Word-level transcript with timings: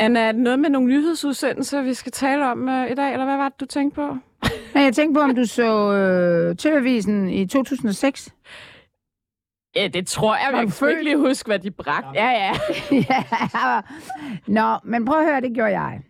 Anna, 0.00 0.20
er 0.20 0.32
det 0.32 0.40
noget 0.40 0.58
med 0.58 0.70
nogle 0.70 0.88
nyhedsudsendelser, 0.88 1.82
vi 1.82 1.94
skal 1.94 2.12
tale 2.12 2.50
om 2.50 2.68
uh, 2.68 2.90
i 2.90 2.94
dag, 2.94 3.12
eller 3.12 3.24
hvad 3.24 3.36
var 3.36 3.48
det, 3.48 3.60
du 3.60 3.66
tænkte 3.66 3.94
på? 3.94 4.16
Nej, 4.74 4.84
jeg 4.84 4.94
tænkte 4.94 5.18
på, 5.18 5.24
om 5.24 5.34
du 5.34 5.44
så 5.44 5.92
øh, 5.92 6.56
TV-avisen 6.56 7.28
i 7.28 7.46
2006. 7.46 8.34
Ja, 9.76 9.88
det 9.88 10.06
tror 10.06 10.36
jeg. 10.36 10.48
Du 10.52 10.58
kan 10.58 10.70
sgu 10.70 10.86
ikke 10.86 10.96
født? 10.96 11.04
lige 11.04 11.16
huske, 11.16 11.46
hvad 11.46 11.58
de 11.58 11.70
bragte. 11.70 12.08
Ja, 12.14 12.30
ja. 12.30 12.52
ja. 13.10 13.80
Nå, 14.46 14.78
men 14.84 15.04
prøv 15.04 15.18
at 15.18 15.26
høre, 15.26 15.40
det 15.40 15.54
gjorde 15.54 15.80
jeg. 15.80 16.00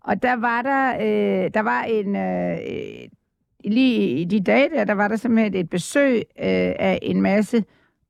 Og 0.00 0.22
der 0.22 0.36
var 0.36 0.62
der, 0.62 0.94
øh, 0.94 1.50
der 1.54 1.60
var 1.60 1.82
en, 1.82 2.16
øh, 2.16 2.52
øh, 2.52 3.08
lige 3.64 4.20
i 4.20 4.24
de 4.24 4.40
dage 4.40 4.70
der, 4.70 4.84
der 4.84 4.94
var 4.94 5.08
der 5.08 5.16
simpelthen 5.16 5.54
et 5.54 5.70
besøg 5.70 6.16
øh, 6.16 6.72
af 6.78 6.98
en 7.02 7.22
masse 7.22 7.64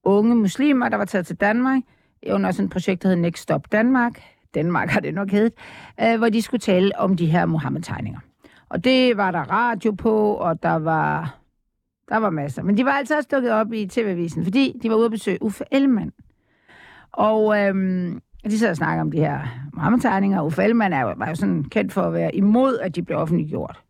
unge 0.05 0.35
muslimer, 0.37 0.89
der 0.89 0.97
var 0.97 1.05
taget 1.05 1.27
til 1.27 1.37
Danmark, 1.37 1.83
under 2.31 2.51
sådan 2.51 2.65
et 2.65 2.73
projekt, 2.73 3.03
der 3.03 3.09
hed 3.09 3.17
Next 3.17 3.43
Stop 3.43 3.73
Danmark. 3.73 4.23
Danmark 4.55 4.89
har 4.89 5.01
det 5.01 5.15
nok 5.15 5.31
heddet, 5.31 5.53
øh, 6.01 6.19
hvor 6.19 6.29
de 6.29 6.43
skulle 6.43 6.61
tale 6.61 6.99
om 6.99 7.17
de 7.17 7.27
her 7.27 7.47
Mohammed-tegninger. 7.47 8.21
Og 8.69 8.85
det 8.85 9.17
var 9.17 9.31
der 9.31 9.41
radio 9.51 9.93
på, 9.93 10.35
og 10.35 10.63
der 10.63 10.75
var, 10.75 11.37
der 12.09 12.17
var 12.17 12.31
masser. 12.31 12.63
Men 12.63 12.77
de 12.77 12.85
var 12.85 12.91
altså 12.91 13.17
også 13.17 13.29
dukket 13.33 13.53
op 13.53 13.73
i 13.73 13.87
TV-avisen, 13.87 14.45
fordi 14.45 14.79
de 14.83 14.91
var 14.91 14.97
ude 14.97 15.05
at 15.05 15.11
besøge 15.11 15.43
Uffe 15.43 15.65
Ellemann. 15.71 16.13
Og 17.13 17.59
øhm, 17.61 18.21
de 18.45 18.59
sad 18.59 18.71
og 18.71 18.77
snakkede 18.77 19.01
om 19.01 19.11
de 19.11 19.19
her 19.19 19.41
Mohammed-tegninger. 19.73 20.43
Uffe 20.43 20.63
Ellemann 20.63 20.93
er, 20.95 21.01
jo- 21.01 21.15
var 21.17 21.29
jo 21.29 21.35
sådan 21.35 21.65
kendt 21.65 21.93
for 21.93 22.03
at 22.03 22.13
være 22.13 22.35
imod, 22.35 22.79
at 22.79 22.95
de 22.97 23.03
blev 23.03 23.19
offentliggjort. 23.19 23.83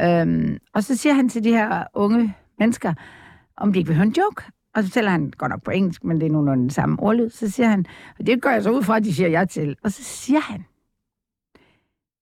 Øhm, 0.00 0.58
og 0.74 0.82
så 0.84 0.96
siger 0.96 1.12
han 1.14 1.28
til 1.28 1.44
de 1.44 1.50
her 1.52 1.84
unge 1.94 2.34
mennesker, 2.58 2.94
om 3.56 3.72
de 3.72 3.78
ikke 3.78 3.88
vil 3.88 3.96
høre 3.96 4.06
en 4.06 4.14
joke. 4.18 4.42
Og 4.74 4.82
så 4.82 4.88
fortæller 4.88 5.10
han, 5.10 5.32
godt 5.38 5.50
nok 5.50 5.62
på 5.62 5.70
engelsk, 5.70 6.04
men 6.04 6.20
det 6.20 6.26
er 6.26 6.30
nogenlunde 6.30 6.62
den 6.62 6.70
samme 6.70 7.00
ordlyd, 7.00 7.30
så 7.30 7.50
siger 7.50 7.68
han, 7.68 7.86
og 8.18 8.26
det 8.26 8.42
går 8.42 8.50
jeg 8.50 8.62
så 8.62 8.70
ud 8.70 8.82
fra, 8.82 8.96
at 8.96 9.04
de 9.04 9.14
siger 9.14 9.28
jeg 9.28 9.48
til. 9.48 9.76
Og 9.84 9.92
så 9.92 10.02
siger 10.04 10.40
han, 10.40 10.64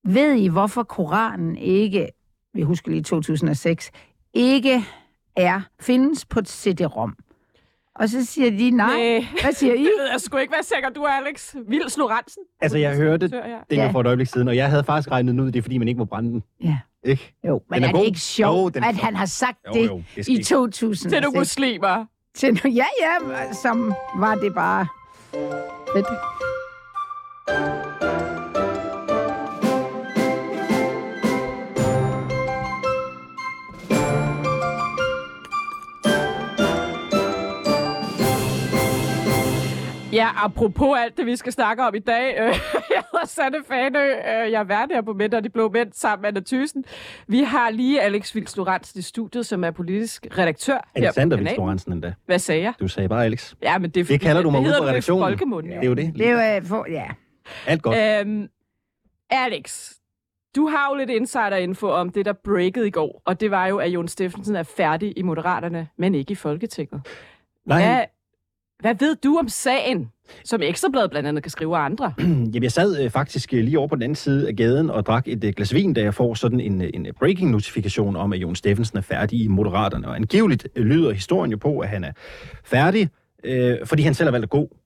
ved 0.05 0.35
I, 0.35 0.49
hvorfor 0.49 0.83
Koranen 0.83 1.57
ikke, 1.57 2.09
vi 2.55 2.63
husker 2.63 2.91
lige 2.91 3.03
2006, 3.03 3.91
ikke 4.35 4.85
er, 5.37 5.61
findes 5.81 6.25
på 6.27 6.39
et 6.39 6.49
CD-ROM? 6.49 7.17
Og 7.95 8.09
så 8.09 8.25
siger 8.25 8.51
de, 8.51 8.71
nej. 8.71 8.97
Nej. 8.97 9.27
Hvad 9.43 9.53
siger 9.53 9.75
I? 9.75 9.79
Det 9.85 9.91
ved 9.99 10.09
jeg 10.13 10.21
sgu 10.21 10.37
ikke, 10.37 10.55
hvad 10.55 10.63
sikker 10.63 10.91
du 10.91 11.03
er, 11.03 11.09
Alex. 11.11 11.55
Vils 11.69 11.97
Lorentzen. 11.97 12.43
Altså, 12.61 12.79
jeg 12.79 12.97
hørte 12.97 13.31
Ja. 13.33 13.59
det 13.71 13.77
Ja. 13.77 13.91
for 13.91 14.01
et 14.01 14.07
øjeblik 14.07 14.27
siden, 14.29 14.49
og 14.49 14.57
jeg 14.57 14.71
havde 14.71 14.85
faktisk 14.85 15.11
regnet 15.11 15.41
ud, 15.41 15.47
det 15.47 15.57
er 15.59 15.63
fordi, 15.63 15.79
man 15.79 15.89
ikke 15.89 15.99
må 15.99 16.05
brænde 16.05 16.31
den. 16.31 16.43
Ja. 16.65 16.79
Ikke? 17.05 17.35
Jo, 17.47 17.63
men 17.71 17.75
Den 17.77 17.83
er, 17.85 17.89
er 17.89 17.93
det 17.93 17.99
god. 18.01 18.07
ikke 18.07 18.21
sjovt, 18.21 18.57
Jo, 18.59 18.69
den 18.69 18.85
at 18.85 18.97
han 18.97 19.17
har 19.17 19.27
sagt 19.27 19.59
Jo, 19.69 19.73
det 19.81 19.87
jo, 19.89 20.03
det 20.17 20.25
skal 20.25 20.35
i 20.35 20.37
ikke. 20.39 20.45
2006? 20.45 21.13
Til 21.13 21.23
nogle 21.23 21.39
muslimer. 21.39 22.05
Til 22.39 22.53
nu- 22.55 22.71
Ja, 22.71 22.87
ja, 23.03 23.53
som 23.63 23.95
var 24.19 24.35
det 24.35 24.55
bare 24.55 24.87
fedt. 25.93 26.07
Ja, 40.13 40.29
apropos 40.45 40.99
alt 40.99 41.17
det, 41.17 41.27
vi 41.27 41.37
skal 41.37 41.53
snakke 41.53 41.83
om 41.83 41.95
i 41.95 41.99
dag. 41.99 42.35
Øh, 42.39 42.47
jeg 42.95 43.03
hedder 43.13 43.27
Sanne 43.27 43.59
Fanø. 43.69 43.99
Øh, 43.99 44.53
jeg 44.53 44.61
er 44.61 44.65
vært 44.65 44.89
her 44.93 45.03
på 45.03 45.13
Mænd 45.13 45.35
og 45.35 45.45
de 45.45 45.49
Blå 45.49 45.69
Mænd 45.69 45.93
sammen 45.93 46.23
med 46.23 46.29
Anna 46.29 46.41
Thyssen. 46.41 46.85
Vi 47.27 47.43
har 47.43 47.71
lige 47.71 48.03
Alex 48.03 48.35
Vils 48.35 48.57
Lorentzen 48.57 48.99
i 48.99 49.03
studiet, 49.03 49.47
som 49.47 49.65
er 49.65 49.71
politisk 49.71 50.27
redaktør. 50.39 50.89
Alexander. 50.95 51.37
Vils 51.37 51.57
Lorentzen 51.57 51.93
endda. 51.93 52.15
Hvad 52.27 52.39
sagde 52.39 52.63
jeg? 52.63 52.73
Du 52.81 52.89
sagde 52.89 53.09
bare 53.09 53.25
Alex. 53.25 53.55
Ja, 53.63 53.79
men 53.79 53.91
det, 53.91 54.01
er 54.01 54.05
Det 54.05 54.21
kalder 54.21 54.43
du 54.43 54.51
mig 54.51 54.61
det 54.61 54.69
ude 54.69 54.77
på 54.79 54.87
redaktionen. 54.87 55.71
Det 55.71 55.77
er 55.77 55.87
jo 55.87 55.95
det. 55.95 56.15
Det 56.17 56.29
er 56.29 56.55
jo, 56.55 56.57
øh, 56.57 56.67
for, 56.67 56.87
ja. 56.91 57.07
Alt 57.67 57.83
godt. 57.83 57.97
Øhm, 58.21 58.49
Alex, 59.31 59.93
du 60.57 60.67
har 60.67 60.91
jo 60.91 60.97
lidt 60.97 61.11
insider-info 61.11 61.89
om 61.89 62.11
det, 62.11 62.25
der 62.27 62.33
breakede 62.45 62.87
i 62.87 62.91
går, 62.91 63.23
og 63.27 63.41
det 63.41 63.51
var 63.51 63.67
jo, 63.67 63.79
at 63.79 63.89
Jon 63.89 64.09
Steffensen 64.09 64.57
er 64.57 64.63
færdig 64.63 65.19
i 65.19 65.23
Moderaterne, 65.23 65.89
men 65.97 66.15
ikke 66.15 66.33
i 66.33 66.35
Folketinget. 66.35 67.01
Nej, 67.67 67.83
Hvad, 67.87 68.05
hvad 68.81 68.95
ved 68.95 69.17
du 69.25 69.39
om 69.39 69.49
sagen, 69.49 70.11
som 70.45 70.63
Ekstrabladet 70.63 71.11
blandt 71.11 71.29
andet 71.29 71.43
kan 71.43 71.51
skrive 71.51 71.77
af 71.77 71.81
andre? 71.81 72.15
Jamen, 72.19 72.63
jeg 72.63 72.73
sad 72.73 73.05
øh, 73.05 73.11
faktisk 73.11 73.55
øh, 73.55 73.65
lige 73.65 73.79
over 73.79 73.89
på 73.89 73.95
den 73.95 74.03
anden 74.03 74.17
side 74.17 74.49
af 74.49 74.57
gaden 74.57 74.91
og 74.91 75.07
drak 75.07 75.29
et 75.29 75.45
øh, 75.45 75.53
glas 75.57 75.75
vin, 75.75 75.95
da 75.95 76.01
jeg 76.01 76.15
får 76.15 76.35
sådan 76.35 76.61
en, 76.61 76.83
øh, 76.83 76.91
en 76.95 77.07
øh, 77.07 77.13
breaking-notifikation 77.13 78.17
om, 78.17 78.33
at 78.33 78.39
Jon 78.39 78.57
Steffensen 78.57 78.99
er 78.99 79.03
færdig 79.03 79.41
i 79.41 79.49
Moderaterne. 79.49 80.09
Og 80.09 80.17
angiveligt 80.17 80.69
øh, 80.77 80.85
lyder 80.87 81.13
historien 81.13 81.51
jo 81.51 81.57
på, 81.57 81.79
at 81.79 81.89
han 81.89 82.05
er 82.05 82.13
færdig, 82.65 83.09
øh, 83.45 83.77
fordi 83.85 84.03
han 84.03 84.15
selv 84.15 84.27
har 84.27 84.33
valgt 84.33 84.45
at 84.45 84.51
gå. 84.51 84.77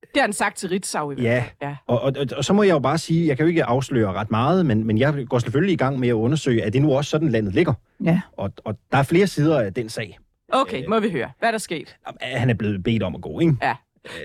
Det 0.00 0.20
har 0.20 0.26
han 0.26 0.32
sagt 0.32 0.56
til 0.56 0.68
Ritzau 0.68 1.10
i 1.10 1.14
hvert 1.14 1.24
Ja, 1.24 1.44
Ja. 1.62 1.76
Og, 1.86 2.00
og, 2.00 2.12
og, 2.18 2.26
og 2.36 2.44
så 2.44 2.52
må 2.52 2.62
jeg 2.62 2.72
jo 2.72 2.78
bare 2.78 2.98
sige, 2.98 3.26
jeg 3.26 3.36
kan 3.36 3.44
jo 3.44 3.48
ikke 3.48 3.64
afsløre 3.64 4.12
ret 4.12 4.30
meget, 4.30 4.66
men, 4.66 4.84
men 4.86 4.98
jeg 4.98 5.26
går 5.28 5.38
selvfølgelig 5.38 5.72
i 5.72 5.76
gang 5.76 5.98
med 5.98 6.08
at 6.08 6.12
undersøge, 6.12 6.64
at 6.64 6.72
det 6.72 6.82
nu 6.82 6.96
også 6.96 7.10
sådan 7.10 7.28
landet 7.28 7.54
ligger. 7.54 7.72
Ja. 8.04 8.20
Og, 8.32 8.52
og 8.64 8.78
der 8.92 8.98
er 8.98 9.02
flere 9.02 9.26
sider 9.26 9.60
af 9.60 9.74
den 9.74 9.88
sag. 9.88 10.18
Okay, 10.54 10.86
må 10.88 11.00
vi 11.00 11.10
høre. 11.10 11.30
Hvad 11.38 11.48
er 11.48 11.50
der 11.50 11.58
sket? 11.58 11.96
At 12.20 12.40
han 12.40 12.50
er 12.50 12.54
blevet 12.54 12.82
bedt 12.84 13.02
om 13.02 13.14
at 13.14 13.20
gå, 13.20 13.40
ikke? 13.40 13.56
Ja. 13.62 13.74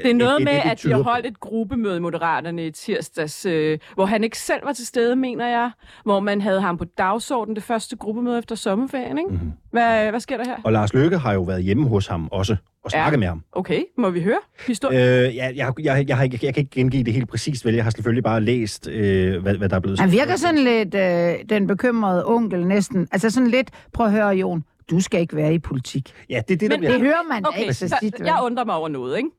Det 0.03 0.11
er 0.11 0.15
noget 0.15 0.37
det- 0.37 0.45
med, 0.45 0.53
det- 0.53 0.63
det 0.63 0.69
at 0.69 0.83
de 0.83 0.91
har 0.91 1.01
holdt 1.01 1.25
et 1.25 1.39
gruppemøde 1.39 1.97
i 1.97 1.99
Moderaterne 1.99 2.65
i 2.65 2.71
tirsdags, 2.71 3.45
øh, 3.45 3.79
hvor 3.95 4.05
han 4.05 4.23
ikke 4.23 4.37
selv 4.37 4.65
var 4.65 4.73
til 4.73 4.87
stede, 4.87 5.15
mener 5.15 5.47
jeg. 5.47 5.71
Hvor 6.03 6.19
man 6.19 6.41
havde 6.41 6.61
ham 6.61 6.77
på 6.77 6.85
dagsordenen 6.97 7.55
det 7.55 7.63
første 7.63 7.95
gruppemøde 7.95 8.39
efter 8.39 8.55
sommerferien, 8.55 9.17
ikke? 9.17 9.29
Mhm. 9.29 9.37
Mm-hmm. 9.39 9.51
Hvad, 9.71 10.09
hvad 10.09 10.19
sker 10.19 10.37
der 10.37 10.43
her? 10.45 10.55
Og 10.63 10.71
Lars 10.71 10.93
Løkke 10.93 11.17
har 11.17 11.33
jo 11.33 11.41
været 11.41 11.63
hjemme 11.63 11.87
hos 11.87 12.07
ham 12.07 12.27
også 12.31 12.55
og 12.83 12.91
snakket 12.91 13.11
Ja. 13.11 13.19
med 13.19 13.27
ham. 13.27 13.43
Okay, 13.51 13.83
må 13.97 14.09
vi 14.09 14.21
høre 14.21 14.39
historien? 14.67 14.99
Øh, 15.01 15.35
jeg, 15.35 15.53
jeg, 15.55 15.73
jeg, 15.79 16.05
jeg, 16.09 16.23
ikke, 16.23 16.39
jeg 16.45 16.53
kan 16.53 16.61
ikke 16.61 16.71
gengive 16.71 17.03
det 17.03 17.13
helt 17.13 17.29
præcist, 17.29 17.65
vel? 17.65 17.75
Jeg 17.75 17.83
har 17.83 17.91
selvfølgelig 17.91 18.23
bare 18.23 18.41
læst, 18.41 18.87
øh, 18.87 19.41
hvad, 19.41 19.55
hvad 19.57 19.69
der 19.69 19.75
er 19.75 19.79
blevet 19.79 19.99
Han 19.99 20.11
virker 20.11 20.35
sådan 20.35 20.59
lidt 20.59 20.95
øh, 20.95 21.33
den 21.49 21.67
bekymrede 21.67 22.25
onkel 22.25 22.67
næsten. 22.67 23.07
Altså 23.11 23.29
sådan 23.29 23.49
lidt, 23.49 23.69
prøv 23.93 24.05
at 24.05 24.11
høre, 24.11 24.27
Jon, 24.29 24.63
du 24.89 24.99
skal 24.99 25.19
ikke 25.21 25.35
være 25.35 25.53
i 25.53 25.59
politik. 25.59 26.13
Ja, 26.29 26.41
det 26.47 26.53
er 26.53 26.57
det, 26.57 26.61
der 26.61 26.67
Men- 26.69 26.79
bliver... 26.79 26.91
Det 26.91 27.01
hører 27.01 27.23
man 27.29 27.45
Okay, 27.47 27.59
ikke 27.61 27.73
så 27.73 27.87
så 27.87 27.97
tit. 28.01 28.19
jeg 28.19 28.39
undrer 28.43 28.65
mig 28.65 28.75
over 28.75 28.87
noget, 28.87 29.17
ikke? 29.17 29.29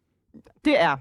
Det 0.65 0.81
er, 0.81 0.97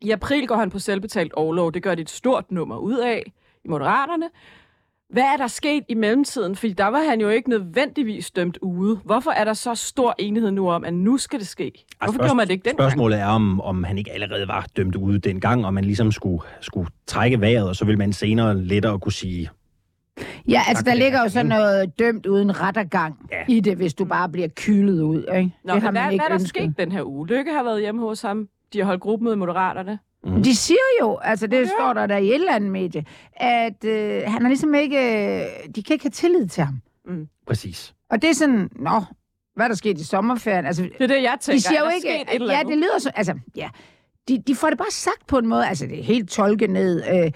i 0.00 0.10
april 0.10 0.46
går 0.46 0.56
han 0.56 0.70
på 0.70 0.78
selvbetalt 0.78 1.32
overlov. 1.32 1.72
Det 1.72 1.82
gør 1.82 1.94
de 1.94 2.02
et 2.02 2.10
stort 2.10 2.50
nummer 2.50 2.76
ud 2.76 2.96
af 2.98 3.32
i 3.64 3.68
Moderaterne. 3.68 4.28
Hvad 5.10 5.22
er 5.22 5.36
der 5.36 5.46
sket 5.46 5.84
i 5.88 5.94
mellemtiden? 5.94 6.56
Fordi 6.56 6.72
der 6.72 6.86
var 6.86 7.02
han 7.02 7.20
jo 7.20 7.28
ikke 7.28 7.50
nødvendigvis 7.50 8.30
dømt 8.30 8.58
ude. 8.62 8.96
Hvorfor 9.04 9.30
er 9.30 9.44
der 9.44 9.54
så 9.54 9.74
stor 9.74 10.14
enighed 10.18 10.50
nu 10.50 10.70
om, 10.70 10.84
at 10.84 10.94
nu 10.94 11.18
skal 11.18 11.38
det 11.38 11.48
ske? 11.48 11.72
Hvorfor 11.98 12.12
spørg- 12.12 12.24
gjorde 12.24 12.36
man 12.36 12.46
det 12.46 12.52
ikke 12.52 12.64
den 12.68 12.76
gang? 12.76 12.90
Spørgsmålet 12.90 13.18
er, 13.20 13.26
om, 13.26 13.60
om 13.60 13.84
han 13.84 13.98
ikke 13.98 14.12
allerede 14.12 14.48
var 14.48 14.66
dømt 14.76 14.96
ude 14.96 15.18
dengang, 15.18 15.66
og 15.66 15.74
man 15.74 15.84
ligesom 15.84 16.12
skulle, 16.12 16.42
skulle 16.60 16.90
trække 17.06 17.40
vejret, 17.40 17.68
og 17.68 17.76
så 17.76 17.84
vil 17.84 17.98
man 17.98 18.12
senere 18.12 18.58
lettere 18.64 18.98
kunne 18.98 19.12
sige, 19.12 19.50
Ja, 20.48 20.60
altså 20.68 20.84
der 20.84 20.94
ligger 20.94 21.22
jo 21.22 21.28
sådan 21.28 21.46
noget 21.46 21.98
dømt 21.98 22.26
uden 22.26 22.60
rettergang 22.60 23.14
Ja. 23.32 23.36
i 23.48 23.60
det, 23.60 23.76
hvis 23.76 23.94
du 23.94 24.04
bare 24.04 24.28
bliver 24.28 24.48
kylet 24.56 25.02
ud. 25.02 25.16
Ikke? 25.16 25.28
Nå, 25.28 25.38
det 25.38 25.52
men 25.64 25.82
har 25.82 25.90
hvad, 25.90 26.02
man 26.02 26.12
ikke 26.12 26.24
hvad 26.28 26.34
er 26.34 26.38
der 26.38 26.46
sket 26.46 26.74
den 26.78 26.92
her 26.92 27.02
uge? 27.08 27.26
Lykke 27.26 27.52
har 27.52 27.62
været 27.62 27.80
hjemme 27.80 28.00
hos 28.00 28.22
ham. 28.22 28.48
De 28.72 28.78
har 28.78 28.84
holdt 28.84 29.00
gruppemøde 29.00 29.34
i 29.34 29.38
Moderaterne. 29.38 29.98
Mhm. 30.24 30.42
De 30.42 30.56
siger 30.56 30.78
jo, 31.00 31.16
altså 31.22 31.46
det 31.46 31.60
Ja. 31.60 31.64
står 31.66 31.92
der 31.92 32.06
der 32.06 32.16
i 32.16 32.28
et 32.28 32.34
eller 32.34 32.52
andet 32.54 32.70
medie, 32.70 33.04
at 33.36 33.84
øh, 33.84 34.22
han 34.26 34.44
er 34.44 34.48
ligesom 34.48 34.74
ikke, 34.74 34.96
øh, 34.98 35.42
de 35.74 35.82
kan 35.82 35.94
ikke 35.94 36.04
have 36.04 36.10
tillid 36.10 36.46
til 36.48 36.64
ham. 36.64 36.80
præcis. 37.46 37.94
Og 38.10 38.22
det 38.22 38.30
er 38.30 38.34
sådan, 38.34 38.70
nå, 38.76 39.00
hvad 39.56 39.66
er 39.66 39.68
der 39.68 39.74
sket 39.76 39.98
i 39.98 40.04
sommerferien? 40.04 40.66
Altså, 40.66 40.82
Det 40.82 40.92
er 41.00 41.06
det, 41.06 41.22
jeg 41.22 41.36
tænker. 41.40 41.56
de 41.56 41.62
siger 41.62 41.78
er 41.78 41.84
jo 41.84 41.88
der 41.88 41.94
ikke, 41.94 42.08
sket 42.08 42.34
et 42.34 42.40
eller 42.42 42.52
ja, 42.54 42.60
andet? 42.60 42.72
det 42.72 42.78
lyder 42.78 42.98
så, 42.98 43.10
altså, 43.14 43.34
ja, 43.56 43.68
de, 44.28 44.42
de 44.46 44.54
får 44.54 44.68
det 44.68 44.78
bare 44.78 44.90
sagt 44.90 45.26
på 45.26 45.38
en 45.38 45.46
måde, 45.46 45.66
altså 45.66 45.86
det 45.86 45.98
er 45.98 46.02
helt 46.04 46.30
tolket 46.30 46.70
ned, 46.70 47.02
øh, 47.24 47.32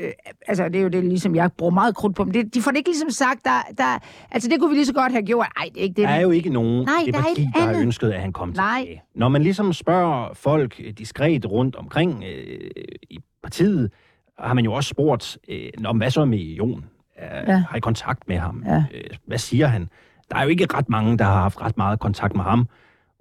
øh, 0.00 0.10
altså 0.46 0.68
det 0.68 0.76
er 0.76 0.82
jo 0.82 0.88
det, 0.88 1.04
ligesom 1.04 1.34
jeg 1.34 1.50
bruger 1.52 1.72
meget 1.72 1.94
krudt 1.96 2.16
på, 2.16 2.24
men 2.24 2.34
det, 2.34 2.54
de 2.54 2.62
får 2.62 2.70
det 2.70 2.78
ikke 2.78 2.90
ligesom 2.90 3.10
sagt, 3.10 3.44
der, 3.44 3.62
der, 3.78 3.98
altså 4.30 4.48
det 4.48 4.60
kunne 4.60 4.70
vi 4.70 4.76
lige 4.76 4.86
så 4.86 4.92
godt 4.92 5.12
have 5.12 5.22
gjort, 5.22 5.46
ej, 5.56 5.64
det 5.74 5.78
er 5.80 5.82
ikke 5.82 5.94
det. 5.96 6.08
Der 6.08 6.14
er 6.14 6.20
jo 6.20 6.30
ikke 6.30 6.50
nogen 6.50 6.84
Nej, 6.84 6.94
det 7.06 7.14
der 7.14 7.20
er 7.20 7.24
parti, 7.24 7.48
der 7.54 7.60
har 7.60 7.80
ønsket, 7.80 8.10
at 8.10 8.20
han 8.20 8.32
kom 8.32 8.48
Nej. 8.48 8.80
tilbage. 8.80 9.02
Når 9.14 9.28
man 9.28 9.42
ligesom 9.42 9.72
spørger 9.72 10.34
folk 10.34 10.80
øh, 10.84 10.92
diskret 10.92 11.50
rundt 11.50 11.76
omkring 11.76 12.24
øh, 12.24 12.70
i 13.10 13.18
partiet, 13.42 13.90
har 14.38 14.54
man 14.54 14.64
jo 14.64 14.72
også 14.72 14.88
spurgt, 14.88 15.38
øh, 15.48 15.68
men 15.78 15.96
hvad 15.96 16.10
så 16.10 16.24
med 16.24 16.38
Jon? 16.38 16.84
Ja. 17.18 17.56
Har 17.70 17.76
I 17.76 17.80
kontakt 17.80 18.28
med 18.28 18.38
ham? 18.38 18.64
Ja. 18.66 18.84
Øh, 18.94 19.04
hvad 19.26 19.38
siger 19.38 19.66
han? 19.66 19.88
Der 20.30 20.36
er 20.36 20.42
jo 20.42 20.48
ikke 20.48 20.66
ret 20.74 20.88
mange, 20.88 21.18
der 21.18 21.24
har 21.24 21.40
haft 21.40 21.60
ret 21.60 21.76
meget 21.76 22.00
kontakt 22.00 22.36
med 22.36 22.44
ham. 22.44 22.68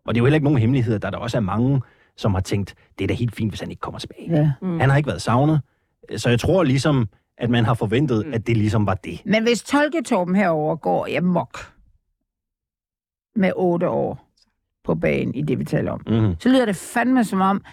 Og 0.06 0.16
det 0.16 0.20
er 0.20 0.22
jo 0.22 0.26
heller 0.26 0.36
ikke 0.36 0.44
nogen 0.44 0.60
hemmelighed, 0.60 1.00
der 1.00 1.10
der 1.10 1.18
også 1.18 1.38
er 1.38 1.42
mange, 1.42 1.82
som 2.18 2.34
har 2.34 2.42
tænkt, 2.42 2.76
det 2.98 3.04
er 3.04 3.08
da 3.08 3.14
helt 3.14 3.36
fint, 3.36 3.52
hvis 3.52 3.60
han 3.60 3.70
ikke 3.70 3.80
kommer 3.80 4.00
tilbage. 4.00 4.32
Ja. 4.32 4.52
Mm. 4.62 4.80
Han 4.80 4.90
har 4.90 4.98
ikke 4.98 5.08
været 5.08 5.22
savnet. 5.22 5.62
Så 6.18 6.30
jeg 6.30 6.40
tror 6.40 6.64
ligesom, 6.64 7.10
at 7.38 7.50
man 7.50 7.66
har 7.66 7.74
forventet, 7.74 8.26
Mm. 8.26 8.34
at 8.34 8.48
det 8.48 8.58
ligesom 8.58 8.86
var 8.86 8.94
det. 8.94 9.22
Men 9.26 9.44
hvis 9.44 9.64
Tolketorben 9.64 10.36
herover 10.36 10.76
går 10.76 11.08
i 11.08 11.16
amok 11.16 11.58
med 13.36 13.52
otte 13.56 13.90
år 13.90 14.28
på 14.84 14.96
banen 14.96 15.36
i 15.36 15.42
det, 15.42 15.60
vi 15.60 15.66
taler 15.66 15.92
om, 15.92 16.02
Mm-hmm. 16.08 16.36
så 16.40 16.50
lyder 16.50 16.66
det 16.66 16.76
fandme 16.76 17.24
som 17.24 17.42
om, 17.42 17.64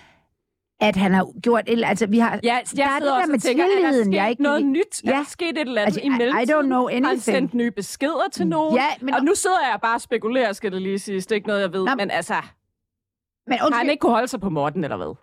at 0.81 0.97
han 0.97 1.15
har 1.15 1.41
gjort 1.41 1.61
et 1.67 1.73
eller 1.73 1.89
Altså, 1.89 2.07
vi 2.07 2.19
har... 2.19 2.41
Ja, 2.45 2.55
jeg 2.55 2.63
Der 2.77 2.85
er 2.85 2.99
det 2.99 3.03
der 3.03 3.27
med 3.27 3.39
tænker, 3.39 3.65
er 3.65 3.69
tilliden, 3.77 4.05
sket 4.05 4.15
jeg 4.15 4.31
ikke 4.31 4.43
noget 4.43 4.67
nyt? 4.67 5.03
Er 5.05 5.11
Ja. 5.11 5.17
der 5.17 5.25
sket 5.25 5.49
et 5.49 5.59
eller 5.59 5.73
andet 5.83 5.87
Altså, 5.87 6.01
i 6.01 6.03
I- 6.03 6.07
I 6.07 6.09
mellemtiden? 6.09 6.51
don't 6.51 6.63
know 6.67 6.83
Har 6.87 6.95
han 6.95 7.05
anything. 7.05 7.23
sendt 7.23 7.55
nye 7.55 7.71
beskeder 7.71 8.29
til 8.33 8.47
nogen? 8.47 8.75
Ja, 8.77 8.87
men, 9.01 9.15
Og 9.15 9.25
nu 9.25 9.33
sidder 9.35 9.61
jeg 9.73 9.79
bare 9.83 9.95
og 9.95 10.01
spekulerer, 10.01 10.53
skal 10.53 10.73
det 10.73 10.83
lige 10.83 10.99
siges. 10.99 11.27
Det 11.27 11.33
er 11.33 11.37
ikke 11.37 11.49
noget, 11.49 11.61
jeg 11.61 11.73
ved. 11.73 11.85
Nå, 11.85 11.95
men 11.95 12.11
altså, 12.11 12.35
men 12.35 13.53
har 13.53 13.59
han 13.59 13.67
undskyld, 13.67 13.91
ikke 13.91 14.01
kunne 14.01 14.13
holde 14.13 14.29
sig 14.29 14.41
på 14.41 14.51
Morten, 14.51 14.85
eller 14.85 14.97
hvad? 14.97 15.15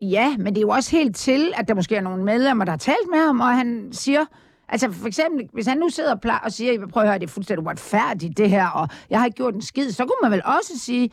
Ja, 0.00 0.36
men 0.36 0.46
det 0.46 0.56
er 0.56 0.62
jo 0.62 0.68
også 0.68 0.90
helt 0.90 1.16
til, 1.16 1.52
at 1.56 1.68
der 1.68 1.74
måske 1.74 1.96
er 1.96 2.00
nogle 2.00 2.24
medlemmer, 2.24 2.64
der 2.64 2.72
har 2.72 2.78
talt 2.78 3.10
med 3.10 3.18
ham, 3.18 3.40
og 3.40 3.56
han 3.56 3.88
siger... 3.92 4.24
Altså 4.70 4.92
for 4.92 5.06
eksempel, 5.06 5.48
hvis 5.52 5.66
han 5.66 5.78
nu 5.78 5.88
sidder 5.88 6.14
og, 6.14 6.20
plejer 6.20 6.40
og 6.40 6.52
siger, 6.52 6.86
prøv 6.86 7.02
at 7.02 7.08
høre, 7.08 7.18
det 7.18 7.24
er 7.26 7.30
fuldstændig 7.30 7.66
uretfærdigt 7.66 8.38
det 8.38 8.50
her, 8.50 8.68
og 8.68 8.88
jeg 9.10 9.18
har 9.18 9.26
ikke 9.26 9.36
gjort 9.36 9.54
en 9.54 9.62
skid, 9.62 9.90
så 9.90 10.04
kunne 10.04 10.16
man 10.22 10.32
vel 10.32 10.42
også 10.44 10.78
sige, 10.78 11.10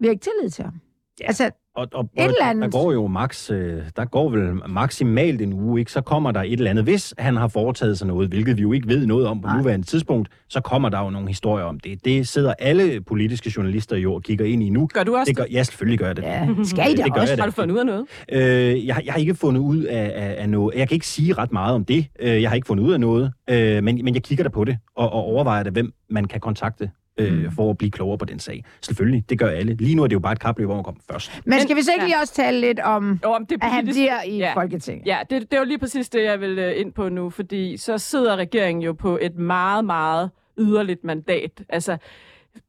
vi 0.00 0.06
har 0.06 0.10
ikke 0.10 0.22
tillid 0.22 0.50
til 0.50 0.64
ham. 0.64 0.74
Ja. 1.20 1.26
Altså, 1.26 1.50
Og, 1.74 1.86
og, 1.94 2.04
Et 2.18 2.24
eller 2.24 2.44
andet. 2.44 2.72
der 2.72 2.78
går 2.78 2.92
jo 2.92 3.06
max, 3.06 3.50
øh, 3.50 3.82
der 3.96 4.04
går 4.04 4.28
vel 4.30 4.54
maksimalt 4.68 5.42
en 5.42 5.52
uge, 5.52 5.80
ikke? 5.80 5.92
så 5.92 6.00
kommer 6.00 6.30
der 6.32 6.40
et 6.42 6.52
eller 6.52 6.70
andet. 6.70 6.84
Hvis 6.84 7.14
han 7.18 7.36
har 7.36 7.48
foretaget 7.48 7.98
sig 7.98 8.06
noget, 8.06 8.28
hvilket 8.28 8.56
vi 8.56 8.62
jo 8.62 8.72
ikke 8.72 8.88
ved 8.88 9.06
noget 9.06 9.26
om 9.26 9.40
på 9.40 9.48
Nej. 9.48 9.56
nuværende 9.58 9.86
tidspunkt, 9.86 10.28
så 10.48 10.60
kommer 10.60 10.88
der 10.88 11.00
jo 11.04 11.10
nogle 11.10 11.28
historier 11.28 11.64
om 11.64 11.80
det. 11.80 12.04
Det 12.04 12.28
sidder 12.28 12.54
alle 12.58 13.00
politiske 13.00 13.52
journalister 13.56 13.96
jo 13.96 14.14
og 14.14 14.22
kigger 14.22 14.44
ind 14.44 14.62
i 14.62 14.70
nu. 14.70 14.88
Gør 14.94 15.02
du 15.02 15.16
også 15.16 15.28
Det 15.30 15.36
gør, 15.36 15.44
ja, 15.50 15.62
selvfølgelig 15.62 15.98
gør 15.98 16.06
jeg 16.06 16.16
det. 16.16 16.22
ja, 16.22 16.48
skal 16.64 16.86
I 16.92 16.94
det, 16.96 17.04
Det 17.04 17.14
gør 17.14 17.20
også? 17.20 17.32
jeg. 17.34 17.42
Har 17.42 17.46
du 17.46 17.52
fundet 17.52 17.74
ud 17.74 17.78
af 17.80 17.86
noget? 17.86 18.06
Øh, 18.32 18.86
jeg, 18.86 18.94
har- 18.94 19.02
jeg 19.04 19.12
har 19.12 19.20
ikke 19.20 19.34
fundet 19.34 19.60
ud 19.60 19.82
af, 19.82 20.12
af, 20.14 20.34
af 20.42 20.48
noget. 20.48 20.76
Jeg 20.78 20.88
kan 20.88 20.94
ikke 20.94 21.06
sige 21.06 21.32
ret 21.32 21.52
meget 21.52 21.74
om 21.74 21.84
det. 21.84 22.06
Øh, 22.20 22.42
jeg 22.42 22.50
har 22.50 22.54
ikke 22.54 22.66
fundet 22.66 22.84
ud 22.84 22.92
af 22.92 23.00
noget. 23.00 23.32
Øh, 23.50 23.84
men, 23.84 24.00
men 24.04 24.14
jeg 24.14 24.22
kigger 24.22 24.44
der 24.44 24.50
på 24.50 24.64
det 24.64 24.78
og, 24.96 25.12
og 25.12 25.22
overvejer 25.24 25.62
det, 25.62 25.72
hvem 25.72 25.92
man 26.10 26.24
kan 26.24 26.40
kontakte 26.40 26.90
øh, 27.20 27.44
Mm. 27.44 27.50
for 27.52 27.70
at 27.70 27.78
blive 27.78 27.90
klogere 27.90 28.18
på 28.18 28.24
den 28.24 28.38
sag. 28.38 28.64
Selvfølgelig, 28.82 29.24
det 29.30 29.38
gør 29.38 29.48
alle. 29.48 29.74
Lige 29.74 29.94
nu 29.94 30.02
er 30.02 30.06
det 30.06 30.14
jo 30.14 30.20
bare 30.20 30.32
et 30.32 30.40
kapløb 30.40 30.70
om 30.70 30.78
at 30.78 30.84
komme 30.84 31.00
først. 31.12 31.40
Men 31.44 31.60
skal 31.60 31.76
vi 31.76 31.82
så 31.82 31.92
ikke 31.92 32.02
Ja. 32.02 32.08
lige 32.08 32.18
også 32.22 32.34
tale 32.34 32.60
lidt 32.60 32.80
om, 32.80 33.20
Jo, 33.24 33.30
om 33.32 33.46
det 33.46 33.58
at 33.62 33.70
han 33.70 33.84
politisk- 33.84 33.94
bliver 33.96 34.22
i 34.22 34.36
Ja. 34.36 34.52
Folketinget? 34.54 35.06
Ja, 35.06 35.18
det, 35.30 35.40
det 35.42 35.52
er 35.52 35.58
jo 35.58 35.64
lige 35.64 35.78
præcis 35.78 36.08
det, 36.08 36.24
jeg 36.24 36.40
vil 36.40 36.58
øh, 36.58 36.80
ind 36.80 36.92
på 36.92 37.08
nu, 37.08 37.30
fordi 37.30 37.76
så 37.76 37.98
sidder 37.98 38.36
regeringen 38.36 38.82
jo 38.82 38.92
på 38.92 39.18
et 39.22 39.36
meget, 39.38 39.84
meget 39.84 40.30
yderligt 40.58 41.04
mandat. 41.04 41.62
Altså, 41.68 41.96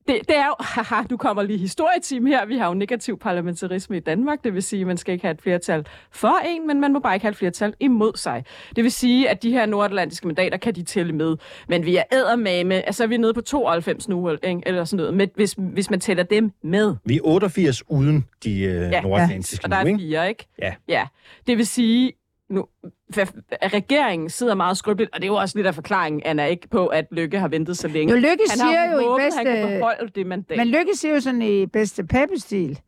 det, 0.07 0.19
det 0.27 0.37
er 0.37 0.45
jo, 0.45 0.55
haha, 0.75 1.03
nu 1.09 1.17
kommer 1.17 1.43
lige 1.43 1.59
historieteam 1.59 2.25
her, 2.25 2.45
vi 2.45 2.57
har 2.57 2.67
jo 2.67 2.73
negativ 2.73 3.19
parlamentarisme 3.19 3.97
i 3.97 3.99
Danmark, 3.99 4.43
det 4.43 4.53
vil 4.53 4.63
sige, 4.63 4.81
at 4.81 4.87
man 4.87 4.97
skal 4.97 5.13
ikke 5.13 5.25
have 5.25 5.33
et 5.33 5.41
flertal 5.41 5.85
for 6.11 6.47
en, 6.47 6.67
men 6.67 6.81
man 6.81 6.93
må 6.93 6.99
bare 6.99 7.13
ikke 7.13 7.23
have 7.23 7.31
et 7.31 7.37
flertal 7.37 7.73
imod 7.79 8.11
sig. 8.15 8.43
Det 8.75 8.83
vil 8.83 8.91
sige, 8.91 9.29
at 9.29 9.43
de 9.43 9.51
her 9.51 9.65
nordatlantiske 9.65 10.27
mandater 10.27 10.57
kan 10.57 10.75
de 10.75 10.83
tælle 10.83 11.13
med, 11.13 11.37
men 11.67 11.85
vi 11.85 11.95
er 11.95 12.03
ædermame, 12.11 12.75
altså 12.75 13.07
vi 13.07 13.15
er 13.15 13.19
nede 13.19 13.33
på 13.33 13.41
92 13.41 14.07
nu, 14.09 14.29
ikke? 14.29 14.61
eller 14.65 14.85
sådan 14.85 14.97
noget, 14.97 15.13
men 15.13 15.29
hvis, 15.35 15.55
hvis 15.57 15.89
man 15.89 15.99
tæller 15.99 16.23
dem 16.23 16.51
med. 16.63 16.95
Vi 17.05 17.15
er 17.15 17.21
88 17.23 17.83
uden 17.87 18.25
de 18.43 18.59
øh, 18.61 18.81
Ja. 18.81 18.89
ja. 18.89 19.01
nordatlantiske 19.01 19.65
Og 19.65 19.71
der 19.71 19.77
er 19.77 19.97
fire, 19.97 20.29
ikke? 20.29 20.47
Ja. 20.61 20.73
ja. 20.87 21.07
Det 21.47 21.57
vil 21.57 21.67
sige, 21.67 22.11
nu, 22.51 22.65
regeringen 23.73 24.29
sidder 24.29 24.55
meget 24.55 24.77
skrøbeligt, 24.77 25.09
og 25.13 25.21
det 25.21 25.23
er 25.23 25.27
jo 25.31 25.35
også 25.35 25.57
lidt 25.57 25.67
af 25.67 25.75
forklaringen, 25.75 26.21
Anna, 26.25 26.45
ikke 26.45 26.67
på, 26.69 26.87
at 26.87 27.05
Lykke 27.11 27.39
har 27.39 27.47
ventet 27.47 27.77
så 27.77 27.87
længe. 27.87 28.13
Jo, 28.13 28.19
Lykke 28.19 28.43
han 28.49 28.57
siger 28.57 28.79
har 28.79 28.93
jo 28.93 28.99
i 28.99 29.03
håbet, 29.03 29.23
bedste... 29.23 29.37
han 29.37 29.45
kan 29.45 29.67
beholde 29.79 30.11
det 30.15 30.27
mandat. 30.27 30.57
Men 30.57 30.67
Lykke 30.67 30.95
siger 30.95 31.13
jo 31.13 31.19
sådan 31.19 31.41
i 31.41 31.65
bedste 31.65 32.03
Peppe-stil. 32.03 32.79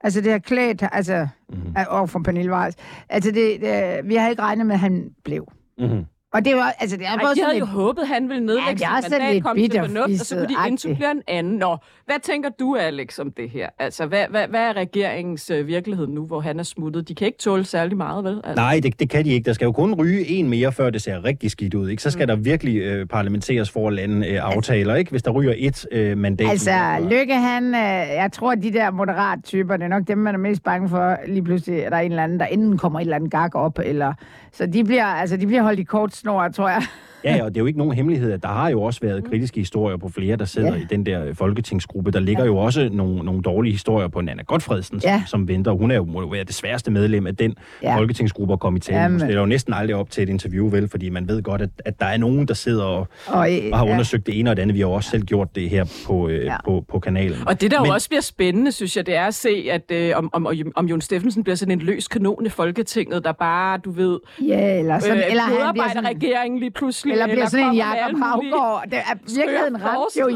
Altså, 0.00 0.20
det 0.20 0.32
har 0.32 0.38
klædt, 0.38 0.82
altså, 0.92 1.28
Mhm. 1.48 1.58
mm-hmm. 1.58 1.74
over 1.90 2.06
for 2.06 2.20
Pernille 2.24 2.52
Weiss. 2.52 2.76
Altså, 3.08 3.30
det, 3.30 3.60
det, 3.60 4.00
vi 4.04 4.14
har 4.14 4.28
ikke 4.28 4.42
regnet 4.42 4.66
med, 4.66 4.74
at 4.74 4.80
han 4.80 5.10
blev. 5.24 5.48
Mm-hmm. 5.78 6.04
Og 6.36 6.44
det 6.44 6.56
var, 6.56 6.74
altså, 6.78 6.96
det 6.96 7.06
er 7.06 7.10
Ej, 7.10 7.18
både 7.22 7.34
de 7.34 7.40
havde 7.40 7.50
sådan 7.50 7.58
jo 7.58 7.64
et... 7.64 7.70
håbet, 7.70 8.02
at 8.02 8.08
han 8.08 8.28
ville 8.28 8.46
nedlægge 8.46 8.80
Ja, 8.80 8.96
er 8.96 9.00
sådan 9.00 9.10
mandat, 9.10 9.34
lidt 9.34 9.44
komme 9.44 9.68
til 9.68 9.80
fornuft, 9.80 10.20
og 10.20 10.26
så 10.26 10.36
kunne 10.36 10.48
de 10.48 10.68
indsupplere 10.68 11.10
en 11.10 11.22
anden. 11.28 11.56
Nå, 11.56 11.76
hvad 12.06 12.16
tænker 12.22 12.48
du, 12.48 12.76
Alex, 12.76 13.18
om 13.18 13.30
det 13.30 13.50
her? 13.50 13.68
Altså, 13.78 14.06
hvad, 14.06 14.24
hvad, 14.30 14.48
hvad 14.48 14.60
er 14.60 14.72
regeringens 14.72 15.50
øh, 15.50 15.66
virkelighed 15.66 16.06
nu, 16.06 16.26
hvor 16.26 16.40
han 16.40 16.58
er 16.58 16.62
smuttet? 16.62 17.08
De 17.08 17.14
kan 17.14 17.26
ikke 17.26 17.38
tåle 17.38 17.64
særlig 17.64 17.96
meget, 17.96 18.24
vel? 18.24 18.40
Altså, 18.44 18.54
Nej, 18.62 18.80
det, 18.82 19.00
det 19.00 19.10
kan 19.10 19.24
de 19.24 19.30
ikke. 19.30 19.46
Der 19.46 19.52
skal 19.52 19.64
jo 19.64 19.72
kun 19.72 19.94
ryge 19.94 20.28
en 20.28 20.48
mere, 20.48 20.72
før 20.72 20.90
det 20.90 21.02
ser 21.02 21.24
rigtig 21.24 21.50
skidt 21.50 21.74
ud. 21.74 21.88
Ikke? 21.88 22.02
Så 22.02 22.10
skal 22.10 22.24
mm. 22.24 22.28
der 22.28 22.36
virkelig 22.36 22.76
øh, 22.76 23.06
parlamenteres 23.06 23.70
for 23.70 23.88
at 23.88 23.94
lande 23.94 24.28
øh, 24.28 24.38
aftaler, 24.42 24.94
ikke? 24.94 25.10
hvis 25.10 25.22
der 25.22 25.30
ryger 25.30 25.54
et 25.56 25.86
øh, 25.92 26.18
mandat. 26.18 26.50
Altså, 26.50 26.70
mere. 26.70 27.08
Lykke, 27.08 27.34
han, 27.34 27.64
øh, 27.64 27.80
jeg 28.14 28.30
tror, 28.32 28.52
at 28.52 28.58
de 28.62 28.72
der 28.72 28.90
moderat 28.90 29.38
typer, 29.44 29.76
det 29.76 29.84
er 29.84 29.88
nok 29.88 30.08
dem, 30.08 30.18
man 30.18 30.34
er 30.34 30.38
mest 30.38 30.62
bange 30.62 30.88
for. 30.88 31.16
Lige 31.26 31.42
pludselig 31.42 31.80
er 31.80 31.90
der 31.90 31.96
en 31.96 32.10
eller 32.12 32.24
anden, 32.24 32.40
der 32.40 32.46
enten 32.46 32.78
kommer 32.78 32.98
et 33.00 33.02
eller 33.02 33.16
andet 33.16 33.30
gag 33.30 33.54
op, 33.54 33.78
eller... 33.84 34.12
Så 34.52 34.66
de 34.66 34.84
bliver, 34.84 35.04
altså, 35.04 35.36
de 35.36 35.46
bliver 35.46 35.62
holdt 35.62 35.80
i 35.80 35.82
kort 35.82 36.14
snor, 36.26 36.48
tror 36.48 36.68
jeg. 36.68 36.82
Ja, 37.24 37.44
og 37.44 37.48
det 37.50 37.56
er 37.56 37.60
jo 37.60 37.66
ikke 37.66 37.78
nogen 37.78 37.92
hemmelighed, 37.94 38.32
at 38.32 38.42
der 38.42 38.48
har 38.48 38.68
jo 38.68 38.82
også 38.82 39.00
været 39.00 39.24
kritiske 39.24 39.60
historier 39.60 39.96
på 39.96 40.08
flere, 40.08 40.36
der 40.36 40.44
sidder 40.44 40.74
Ja. 40.74 40.80
i 40.80 40.84
den 40.90 41.06
der 41.06 41.24
øh, 41.26 41.34
folketingsgruppe. 41.34 42.10
Der 42.10 42.20
ligger 42.20 42.42
ja. 42.42 42.46
jo 42.46 42.56
også 42.56 42.88
nogle, 42.92 43.16
nogle 43.24 43.42
dårlige 43.42 43.72
historier 43.72 44.08
på 44.08 44.20
Nana 44.20 44.42
Godfredsen, 44.42 45.00
Ja. 45.04 45.22
som 45.26 45.48
venter. 45.48 45.70
Hun 45.72 45.90
er 45.90 45.94
jo, 45.96 46.04
må 46.04 46.20
jo 46.20 46.26
være 46.26 46.44
det 46.44 46.54
sværeste 46.54 46.90
medlem 46.90 47.26
af 47.26 47.36
den 47.36 47.54
Ja. 47.82 47.96
folketingsgruppe 47.98 48.52
at 48.52 48.60
komme 48.60 48.76
i 48.76 48.80
tale. 48.80 48.98
Jamen. 48.98 49.10
Hun 49.12 49.20
stiller 49.20 49.40
jo 49.40 49.46
næsten 49.46 49.74
aldrig 49.74 49.96
op 49.96 50.10
til 50.10 50.22
et 50.22 50.28
interview, 50.28 50.68
vel? 50.70 50.88
Fordi 50.88 51.08
man 51.10 51.28
ved 51.28 51.42
godt, 51.42 51.62
at, 51.62 51.70
at 51.84 52.00
der 52.00 52.06
er 52.06 52.16
nogen, 52.16 52.48
der 52.48 52.54
sidder 52.54 52.84
og, 52.84 53.08
Og, 53.26 53.52
øh, 53.54 53.58
og 53.72 53.78
har 53.78 53.86
ja. 53.86 53.92
undersøgt 53.92 54.26
det 54.26 54.38
ene 54.38 54.50
og 54.50 54.56
det 54.56 54.62
andet. 54.62 54.74
Vi 54.74 54.80
har 54.80 54.86
jo 54.88 54.92
også 54.92 55.10
selv 55.10 55.22
gjort 55.22 55.54
det 55.54 55.70
her 55.70 56.02
på, 56.06 56.28
øh, 56.28 56.44
Ja. 56.44 56.56
på, 56.64 56.84
på 56.88 56.98
kanalen. 56.98 57.36
Og 57.48 57.60
det, 57.60 57.70
der 57.70 57.80
Men- 57.80 57.86
jo 57.86 57.92
også 57.94 58.08
bliver 58.08 58.20
spændende, 58.22 58.72
synes 58.72 58.96
jeg, 58.96 59.06
det 59.06 59.16
er 59.16 59.24
at 59.26 59.34
se, 59.34 59.66
at 59.72 59.90
øh, 59.92 60.12
om, 60.16 60.30
om, 60.32 60.48
om 60.76 60.86
Jon 60.86 61.00
Steffensen 61.00 61.42
bliver 61.44 61.56
sådan 61.56 61.72
en 61.72 61.86
løs 61.86 62.08
kanon 62.08 62.46
i 62.46 62.48
Folketinget, 62.48 63.24
der 63.24 63.32
bare, 63.32 63.78
du 63.78 63.90
ved, 63.90 64.18
Ja, 64.48 64.78
eller, 64.78 64.98
sådan, 64.98 65.16
øh, 65.16 65.22
eller 65.30 65.42
han 65.42 65.52
bliver 65.52 65.64
modarbejder 65.66 65.92
sådan, 65.94 66.08
regeringen 66.16 66.60
lige 66.60 66.70
pludselig. 66.70 67.05
Eller 67.12 67.26
bliver 67.26 67.46
sådan 67.48 67.64
en 67.64 67.68
mulige 67.70 68.24
Havgård. 68.24 68.82
Det 68.90 68.98
er 68.98 69.14
virkeligheden 69.36 69.84
ramt 69.84 70.16
jo. 70.20 70.26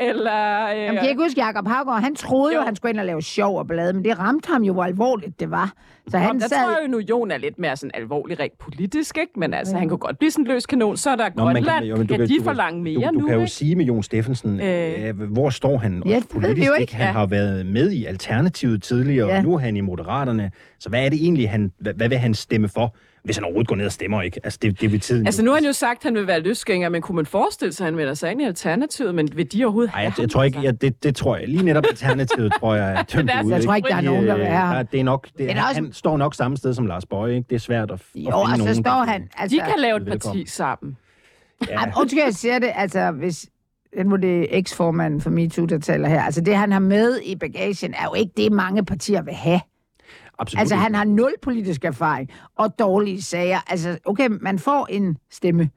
eller... 0.00 0.66
Øh, 0.70 0.78
Jamen, 0.78 0.96
kan 0.96 1.06
I 1.06 1.08
ikke 1.08 1.22
huske 1.22 1.40
Jakob 1.40 1.66
Havgård? 1.68 2.00
Han 2.02 2.14
troede 2.14 2.54
jo, 2.54 2.60
Jo. 2.60 2.64
han 2.64 2.76
skulle 2.76 2.90
ind 2.92 3.00
og 3.00 3.06
lave 3.06 3.22
sjov 3.22 3.58
og 3.58 3.66
ballade, 3.66 3.92
men 3.92 4.04
det 4.04 4.18
ramte 4.18 4.52
ham 4.52 4.62
jo, 4.62 4.72
hvor 4.72 4.84
alvorligt 4.84 5.40
det 5.40 5.50
var. 5.50 5.72
Så 6.08 6.16
Nå, 6.16 6.22
han 6.22 6.40
der 6.40 6.48
sad... 6.48 6.56
tror 6.56 6.70
jeg 6.70 6.78
jo 6.86 6.90
nu, 6.90 6.98
Jon 6.98 7.30
er 7.30 7.36
lidt 7.38 7.58
mere 7.58 7.76
sådan 7.76 7.90
alvorlig 7.94 8.40
rent 8.40 8.58
politisk, 8.58 9.18
ikke? 9.18 9.32
Men 9.36 9.54
altså, 9.54 9.76
han 9.76 9.88
kunne 9.88 9.98
godt 9.98 10.18
blive 10.18 10.30
sådan 10.30 10.46
en 10.46 10.52
løs 10.52 10.66
kanon. 10.66 10.96
Så 10.96 11.10
er 11.10 11.16
der 11.16 11.28
Nå, 11.36 11.44
man 11.44 11.54
kan- 11.54 11.64
Grønland. 11.64 11.84
jo, 11.84 11.94
Kan, 11.94 11.98
men 11.98 12.06
du 12.06 12.14
kan 12.14 12.20
de 12.20 12.28
du 12.28 12.34
kan- 12.34 12.44
forlange 12.44 12.82
mere 12.82 12.94
du, 13.08 13.14
du 13.14 13.18
nu, 13.20 13.26
kan 13.26 13.34
jo 13.34 13.40
ikke? 13.40 13.52
sige 13.52 13.76
med 13.76 13.84
Jon 13.84 14.02
Steffensen, 14.02 14.60
Øh. 14.60 15.20
hvor 15.32 15.50
står 15.50 15.78
han 15.78 16.02
Ja, 16.06 16.16
også 16.16 16.28
det 16.32 16.42
politisk? 16.42 16.58
ikke? 16.70 16.80
ikke. 16.80 16.96
Han 16.96 17.06
Ja. 17.06 17.12
har 17.12 17.26
været 17.26 17.66
med 17.66 17.90
i 17.90 18.04
Alternativet 18.04 18.82
tidligere, 18.82 19.28
Ja. 19.28 19.36
og 19.36 19.42
nu 19.42 19.54
er 19.54 19.58
han 19.58 19.76
i 19.76 19.80
Moderaterne. 19.80 20.50
Så 20.78 20.88
hvad 20.88 21.04
er 21.04 21.08
det 21.08 21.22
egentlig, 21.22 21.50
han, 21.50 21.72
hvad, 21.80 21.92
hvad 21.94 22.08
vil 22.08 22.18
han 22.18 22.34
stemme 22.34 22.68
for, 22.68 22.94
hvis 23.24 23.36
han 23.36 23.44
overhovedet 23.44 23.68
går 23.68 23.76
ned 23.76 23.86
og 23.86 23.92
stemmer? 23.92 24.22
ikke? 24.22 24.40
Altså, 24.44 24.58
det, 24.62 24.80
det 24.80 24.92
vil 24.92 25.00
tiden 25.00 25.26
Altså, 25.26 25.42
nu 25.44 25.50
har 25.50 25.56
han 25.56 25.64
jo 25.64 25.72
sagt, 25.72 25.98
at 25.98 26.04
han 26.04 26.14
vil 26.14 26.26
være 26.26 26.40
løsgænger, 26.40 26.88
men 26.88 27.02
kunne 27.02 27.16
man 27.16 27.26
forestille 27.26 27.72
sig, 27.72 27.84
at 27.84 27.92
han 27.92 27.96
vender 27.98 28.14
sig 28.14 28.30
ind 28.32 28.42
i 28.42 28.44
Alternativet? 28.44 29.14
Men 29.14 29.28
vil 29.36 29.52
de 29.52 29.64
overhovedet 29.64 29.90
Ej, 29.94 30.00
have 30.00 30.12
jeg, 30.16 30.22
jeg 30.22 30.30
tror 30.30 30.42
ikke, 30.42 30.56
Altså, 30.58 30.66
ja, 30.82 30.88
det, 30.88 31.02
det 31.02 31.16
tror 31.16 31.36
jeg. 31.36 31.48
Lige 31.48 31.62
netop 31.64 31.84
Alternativet, 31.90 32.52
tror 32.60 32.74
jeg, 32.74 32.92
er 32.92 33.02
tømt 33.02 33.28
Det 33.30 33.36
er 33.36 33.44
ud. 33.44 33.52
altså- 33.52 33.54
Jeg 33.56 33.64
tror 33.64 33.74
ikke, 33.74 33.88
der 33.88 33.96
er 33.96 34.00
nogen, 34.00 34.26
der 34.26 34.34
vil 34.34 34.40
Øh, 34.42 34.46
have 34.48 34.58
ham. 34.66 34.74
der- 34.76 34.82
Det 34.82 35.00
er 35.00 35.04
nok, 35.04 35.28
det, 35.38 35.50
er, 35.50 35.62
også- 35.64 35.74
han 35.74 35.92
står 35.92 36.16
nok 36.16 36.34
samme 36.34 36.56
sted 36.56 36.74
som 36.74 36.86
Lars 36.86 37.06
Bøje, 37.06 37.34
ikke? 37.36 37.46
Det 37.50 37.54
er 37.54 37.60
svært 37.60 37.90
at, 37.90 37.94
at 37.94 38.00
Jo, 38.14 38.20
finde 38.20 38.32
og 38.34 38.48
så 38.50 38.56
nogen, 38.58 38.74
står 38.74 38.90
der- 38.90 39.04
han... 39.04 39.28
Altså, 39.38 39.56
De 39.56 39.62
kan 39.70 39.78
lave 39.78 39.96
et 39.96 40.06
Velkommen. 40.06 40.40
parti 40.40 40.50
sammen. 40.50 40.96
Ja, 41.68 41.74
Ej, 41.74 41.92
Undskyld, 42.00 42.22
jeg 42.24 42.34
siger 42.34 42.58
det, 42.58 42.70
altså 42.74 43.10
hvis... 43.10 43.46
Nu 44.04 44.12
er 44.12 44.16
det 44.16 44.58
eks-formanden 44.58 45.20
for 45.20 45.30
MeToo, 45.30 45.64
der 45.64 45.78
taler 45.78 46.08
her. 46.08 46.22
Altså 46.22 46.40
det, 46.40 46.56
han 46.56 46.72
har 46.72 46.78
med 46.78 47.20
i 47.24 47.36
bagagen, 47.36 47.94
er 47.94 48.04
jo 48.04 48.14
ikke 48.14 48.32
det, 48.36 48.52
mange 48.52 48.84
partier 48.84 49.22
vil 49.22 49.34
have. 49.34 49.60
Absolut. 50.40 50.60
Altså 50.60 50.74
ikke. 50.74 50.82
han 50.82 50.94
har 50.94 51.04
nul 51.04 51.32
politisk 51.42 51.84
erfaring 51.84 52.30
og 52.58 52.78
dårlige 52.78 53.22
sager. 53.22 53.58
Altså, 53.70 53.98
okay, 54.04 54.28
man 54.40 54.58
får 54.58 54.86
en 54.90 55.16
stemme. 55.30 55.70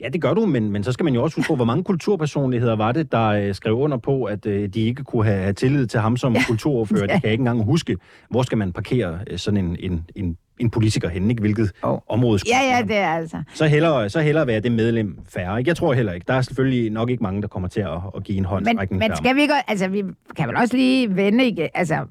Ja, 0.00 0.08
det 0.08 0.22
gør 0.22 0.34
du, 0.34 0.46
men, 0.46 0.70
men 0.72 0.84
så 0.84 0.92
skal 0.92 1.04
man 1.04 1.14
jo 1.14 1.22
også 1.22 1.36
huske 1.36 1.48
på, 1.48 1.56
hvor 1.56 1.64
mange 1.64 1.84
kulturpersonligheder 1.84 2.76
var 2.76 2.92
det, 2.92 3.12
der 3.12 3.26
øh, 3.28 3.54
skrev 3.54 3.74
under 3.74 3.96
på, 3.96 4.24
at 4.24 4.46
øh, 4.46 4.68
de 4.68 4.80
ikke 4.80 5.04
kunne 5.04 5.24
have, 5.24 5.38
have 5.42 5.52
tillid 5.52 5.86
til 5.86 6.00
ham 6.00 6.16
som 6.16 6.34
ja. 6.34 6.40
kulturordfører. 6.46 7.06
Ja. 7.08 7.14
De 7.14 7.20
kan 7.20 7.30
ikke 7.30 7.40
engang 7.42 7.64
huske, 7.64 7.96
hvor 8.30 8.42
skal 8.42 8.58
man 8.58 8.72
parkere 8.72 9.18
øh, 9.26 9.38
sådan 9.38 9.64
en, 9.64 9.76
en, 9.80 10.04
en, 10.16 10.36
en 10.58 10.70
politiker 10.70 11.08
henne, 11.08 11.30
ikke? 11.30 11.40
hvilket 11.40 11.72
Oh. 11.82 11.98
område 12.08 12.38
skulle 12.38 12.54
Ja, 12.56 12.76
ja, 12.76 12.82
det 12.82 12.96
er 12.96 13.08
altså. 13.08 13.42
Så 13.54 13.66
hellere, 13.66 14.08
så 14.08 14.20
hellere 14.20 14.46
være 14.46 14.60
det 14.60 14.72
medlem 14.72 15.18
færre. 15.28 15.58
Ikke? 15.58 15.68
Jeg 15.68 15.76
tror 15.76 15.92
heller 15.92 16.12
ikke. 16.12 16.24
Der 16.28 16.34
er 16.34 16.42
selvfølgelig 16.42 16.90
nok 16.90 17.10
ikke 17.10 17.22
mange, 17.22 17.42
der 17.42 17.48
kommer 17.48 17.68
til 17.68 17.80
at, 17.80 17.88
at 18.16 18.24
give 18.24 18.36
en 18.38 18.42
Men, 18.42 18.48
håndstrækning 18.48 18.98
men 18.98 19.10
ham. 19.10 19.16
skal 19.16 19.36
vi 19.36 19.40
ikke... 19.40 19.54
Altså, 19.68 19.88
vi 19.88 20.02
kan 20.36 20.48
vel 20.48 20.56
også 20.56 20.76
lige 20.76 21.16
vende 21.16 21.46
igen. 21.48 21.68
Altså, 21.74 22.06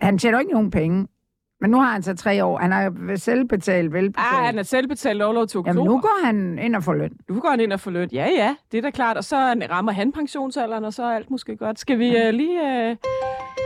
han 0.00 0.18
tjener 0.18 0.38
jo 0.38 0.40
ikke 0.40 0.52
nogen 0.52 0.70
penge. 0.70 1.06
Men 1.60 1.70
nu 1.70 1.80
har 1.80 1.92
han 1.92 2.02
så 2.02 2.16
tre 2.16 2.44
år. 2.44 2.58
Han 2.58 2.72
har 2.72 2.82
jo 2.82 3.16
selv 3.16 3.44
betalt, 3.44 3.92
velbetalt. 3.92 4.26
Ah, 4.32 4.44
han 4.44 4.58
er 4.58 4.62
selvbetalt 4.62 5.22
overlov 5.22 5.46
til 5.46 5.58
oktober. 5.58 5.80
Jamen, 5.80 5.84
nu 5.84 6.00
går 6.00 6.24
han 6.24 6.58
ind 6.58 6.76
og 6.76 6.84
får 6.84 6.94
løn. 6.94 7.12
Nu 7.28 7.40
går 7.40 7.48
han 7.48 7.60
ind 7.60 7.72
og 7.72 7.80
får 7.80 7.90
løn. 7.90 8.08
Ja, 8.12 8.28
ja, 8.36 8.56
det 8.72 8.78
er 8.78 8.82
da 8.82 8.90
klart. 8.90 9.16
Og 9.16 9.24
så 9.24 9.36
rammer 9.70 9.92
han 9.92 10.12
pensionsalderen, 10.12 10.84
og 10.84 10.92
så 10.92 11.02
er 11.02 11.16
alt 11.16 11.30
måske 11.30 11.56
godt. 11.56 11.78
Skal 11.78 11.98
vi 11.98 12.08
uh, 12.08 12.34
lige... 12.34 12.60
Uh... 12.60 12.96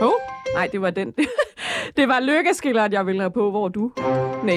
Oh, 0.07 0.13
nej, 0.55 0.69
det 0.71 0.81
var 0.81 0.89
den. 0.89 1.13
det 1.97 2.07
var 2.07 2.19
lykkeskilleren, 2.19 2.91
jeg 2.91 3.05
ville 3.05 3.21
have 3.21 3.31
på. 3.31 3.51
Hvor 3.51 3.65
er 3.65 3.69
du? 3.69 3.91
Nej. 4.43 4.55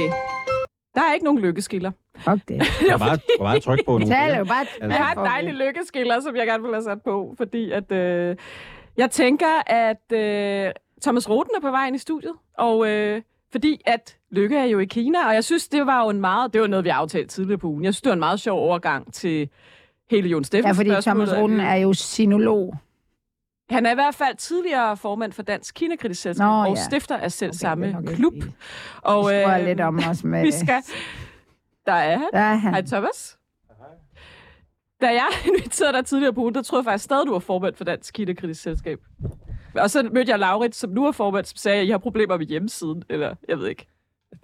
Der 0.95 1.01
er 1.01 1.13
ikke 1.15 1.25
nogen 1.25 1.41
lykkeskiller. 1.41 1.91
Fuck 2.17 2.49
det. 2.49 2.57
Jeg 2.89 2.93
var 2.93 2.99
bare, 2.99 3.09
jeg 3.11 3.19
var 3.39 3.45
bare 3.45 3.61
tryk 3.61 3.79
på 3.87 3.93
nogle 3.99 4.15
taler 4.15 4.39
jo 4.39 4.45
bare... 4.45 4.61
Altså, 4.61 4.97
Jeg 4.97 5.07
har 5.07 5.15
en 5.15 5.27
dejlig 5.27 5.55
lykkeskiller, 5.55 6.21
som 6.21 6.37
jeg 6.37 6.47
gerne 6.47 6.63
vil 6.63 6.73
have 6.73 6.83
sat 6.83 7.03
på, 7.03 7.35
fordi 7.39 7.71
at... 7.71 7.93
Øh, 7.93 8.37
jeg 8.97 9.11
tænker, 9.11 9.63
at 9.67 10.13
øh, 10.13 10.73
Thomas 11.03 11.31
Roten 11.31 11.53
er 11.57 11.61
på 11.61 11.71
vejen 11.71 11.95
i 11.95 11.99
studiet, 11.99 12.33
og 12.59 12.89
øh, 12.89 13.23
fordi 13.53 13.83
at 13.87 14.17
Lykke 14.31 14.57
er 14.57 14.65
jo 14.65 14.79
i 14.79 14.85
Kina, 14.85 15.27
og 15.27 15.35
jeg 15.35 15.45
synes, 15.45 15.69
det 15.69 15.87
var 15.87 16.03
jo 16.03 16.11
en 16.11 16.21
meget... 16.21 16.53
Det 16.53 16.61
var 16.61 16.67
noget, 16.67 16.85
vi 16.85 16.89
aftalte 16.89 17.29
tidligere 17.29 17.59
på 17.59 17.67
ugen. 17.67 17.85
Jeg 17.85 17.95
synes, 17.95 18.03
det 18.03 18.11
var 18.11 18.15
en 18.15 18.19
meget 18.19 18.41
sjov 18.41 18.59
overgang 18.59 19.13
til 19.13 19.49
hele 20.11 20.29
Jon 20.29 20.43
Ja, 20.43 20.45
Steffens 20.45 20.77
fordi 20.77 20.91
Thomas 21.03 21.33
Roden 21.33 21.61
er 21.61 21.75
jo 21.75 21.93
sinolog. 21.93 22.75
Han 23.71 23.87
er 23.87 23.91
i 23.91 23.95
hvert 23.95 24.15
fald 24.15 24.37
tidligere 24.37 24.97
formand 24.97 25.33
for 25.33 25.43
Dansk 25.43 25.75
Kinakritisk 25.75 26.23
Selskab 26.23 26.47
Nå, 26.47 26.63
og 26.63 26.69
ja. 26.77 26.83
stifter 26.85 27.17
af 27.17 27.33
selv 27.33 27.51
Okay, 27.51 27.59
samme 27.59 27.87
ikke 27.87 28.15
klub. 28.15 28.35
Og 29.03 29.35
jeg 29.35 29.61
øh, 29.61 29.67
lidt 29.67 29.81
om 29.81 30.01
os 30.11 30.25
med... 30.25 30.43
vi 30.43 30.51
skal... 30.51 30.83
Der 31.87 31.93
er 31.93 32.19
han. 32.19 32.29
Der 32.33 32.39
er 32.39 32.55
han. 32.55 32.73
Hej 32.73 32.83
Thomas. 32.83 33.39
Da 35.01 35.07
jeg 35.07 35.29
inviterede 35.49 35.93
dig 35.93 36.07
tidligere 36.07 36.33
på 36.33 36.41
ugen, 36.41 36.55
der 36.55 36.63
troede 36.63 36.81
jeg 36.81 36.93
faktisk 36.93 37.05
stadig, 37.05 37.27
du 37.27 37.33
var 37.33 37.39
formand 37.39 37.75
for 37.75 37.85
Dansk 37.85 38.15
Kinakritisk 38.15 38.63
Selskab. 38.63 38.99
Og 39.75 39.91
så 39.91 40.09
mødte 40.13 40.31
jeg 40.31 40.39
Laurit, 40.39 40.75
som 40.77 40.91
nu 40.91 41.07
er 41.07 41.13
formand, 41.13 41.45
som 41.45 41.57
sagde, 41.57 41.81
at 41.81 41.87
I 41.87 41.91
har 41.91 41.99
problemer 41.99 42.37
med 42.39 42.47
hjemmesiden. 42.47 43.03
Eller, 43.11 43.35
jeg 43.49 43.59
ved 43.59 43.67
ikke. 43.69 43.87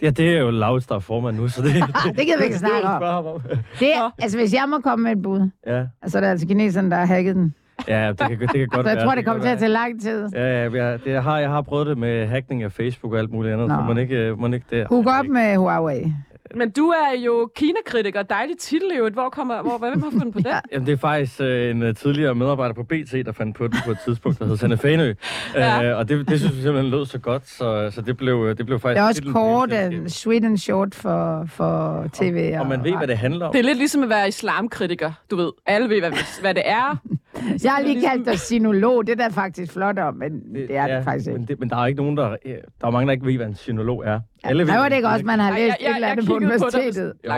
Ja, 0.02 0.10
det 0.10 0.28
er 0.36 0.40
jo 0.40 0.50
Laurits, 0.50 0.86
der 0.86 0.94
er 0.94 0.98
formand 0.98 1.36
nu, 1.36 1.48
så 1.48 1.62
det... 1.62 1.74
Det 2.18 2.26
kan 2.26 2.34
vi 2.38 2.44
ikke 2.44 2.58
snakke 2.66 2.88
om. 2.88 3.40
Det 3.80 3.94
er, 3.96 4.10
altså, 4.18 4.38
hvis 4.38 4.54
jeg 4.54 4.64
må 4.68 4.78
komme 4.80 5.02
med 5.02 5.12
et 5.12 5.22
bud, 5.22 5.50
Ja, 5.66 5.84
så 6.06 6.18
er 6.18 6.20
det 6.20 6.28
altså 6.28 6.46
kineserne, 6.46 6.90
der 6.90 6.96
har 6.96 7.06
hacket 7.06 7.34
den. 7.36 7.54
ja 7.88 8.08
det, 8.08 8.18
kan, 8.18 8.40
det 8.40 8.48
kan 8.50 8.66
godt 8.68 8.84
Så 8.86 8.90
jeg 8.90 8.96
være. 8.96 9.04
tror, 9.06 9.14
det 9.14 9.24
kommer 9.24 9.42
til 9.42 9.50
at 9.50 9.58
tage 9.58 9.68
lang 9.68 10.00
tid. 10.00 10.28
være. 10.32 10.42
Ja, 10.44 10.68
ja, 10.68 10.84
jeg, 10.84 11.04
det, 11.04 11.10
jeg, 11.12 11.22
har, 11.22 11.38
jeg 11.38 11.50
har 11.50 11.62
prøvet 11.62 11.86
det 11.86 11.98
med 11.98 12.26
hackning 12.26 12.62
af 12.62 12.72
Facebook 12.72 13.12
og 13.12 13.18
alt 13.18 13.30
muligt 13.30 13.52
andet, 13.54 13.68
Nå. 13.68 13.74
så 13.74 13.80
må 13.80 14.00
ikke, 14.00 14.34
må 14.38 14.46
ikke 14.46 14.66
det. 14.70 14.86
Hook 14.88 15.06
op 15.06 15.26
med 15.26 15.56
Huawei. 15.56 16.12
Men 16.54 16.70
du 16.70 16.86
er 16.88 17.18
jo 17.24 17.50
Kina-kritiker. 17.56 18.22
Dejlig 18.22 18.58
titel 18.58 18.90
i 18.94 18.96
øvrigt. 18.96 19.14
Hvor 19.14 19.28
kommer, 19.28 19.62
hvor, 19.62 19.78
hvem 19.78 20.02
har 20.02 20.10
fundet 20.10 20.32
på 20.32 20.38
den? 20.44 20.46
Ja. 20.46 20.60
Jamen, 20.72 20.86
det 20.86 20.92
er 20.92 20.96
faktisk 20.96 21.40
øh, 21.40 21.70
en 21.70 21.82
øh, 21.82 21.94
tidligere 21.94 22.34
medarbejder 22.34 22.74
på 22.74 22.82
BT, 22.82 23.12
der 23.26 23.32
fandt 23.32 23.56
på 23.56 23.66
den 23.68 23.76
på 23.84 23.90
et 23.90 23.98
tidspunkt, 24.04 24.38
der 24.38 24.46
hed 24.46 24.56
Sanne 24.56 24.76
Fanø. 24.76 25.14
Ja. 25.54 25.84
øh, 25.90 25.98
og 25.98 26.08
det, 26.08 26.28
det 26.28 26.40
synes 26.40 26.56
vi 26.56 26.62
simpelthen 26.62 26.90
lød 26.90 27.06
så 27.06 27.18
godt, 27.18 27.48
så, 27.48 27.90
så 27.94 28.00
det, 28.00 28.16
blev, 28.16 28.54
det 28.56 28.66
blev 28.66 28.80
faktisk... 28.80 28.96
Det 28.96 29.02
er 29.04 29.08
også 29.08 29.22
kort, 29.32 29.72
and 29.72 30.08
sweet 30.08 30.44
and 30.44 30.58
short 30.58 30.94
for, 30.94 31.44
for 31.48 32.06
tv. 32.12 32.54
Og 32.60 32.66
man 32.66 32.84
ved, 32.84 32.96
hvad 32.96 33.06
det 33.06 33.18
handler 33.18 33.46
om. 33.46 33.52
Det 33.52 33.58
er 33.58 33.62
lidt 33.64 33.78
ligesom 33.78 34.02
at 34.02 34.08
være 34.08 34.28
islamkritiker. 34.28 35.12
Du 35.30 35.36
ved, 35.36 35.52
alle 35.66 35.88
ved, 35.88 36.00
hvad, 36.00 36.12
hvad 36.40 36.54
det 36.54 36.62
er. 36.66 36.96
Jeg 37.64 37.72
har 37.72 37.80
lige 37.80 37.92
ligesom- 37.94 38.10
kaldt 38.10 38.26
dig 38.26 38.38
sinolog. 38.38 39.06
Det 39.06 39.12
er 39.12 39.16
da 39.16 39.28
faktisk 39.28 39.72
flot 39.72 39.98
om, 39.98 40.14
men 40.14 40.54
det 40.54 40.76
er 40.76 40.96
det 40.96 41.04
faktisk 41.04 41.26
Men, 41.30 41.40
ikke. 41.40 41.50
det, 41.50 41.60
men 41.60 41.70
der 41.70 41.76
er 41.76 41.86
ikke 41.86 42.02
nogen, 42.02 42.16
der... 42.16 42.36
øh, 42.44 42.54
Der 42.80 42.86
er 42.86 42.90
mange, 42.90 43.06
der 43.06 43.12
ikke 43.12 43.26
ved, 43.26 43.36
hvad 43.36 43.46
en 43.46 43.54
sinolog 43.54 44.02
er. 44.06 44.20
Alle 44.44 44.66
ved, 44.66 44.74
det 44.90 44.92
ikke 44.96 45.08
også, 45.08 45.24
man 45.24 45.38
har 45.38 45.50
læst 45.50 45.60
jeg- 45.60 45.76
jeg- 45.80 45.90
et 45.90 45.94
eller 45.94 46.08
andet 46.08 46.26
på 46.26 46.34
universitetet. 46.34 47.12
Jo, 47.26 47.30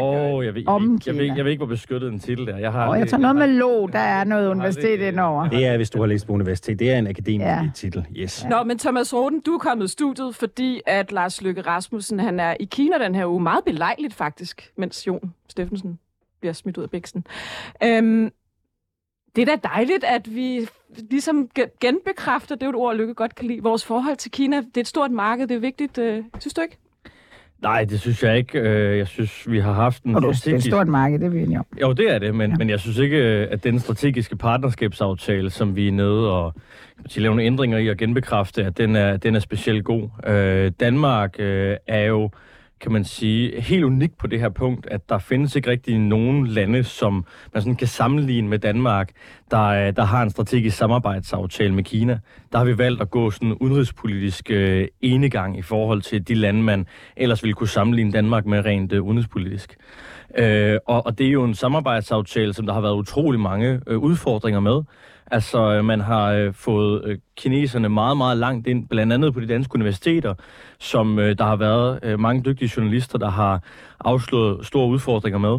jeg 0.43 0.55
ved, 0.55 0.63
jeg, 0.67 0.81
ved, 0.81 0.99
jeg, 1.07 1.15
ved, 1.15 1.25
jeg 1.37 1.45
ved 1.45 1.51
ikke, 1.53 1.61
hvor 1.65 1.67
beskyttet 1.75 2.13
en 2.13 2.19
titel 2.19 2.49
er. 2.49 2.57
Jeg 2.57 2.73
har, 2.73 2.87
Og 2.87 2.99
jeg 2.99 3.09
tager 3.09 3.21
noget 3.21 3.37
med 3.37 3.47
lo, 3.47 3.87
der 3.87 3.99
er 3.99 4.25
noget 4.25 4.49
universitet 4.49 5.01
det- 5.01 5.07
indover. 5.13 5.49
Det 5.49 5.67
er, 5.67 5.77
hvis 5.77 5.91
du 5.91 5.99
har 6.01 6.07
læst 6.07 6.27
på 6.27 6.33
universitet. 6.33 6.79
Det 6.79 6.91
er 6.93 6.99
en 6.99 7.07
akademisk 7.07 7.47
Ja. 7.47 7.63
ja. 7.63 7.71
titel. 7.75 8.07
Yes. 8.17 8.47
Nå, 8.51 8.63
men 8.63 8.79
Thomas 8.79 9.15
Roden, 9.15 9.41
du 9.41 9.51
er 9.55 9.59
kommet 9.59 9.85
i 9.85 9.89
studiet, 9.89 10.35
fordi 10.35 10.81
at 10.87 11.13
Lars 11.13 11.43
Løkke 11.43 11.61
Rasmussen, 11.61 12.21
han 12.21 12.41
er 12.41 12.55
i 12.61 12.65
Kina 12.65 12.99
den 13.05 13.15
her 13.15 13.27
uge. 13.27 13.41
Meget 13.43 13.65
belejligt 13.65 14.15
faktisk, 14.15 14.71
mens 14.77 15.07
Jon 15.07 15.33
Steffensen 15.49 15.99
bliver 16.41 16.53
smidt 16.53 16.77
ud 16.79 16.83
af 16.83 16.91
bæksten. 16.91 17.27
Øhm, 17.85 18.31
det 19.37 19.43
er 19.49 19.57
da 19.57 19.69
dejligt, 19.69 20.05
at 20.05 20.35
vi 20.35 20.69
ligesom 21.11 21.49
ge- 21.59 21.77
genbekræfter, 21.81 22.55
det 22.55 22.63
er 22.63 22.67
jo 22.67 22.71
et 22.71 22.77
ord, 22.77 22.97
Lykke 22.97 23.15
godt 23.15 23.35
kan 23.35 23.47
lide, 23.47 23.63
vores 23.63 23.85
forhold 23.85 24.17
til 24.17 24.31
Kina. 24.31 24.57
Det 24.57 24.77
er 24.77 24.81
et 24.81 24.87
stort 24.87 25.11
marked, 25.11 25.47
det 25.47 25.55
er 25.55 25.59
vigtigt. 25.61 25.99
Øh, 25.99 26.23
synes 26.41 26.55
du 26.55 26.61
ikke? 26.61 26.77
Nej, 27.63 27.85
det 27.85 28.01
synes 28.01 28.23
jeg 28.23 28.37
ikke. 28.37 28.59
Øh, 28.61 28.99
Jeg 28.99 29.07
synes, 29.07 29.51
vi 29.51 29.61
har 29.61 29.73
haft 29.73 30.03
en 30.03 30.15
Og 30.15 30.23
det 30.23 30.47
er 30.47 30.57
et 30.57 30.63
stort 30.65 30.89
marked, 30.89 31.19
det 31.19 31.27
er 31.27 31.31
vi 31.31 31.41
enige 31.43 31.59
om. 31.59 31.67
Jo, 31.81 31.93
det 31.93 32.11
er 32.15 32.19
det, 32.19 32.35
men, 32.35 32.51
Ja. 32.51 32.57
men 32.57 32.71
jeg 32.71 32.81
synes 32.81 32.99
ikke, 32.99 33.17
øh, 33.17 33.49
at 33.51 33.65
den 33.65 33.79
strategiske 33.81 34.37
partnerskabsaftale, 34.37 35.51
som 35.51 35.77
vi 35.77 35.89
er 35.89 35.93
nede 35.93 36.33
og 36.33 36.55
man 36.99 37.11
sige, 37.11 37.23
lave 37.23 37.31
nogle 37.35 37.47
ændringer 37.47 37.79
i 37.79 37.89
og 37.89 37.97
genbekræfte, 37.97 38.65
at 38.65 38.79
den 38.79 38.97
er, 38.97 39.17
den 39.17 39.35
er 39.35 39.41
specielt 39.41 39.85
god. 39.85 40.09
Øh, 40.27 40.73
Danmark 40.81 41.37
øh, 41.39 41.77
er 41.87 42.05
jo, 42.05 42.31
kan 42.81 42.93
man 42.93 43.05
sige, 43.05 43.61
helt 43.61 43.85
unik 43.85 44.19
på 44.19 44.27
det 44.27 44.41
her 44.41 44.49
punkt, 44.49 44.87
at 44.91 45.09
der 45.09 45.19
findes 45.19 45.57
ikke 45.57 45.71
rigtig 45.71 45.99
nogen 45.99 46.47
lande, 46.47 46.85
som 46.85 47.25
man 47.55 47.63
sådan 47.63 47.77
kan 47.77 47.87
sammenligne 47.87 48.49
med 48.49 48.59
Danmark, 48.59 49.11
der, 49.51 49.65
øh, 49.65 49.97
der 49.97 50.05
har 50.05 50.23
en 50.23 50.31
strategisk 50.31 50.77
samarbejdsaftale 50.77 51.75
med 51.75 51.85
Kina. 51.85 52.19
Der 52.53 52.59
har 52.59 52.65
vi 52.65 52.79
valgt 52.79 53.03
at 53.03 53.11
gå 53.11 53.31
sådan 53.31 53.53
udenrigspolitisk 53.53 54.51
øh, 54.51 54.89
enegang 55.01 55.59
i 55.59 55.63
forhold 55.63 56.03
til 56.03 56.29
de 56.29 56.35
lande, 56.35 56.63
man 56.63 56.87
ellers 57.17 57.43
ville 57.43 57.55
kunne 57.55 57.69
sammenligne 57.69 58.13
Danmark 58.13 58.47
med 58.47 58.65
rent 58.65 58.93
øh, 58.93 59.03
udenrigspolitisk. 59.03 59.77
Øh, 60.39 60.79
og, 60.87 61.07
og 61.07 61.19
det 61.19 61.27
er 61.27 61.31
jo 61.31 61.45
en 61.45 61.55
samarbejdsaftale, 61.55 62.55
som 62.55 62.67
der 62.67 62.73
har 62.73 62.81
været 62.81 62.95
utrolig 62.95 63.41
mange 63.41 63.81
øh, 63.87 63.99
udfordringer 63.99 64.61
med. 64.61 64.83
Altså, 65.31 65.73
øh, 65.73 65.85
man 65.85 66.01
har 66.01 66.33
øh, 66.33 66.55
fået 66.55 67.05
øh, 67.05 67.19
kineserne 67.37 67.89
meget, 67.89 68.17
meget 68.17 68.39
langt 68.39 68.67
ind, 68.67 68.89
blandt 68.89 69.13
andet 69.13 69.35
på 69.35 69.41
de 69.41 69.47
danske 69.47 69.75
universiteter, 69.75 70.35
som 70.79 71.19
øh, 71.19 71.39
der 71.39 71.45
har 71.45 71.57
været 71.57 72.01
øh, 72.03 72.21
mange 72.21 72.43
dygtige 72.43 72.73
journalister, 72.77 73.19
der 73.19 73.31
har 73.31 73.63
afslået 74.01 74.67
store 74.67 74.89
udfordringer 74.89 75.39
med. 75.39 75.59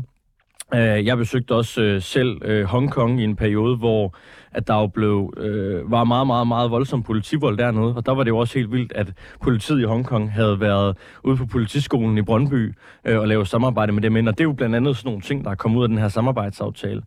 Øh, 0.73 1.05
jeg 1.05 1.17
besøgte 1.17 1.55
også 1.55 1.81
øh, 1.81 2.01
selv 2.01 2.41
øh, 2.45 2.63
Hongkong 2.63 3.21
i 3.21 3.23
en 3.23 3.35
periode, 3.35 3.77
hvor 3.77 4.15
at 4.51 4.67
der 4.67 4.75
jo 4.75 4.87
blev, 4.87 5.33
øh, 5.37 5.91
var 5.91 6.03
meget, 6.03 6.27
meget, 6.27 6.47
meget 6.47 6.71
voldsom 6.71 7.03
politivold 7.03 7.57
dernede, 7.57 7.95
og 7.95 8.05
der 8.05 8.11
var 8.11 8.23
det 8.23 8.31
jo 8.31 8.37
også 8.37 8.59
helt 8.59 8.71
vildt, 8.71 8.93
at 8.95 9.07
politiet 9.41 9.81
i 9.81 9.83
Hongkong 9.83 10.31
havde 10.31 10.59
været 10.59 10.97
ude 11.23 11.37
på 11.37 11.45
politiskolen 11.45 12.17
i 12.17 12.21
Brøndby 12.21 12.73
øh, 13.05 13.19
og 13.19 13.27
lavet 13.27 13.47
samarbejde 13.47 13.91
med 13.91 14.01
dem 14.01 14.15
ind, 14.17 14.27
og 14.27 14.37
det 14.37 14.43
er 14.43 14.47
jo 14.47 14.53
blandt 14.53 14.75
andet 14.75 14.97
sådan 14.97 15.09
nogle 15.09 15.21
ting, 15.21 15.45
der 15.45 15.51
er 15.51 15.55
kommet 15.55 15.77
ud 15.77 15.83
af 15.83 15.89
den 15.89 15.97
her 15.97 16.07
samarbejdsaftale. 16.07 17.01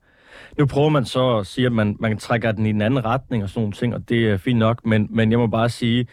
Nu 0.59 0.67
prøver 0.67 0.89
man 0.89 1.05
så 1.05 1.37
at 1.39 1.47
sige, 1.47 1.67
at 1.67 1.73
man, 1.73 1.97
man 2.01 2.19
trækker 2.19 2.53
den 2.53 2.67
i 2.67 2.71
en 2.71 2.83
anden 2.83 3.05
retning 3.05 3.43
og 3.43 3.49
sådan 3.49 3.61
nogle 3.61 3.73
ting, 3.73 3.95
og 3.95 4.09
det 4.09 4.31
er 4.31 4.37
fint 4.37 4.59
nok, 4.59 4.87
men, 4.87 5.07
men 5.11 5.31
jeg 5.31 5.39
må 5.39 5.47
bare 5.47 5.69
sige, 5.69 6.07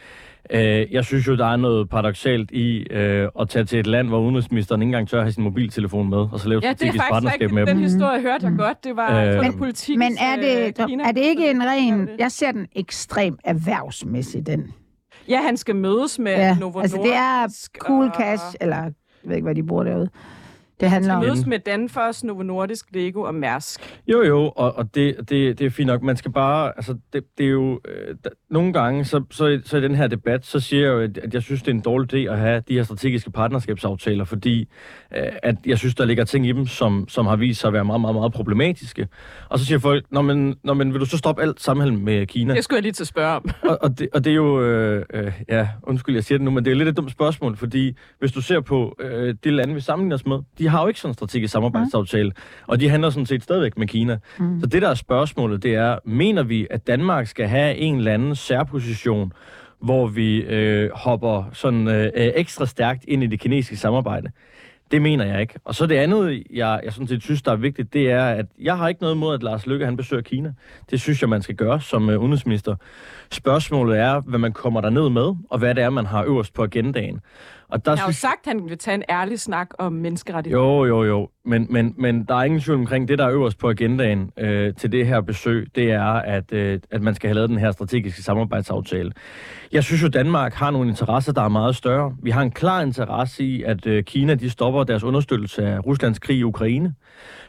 øh, 0.50 0.86
jeg 0.92 1.06
synes 1.06 1.28
jo, 1.28 1.36
der 1.36 1.46
er 1.46 1.56
noget 1.56 1.90
paradoxalt 1.90 2.52
i 2.52 2.78
øh, 2.92 3.28
at 3.40 3.50
tage 3.50 3.66
til 3.66 3.80
et 3.80 3.88
land, 3.88 4.08
hvor 4.08 4.20
udenrigsministeren 4.20 4.82
ikke 4.82 4.88
engang 4.90 5.10
tør 5.10 5.22
have 5.22 5.32
sin 5.32 5.44
mobiltelefon 5.44 6.10
med, 6.10 6.18
og 6.18 6.40
så 6.40 6.50
lave 6.50 6.62
Ja, 6.64 6.68
strategisk 6.74 6.96
faktisk 6.98 7.12
partnerskab 7.12 7.34
rigtigt. 7.42 7.54
med 7.54 7.66
dem. 7.66 7.76
Den 7.76 7.84
historie 7.84 8.22
hørte 8.22 8.46
jeg 8.46 8.54
godt. 8.58 8.84
Det 8.84 8.96
var 8.96 9.22
Øh, 9.24 9.36
øh, 9.36 9.42
Men- 9.42 9.58
politik. 9.58 9.98
Men 9.98 10.18
er 10.22 10.36
det, 10.36 10.80
er 11.06 11.12
det 11.12 11.22
ikke 11.22 11.50
en 11.52 11.62
ren... 11.64 12.10
Jeg 12.20 12.32
ser 12.32 12.52
den 12.52 12.68
ekstrem 12.76 13.38
erhvervsmæssig, 13.44 14.48
den. 14.48 14.74
Ja, 15.30 15.42
han 15.42 15.58
skal 15.58 15.76
mødes 15.76 16.20
med 16.20 16.32
Ja, 16.32 16.58
Novo 16.60 16.80
altså 16.80 16.98
det 17.04 17.14
er 17.16 17.68
cool 17.80 18.06
og- 18.06 18.16
cash, 18.18 18.44
eller 18.62 18.76
jeg 18.78 18.92
ved 19.24 19.36
ikke, 19.36 19.46
hvad 19.46 19.56
de 19.56 19.64
bruger 19.64 19.84
derude. 19.84 20.10
Det 20.80 20.90
handler 20.90 21.14
Han 21.14 21.18
om... 21.18 21.24
skal 21.24 21.30
mødes 21.36 21.46
med 21.48 21.60
Danfoss, 21.60 22.24
Novo 22.24 22.44
Nordisk, 22.44 22.86
Lego 22.94 23.22
og 23.22 23.36
Mærsk. 23.36 24.00
Jo, 24.08 24.24
jo, 24.24 24.40
og, 24.56 24.76
og 24.78 24.96
det, 24.96 25.16
det, 25.30 25.60
det 25.60 25.62
er 25.62 25.70
fint 25.70 25.88
nok. 25.88 26.02
Man 26.04 26.18
skal 26.18 26.32
bare, 26.32 26.74
altså, 26.76 26.98
det, 27.14 27.24
det 27.38 27.46
er 27.46 27.50
jo, 27.50 27.80
øh, 27.88 28.16
der, 28.24 28.30
nogle 28.50 28.74
gange, 28.74 29.06
så, 29.06 29.24
så, 29.32 29.48
i- 29.48 29.60
så 29.66 29.78
i 29.78 29.82
den 29.82 29.96
her 29.96 30.08
debat, 30.08 30.46
så 30.46 30.60
siger 30.60 30.82
jeg 30.86 30.92
jo, 30.94 31.00
at, 31.24 31.34
jeg 31.34 31.42
synes, 31.44 31.62
det 31.62 31.72
er 31.72 31.76
en 31.76 31.82
dårlig 31.82 32.14
idé 32.14 32.32
at 32.32 32.38
have 32.40 32.64
de 32.68 32.74
her 32.74 32.84
strategiske 32.84 33.32
partnerskabsaftaler, 33.32 34.24
fordi 34.24 34.60
øh, 35.18 35.24
at 35.44 35.56
jeg 35.66 35.78
synes, 35.78 35.96
der 35.96 36.06
ligger 36.06 36.24
ting 36.24 36.48
i 36.48 36.52
dem, 36.52 36.66
som, 36.66 37.06
som 37.08 37.26
har 37.26 37.36
vist 37.36 37.60
sig 37.62 37.68
at 37.68 37.74
være 37.74 37.86
meget, 37.86 38.02
meget, 38.02 38.16
meget 38.16 38.34
problematiske. 38.34 39.08
Og 39.50 39.60
så 39.60 39.66
siger 39.66 39.80
folk, 39.80 40.06
Nå, 40.12 40.22
men, 40.22 40.56
Nå, 40.64 40.74
men 40.74 40.94
vil 40.94 41.00
du 41.00 41.06
så 41.06 41.18
stoppe 41.18 41.42
alt 41.42 41.62
sammenhæng 41.62 42.04
med 42.04 42.26
Kina? 42.28 42.54
Det 42.56 42.64
skulle 42.64 42.78
jeg 42.78 42.84
lige 42.84 42.92
til 42.94 43.04
at 43.04 43.08
spørge 43.08 43.36
om. 43.36 43.50
og, 43.64 43.78
og, 43.82 44.00
det, 44.00 44.08
og 44.14 44.24
det 44.24 44.32
er 44.32 44.36
jo, 44.36 44.62
øh, 44.64 45.06
øh, 45.14 45.32
ja, 45.50 45.68
undskyld, 45.84 46.16
jeg 46.16 46.24
siger 46.24 46.38
det 46.38 46.46
nu, 46.46 46.52
men 46.52 46.66
det 46.66 46.72
er 46.72 46.76
lidt 46.76 46.90
et 46.90 46.98
dumt 46.98 47.12
spørgsmål, 47.12 47.58
fordi 47.58 47.96
hvis 48.20 48.32
du 48.32 48.42
ser 48.42 48.60
på 48.62 48.96
øh, 49.00 49.36
de 49.44 49.52
lande, 49.52 49.74
vi 49.74 49.80
sammenligner 49.82 50.16
os 50.16 50.26
med, 50.26 50.38
de 50.58 50.67
har 50.70 50.82
jo 50.82 50.88
ikke 50.88 51.00
sådan 51.00 51.10
en 51.10 51.14
strategisk 51.14 51.54
samarbejdsaftale, 51.54 52.32
og 52.68 52.80
de 52.80 52.90
handler 52.90 53.10
sådan 53.10 53.26
set 53.26 53.44
stadigvæk 53.44 53.78
med 53.78 53.88
Kina. 53.88 54.18
Mm. 54.40 54.60
Så 54.60 54.68
det 54.68 54.82
der 54.82 54.90
er 54.90 54.94
spørgsmålet, 54.94 55.64
det 55.64 55.76
er, 55.76 56.00
mener 56.06 56.44
vi, 56.44 56.68
at 56.70 56.88
Danmark 56.88 57.28
skal 57.28 57.48
have 57.48 57.76
en 57.76 57.98
eller 57.98 58.14
anden 58.14 58.36
særposition, 58.36 59.34
hvor 59.80 60.08
vi 60.08 60.38
øh, 60.38 60.90
hopper 60.94 61.50
sådan 61.54 61.88
øh, 61.88 62.06
øh, 62.16 62.32
ekstra 62.36 62.66
stærkt 62.66 63.06
ind 63.08 63.24
i 63.24 63.28
det 63.28 63.40
kinesiske 63.40 63.78
samarbejde? 63.78 64.32
Det 64.92 65.02
mener 65.02 65.26
jeg 65.26 65.42
ikke. 65.42 65.54
Og 65.66 65.76
så 65.76 65.86
det 65.86 65.96
andet, 65.96 66.44
jeg, 66.54 66.82
jeg 66.84 66.94
sådan 66.94 67.08
set 67.08 67.24
synes, 67.24 67.42
der 67.42 67.52
er 67.52 67.56
vigtigt, 67.56 67.94
det 67.94 68.12
er, 68.12 68.26
at 68.26 68.46
jeg 68.62 68.78
har 68.78 68.88
ikke 68.88 69.02
noget 69.02 69.16
imod, 69.16 69.34
at 69.34 69.44
Lars 69.44 69.66
Løkke 69.66 69.86
han 69.86 69.98
besøger 69.98 70.22
Kina. 70.22 70.54
Det 70.90 71.02
synes 71.02 71.22
jeg, 71.22 71.30
man 71.30 71.42
skal 71.42 71.56
gøre 71.56 71.82
som 71.82 72.10
uh, 72.10 72.16
udenrigsminister. 72.16 72.76
Spørgsmålet 73.32 74.00
er, 74.00 74.20
hvad 74.20 74.40
man 74.40 74.54
kommer 74.54 74.82
der 74.82 74.90
ned 74.90 75.10
med, 75.10 75.36
og 75.50 75.60
hvad 75.60 75.76
det 75.76 75.84
er, 75.84 75.90
man 75.90 76.06
har 76.06 76.24
øverst 76.24 76.54
på 76.54 76.64
agendaen. 76.64 77.20
Og 77.70 77.86
der 77.86 77.92
Jeg 77.92 78.00
har 78.00 78.08
jo 78.08 78.14
sagt, 78.14 78.48
at 78.48 78.54
han 78.54 78.70
vil 78.70 78.78
tage 78.78 78.96
en 78.96 79.04
ærlig 79.10 79.40
snak 79.40 79.70
om 79.80 79.94
menneskerettigheder. 79.94 80.64
jo, 80.64 80.86
jo, 80.86 81.04
jo. 81.04 81.30
Men, 81.46 81.68
men, 81.70 81.96
men 81.98 82.24
der 82.24 82.36
er 82.36 82.44
ingen 82.44 82.60
tvivl 82.60 82.80
omkring 82.80 83.08
det, 83.08 83.18
der 83.18 83.26
er 83.26 83.32
øverst 83.32 83.58
på 83.58 83.70
agendaen 83.70 84.32
øh, 84.38 84.74
til 84.74 84.92
det 84.92 85.08
her 85.08 85.22
besøg, 85.22 85.68
det 85.76 85.92
er, 85.92 86.04
at, 86.04 86.54
øh, 86.54 86.80
at 86.92 87.02
man 87.02 87.16
skal 87.16 87.28
have 87.28 87.36
lavet 87.36 87.50
den 87.50 87.58
her 87.58 87.72
strategiske 87.72 88.24
samarbejdsaftale. 88.24 89.12
Jeg 89.72 89.84
synes 89.84 90.04
jo, 90.04 90.08
Danmark 90.08 90.54
har 90.54 90.72
nogle 90.72 90.90
interesser, 90.90 91.34
der 91.34 91.42
er 91.42 91.50
meget 91.50 91.76
større. 91.76 92.16
Vi 92.24 92.32
har 92.32 92.42
en 92.42 92.52
klar 92.52 92.82
interesse 92.82 93.44
i, 93.44 93.64
at 93.64 93.88
øh, 93.88 94.04
Kina 94.04 94.36
de 94.36 94.50
stopper 94.50 94.84
deres 94.84 95.04
understøttelse 95.04 95.66
af 95.66 95.86
Ruslands 95.86 96.20
krig 96.20 96.38
i 96.38 96.44
Ukraine. 96.44 96.94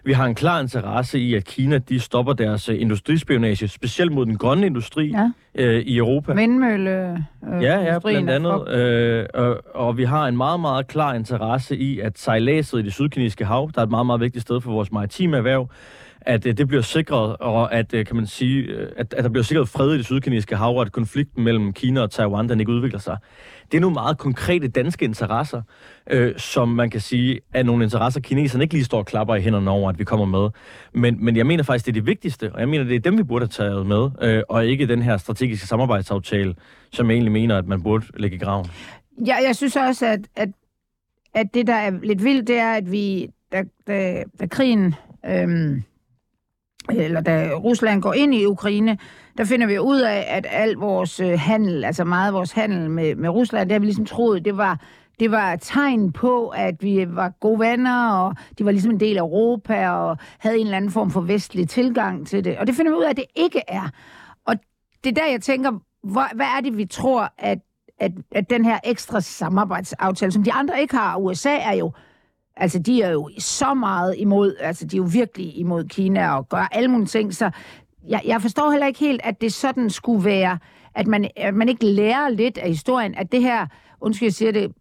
Vi 0.08 0.12
har 0.12 0.26
en 0.26 0.34
klar 0.34 0.60
interesse 0.60 1.18
i, 1.20 1.34
at 1.34 1.44
Kina 1.44 1.78
de 1.78 2.00
stopper 2.00 2.32
deres 2.32 2.68
øh, 2.68 2.80
industrispionage, 2.80 3.68
specielt 3.68 4.12
mod 4.12 4.26
den 4.26 4.36
grønne 4.38 4.66
industri 4.66 5.06
Ja. 5.06 5.30
øh, 5.54 5.80
i 5.82 5.96
Europa. 5.96 6.32
Vindmølle. 6.32 7.24
Øh, 7.54 7.62
Ja, 7.62 7.80
ja, 7.80 7.98
blandt 7.98 8.30
andet. 8.30 8.68
Øh, 8.68 9.26
og, 9.34 9.60
og 9.74 9.96
vi 9.96 10.04
har 10.04 10.26
en 10.28 10.36
meget, 10.36 10.60
meget 10.60 10.86
klar 10.86 11.14
interesse 11.14 11.76
i, 11.76 12.00
at 12.00 12.18
sejladset 12.18 12.78
i 12.78 12.82
det 12.82 12.92
sydkinesiske 12.92 13.44
hav, 13.44 13.70
der 13.74 13.80
er 13.80 13.84
et 13.84 13.90
meget, 13.90 14.06
meget 14.06 14.20
vigtigt 14.20 14.42
sted 14.42 14.60
for 14.60 14.70
vores 14.72 14.92
maritime 14.92 15.36
erhverv, 15.36 15.70
at 16.20 16.46
øh, 16.46 16.56
det 16.56 16.68
bliver 16.68 16.82
sikret, 16.82 17.36
og 17.40 17.74
at, 17.74 17.94
øh, 17.94 18.06
kan 18.06 18.16
man 18.16 18.26
sige, 18.26 18.62
øh, 18.62 18.88
at, 18.96 19.14
at 19.14 19.24
der 19.24 19.30
bliver 19.30 19.44
sikret 19.44 19.68
fred 19.68 19.94
i 19.94 19.96
det 19.96 20.04
sydkinesiske 20.04 20.56
hav, 20.56 20.76
og 20.76 20.82
at 20.82 20.92
konflikten 20.92 21.44
mellem 21.44 21.72
Kina 21.72 22.00
og 22.00 22.10
Taiwan, 22.10 22.48
den 22.48 22.60
ikke 22.60 22.72
udvikler 22.72 23.00
sig. 23.00 23.16
Det 23.70 23.76
er 23.76 23.80
nogle 23.80 23.94
meget 23.94 24.18
konkrete 24.18 24.68
danske 24.68 25.04
interesser, 25.04 25.62
øh, 26.10 26.38
som 26.38 26.68
man 26.68 26.90
kan 26.90 27.00
sige, 27.00 27.40
er 27.54 27.62
nogle 27.62 27.84
interesser, 27.84 28.20
kineserne 28.20 28.64
ikke 28.64 28.74
lige 28.74 28.84
står 28.84 28.98
og 28.98 29.06
klapper 29.06 29.34
i 29.34 29.40
hænderne 29.40 29.70
over, 29.70 29.90
at 29.90 29.98
vi 29.98 30.04
kommer 30.04 30.26
med. 30.26 30.50
Men, 30.92 31.24
men 31.24 31.36
jeg 31.36 31.46
mener 31.46 31.64
faktisk, 31.64 31.86
det 31.86 31.92
er 31.92 31.94
det 31.94 32.06
vigtigste, 32.06 32.52
og 32.54 32.60
jeg 32.60 32.68
mener, 32.68 32.84
det 32.84 32.96
er 32.96 33.00
dem, 33.00 33.18
vi 33.18 33.22
burde 33.22 33.42
have 33.42 33.68
taget 33.68 33.86
med, 33.86 34.10
øh, 34.22 34.42
og 34.48 34.66
ikke 34.66 34.86
den 34.86 35.02
her 35.02 35.16
strategiske 35.16 35.66
samarbejdsaftale, 35.66 36.54
som 36.92 37.10
jeg 37.10 37.14
egentlig 37.14 37.32
mener, 37.32 37.58
at 37.58 37.66
man 37.66 37.82
burde 37.82 38.06
lægge 38.16 38.36
i 38.36 38.38
graven. 38.38 38.66
Ja, 39.26 39.36
jeg 39.46 39.56
synes 39.56 39.76
også, 39.76 40.06
at, 40.06 40.20
at, 40.36 40.48
at 41.34 41.46
det, 41.54 41.66
der 41.66 41.74
er 41.74 41.90
lidt 42.02 42.24
vildt, 42.24 42.48
det 42.48 42.58
er, 42.58 42.72
at 42.72 42.92
vi, 42.92 43.28
da, 43.52 43.64
da, 43.86 44.24
da 44.40 44.46
krigen 44.46 44.94
Øh, 45.26 45.80
eller 46.90 47.20
da 47.20 47.50
Rusland 47.54 48.02
går 48.02 48.12
ind 48.12 48.34
i 48.34 48.46
Ukraine, 48.46 48.98
der 49.38 49.44
finder 49.44 49.66
vi 49.66 49.78
ud 49.78 50.00
af, 50.00 50.24
at 50.28 50.46
al 50.50 50.72
vores 50.72 51.20
øh, 51.20 51.38
handel, 51.38 51.84
altså 51.84 52.04
meget 52.04 52.26
af 52.26 52.34
vores 52.34 52.52
handel 52.52 52.90
med, 52.90 53.14
med 53.14 53.28
Rusland, 53.28 53.68
det 53.68 53.74
har 53.74 53.80
vi 53.80 53.86
ligesom 53.86 54.06
troet, 54.06 54.44
det 54.44 54.56
var, 54.56 54.80
det 55.20 55.30
var 55.30 55.52
et 55.52 55.60
tegn 55.62 56.12
på, 56.12 56.48
at 56.48 56.74
vi 56.82 57.06
var 57.08 57.28
gode 57.28 57.60
venner, 57.60 58.10
og 58.10 58.34
de 58.58 58.64
var 58.64 58.70
ligesom 58.70 58.90
en 58.90 59.00
del 59.00 59.16
af 59.16 59.20
Europa, 59.20 59.90
og 59.90 60.16
havde 60.38 60.58
en 60.58 60.66
eller 60.66 60.76
anden 60.76 60.90
form 60.90 61.10
for 61.10 61.20
vestlig 61.20 61.68
tilgang 61.68 62.26
til 62.26 62.44
det. 62.44 62.58
Og 62.58 62.66
det 62.66 62.74
finder 62.74 62.92
vi 62.92 62.96
ud 62.96 63.02
af, 63.02 63.10
at 63.10 63.16
det 63.16 63.24
ikke 63.36 63.62
er. 63.68 63.90
Og 64.44 64.54
det 65.04 65.10
er 65.10 65.22
der, 65.22 65.30
jeg 65.30 65.40
tænker, 65.40 65.72
hvor, 66.02 66.36
hvad 66.36 66.46
er 66.56 66.60
det, 66.60 66.76
vi 66.76 66.84
tror, 66.84 67.32
at, 67.38 67.58
at, 68.00 68.12
at 68.32 68.50
den 68.50 68.64
her 68.64 68.78
ekstra 68.84 69.20
samarbejdsaftale, 69.20 70.32
som 70.32 70.42
de 70.42 70.52
andre 70.52 70.80
ikke 70.80 70.96
har, 70.96 71.16
USA 71.16 71.56
er 71.56 71.74
jo 71.74 71.92
Altså, 72.60 72.78
de 72.78 73.02
er 73.02 73.10
jo 73.10 73.30
så 73.38 73.74
meget 73.74 74.14
imod, 74.18 74.56
altså, 74.60 74.86
de 74.86 74.96
er 74.96 74.98
jo 74.98 75.08
virkelig 75.12 75.58
imod 75.58 75.84
Kina 75.84 76.36
og 76.36 76.48
gør 76.48 76.68
alle 76.72 76.88
mulige 76.88 77.06
ting, 77.06 77.34
så 77.34 77.50
jeg, 78.08 78.22
jeg 78.26 78.42
forstår 78.42 78.70
heller 78.70 78.86
ikke 78.86 79.00
helt, 79.00 79.20
at 79.24 79.40
det 79.40 79.52
sådan 79.52 79.90
skulle 79.90 80.24
være, 80.24 80.58
at 80.94 81.06
man, 81.06 81.30
at 81.36 81.54
man 81.54 81.68
ikke 81.68 81.86
lærer 81.86 82.28
lidt 82.28 82.58
af 82.58 82.68
historien, 82.68 83.14
at 83.14 83.32
det 83.32 83.42
her, 83.42 83.66
undskyld, 84.00 84.26
jeg 84.26 84.34
siger 84.34 84.52
det, 84.52 84.72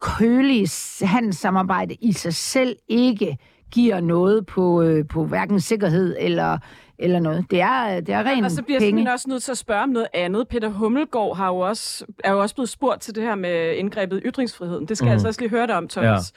kølige 0.00 0.68
handelssamarbejde 1.06 1.94
i 1.94 2.12
sig 2.12 2.34
selv 2.34 2.76
ikke 2.88 3.38
giver 3.72 4.00
noget 4.00 4.46
på, 4.46 4.82
øh, 4.82 5.08
på 5.08 5.24
hverken 5.24 5.60
sikkerhed 5.60 6.16
eller 6.18 6.58
eller 6.98 7.20
noget. 7.20 7.44
Det 7.50 7.60
er, 7.60 8.00
det 8.00 8.14
er 8.14 8.22
ren 8.22 8.44
Og 8.44 8.50
så 8.50 8.62
bliver 8.62 8.74
jeg 8.76 8.80
penge. 8.80 8.88
simpelthen 8.88 9.12
også 9.12 9.28
nødt 9.28 9.42
til 9.42 9.50
at 9.52 9.58
spørge 9.58 9.82
om 9.82 9.88
noget 9.88 10.08
andet. 10.14 10.48
Peter 10.48 10.68
Hummelgaard 10.68 11.36
har 11.36 11.48
jo 11.48 11.58
også, 11.58 12.04
er 12.24 12.32
jo 12.32 12.40
også 12.40 12.54
blevet 12.54 12.68
spurgt 12.68 13.00
til 13.00 13.14
det 13.14 13.22
her 13.22 13.34
med 13.34 13.74
indgrebet 13.76 14.16
i 14.24 14.28
ytringsfriheden. 14.28 14.86
Det 14.86 14.96
skal 14.96 15.04
mm. 15.04 15.08
jeg 15.08 15.12
altså 15.12 15.28
også 15.28 15.40
lige 15.40 15.50
høre 15.50 15.66
dig 15.66 15.76
om, 15.76 15.88
Thomas. 15.88 16.32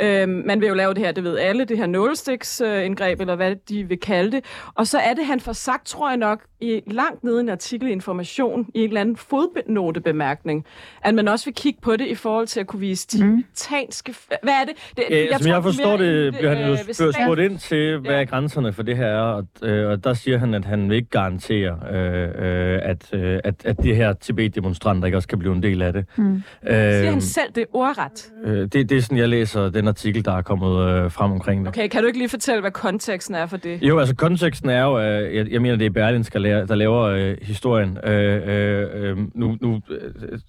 Ja. 0.00 0.22
Øhm, 0.22 0.42
man 0.46 0.60
vil 0.60 0.68
jo 0.68 0.74
lave 0.74 0.94
det 0.94 1.02
her, 1.02 1.12
det 1.12 1.24
ved 1.24 1.38
alle, 1.38 1.64
det 1.64 1.78
her 1.78 1.86
nålestiksindgreb, 1.86 3.20
eller 3.20 3.36
hvad 3.36 3.56
de 3.68 3.84
vil 3.84 4.00
kalde 4.00 4.32
det. 4.32 4.44
Og 4.74 4.86
så 4.86 4.98
er 4.98 5.14
det, 5.14 5.26
han 5.26 5.40
får 5.40 5.52
sagt, 5.52 5.86
tror 5.86 6.08
jeg 6.08 6.16
nok, 6.16 6.40
i 6.60 6.80
langt 6.86 7.24
nede 7.24 7.36
i 7.36 7.40
en 7.40 7.48
artikel 7.48 7.88
i 7.88 7.92
Information, 7.92 8.66
i 8.74 8.78
en 8.80 8.88
eller 8.88 9.00
anden 9.00 9.16
fodnotebemærkning, 9.16 10.64
at 11.02 11.14
man 11.14 11.28
også 11.28 11.44
vil 11.44 11.54
kigge 11.54 11.80
på 11.82 11.96
det 11.96 12.06
i 12.06 12.14
forhold 12.14 12.46
til 12.46 12.60
at 12.60 12.66
kunne 12.66 12.80
vise 12.80 13.06
tibetanske... 13.06 14.14
Hvad 14.42 14.52
er 14.52 14.64
det? 14.64 14.74
det 14.96 15.04
Ja, 15.10 15.38
som 15.38 15.46
jeg 15.46 15.54
tror, 15.54 15.60
forstår 15.62 15.96
mere 15.98 16.24
det, 16.26 16.34
bliver 16.34 16.54
han 16.54 16.66
jo 16.66 16.72
øh, 16.72 16.94
spurgt, 17.12 17.40
ind 17.40 17.58
til, 17.58 17.98
hvad 17.98 18.10
Ja. 18.10 18.20
er 18.20 18.24
grænserne 18.24 18.72
for 18.72 18.82
det 18.82 18.96
her 18.96 19.06
er, 19.06 19.20
og, 19.20 19.46
øh, 19.62 19.95
og 19.96 20.04
der 20.04 20.14
siger 20.14 20.38
han, 20.38 20.54
at 20.54 20.64
han 20.64 20.88
vil 20.88 20.96
ikke 20.96 21.10
garantere, 21.10 21.78
øh, 21.92 22.22
øh, 22.22 22.78
at, 22.82 23.08
øh, 23.12 23.38
at, 23.44 23.54
at 23.64 23.82
de 23.82 23.94
her 23.94 24.12
Tibet-demonstranter 24.12 25.06
ikke 25.06 25.18
også 25.18 25.28
kan 25.28 25.38
blive 25.38 25.52
en 25.54 25.62
del 25.62 25.82
af 25.82 25.92
det. 25.92 26.04
Mm. 26.16 26.42
Siger 26.66 27.04
han 27.04 27.14
Øh, 27.14 27.20
selv 27.22 27.52
det 27.54 27.64
ordret? 27.72 28.32
øh, 28.44 28.58
det, 28.58 28.72
det 28.72 28.92
er 28.92 29.00
sådan, 29.00 29.18
jeg 29.18 29.28
læser 29.28 29.70
den 29.70 29.88
artikel, 29.88 30.24
der 30.24 30.32
er 30.32 30.42
kommet 30.42 30.88
øh, 31.04 31.10
frem 31.10 31.32
omkring 31.32 31.60
det. 31.60 31.68
Okay, 31.68 31.88
kan 31.88 32.00
du 32.00 32.06
ikke 32.06 32.18
lige 32.18 32.28
fortælle, 32.28 32.60
hvad 32.60 32.70
konteksten 32.70 33.34
er 33.34 33.46
for 33.46 33.56
det? 33.56 33.82
Jo, 33.82 33.98
altså 33.98 34.14
konteksten 34.16 34.70
er 34.70 34.82
jo, 34.82 34.96
at 34.96 35.34
jeg, 35.36 35.50
jeg 35.52 35.62
mener, 35.62 35.76
det 35.76 35.86
er 35.86 35.90
Berlinske, 35.90 36.32
der 36.32 36.38
laver, 36.38 36.66
der 36.66 36.74
laver 36.74 37.02
øh, 37.02 37.36
historien. 37.42 37.98
Øh, 38.04 38.14
øh, 38.46 38.86
øh, 38.94 39.16
nu 39.34 39.56
nu 39.60 39.80
øh, 39.90 39.98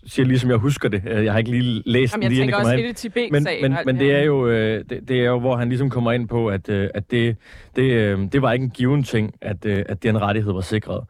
siger 0.08 0.24
jeg 0.24 0.27
lige, 0.27 0.39
som 0.39 0.50
jeg 0.50 0.58
husker 0.58 0.89
det. 0.89 1.01
Øh, 1.10 1.25
Jeg 1.25 1.32
har 1.34 1.39
ikke 1.39 1.51
lige 1.51 1.82
læst 1.86 2.13
Jamen, 2.13 2.22
den 2.22 2.24
jeg 2.24 2.30
lige, 2.32 2.42
inden 2.42 2.54
tænker 2.54 2.58
jeg 2.58 2.66
også 2.66 2.75
ind. 2.75 3.32
Men, 3.32 3.44
Tibet-sagen. 3.44 3.62
men, 3.62 3.77
alt 3.77 3.86
men 3.86 4.00
det 4.00 4.12
er 4.16 4.24
jo 4.24 4.48
øh, 4.48 4.84
det, 4.89 5.08
det 5.08 5.20
er 5.20 5.25
jo, 5.25 5.39
hvor 5.39 5.56
han 5.56 5.70
ligesom 5.70 5.89
kommer 5.89 6.12
ind 6.12 6.27
på, 6.27 6.48
at, 6.48 6.70
øh, 6.70 6.89
at 6.94 7.12
det, 7.12 7.36
det, 7.75 7.92
øh, 7.92 8.20
det 8.32 8.42
var 8.42 8.51
ikke 8.54 8.63
en 8.63 8.70
given 8.70 9.04
ting, 9.04 9.34
at, 9.41 9.65
øh, 9.65 9.84
at 9.89 10.03
den 10.03 10.22
rettighed 10.22 10.53
var 10.53 10.62
sikret. 10.62 11.03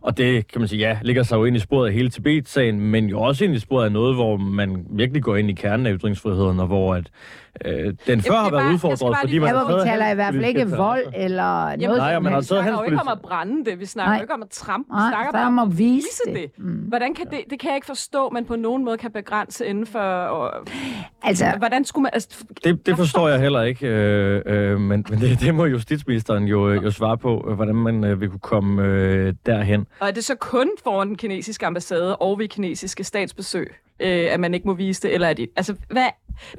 Og 0.00 0.16
det, 0.18 0.48
kan 0.48 0.60
man 0.60 0.68
sige, 0.68 0.88
ja, 0.88 0.98
ligger 1.02 1.22
sig 1.22 1.36
jo 1.36 1.44
ind 1.44 1.56
i 1.56 1.58
sporet 1.58 1.88
af 1.88 1.94
hele 1.94 2.08
Tibet-sagen, 2.08 2.80
men 2.80 3.06
jo 3.06 3.20
også 3.20 3.44
ind 3.44 3.54
i 3.54 3.58
sporet 3.58 3.84
af 3.84 3.92
noget, 3.92 4.14
hvor 4.14 4.36
man 4.36 4.86
virkelig 4.90 5.22
går 5.22 5.36
ind 5.36 5.50
i 5.50 5.52
kernen 5.52 5.86
af 5.86 5.94
ytringsfriheden, 5.98 6.60
og 6.60 6.66
hvor 6.66 6.94
at, 6.94 7.10
øh, 7.64 7.74
den 7.74 7.94
før 7.94 7.94
det 8.06 8.26
er 8.28 8.32
har 8.32 8.50
bare- 8.50 8.52
været 8.52 8.62
skal 8.64 8.74
udfordret, 8.74 9.12
bare 9.14 9.20
fordi 9.20 9.38
man 9.38 9.48
Ja, 9.54 9.64
hvor 9.64 9.74
vi 9.84 9.88
taler 9.90 10.10
i 10.10 10.14
hvert 10.14 10.34
fald 10.34 10.44
ikke 10.44 10.70
vold 10.70 11.04
eller 11.16 11.52
noget 11.64 11.80
Jamen, 11.80 11.96
nej, 11.98 12.12
som 12.14 12.22
man 12.22 12.32
har 12.32 12.38
helst. 12.38 12.50
Vi 12.50 12.56
snakker 12.56 12.72
jo 12.78 12.82
ikke 12.84 13.00
om 13.00 13.08
at 13.08 13.20
brænde 13.22 13.64
det. 13.70 13.80
Vi 13.80 13.86
snakker 13.86 14.10
Nej. 14.10 14.16
jo 14.18 14.22
ikke 14.22 14.34
om 14.34 14.42
at 14.42 14.48
trampe. 14.50 14.88
Vi 14.90 14.96
Nej, 14.96 15.10
snakker 15.10 15.28
er 15.28 15.32
bare 15.32 15.46
om 15.46 15.58
at 15.58 15.78
vise 15.78 16.22
det. 16.26 16.34
det. 16.34 16.50
Hvordan 16.88 17.14
kan 17.14 17.26
det, 17.30 17.40
det 17.50 17.60
kan 17.60 17.68
jeg 17.68 17.76
ikke 17.76 17.86
forstå, 17.86 18.30
man 18.30 18.44
på 18.44 18.56
nogen 18.56 18.84
måde 18.84 18.96
kan 18.98 19.10
begrænse 19.12 19.66
inden 19.66 19.86
for... 19.86 19.98
Og, 20.00 20.66
Altså, 21.24 21.44
hvordan 21.58 21.84
skulle 21.84 22.02
man... 22.02 22.10
Altså, 22.14 22.44
Det, 22.64 22.86
det 22.86 22.96
forstår 22.96 23.28
jeg 23.28 23.40
heller 23.40 23.62
ikke, 23.62 23.86
øh, 23.86 24.42
øh, 24.46 24.80
men, 24.80 25.04
men 25.10 25.20
det, 25.20 25.40
det 25.40 25.54
må 25.54 25.64
justitsministeren 25.64 26.44
jo, 26.44 26.68
øh, 26.70 26.84
jo 26.84 26.90
svare 26.90 27.18
på, 27.18 27.44
øh, 27.48 27.54
hvordan 27.54 27.74
man 27.74 28.04
øh, 28.04 28.20
vil 28.20 28.28
kunne 28.28 28.40
komme 28.40 28.82
øh, 28.82 29.34
derhen. 29.46 29.86
og 30.00 30.08
er 30.08 30.12
det 30.12 30.24
så 30.24 30.34
kun 30.34 30.70
foran 30.84 31.08
den 31.08 31.16
kinesiske 31.16 31.66
ambassade 31.66 32.16
og 32.16 32.38
ved 32.38 32.48
kinesiske 32.48 33.04
statsbesøg, 33.04 33.74
øh, 34.00 34.26
at 34.30 34.40
man 34.40 34.54
ikke 34.54 34.68
må 34.68 34.74
vise 34.74 35.02
det? 35.02 35.14
Eller 35.14 35.28
er 35.28 35.32
det... 35.34 35.48
Altså, 35.56 35.74
hvad... 35.90 36.06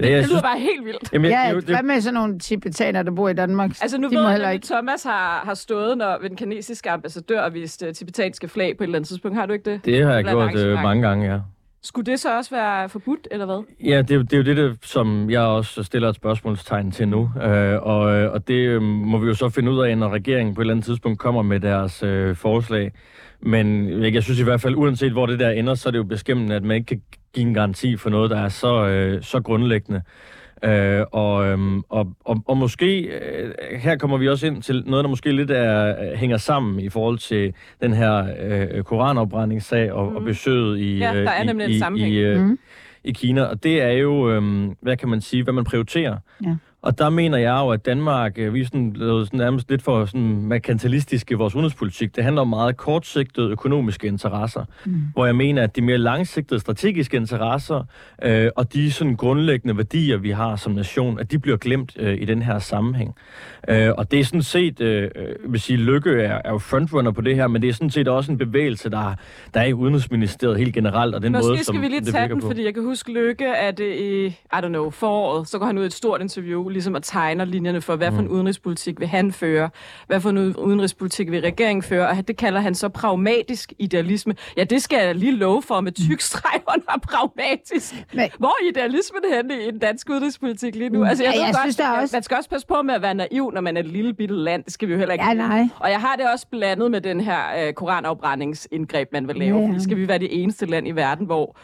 jeg 0.00 0.08
det 0.10 0.16
lyder 0.16 0.26
synes- 0.26 0.42
bare 0.42 0.58
helt 0.58 0.84
vildt. 0.84 1.12
Jamen, 1.12 1.30
ja, 1.30 1.50
jo, 1.50 1.60
hvad 1.60 1.82
med 1.82 2.00
sådan 2.00 2.14
nogle 2.14 2.38
tibetanere, 2.38 3.02
der 3.02 3.10
bor 3.10 3.28
i 3.28 3.34
Danmark? 3.34 3.70
Altså 3.82 3.98
nu 3.98 4.08
de 4.10 4.16
ved 4.16 4.28
jeg, 4.40 4.54
ikke. 4.54 4.66
Thomas 4.66 5.02
har, 5.02 5.42
har 5.44 5.54
stået 5.54 5.98
når, 5.98 6.18
ved 6.20 6.28
den 6.28 6.36
kinesiske 6.36 6.90
ambassadør 6.90 7.40
og 7.40 7.54
vist 7.54 7.82
uh, 7.88 7.92
tibetanske 7.94 8.48
flag 8.48 8.76
på 8.76 8.84
et 8.84 8.86
eller 8.86 8.98
andet 8.98 9.08
tidspunkt. 9.08 9.36
Har 9.36 9.46
du 9.46 9.52
ikke 9.52 9.70
det? 9.70 9.84
det 9.84 10.04
har 10.04 10.12
jeg 10.14 10.24
gjort 10.24 10.56
øh, 10.58 10.72
mange 10.82 11.02
gange, 11.08 11.32
ja. 11.32 11.38
Skulle 11.82 12.06
det 12.12 12.20
så 12.20 12.36
også 12.36 12.50
være 12.50 12.88
forbudt, 12.88 13.28
eller 13.30 13.46
hvad? 13.46 13.62
Ja, 13.84 13.98
det, 14.02 14.10
er 14.10 14.14
jo- 14.14 14.22
det 14.22 14.32
er 14.32 14.36
jo 14.36 14.42
det, 14.44 14.56
der, 14.56 14.74
som 14.82 15.30
jeg 15.30 15.40
også 15.40 15.82
stiller 15.82 16.08
et 16.08 16.16
spørgsmålstegn 16.16 16.90
til 16.90 17.08
nu. 17.08 17.30
Øh, 17.42 17.82
og, 17.82 18.14
øh, 18.14 18.32
og 18.32 18.48
det 18.48 18.54
øh, 18.54 18.82
må 18.82 19.18
vi 19.18 19.26
jo 19.26 19.34
så 19.34 19.48
finde 19.48 19.70
ud 19.72 19.80
af, 19.84 19.98
når 19.98 20.08
regeringen 20.08 20.54
på 20.54 20.60
et 20.60 20.62
eller 20.62 20.74
andet 20.74 20.84
tidspunkt 20.86 21.18
kommer 21.18 21.42
med 21.42 21.60
deres 21.60 22.02
øh, 22.02 22.36
forslag. 22.36 22.92
Men 23.40 23.88
jeg, 24.02 24.14
jeg 24.14 24.22
synes 24.22 24.40
i 24.40 24.42
hvert 24.44 24.60
fald, 24.60 24.74
uanset 24.76 25.12
hvor 25.12 25.26
det 25.26 25.38
der 25.38 25.50
ender, 25.50 25.74
så 25.74 25.88
er 25.88 25.90
det 25.90 25.98
jo 25.98 26.04
beskæmmende, 26.04 26.54
at 26.54 26.62
man 26.62 26.76
ikke 26.76 26.86
kan 26.86 27.00
give 27.34 27.46
en 27.46 27.54
garanti 27.54 27.96
for 27.96 28.10
noget, 28.10 28.30
der 28.30 28.38
er 28.38 28.48
så, 28.48 28.86
øh, 28.86 29.22
så 29.22 29.40
grundlæggende. 29.40 30.02
Øh, 30.64 31.04
og, 31.12 31.46
øhm, 31.46 31.80
og, 31.88 32.12
og, 32.24 32.42
og 32.46 32.56
måske, 32.56 33.00
øh, 33.00 33.52
her 33.78 33.96
kommer 33.96 34.16
vi 34.16 34.28
også 34.28 34.46
ind 34.46 34.62
til 34.62 34.82
noget, 34.86 35.04
der 35.04 35.08
måske 35.08 35.32
lidt 35.32 35.50
er, 35.50 36.16
hænger 36.16 36.36
sammen 36.36 36.80
i 36.80 36.88
forhold 36.88 37.18
til 37.18 37.54
den 37.82 37.92
her 37.92 38.26
øh, 38.40 38.82
koranafbrændingssag 38.82 39.92
og, 39.92 40.10
mm. 40.10 40.16
og 40.16 40.22
besøget 40.22 40.78
i, 40.78 40.98
Ja, 40.98 41.14
der 41.14 41.30
er 41.30 41.40
øh, 41.40 41.46
nemlig 41.46 41.68
i, 41.70 41.82
i, 41.96 42.08
i, 42.08 42.16
øh, 42.18 42.40
Mhm. 42.40 42.58
i 43.04 43.12
Kina. 43.12 43.42
Og 43.42 43.62
det 43.62 43.82
er 43.82 43.90
jo, 43.92 44.30
øhm, 44.30 44.74
hvad 44.80 44.96
kan 44.96 45.08
man 45.08 45.20
sige, 45.20 45.42
hvad 45.42 45.54
man 45.54 45.64
prioriterer. 45.64 46.16
Ja. 46.44 46.56
Og 46.84 46.98
der 46.98 47.10
mener 47.10 47.38
jeg 47.38 47.60
jo, 47.64 47.68
at 47.68 47.86
Danmark, 47.86 48.38
øh, 48.38 48.54
vi 48.54 48.60
er 48.60 48.64
sådan, 48.64 48.92
blevet 48.92 49.26
sådan 49.26 49.38
nærmest 49.38 49.70
lidt 49.70 49.82
for 49.82 50.04
sådan 50.04 50.20
merkantilistiske 50.20 51.32
i 51.32 51.34
vores 51.34 51.54
udenrigspolitik. 51.54 52.16
Det 52.16 52.24
handler 52.24 52.42
om 52.42 52.48
meget 52.48 52.76
kortsigtede 52.76 53.50
økonomiske 53.50 54.06
interesser, 54.06 54.64
mm. 54.84 55.02
hvor 55.12 55.26
jeg 55.26 55.36
mener, 55.36 55.62
at 55.62 55.76
de 55.76 55.82
mere 55.82 55.98
langsigtede 55.98 56.60
strategiske 56.60 57.16
interesser 57.16 57.84
øh, 58.22 58.50
og 58.56 58.72
de 58.72 58.92
sådan 58.92 59.16
grundlæggende 59.16 59.76
værdier, 59.76 60.16
vi 60.16 60.30
har 60.30 60.56
som 60.56 60.72
nation, 60.72 61.18
at 61.18 61.30
de 61.30 61.38
bliver 61.38 61.56
glemt 61.56 61.92
øh, 61.98 62.22
i 62.22 62.24
den 62.24 62.42
her 62.42 62.58
sammenhæng. 62.58 63.14
Øh, 63.68 63.90
og 63.98 64.10
det 64.10 64.20
er 64.20 64.24
sådan 64.24 64.42
set, 64.42 64.80
øh, 64.80 65.02
øh, 65.02 65.28
jeg 65.28 65.36
vil 65.48 65.60
sige, 65.60 65.76
Lykke 65.76 66.22
er, 66.22 66.40
er 66.44 66.50
jo 66.50 66.58
frontrunner 66.58 67.10
på 67.10 67.20
det 67.20 67.36
her, 67.36 67.46
men 67.46 67.62
det 67.62 67.68
er 67.68 67.72
sådan 67.72 67.90
set 67.90 68.08
også 68.08 68.32
en 68.32 68.38
bevægelse, 68.38 68.90
der, 68.90 69.14
der 69.54 69.60
er 69.60 69.64
i 69.64 69.72
Udenrigsministeriet 69.72 70.58
helt 70.58 70.74
generelt, 70.74 71.14
og 71.14 71.22
den 71.22 71.32
Måske 71.32 71.48
måde, 71.48 71.58
skal 71.58 71.64
som 71.64 71.82
vi 71.82 71.88
lige 71.88 72.00
tage 72.00 72.28
den, 72.28 72.40
på. 72.40 72.46
fordi 72.46 72.64
jeg 72.64 72.74
kan 72.74 72.82
huske 72.82 73.12
Lykke, 73.12 73.56
at 73.56 73.78
det 73.78 73.94
i, 73.94 74.26
I 74.26 74.34
don't 74.52 74.68
know, 74.68 74.90
foråret, 74.90 75.48
så 75.48 75.58
går 75.58 75.66
han 75.66 75.78
ud 75.78 75.82
i 75.82 75.86
et 75.86 75.92
stort 75.92 76.20
interview, 76.20 76.68
ligesom 76.74 76.96
at 76.96 77.02
tegner 77.02 77.44
linjerne 77.44 77.80
for, 77.80 77.96
hvad 77.96 78.12
for 78.12 78.18
en 78.18 78.28
udenrigspolitik 78.28 79.00
vil 79.00 79.08
han 79.08 79.32
føre, 79.32 79.70
hvad 80.06 80.20
for 80.20 80.30
en 80.30 80.38
udenrigspolitik 80.56 81.30
vil 81.30 81.40
regeringen 81.40 81.82
føre, 81.82 82.08
og 82.08 82.28
det 82.28 82.36
kalder 82.36 82.60
han 82.60 82.74
så 82.74 82.88
pragmatisk 82.88 83.72
idealisme. 83.78 84.34
Ja, 84.56 84.64
det 84.64 84.82
skal 84.82 85.06
jeg 85.06 85.14
lige 85.14 85.32
love 85.32 85.62
for 85.62 85.80
med 85.80 85.92
tyk 85.92 86.20
streg 86.20 86.60
under 86.74 86.98
pragmatisk. 87.02 87.94
Men- 88.14 88.28
Hvor 88.38 88.48
er 88.48 88.68
idealismen 88.70 89.20
henne 89.34 89.62
i 89.62 89.70
den 89.70 89.78
danske 89.78 90.12
udenrigspolitik 90.12 90.74
lige 90.74 90.90
nu? 90.90 91.04
Altså, 91.04 91.24
Ja, 91.24 91.30
ved 91.30 91.38
jeg 91.38 91.46
godt, 91.54 91.62
synes, 91.62 91.76
der 91.76 91.84
er 91.86 92.00
også- 92.00 92.16
Man 92.16 92.22
skal 92.22 92.36
også 92.36 92.50
passe 92.50 92.66
på 92.66 92.82
med 92.82 92.94
at 92.94 93.02
være 93.02 93.14
naiv, 93.14 93.50
når 93.54 93.60
man 93.60 93.76
er 93.76 93.80
et 93.80 93.86
lille 93.88 94.14
bitte 94.14 94.34
land. 94.34 94.64
Det 94.64 94.72
skal 94.72 94.88
vi 94.88 94.92
jo 94.92 94.98
heller 94.98 95.12
ikke. 95.12 95.24
Ja, 95.24 95.34
nej. 95.34 95.68
Og 95.80 95.90
jeg 95.90 96.00
har 96.00 96.16
det 96.16 96.26
også 96.32 96.46
blandet 96.50 96.90
med 96.90 97.00
den 97.00 97.20
her 97.20 97.66
øh, 97.66 97.72
koranafbrændingsindgreb, 97.72 99.08
man 99.12 99.28
vil 99.28 99.36
lave. 99.36 99.58
Ja, 99.58 99.66
ja. 99.66 99.72
Ja. 99.72 99.78
Skal 99.78 99.96
vi 99.96 100.08
være 100.08 100.18
det 100.18 100.42
eneste 100.42 100.66
land 100.66 100.88
i 100.88 100.90
verden, 100.90 101.26
hvor 101.26 101.56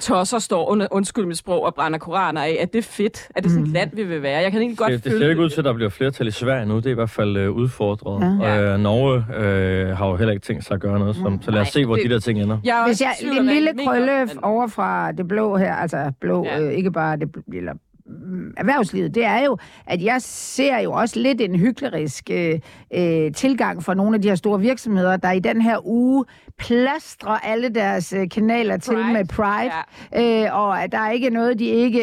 tosser 0.00 0.38
står 0.38 0.68
under 0.70 0.86
undskyld 0.90 1.26
mit 1.26 1.38
sprog 1.38 1.64
og 1.64 1.74
brænder 1.74 1.98
koraner 1.98 2.42
af? 2.42 2.56
Er 2.60 2.66
det 2.66 2.84
fedt? 2.84 3.28
Er 3.36 3.40
det 3.40 3.50
sådan 3.50 3.64
et 3.66 3.70
land, 3.72 3.90
vi 3.96 4.04
vil 4.04 4.22
være? 4.22 4.40
Jeg 4.42 4.50
kan 4.52 4.60
egentlig 4.60 4.78
godt 4.78 4.92
det, 4.92 5.04
det 5.04 5.12
ser 5.18 5.28
ikke 5.30 5.42
ud 5.42 5.50
til, 5.50 5.60
at 5.60 5.64
der 5.64 5.72
bliver 5.72 5.90
flertal 5.90 6.26
i 6.26 6.30
Sverige 6.30 6.66
nu. 6.66 6.76
Det 6.76 6.86
er 6.86 6.90
i 6.90 6.94
hvert 6.94 7.10
fald 7.10 7.36
øh, 7.36 7.50
udfordret. 7.50 8.38
Ja. 8.40 8.54
Ja. 8.54 8.72
Øh, 8.74 8.80
Norge 8.80 9.24
øh, 9.36 9.96
har 9.96 10.06
jo 10.08 10.16
heller 10.16 10.32
ikke 10.32 10.44
tænkt 10.46 10.64
sig 10.64 10.74
at 10.74 10.80
gøre 10.80 10.98
noget. 10.98 11.16
Som, 11.16 11.42
så 11.42 11.50
lad 11.50 11.60
os 11.60 11.68
se, 11.68 11.84
hvor 11.86 11.94
det- 11.96 12.04
de 12.04 12.10
der 12.14 12.20
ting 12.20 12.42
ender. 12.42 12.58
Jeg 12.64 12.82
Hvis 12.86 13.00
jeg, 13.00 13.10
en 13.38 13.46
lille 13.46 13.70
krølle 13.86 14.26
men- 14.26 14.44
over 14.44 14.66
fra 14.66 15.12
det 15.12 15.28
blå 15.28 15.56
her, 15.56 15.74
altså 15.74 16.12
blå, 16.20 16.44
Ja. 16.44 16.60
øh, 16.60 16.72
ikke 16.72 16.90
bare 16.92 17.16
det, 17.16 17.28
eller 17.54 17.72
mm, 18.06 18.54
erhvervslivet, 18.56 19.14
det 19.14 19.24
er 19.24 19.44
jo, 19.44 19.58
at 19.86 20.02
jeg 20.02 20.16
ser 20.22 20.78
jo 20.80 20.92
også 20.92 21.18
lidt 21.20 21.40
en 21.40 21.56
hyklerisk 21.56 22.30
øh, 22.32 22.54
øh, 22.94 23.32
tilgang 23.32 23.82
fra 23.84 23.94
nogle 23.94 24.14
af 24.14 24.22
de 24.22 24.28
her 24.28 24.34
store 24.34 24.60
virksomheder, 24.60 25.16
der 25.16 25.30
i 25.32 25.38
den 25.40 25.60
her 25.62 25.86
uge 25.86 26.24
plastrer 26.58 27.38
alle 27.38 27.68
deres 27.68 28.12
øh, 28.12 28.28
kanaler 28.30 28.76
til 28.76 28.92
Pride. 28.94 29.12
med 29.12 29.24
Pride, 29.24 29.72
ja. 30.12 30.46
øh, 30.46 30.56
og 30.60 30.82
at 30.82 30.92
der 30.92 30.98
er 30.98 31.10
ikke 31.10 31.30
noget, 31.30 31.58
de 31.58 31.64
ikke, 31.64 32.00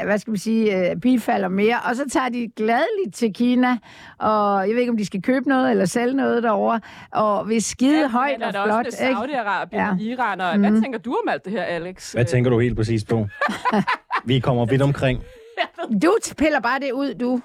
øh, 0.00 0.04
hvad 0.06 0.18
skal 0.18 0.32
vi 0.32 0.38
sige, 0.38 0.90
øh, 0.90 0.96
bifalder 0.96 1.48
mere, 1.48 1.76
og 1.90 1.96
så 1.96 2.04
tager 2.10 2.28
de 2.28 2.48
gladeligt 2.56 3.14
til 3.14 3.34
Kina, 3.34 3.78
og 4.18 4.68
jeg 4.68 4.74
ved 4.74 4.80
ikke, 4.80 4.90
om 4.90 4.96
de 4.96 5.06
skal 5.06 5.22
købe 5.22 5.48
noget 5.48 5.70
eller 5.70 5.84
sælge 5.84 6.14
noget 6.14 6.42
derovre, 6.42 6.80
og 7.12 7.48
vil 7.48 7.62
skide 7.64 8.00
Ja, 8.00 8.08
højt 8.08 8.42
og 8.42 8.52
flot, 8.52 8.86
også 8.86 8.98
med 9.00 9.08
ikke? 9.08 9.20
Saudi-Arabien 9.20 9.76
Ja. 9.76 9.96
Iran. 10.00 10.40
Og 10.40 10.58
Hvad 10.58 10.82
tænker 10.82 10.98
du 10.98 11.10
om 11.24 11.28
alt 11.28 11.44
det 11.44 11.52
her, 11.52 11.62
Alex? 11.62 12.12
Hvad 12.12 12.24
tænker 12.24 12.50
du 12.50 12.58
helt 12.60 12.76
præcis 12.76 13.04
på? 13.04 13.26
Vi 14.24 14.38
kommer 14.40 14.66
vidt 14.66 14.82
omkring. 14.82 15.22
Du 16.02 16.16
piller 16.38 16.60
bare 16.60 16.80
det 16.80 16.92
ud, 16.92 17.14
du. 17.14 17.40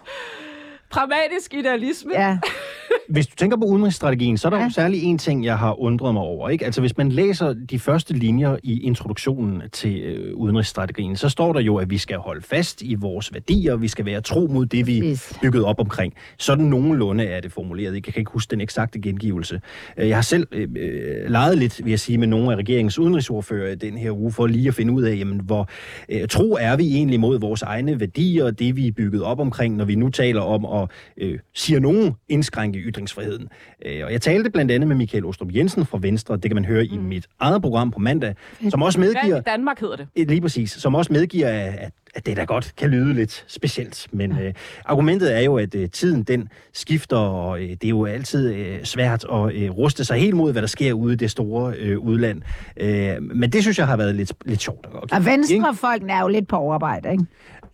Pragmatisk 0.93 1.53
idealisme. 1.53 2.11
Ja. 2.15 2.37
hvis 3.09 3.27
du 3.27 3.35
tænker 3.35 3.57
på 3.57 3.63
udenrigsstrategien, 3.65 4.37
så 4.37 4.47
er 4.47 4.49
der 4.49 4.57
Ja. 4.57 4.63
jo 4.63 4.69
særlig 4.69 5.03
en 5.03 5.17
ting, 5.17 5.45
jeg 5.45 5.57
har 5.57 5.81
undret 5.81 6.13
mig 6.13 6.23
over. 6.23 6.49
Ikke? 6.49 6.65
Altså, 6.65 6.81
hvis 6.81 6.97
man 6.97 7.09
læser 7.09 7.53
de 7.53 7.79
første 7.79 8.13
linjer 8.13 8.57
i 8.63 8.81
introduktionen 8.81 9.61
til 9.71 10.01
øh, 10.01 10.35
udenrigsstrategien, 10.35 11.15
så 11.15 11.29
står 11.29 11.53
der 11.53 11.59
jo, 11.59 11.75
at 11.77 11.89
vi 11.89 11.97
skal 11.97 12.17
holde 12.17 12.41
fast 12.41 12.81
i 12.81 12.95
vores 12.95 13.33
værdier, 13.33 13.75
vi 13.75 13.87
skal 13.87 14.05
være 14.05 14.21
tro 14.21 14.47
mod 14.51 14.65
det, 14.65 14.87
vi 14.87 15.01
Præcis. 15.01 15.39
bygget 15.41 15.63
op 15.65 15.79
omkring. 15.79 16.13
Sådan 16.37 16.65
nogenlunde 16.65 17.23
er 17.23 17.41
det 17.41 17.51
formuleret. 17.51 17.93
Jeg 17.93 18.03
kan 18.03 18.13
ikke 18.17 18.31
huske 18.31 18.51
den 18.51 18.61
eksakte 18.61 18.99
gengivelse. 19.01 19.61
Øh, 19.97 20.07
Jeg 20.09 20.17
har 20.17 20.21
selv 20.21 20.47
øh, 20.51 20.67
øh, 20.77 21.29
leget 21.31 21.57
lidt, 21.57 21.83
vil 21.83 21.89
jeg 21.89 21.99
sige, 21.99 22.17
med 22.17 22.27
nogle 22.27 22.51
af 22.51 22.55
regeringens 22.55 22.99
udenrigsordfører 22.99 23.75
den 23.75 23.97
her 23.97 24.11
uge, 24.11 24.31
for 24.31 24.47
lige 24.47 24.67
at 24.67 24.73
finde 24.75 24.93
ud 24.93 25.03
af, 25.03 25.15
jamen, 25.17 25.39
hvor 25.43 25.69
øh, 26.09 26.27
tro 26.27 26.57
er 26.59 26.75
vi 26.75 26.95
egentlig 26.95 27.19
mod 27.19 27.39
vores 27.39 27.61
egne 27.61 27.99
værdier, 27.99 28.51
det 28.51 28.75
vi 28.75 28.87
er 28.87 28.91
bygget 28.91 29.23
op 29.23 29.39
omkring, 29.39 29.75
når 29.75 29.85
vi 29.85 29.95
nu 29.95 30.09
taler 30.09 30.41
om 30.41 30.65
at, 30.81 30.82
øh, 31.17 31.39
siger 31.53 31.79
nogen, 31.79 32.13
indskrænke 32.29 32.79
ytringsfriheden. 32.79 33.47
Øh, 33.85 34.05
og 34.05 34.11
jeg 34.11 34.21
talte 34.21 34.49
blandt 34.49 34.71
andet 34.71 34.87
med 34.87 34.95
Michael 34.95 35.25
Ostrup 35.25 35.55
Jensen 35.55 35.85
fra 35.85 35.97
Venstre, 36.01 36.35
det 36.35 36.43
kan 36.43 36.55
man 36.55 36.65
høre 36.65 36.83
mm. 36.83 36.93
i 36.93 36.97
mit 36.97 37.27
eget 37.39 37.61
program 37.61 37.91
på 37.91 37.99
mandag, 37.99 38.35
som 38.69 38.81
også 38.81 38.99
medgiver... 38.99 39.33
Hvad 39.33 39.41
Danmark 39.41 39.79
hedder 39.79 39.95
det? 39.95 40.07
Eh, 40.15 40.27
Lige 40.27 40.41
præcis, 40.41 40.71
som 40.71 40.95
også 40.95 41.13
medgiver, 41.13 41.47
at, 41.49 41.91
at 42.15 42.25
det 42.25 42.37
da 42.37 42.43
godt 42.43 42.73
kan 42.77 42.89
lyde 42.89 43.13
lidt 43.13 43.45
specielt. 43.47 44.07
Men 44.11 44.31
øh, 44.39 44.53
argumentet 44.85 45.35
er 45.35 45.39
jo, 45.39 45.57
at 45.57 45.75
øh, 45.75 45.89
tiden 45.89 46.23
den 46.23 46.49
skifter, 46.73 47.17
og 47.17 47.61
øh, 47.63 47.69
det 47.69 47.83
er 47.83 47.89
jo 47.89 48.05
altid 48.05 48.53
øh, 48.53 48.83
svært 48.83 49.25
at 49.31 49.53
øh, 49.55 49.69
ruste 49.71 50.05
sig 50.05 50.19
helt 50.19 50.35
mod, 50.35 50.51
hvad 50.51 50.61
der 50.61 50.67
sker 50.67 50.93
ude 50.93 51.13
i 51.13 51.17
det 51.17 51.31
store 51.31 51.73
øh, 51.77 51.99
udland. 51.99 52.41
Øh, 52.77 53.21
men 53.21 53.49
det 53.51 53.61
synes 53.61 53.77
jeg 53.79 53.87
har 53.87 53.97
været 53.97 54.15
lidt, 54.15 54.33
lidt 54.45 54.61
sjovt. 54.61 54.85
at- 54.85 54.93
Og 54.93 55.19
ikke? 55.19 55.31
venstrefolkene 55.31 56.13
er 56.13 56.21
jo 56.21 56.27
lidt 56.27 56.47
på 56.47 56.55
overarbejde, 56.55 57.11
ikke? 57.11 57.25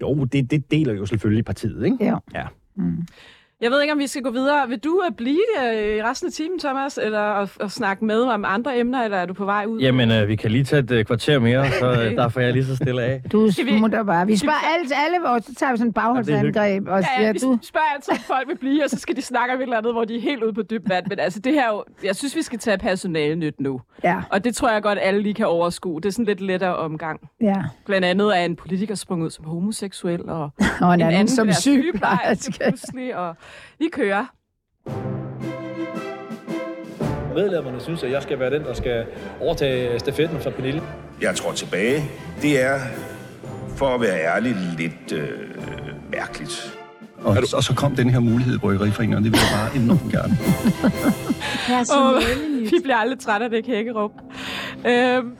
Jo, 0.01 0.23
det, 0.23 0.51
det 0.51 0.71
deler 0.71 0.93
jo 0.93 1.05
selvfølgelig 1.05 1.45
partiet, 1.45 1.85
ikke? 1.85 1.97
Ja. 2.01 2.15
Ja. 2.79 2.85
Jeg 3.61 3.71
ved 3.71 3.81
ikke, 3.81 3.93
om 3.93 3.99
vi 3.99 4.07
skal 4.07 4.21
gå 4.23 4.31
videre. 4.31 4.69
Vil 4.69 4.79
du 4.79 5.01
uh, 5.09 5.15
blive 5.15 5.39
øh, 5.65 5.95
i 5.97 6.03
resten 6.03 6.27
af 6.27 6.33
timen, 6.33 6.59
Thomas, 6.59 6.99
eller 7.03 7.19
at, 7.21 7.49
at 7.59 7.71
snakke 7.71 8.05
med 8.05 8.21
om 8.21 8.45
andre 8.47 8.79
emner, 8.79 9.03
eller 9.03 9.17
er 9.17 9.25
du 9.25 9.33
på 9.33 9.45
vej 9.45 9.65
ud? 9.67 9.79
Jamen, 9.79 10.11
øh, 10.11 10.27
vi 10.27 10.35
kan 10.35 10.51
lige 10.51 10.63
tage 10.63 10.79
et 10.79 10.91
øh, 10.91 11.05
kvarter 11.05 11.39
mere, 11.39 11.71
så 11.71 11.91
øh, 11.91 12.11
der 12.15 12.29
får 12.29 12.41
jeg 12.41 12.53
lige 12.53 12.65
så 12.65 12.75
stille 12.75 13.01
af. 13.03 13.21
Du 13.31 13.51
smutter 13.51 14.03
bare. 14.03 14.27
Vi 14.27 14.37
spørger 14.37 14.73
alle, 14.75 14.95
alle 15.05 15.17
vores, 15.27 15.45
så 15.45 15.55
tager 15.55 15.71
vi 15.71 15.77
sådan 15.77 15.89
et 15.89 15.93
bagholdsangreb 15.95 16.87
og 16.87 16.99
Ja, 16.99 17.05
siger, 17.17 17.25
ja, 17.25 17.31
vi 17.31 17.39
du... 17.39 17.57
spørger 17.61 17.85
altid, 17.95 18.13
om 18.13 18.19
folk 18.19 18.47
vil 18.47 18.57
blive, 18.57 18.83
og 18.83 18.89
så 18.89 18.99
skal 18.99 19.15
de 19.15 19.21
snakke 19.21 19.53
om 19.53 19.59
et 19.59 19.63
eller 19.63 19.77
andet, 19.77 19.93
hvor 19.93 20.05
de 20.05 20.15
er 20.17 20.21
helt 20.21 20.43
ude 20.43 20.53
på 20.53 20.61
dybt 20.61 20.89
vand. 20.89 21.05
Men 21.09 21.19
altså, 21.19 21.39
det 21.39 21.53
her 21.53 21.63
er 21.69 21.73
jo, 21.73 21.83
jeg 22.03 22.15
synes, 22.15 22.35
vi 22.35 22.41
skal 22.41 22.59
tage 22.59 22.77
personale 22.77 23.35
nyt 23.35 23.59
nu. 23.59 23.81
Ja, 24.03 24.21
Og 24.31 24.43
det 24.43 24.55
tror 24.55 24.69
jeg 24.71 24.81
godt, 24.83 24.99
alle 25.01 25.21
lige 25.21 25.33
kan 25.33 25.45
overskue. 25.47 26.01
Det 26.01 26.05
er 26.07 26.11
sådan 26.11 26.25
lidt 26.25 26.41
lettere 26.41 26.75
omgang. 26.75 27.19
ja. 27.41 27.55
Blandt 27.85 28.05
andet 28.05 28.37
er 28.37 28.45
en 28.45 28.55
politiker 28.55 28.95
sprunget 28.95 29.25
ud 29.25 29.31
som 29.31 29.45
homoseksuel, 29.45 30.29
og 30.29 30.49
Og 30.81 30.93
en, 30.93 31.01
en 31.01 31.07
anden, 31.07 31.27
som 31.27 31.47
vil 31.47 31.47
være 31.47 31.61
sygeplejerske. 31.61 32.53
pludselig, 32.67 33.15
og 33.15 33.35
vi 33.79 33.89
kører. 33.91 34.25
Medlemmerne 37.35 37.79
synes, 37.81 38.03
at 38.03 38.11
jeg 38.11 38.23
skal 38.23 38.39
være 38.39 38.49
den, 38.49 38.63
der 38.63 38.73
skal 38.73 39.05
overtage 39.41 39.99
stafetten 39.99 40.39
fra 40.39 40.49
Pernille. 40.49 40.81
jeg 41.21 41.35
tror 41.35 41.51
tilbage, 41.51 42.03
det 42.41 42.61
er, 42.63 42.79
for 43.75 43.87
at 43.87 44.01
være 44.01 44.19
ærlig, 44.35 44.55
lidt 44.77 45.11
øh, 45.11 45.29
mærkeligt. 46.11 46.77
Og, 47.21 47.37
og 47.53 47.63
så 47.63 47.73
kom 47.75 47.95
den 47.95 48.09
her 48.09 48.19
mulighed 48.19 48.55
i 48.55 48.57
Bryggeriforeningen, 48.57 49.17
og 49.17 49.23
det 49.23 49.31
vil 49.31 49.39
jeg 49.39 49.59
bare 49.59 49.83
enormt 49.83 50.11
gerne. 50.11 50.37
Og 51.97 52.21
vi 52.71 52.79
bliver 52.83 52.95
aldrig 52.97 53.19
trætte 53.19 53.43
af 53.43 53.49
det 53.49 53.65
hækkerum. 53.65 54.11
Øhm, 54.87 55.37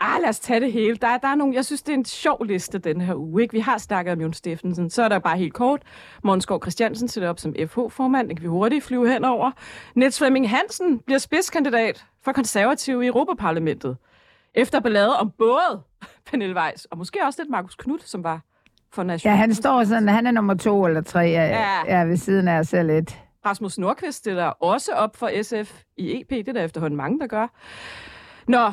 ah, 0.00 0.20
lad 0.20 0.28
os 0.28 0.40
tage 0.40 0.60
det 0.60 0.72
hele. 0.72 0.96
Der, 0.96 1.16
der 1.18 1.28
er 1.28 1.34
nogle, 1.34 1.54
jeg 1.54 1.64
synes, 1.64 1.82
det 1.82 1.92
er 1.92 1.96
en 1.98 2.04
sjov 2.04 2.44
liste 2.44 2.78
den 2.78 3.00
her 3.00 3.14
uge. 3.14 3.42
Ikke? 3.42 3.52
Vi 3.52 3.60
har 3.60 3.78
snakket 3.78 4.12
om 4.12 4.20
Jon 4.20 4.32
Steffensen. 4.32 4.90
Så 4.90 5.02
er 5.02 5.08
der 5.08 5.18
bare 5.18 5.38
helt 5.38 5.54
kort. 5.54 5.82
Skov 6.40 6.62
Christiansen 6.62 7.08
sætter 7.08 7.28
op 7.28 7.38
som 7.38 7.54
FH-formand. 7.66 8.28
Det 8.28 8.36
kan 8.36 8.42
vi 8.42 8.48
hurtigt 8.48 8.84
flyve 8.84 9.12
henover. 9.12 9.50
Niels 9.94 10.18
Flemming 10.18 10.50
Hansen 10.50 10.98
bliver 10.98 11.18
spidskandidat 11.18 12.06
for 12.24 12.32
konservative 12.32 13.04
i 13.04 13.06
Europaparlamentet. 13.06 13.96
Efter 14.54 14.80
ballade 14.80 15.16
om 15.16 15.30
både 15.38 15.82
Pernille 16.30 16.56
Weiss 16.56 16.84
og 16.84 16.98
måske 16.98 17.18
også 17.26 17.42
lidt 17.42 17.50
Markus 17.50 17.74
Knudt, 17.74 18.08
som 18.08 18.24
var 18.24 18.40
for 18.92 19.02
Ja, 19.02 19.06
national. 19.06 19.36
han 19.38 19.54
står 19.54 19.84
sådan, 19.84 20.08
han 20.08 20.26
er 20.26 20.30
nummer 20.30 20.54
to 20.54 20.86
eller 20.86 21.00
tre, 21.00 21.18
ja, 21.20 21.44
Ja. 21.46 21.98
ja 21.98 22.04
ved 22.04 22.16
siden 22.16 22.48
af 22.48 22.58
os 22.58 22.68
selv 22.68 22.86
lidt. 22.92 23.18
Rasmus 23.46 23.78
Nordqvist 23.78 24.18
stiller 24.18 24.44
også 24.44 24.92
op 24.92 25.16
for 25.16 25.30
SF 25.42 25.80
i 25.96 26.20
EP. 26.20 26.30
Det 26.30 26.48
er 26.48 26.52
der 26.52 26.64
efterhånden 26.64 26.96
mange, 26.96 27.20
der 27.20 27.26
gør. 27.26 27.46
Nå, 28.48 28.72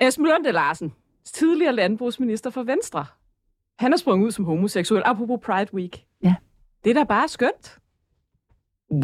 Esben 0.00 0.26
Lunde 0.26 0.52
Larsen, 0.52 0.92
tidligere 1.24 1.74
landbrugsminister 1.74 2.50
for 2.50 2.62
Venstre. 2.62 3.04
Han 3.78 3.92
er 3.92 3.96
sprunget 3.96 4.26
ud 4.26 4.30
som 4.30 4.44
homoseksuel, 4.44 5.02
apropos 5.04 5.38
Pride 5.42 5.74
Week. 5.74 6.04
Ja. 6.22 6.34
Det 6.84 6.90
er 6.90 6.94
da 6.94 7.04
bare 7.04 7.28
skønt. 7.28 7.78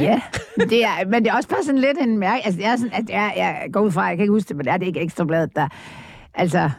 Ja, 0.00 0.22
det 0.58 0.84
er, 0.84 1.06
men 1.06 1.24
det 1.24 1.30
er 1.30 1.36
også 1.36 1.48
bare 1.48 1.62
sådan 1.62 1.80
lidt 1.80 1.98
en 1.98 2.18
mærke. 2.18 2.44
Altså, 2.44 2.58
det 2.58 2.66
er 2.66 2.76
sådan, 2.76 2.92
at 2.92 3.10
jeg, 3.10 3.32
jeg 3.36 3.68
går 3.72 3.80
ud 3.80 3.90
fra, 3.90 4.02
jeg 4.02 4.16
kan 4.16 4.22
ikke 4.24 4.32
huske 4.32 4.48
det, 4.48 4.56
men 4.56 4.66
det 4.66 4.72
er 4.72 4.76
det 4.76 4.86
ikke 4.86 5.00
ekstrabladet, 5.00 5.56
der 5.56 5.68
altså 6.34 6.70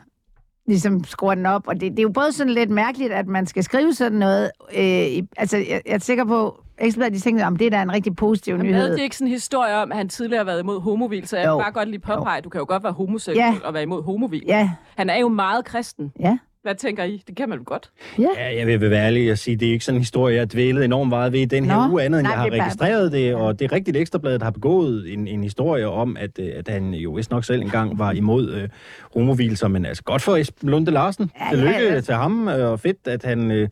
ligesom 0.67 1.03
skruer 1.03 1.35
den 1.35 1.45
op. 1.45 1.67
Og 1.67 1.73
det, 1.73 1.91
det 1.91 1.99
er 1.99 2.03
jo 2.03 2.09
både 2.09 2.31
sådan 2.31 2.53
lidt 2.53 2.69
mærkeligt, 2.69 3.11
at 3.11 3.27
man 3.27 3.45
skal 3.45 3.63
skrive 3.63 3.93
sådan 3.93 4.17
noget. 4.17 4.51
Øh, 4.73 5.23
altså, 5.37 5.57
jeg, 5.57 5.81
jeg 5.85 5.93
er 5.93 5.99
sikker 5.99 6.25
på, 6.25 6.63
ekstrabladet, 6.79 7.13
de 7.13 7.19
tænker, 7.19 7.45
om 7.45 7.55
det 7.55 7.71
der 7.71 7.77
er 7.77 7.81
en 7.83 7.93
rigtig 7.93 8.15
positiv 8.15 8.51
Jamen, 8.53 8.65
nyhed. 8.65 8.81
havde 8.81 8.97
de 8.97 9.03
ikke 9.03 9.15
sådan 9.17 9.27
en 9.27 9.33
historie 9.33 9.75
om, 9.75 9.91
at 9.91 9.97
han 9.97 10.09
tidligere 10.09 10.39
har 10.39 10.45
været 10.45 10.59
imod 10.59 10.81
homovil, 10.81 11.27
så 11.27 11.37
jeg 11.37 11.45
Jo. 11.47 11.57
vil 11.57 11.63
bare 11.63 11.71
godt 11.71 11.89
lige 11.89 11.99
påpege, 11.99 12.37
at 12.37 12.43
du 12.43 12.49
kan 12.49 12.59
jo 12.59 12.65
godt 12.67 12.83
være 12.83 12.93
homoseksuel 12.93 13.37
Ja. 13.37 13.53
og 13.63 13.73
være 13.73 13.83
imod 13.83 14.03
homovil. 14.03 14.43
Ja, 14.47 14.69
Han 14.95 15.09
er 15.09 15.17
jo 15.19 15.27
meget 15.29 15.65
kristen. 15.65 16.11
ja, 16.19 16.37
Hvad 16.61 16.75
tænker 16.75 17.03
I? 17.03 17.23
Det 17.27 17.35
kan 17.35 17.49
man 17.49 17.57
jo 17.57 17.63
godt. 17.67 17.91
ja. 18.19 18.27
Ja, 18.37 18.57
jeg 18.57 18.67
vil 18.67 18.89
være 18.91 19.05
ærlig 19.05 19.31
og 19.31 19.37
sige, 19.37 19.55
det 19.57 19.67
er 19.67 19.71
ikke 19.71 19.85
sådan 19.85 19.95
en 19.95 20.01
historie, 20.01 20.33
jeg 20.35 20.41
har 20.41 20.45
dvælet 20.45 20.85
enormt 20.85 21.09
meget 21.09 21.31
ved 21.33 21.39
i 21.39 21.45
den 21.45 21.65
her 21.65 21.87
Nå, 21.87 21.91
uge, 21.91 22.03
andet 22.03 22.19
end 22.19 22.23
nej, 22.27 22.31
jeg 22.31 22.39
har 22.39 22.45
det 22.49 22.53
er 22.53 22.57
bare- 22.57 22.65
registreret 22.67 23.11
det, 23.11 23.35
og 23.35 23.59
det 23.59 23.65
er 23.65 23.71
rigtigt, 23.71 23.97
Ekstrabladet 23.97 24.41
har 24.43 24.51
begået 24.51 25.13
en, 25.13 25.27
en 25.27 25.43
historie 25.43 25.87
om, 25.89 26.17
at, 26.19 26.39
øh, 26.39 26.49
at 26.55 26.67
han 26.67 26.93
jo 26.93 27.11
vist 27.11 27.31
nok 27.31 27.43
selv 27.43 27.61
engang 27.61 27.99
var 27.99 28.11
imod 28.11 28.49
øh, 28.51 28.69
homovilser, 29.13 29.67
men 29.67 29.85
altså 29.85 30.03
godt 30.03 30.21
for 30.21 30.35
Esben 30.35 30.69
Lunde 30.69 30.91
Larsen. 30.91 31.31
Ja, 31.39 31.45
Tillykke 31.55 31.79
ja, 31.87 31.93
ja. 31.93 32.01
til 32.01 32.13
ham, 32.13 32.47
øh, 32.47 32.71
og 32.71 32.79
fedt, 32.79 33.07
at 33.07 33.23
han 33.23 33.51
øh, 33.51 33.69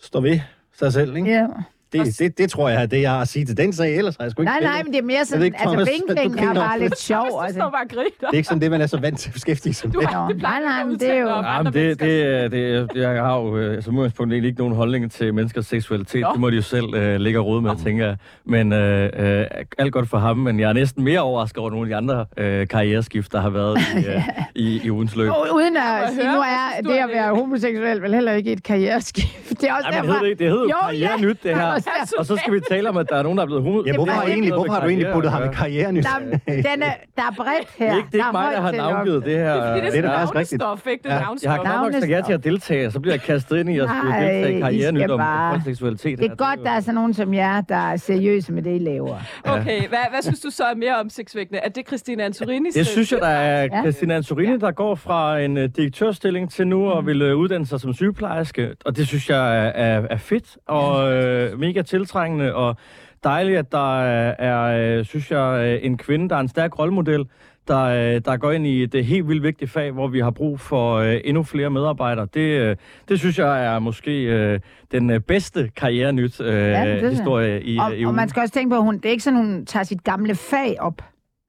står 0.00 0.20
ved 0.20 0.40
sig 0.78 0.92
selv, 0.92 1.16
ikke? 1.16 1.30
ja. 1.30 1.46
Det, 1.92 2.18
det, 2.18 2.38
det 2.38 2.50
tror 2.50 2.68
jeg 2.68 2.82
er 2.82 2.86
det, 2.86 3.00
jeg 3.02 3.10
har 3.10 3.20
at 3.20 3.28
sige 3.28 3.44
til 3.44 3.56
den 3.56 3.72
sag, 3.72 3.96
ellers 3.96 4.16
har 4.16 4.24
jeg 4.24 4.30
sgu 4.30 4.42
ikke 4.42 4.50
Nej, 4.52 4.60
nej, 4.62 4.82
men 4.82 4.92
det 4.92 4.98
er 4.98 5.02
mere 5.02 5.24
sådan, 5.24 5.44
ikke, 5.44 5.56
altså 5.60 5.70
Thomas, 5.72 5.88
vinklingen 5.88 6.38
du 6.38 6.60
er 6.60 6.64
bare 6.66 6.78
lidt 6.80 6.98
sjov. 7.10 7.42
Altså. 7.44 7.58
bare 7.60 7.88
griner. 7.88 8.04
Det 8.20 8.26
er 8.32 8.36
ikke 8.36 8.48
sådan 8.48 8.60
det, 8.62 8.70
man 8.70 8.80
er 8.80 8.86
så 8.86 9.00
vant 9.00 9.18
til 9.18 9.28
at 9.28 9.32
beskæftige 9.34 9.74
sig 9.74 9.94
Du 9.94 9.98
med. 10.00 10.06
har, 10.08 10.28
Nå, 10.28 10.32
det 10.34 10.42
nej, 10.42 10.60
nej, 10.62 10.84
men 10.84 10.98
det 11.00 11.10
er 11.10 11.14
jo- 11.20 11.28
Ja, 11.28 11.62
men 11.62 11.72
det, 11.72 12.00
det, 12.00 12.52
det, 12.52 12.90
det, 12.94 13.00
jeg 13.00 13.22
har 13.22 13.36
jo 13.40 13.56
øh, 13.58 13.82
som 13.82 13.96
udgangspunkt 13.96 14.32
egentlig 14.32 14.48
ikke 14.48 14.60
nogen 14.60 14.74
holdning 14.74 15.12
til 15.12 15.34
menneskers 15.34 15.66
seksualitet. 15.66 16.20
Nå. 16.20 16.28
Det 16.32 16.40
må 16.40 16.50
de 16.50 16.56
jo 16.56 16.62
selv 16.62 16.94
øh, 16.94 17.16
ligge 17.20 17.38
og 17.38 17.46
rode 17.46 17.62
med, 17.62 17.70
tænker 17.84 18.06
jeg. 18.06 18.16
Men 18.44 18.72
øh, 18.72 19.10
øh, 19.40 19.46
alt 19.78 19.92
godt 19.92 20.08
for 20.08 20.18
ham, 20.18 20.36
men 20.36 20.60
jeg 20.60 20.68
er 20.68 20.72
næsten 20.72 21.04
mere 21.04 21.20
overrasket 21.20 21.58
over 21.58 21.70
nogle 21.70 21.84
af 21.84 21.88
de 21.88 21.96
andre 21.96 22.26
øh, 22.36 22.68
karriereskift, 22.68 23.32
der 23.32 23.40
har 23.40 23.50
været 23.50 23.78
i, 23.78 24.06
øh, 24.06 24.22
i, 24.66 24.80
i 24.84 24.90
ugens 24.90 25.16
løb. 25.16 25.30
Uden 25.54 25.76
at 25.76 25.82
sige, 26.14 26.32
nu 26.32 26.38
er 26.40 26.80
det 26.82 26.90
at 26.98 27.08
være 27.14 27.28
det? 27.30 27.36
homoseksuel 27.38 28.02
vel 28.02 28.14
heller 28.14 28.32
ikke 28.32 28.52
et 28.52 28.62
karriereskift. 28.62 29.48
Det 29.60 29.68
er 29.68 29.74
også 29.74 29.88
Ej, 29.88 30.00
men 30.02 30.08
derfor... 30.10 30.12
det 30.12 30.20
hedder, 30.22 30.34
det 30.36 30.46
hedder 30.50 30.62
jo 30.62 30.68
Jo, 30.68 30.76
karriere 30.82 31.20
nyt, 31.20 31.42
det 31.42 31.56
her. 31.56 31.77
Altså, 32.00 32.14
Og 32.18 32.26
så 32.26 32.36
skal 32.36 32.52
vi 32.52 32.60
tale 32.70 32.88
om, 32.88 32.96
at 32.96 33.08
der 33.08 33.16
er 33.16 33.22
nogen, 33.22 33.38
der 33.38 33.42
er 33.42 33.46
blevet 33.46 33.62
homo. 33.62 33.82
Ja, 33.86 33.94
hvorfor, 33.94 34.12
har, 34.12 34.20
det 34.20 34.28
er 34.28 34.32
egentlig, 34.32 34.52
hvorfor 34.52 34.72
har 34.72 34.80
du 34.80 34.86
egentlig 34.88 35.12
puttet 35.12 35.32
ham 35.32 35.42
i 35.50 35.54
karrieren? 35.54 35.96
Der, 35.96 36.02
den 36.46 36.82
er, 36.82 36.92
der 37.16 37.22
er 37.22 37.34
bredt 37.36 37.68
her. 37.78 37.86
Det 37.86 37.92
er 37.92 37.96
ikke, 37.96 38.08
det 38.12 38.20
er 38.20 38.26
ikke 38.26 38.32
mig, 38.32 38.52
der 38.52 38.60
har 38.60 38.72
navngivet 38.72 39.24
det 39.24 39.38
her. 39.38 39.54
Det 39.54 39.62
er, 39.62 39.74
Det 39.74 39.84
er 39.86 39.90
sådan 39.90 40.10
faktisk 40.10 40.34
rigtigt. 40.34 40.62
ikke? 40.90 41.02
Det 41.02 41.12
er 41.12 41.18
Ja. 41.18 41.34
Jeg 41.42 41.50
har 41.52 41.62
knap 41.62 41.82
nok 41.82 41.92
sagt 41.92 42.10
ja 42.10 42.20
til 42.26 42.32
at 42.32 42.44
deltage, 42.44 42.86
og 42.86 42.92
så 42.92 43.00
bliver 43.00 43.14
jeg 43.14 43.20
kastet 43.22 43.56
ind 43.56 43.70
i 43.70 43.78
at 43.78 43.88
skulle 43.88 44.14
deltage 44.14 44.56
i 44.56 44.60
karrierenyt 44.60 45.00
skal 45.02 45.10
om 45.12 45.60
seksualitet. 45.64 46.18
Det 46.18 46.30
er 46.30 46.34
godt, 46.34 46.60
der 46.64 46.70
er 46.70 46.80
sådan 46.80 46.94
nogen 46.94 47.14
som 47.14 47.34
jer, 47.34 47.60
der 47.60 47.76
er 47.76 47.96
seriøse 47.96 48.52
med 48.52 48.62
det, 48.62 48.74
I 48.74 48.78
laver. 48.78 49.16
Okay, 49.44 49.88
hvad, 49.88 49.98
hvad 50.10 50.22
synes 50.22 50.40
du 50.40 50.50
så 50.50 50.64
er 50.64 50.74
mere 50.74 50.96
opsigtsvækkende? 51.04 51.60
Er 51.64 51.68
det 51.68 51.86
Christina 51.86 52.24
Antorini? 52.24 52.70
Det 52.70 52.86
synes 52.86 53.12
jeg, 53.12 53.20
der 53.20 53.26
er 53.28 53.62
Ja. 53.72 53.80
Christina 53.82 54.14
Antorini, 54.16 54.58
der 54.58 54.70
går 54.70 54.94
fra 54.94 55.38
en 55.40 55.56
uh, 55.56 55.62
direktørstilling 55.64 56.50
til 56.52 56.66
nu 56.66 56.90
og 56.90 57.06
vil 57.06 57.32
uh, 57.32 57.38
uddanne 57.38 57.66
sig 57.66 57.80
som 57.80 57.92
sygeplejerske. 57.94 58.68
Og 58.84 58.96
det 58.96 59.06
synes 59.06 59.30
jeg 59.30 59.58
er, 59.66 59.68
er, 59.70 60.02
er 60.10 60.16
fedt 60.16 60.56
og 60.66 61.04
uh, 61.52 61.60
mega 61.68 61.82
tiltrængende 61.82 62.54
og 62.54 62.76
dejligt, 63.24 63.58
at 63.58 63.72
der 63.72 64.00
er, 64.00 64.34
er 64.38 64.98
uh, 64.98 65.06
synes 65.06 65.30
jeg, 65.30 65.78
uh, 65.80 65.86
en 65.86 65.96
kvinde, 65.96 66.28
der 66.28 66.36
er 66.36 66.40
en 66.40 66.48
stærk 66.48 66.78
rollemodel, 66.78 67.26
der, 67.68 68.18
der 68.18 68.36
går 68.36 68.50
ind 68.52 68.66
i 68.66 68.82
et 68.82 69.04
helt 69.04 69.28
vildt 69.28 69.42
vigtigt 69.42 69.70
fag, 69.70 69.90
hvor 69.92 70.08
vi 70.08 70.20
har 70.20 70.30
brug 70.30 70.60
for 70.60 71.00
endnu 71.02 71.42
flere 71.42 71.70
medarbejdere. 71.70 72.26
Det, 72.34 72.78
det 73.08 73.18
synes 73.18 73.38
jeg 73.38 73.64
er 73.64 73.78
måske 73.78 74.60
den 74.92 75.22
bedste 75.22 75.70
karrierenyt 75.76 76.40
jeg. 76.40 77.10
historie 77.10 77.62
i, 77.62 77.78
Og, 77.78 77.96
i 77.96 78.04
og 78.04 78.14
man 78.14 78.28
skal 78.28 78.40
også 78.40 78.54
tænke 78.54 78.70
på, 78.70 78.76
at 78.76 78.82
hun, 78.82 78.96
det 78.96 79.04
er 79.04 79.10
ikke 79.10 79.22
sådan, 79.22 79.38
hun 79.38 79.66
tager 79.66 79.84
sit 79.84 80.04
gamle 80.04 80.34
fag 80.34 80.76
op. 80.80 81.02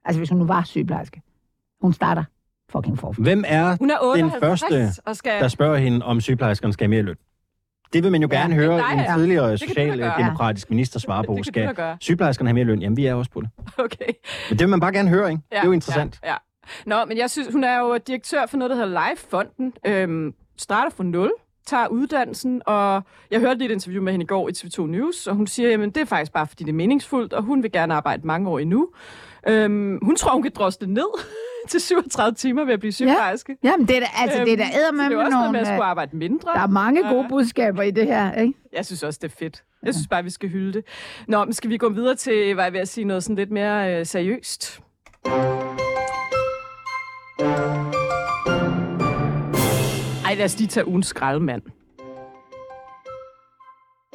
Altså, 0.04 0.20
hvis 0.20 0.30
hun 0.30 0.38
nu 0.38 0.46
var 0.46 0.62
sygeplejerske. 0.62 1.22
Hun 1.82 1.92
starter 1.92 2.24
fucking 2.72 2.98
forfra. 2.98 3.22
Hvem 3.22 3.44
er 3.46 3.76
Hun 3.78 3.90
er 3.90 3.96
den 4.14 4.24
58 4.24 4.60
første, 4.60 5.02
og 5.04 5.16
skal... 5.16 5.40
der 5.40 5.48
spørger 5.48 5.76
hende, 5.76 6.06
om 6.06 6.20
sygeplejerskerne 6.20 6.72
skal 6.72 6.84
have 6.84 6.90
mere 6.90 7.02
løn? 7.02 7.16
Det 7.92 8.02
vil 8.02 8.12
man 8.12 8.22
jo 8.22 8.28
Ja, 8.32 8.40
gerne 8.40 8.54
er 8.54 8.58
høre 8.58 8.78
dig, 8.78 8.92
en 8.92 8.98
ja. 8.98 9.14
tidligere 9.16 9.58
socialdemokratisk 9.58 10.70
minister 10.70 11.00
svare 11.00 11.24
på. 11.24 11.38
Skal 11.42 11.74
sygeplejerskerne 12.00 12.48
have 12.48 12.54
mere 12.54 12.64
løn? 12.64 12.82
Jamen, 12.82 12.96
vi 12.96 13.06
er 13.06 13.14
også 13.14 13.30
på 13.30 13.40
det. 13.40 13.48
Okay. 13.84 14.12
Men 14.48 14.58
det 14.58 14.60
vil 14.60 14.68
man 14.68 14.80
bare 14.80 14.92
gerne 14.92 15.08
høre, 15.08 15.30
ikke? 15.30 15.42
det 15.50 15.58
er 15.58 15.64
jo 15.64 15.72
interessant. 15.72 16.20
Ja, 16.24 16.30
ja. 16.30 16.36
Nå, 16.86 17.04
men 17.04 17.16
jeg 17.18 17.30
synes, 17.30 17.48
hun 17.52 17.64
er 17.64 17.78
jo 17.78 17.98
direktør 18.06 18.46
for 18.46 18.56
noget, 18.56 18.70
der 18.70 18.76
hedder 18.76 19.08
Life-fonden. 19.08 19.72
Øhm, 19.86 20.34
starter 20.58 20.90
fra 20.90 21.04
nul. 21.04 21.32
tager 21.66 21.88
uddannelsen, 21.88 22.62
og 22.66 23.02
jeg 23.30 23.40
hørte 23.40 23.58
lige 23.58 23.68
et 23.68 23.72
interview 23.72 24.02
med 24.02 24.12
hende 24.12 24.24
i 24.24 24.26
går 24.26 24.48
i 24.48 24.52
TV2 24.52 24.86
News, 24.86 25.26
og 25.26 25.34
hun 25.36 25.46
siger, 25.46 25.82
at 25.82 25.94
det 25.94 25.96
er 25.96 26.04
faktisk 26.04 26.32
bare, 26.32 26.46
fordi 26.46 26.64
det 26.64 26.70
er 26.70 26.74
meningsfuldt, 26.74 27.32
og 27.32 27.42
hun 27.42 27.62
vil 27.62 27.72
gerne 27.72 27.94
arbejde 27.94 28.26
mange 28.26 28.50
år 28.50 28.58
endnu. 28.58 28.88
Øhm, 29.48 29.98
hun 30.02 30.16
tror, 30.16 30.32
hun 30.32 30.42
kan 30.42 30.52
drosle 30.54 30.86
ned 30.94 31.06
til 31.70 31.80
37 31.80 32.34
timer 32.34 32.64
ved 32.64 32.72
at 32.74 32.80
blive 32.80 32.92
sygeplejerske. 32.92 33.56
Jamen, 33.64 33.88
det 33.88 33.96
er 33.96 34.00
da, 34.00 34.06
altså, 34.18 34.44
det 34.44 34.52
er 34.52 34.56
da 34.56 34.62
Øhm, 34.62 34.72
eddermame 34.74 35.02
så 35.04 35.08
det 35.10 35.20
er 35.20 35.24
også 35.24 35.30
noget 35.30 35.52
med 35.52 35.58
nogle... 35.58 35.60
at 35.60 35.66
skulle 35.66 35.84
øh, 35.84 35.90
arbejde 35.90 36.16
mindre. 36.16 36.50
Der 36.54 36.60
er 36.60 36.66
mange 36.66 37.02
gode 37.08 37.22
Ja. 37.22 37.28
budskaber 37.28 37.82
i 37.82 37.90
det 37.90 38.06
her, 38.06 38.32
ikke? 38.34 38.54
Jeg 38.72 38.86
synes 38.86 39.02
også, 39.02 39.18
det 39.22 39.32
er 39.32 39.36
fedt. 39.38 39.62
Jeg 39.82 39.94
synes 39.94 40.08
bare, 40.08 40.24
vi 40.24 40.30
skal 40.30 40.48
hylde 40.48 40.72
det. 40.72 40.84
Nå, 41.28 41.44
men 41.44 41.52
skal 41.52 41.70
vi 41.70 41.76
gå 41.76 41.88
videre 41.88 42.14
til, 42.14 42.54
hvad 42.54 42.64
jeg 42.64 42.72
vil 42.72 42.86
sige, 42.86 43.04
noget 43.04 43.22
sådan 43.24 43.36
lidt 43.36 43.50
mere 43.50 43.98
øh, 44.00 44.06
seriøst? 44.06 44.80
Ej, 50.26 50.34
lad 50.34 50.44
os 50.44 50.58
lige 50.58 50.68
tage 50.68 50.88
ugens 50.88 51.06
skraldemand. 51.06 51.62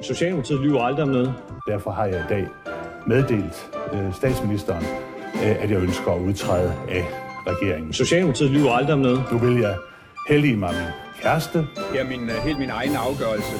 Socialdemokratiet 0.02 0.60
lyver 0.62 0.82
aldrig 0.82 1.04
om 1.04 1.10
noget. 1.10 1.34
Derfor 1.68 1.92
har 1.92 2.06
jeg 2.06 2.20
i 2.20 2.28
dag 2.30 2.48
meddelt 3.08 3.72
øh, 3.94 4.14
statsministeren, 4.14 4.86
at 5.54 5.72
jeg 5.72 5.82
ønsker 5.82 6.12
at 6.12 6.22
udtræde 6.22 6.74
af 6.90 7.06
regeringen. 7.48 7.94
Socialdemokratiet 7.94 8.52
lyver 8.52 8.72
aldrig 8.72 8.94
om 8.94 9.00
noget. 9.00 9.24
Nu 9.32 9.38
vil 9.38 9.60
jeg 9.60 9.76
hellige 10.30 10.58
mig 10.58 10.74
min 10.74 11.22
kæreste, 11.22 11.58
Det 11.60 12.00
er 12.00 12.04
min, 12.04 12.30
øh, 12.30 12.36
helt 12.36 12.60
min 12.60 12.70
egen 12.70 12.96
afgørelse. 12.96 13.56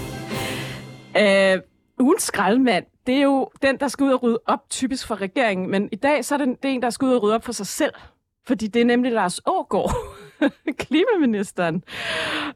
Øh, 1.18 1.62
ugens 2.00 2.24
skraldemand, 2.24 2.86
det 3.08 3.16
er 3.16 3.22
jo 3.22 3.50
den, 3.62 3.78
der 3.80 3.88
skal 3.88 4.04
ud 4.04 4.12
og 4.14 4.24
rydde 4.24 4.40
op, 4.48 4.60
typisk 4.70 5.08
for 5.08 5.22
regeringen. 5.22 5.72
Men 5.72 5.90
i 5.92 5.96
dag, 5.96 6.26
så 6.26 6.36
er 6.36 6.38
det, 6.38 6.48
det 6.64 6.70
er 6.70 6.74
en, 6.74 6.82
der 6.82 6.90
skal 6.90 7.06
ud 7.06 7.14
og 7.14 7.24
rydde 7.24 7.36
op 7.36 7.46
for 7.46 7.52
sig 7.52 7.68
selv. 7.68 7.94
Fordi 8.48 8.68
det 8.68 8.82
er 8.82 8.86
nemlig 8.86 9.12
Lars 9.12 9.40
Ågaard, 9.46 9.96
klimaministeren. 10.86 11.84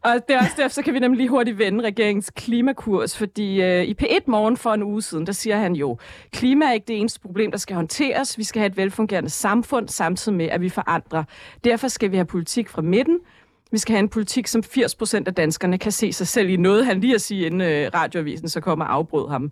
Og 0.04 0.14
det 0.28 0.36
er 0.36 0.40
også 0.40 0.54
derfor, 0.58 0.74
så 0.74 0.82
kan 0.82 0.94
vi 0.94 1.00
nemlig 1.00 1.18
lige 1.18 1.30
hurtigt 1.30 1.58
vende 1.58 1.84
regeringens 1.84 2.32
klimakurs, 2.36 3.18
fordi 3.18 3.62
øh, 3.62 3.84
i 3.84 3.96
P1 4.02 4.20
Morgen 4.28 4.58
for 4.58 4.74
en 4.74 4.84
uge 4.84 5.02
siden, 5.02 5.26
der 5.26 5.32
siger 5.32 5.58
han 5.58 5.76
jo, 5.76 5.98
klima 6.32 6.66
er 6.66 6.72
ikke 6.72 6.88
det 6.88 7.00
eneste 7.00 7.20
problem, 7.20 7.52
der 7.52 7.58
skal 7.58 7.76
håndteres. 7.76 8.38
Vi 8.38 8.44
skal 8.44 8.60
have 8.60 8.68
et 8.68 8.78
velfungerende 8.78 9.30
samfund, 9.30 9.88
samtidig 9.88 10.38
med, 10.38 10.46
at 10.46 10.62
vi 10.62 10.70
forandrer. 10.70 11.24
Derfor 11.64 11.88
skal 11.88 12.12
vi 12.12 12.16
have 12.16 12.26
politik 12.26 12.70
fra 12.70 12.82
midten. 12.82 13.20
Vi 13.72 13.78
skal 13.78 13.94
have 13.94 14.00
en 14.00 14.10
politik, 14.10 14.48
som 14.48 14.64
80% 14.66 15.24
af 15.26 15.34
danskerne 15.34 15.78
kan 15.78 15.92
se 15.92 16.14
sig 16.14 16.28
selv 16.28 16.50
i. 16.50 16.58
Noget 16.58 16.86
han 16.86 17.00
lige 17.00 17.16
at 17.16 17.22
sige, 17.22 17.46
inden 17.46 17.62
øh, 17.62 17.92
radioavisen 17.94 18.50
så 18.50 18.62
kommer 18.62 18.86
og 18.86 18.94
afbrød 18.94 19.30
ham. 19.30 19.52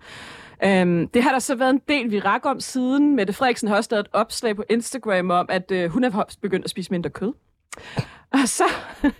Øhm, 0.64 1.08
det 1.08 1.24
har 1.24 1.32
der 1.32 1.40
så 1.40 1.56
været 1.56 1.70
en 1.70 1.82
del 1.88 2.12
virak 2.12 2.46
om 2.46 2.60
siden. 2.60 3.16
Mette 3.16 3.34
Frederiksen 3.34 3.68
har 3.68 3.76
også 3.76 3.88
lavet 3.92 4.06
et 4.06 4.12
opslag 4.14 4.56
på 4.56 4.64
Instagram 4.70 5.32
om, 5.32 5.46
at 5.50 5.72
øh, 5.72 5.90
hun 5.90 6.04
er 6.04 6.36
begyndt 6.42 6.66
at 6.66 6.70
spise 6.70 6.92
mindre 6.92 7.10
kød. 7.10 7.34
Og 8.34 8.48
så, 8.48 8.64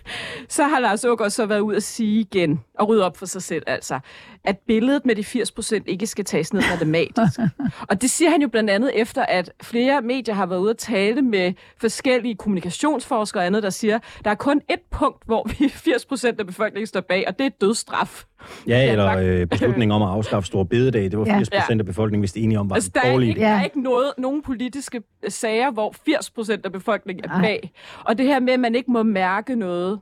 så 0.56 0.64
har 0.64 0.80
Lars 0.80 1.04
Ågaard 1.04 1.30
så 1.30 1.46
været 1.46 1.60
ud 1.60 1.74
at 1.74 1.82
sige 1.82 2.20
igen, 2.20 2.64
og 2.78 2.88
rydde 2.88 3.04
op 3.04 3.16
for 3.16 3.26
sig 3.26 3.42
selv 3.42 3.62
altså, 3.66 4.00
at 4.44 4.56
billedet 4.66 5.06
med 5.06 5.14
de 5.14 5.24
80 5.24 5.52
procent 5.52 5.88
ikke 5.88 6.06
skal 6.06 6.24
tages 6.24 6.52
ned 6.52 6.62
matematisk. 6.72 7.40
og 7.88 8.02
det 8.02 8.10
siger 8.10 8.30
han 8.30 8.42
jo 8.42 8.48
blandt 8.48 8.70
andet 8.70 8.90
efter, 9.00 9.22
at 9.22 9.52
flere 9.62 10.02
medier 10.02 10.34
har 10.34 10.46
været 10.46 10.60
ude 10.60 10.70
at 10.70 10.76
tale 10.78 11.22
med 11.22 11.52
forskellige 11.80 12.34
kommunikationsforskere 12.34 13.42
og 13.42 13.46
andet, 13.46 13.62
der 13.62 13.70
siger, 13.70 13.98
der 14.24 14.30
er 14.30 14.34
kun 14.34 14.60
et 14.70 14.80
punkt, 14.90 15.26
hvor 15.26 15.46
vi 15.58 15.68
80 15.84 16.04
procent 16.06 16.40
af 16.40 16.46
befolkningen 16.46 16.86
står 16.86 17.00
bag, 17.00 17.24
og 17.28 17.38
det 17.38 17.46
er 17.46 17.50
dødsstraf. 17.60 18.24
Ja, 18.66 18.90
eller 18.92 19.18
øh, 19.18 19.46
beslutningen 19.46 19.92
om 19.92 20.02
at 20.02 20.08
afskaffe 20.08 20.46
store 20.46 20.66
bededag. 20.66 21.02
Det 21.04 21.18
var 21.18 21.26
Ja. 21.26 21.38
80 21.38 21.50
procent 21.50 21.80
af 21.80 21.86
befolkningen, 21.86 22.20
hvis 22.22 22.32
det 22.32 22.42
enige 22.44 22.58
om 22.58 22.70
var 22.70 22.74
Altså, 22.74 22.90
en 22.94 23.00
der 23.02 23.08
er, 23.08 23.20
ikke, 23.20 23.32
idé. 23.32 23.38
der 23.40 23.48
Ja. 23.48 23.58
er 23.60 23.64
ikke 23.64 23.82
noget, 23.82 24.12
nogen 24.18 24.42
politiske 24.42 25.02
øh, 25.24 25.30
sager, 25.30 25.70
hvor 25.70 25.94
80 26.06 26.30
procent 26.30 26.64
af 26.66 26.72
befolkningen 26.72 27.24
er 27.24 27.28
Ej. 27.34 27.40
bag. 27.42 27.72
Og 28.04 28.18
det 28.18 28.26
her 28.26 28.40
med, 28.40 28.52
at 28.52 28.60
man 28.60 28.74
ikke 28.74 28.90
må 28.90 29.02
mærke 29.02 29.56
noget, 29.56 30.00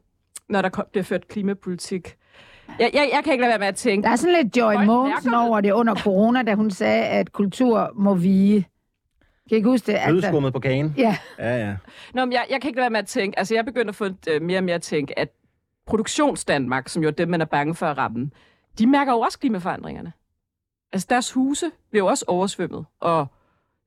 når 0.48 0.62
der 0.62 0.68
bliver 0.92 1.04
ført 1.04 1.28
klimapolitik. 1.28 2.16
Jeg, 2.78 2.90
jeg, 2.94 3.10
jeg 3.14 3.24
kan 3.24 3.32
ikke 3.32 3.42
lade 3.42 3.50
være 3.50 3.58
med 3.58 3.66
at 3.66 3.76
tænke, 3.76 4.04
Der 4.04 4.12
er 4.12 4.16
sådan 4.16 4.42
lidt 4.44 4.56
Joy 4.56 4.74
Mogensen 4.84 5.34
over 5.34 5.60
det 5.60 5.72
under 5.72 5.94
corona, 5.94 6.42
da 6.42 6.54
hun 6.54 6.70
sagde, 6.70 7.04
at 7.04 7.32
kultur 7.32 7.90
må 7.94 8.14
vige. 8.14 8.68
Kan 9.48 9.54
I 9.54 9.56
ikke 9.56 9.68
huske 9.68 9.86
det? 9.86 9.92
Altså, 9.92 10.08
Flødeskummet 10.08 10.52
på 10.52 10.60
kagen. 10.60 10.94
ja, 10.96 11.16
Ja, 11.38 11.56
ja. 11.66 11.76
Nå, 12.14 12.24
men 12.24 12.32
jeg, 12.32 12.46
jeg 12.50 12.60
kan 12.60 12.68
ikke 12.68 12.76
lade 12.76 12.82
være 12.82 12.90
med 12.90 12.98
at 12.98 13.06
tænke, 13.06 13.38
altså 13.38 13.54
jeg 13.54 13.64
begynder 13.64 13.88
at 13.88 13.94
få 13.94 14.08
øh, 14.30 14.42
mere 14.42 14.58
og 14.58 14.64
mere 14.64 14.74
at 14.74 14.82
tænke, 14.82 15.18
at 15.18 15.28
produktionsdanmark, 15.86 16.88
som 16.88 17.02
jo 17.02 17.08
er 17.08 17.12
dem, 17.12 17.28
man 17.28 17.40
er 17.40 17.44
bange 17.44 17.74
for 17.74 17.86
at 17.86 17.98
ramme, 17.98 18.30
de 18.78 18.86
mærker 18.86 19.12
jo 19.12 19.20
også 19.20 19.38
klimaforandringerne. 19.38 20.12
Altså 20.92 21.06
deres 21.10 21.32
huse 21.32 21.70
bliver 21.90 22.04
jo 22.04 22.08
også 22.08 22.24
oversvømmet, 22.28 22.84
og 23.00 23.26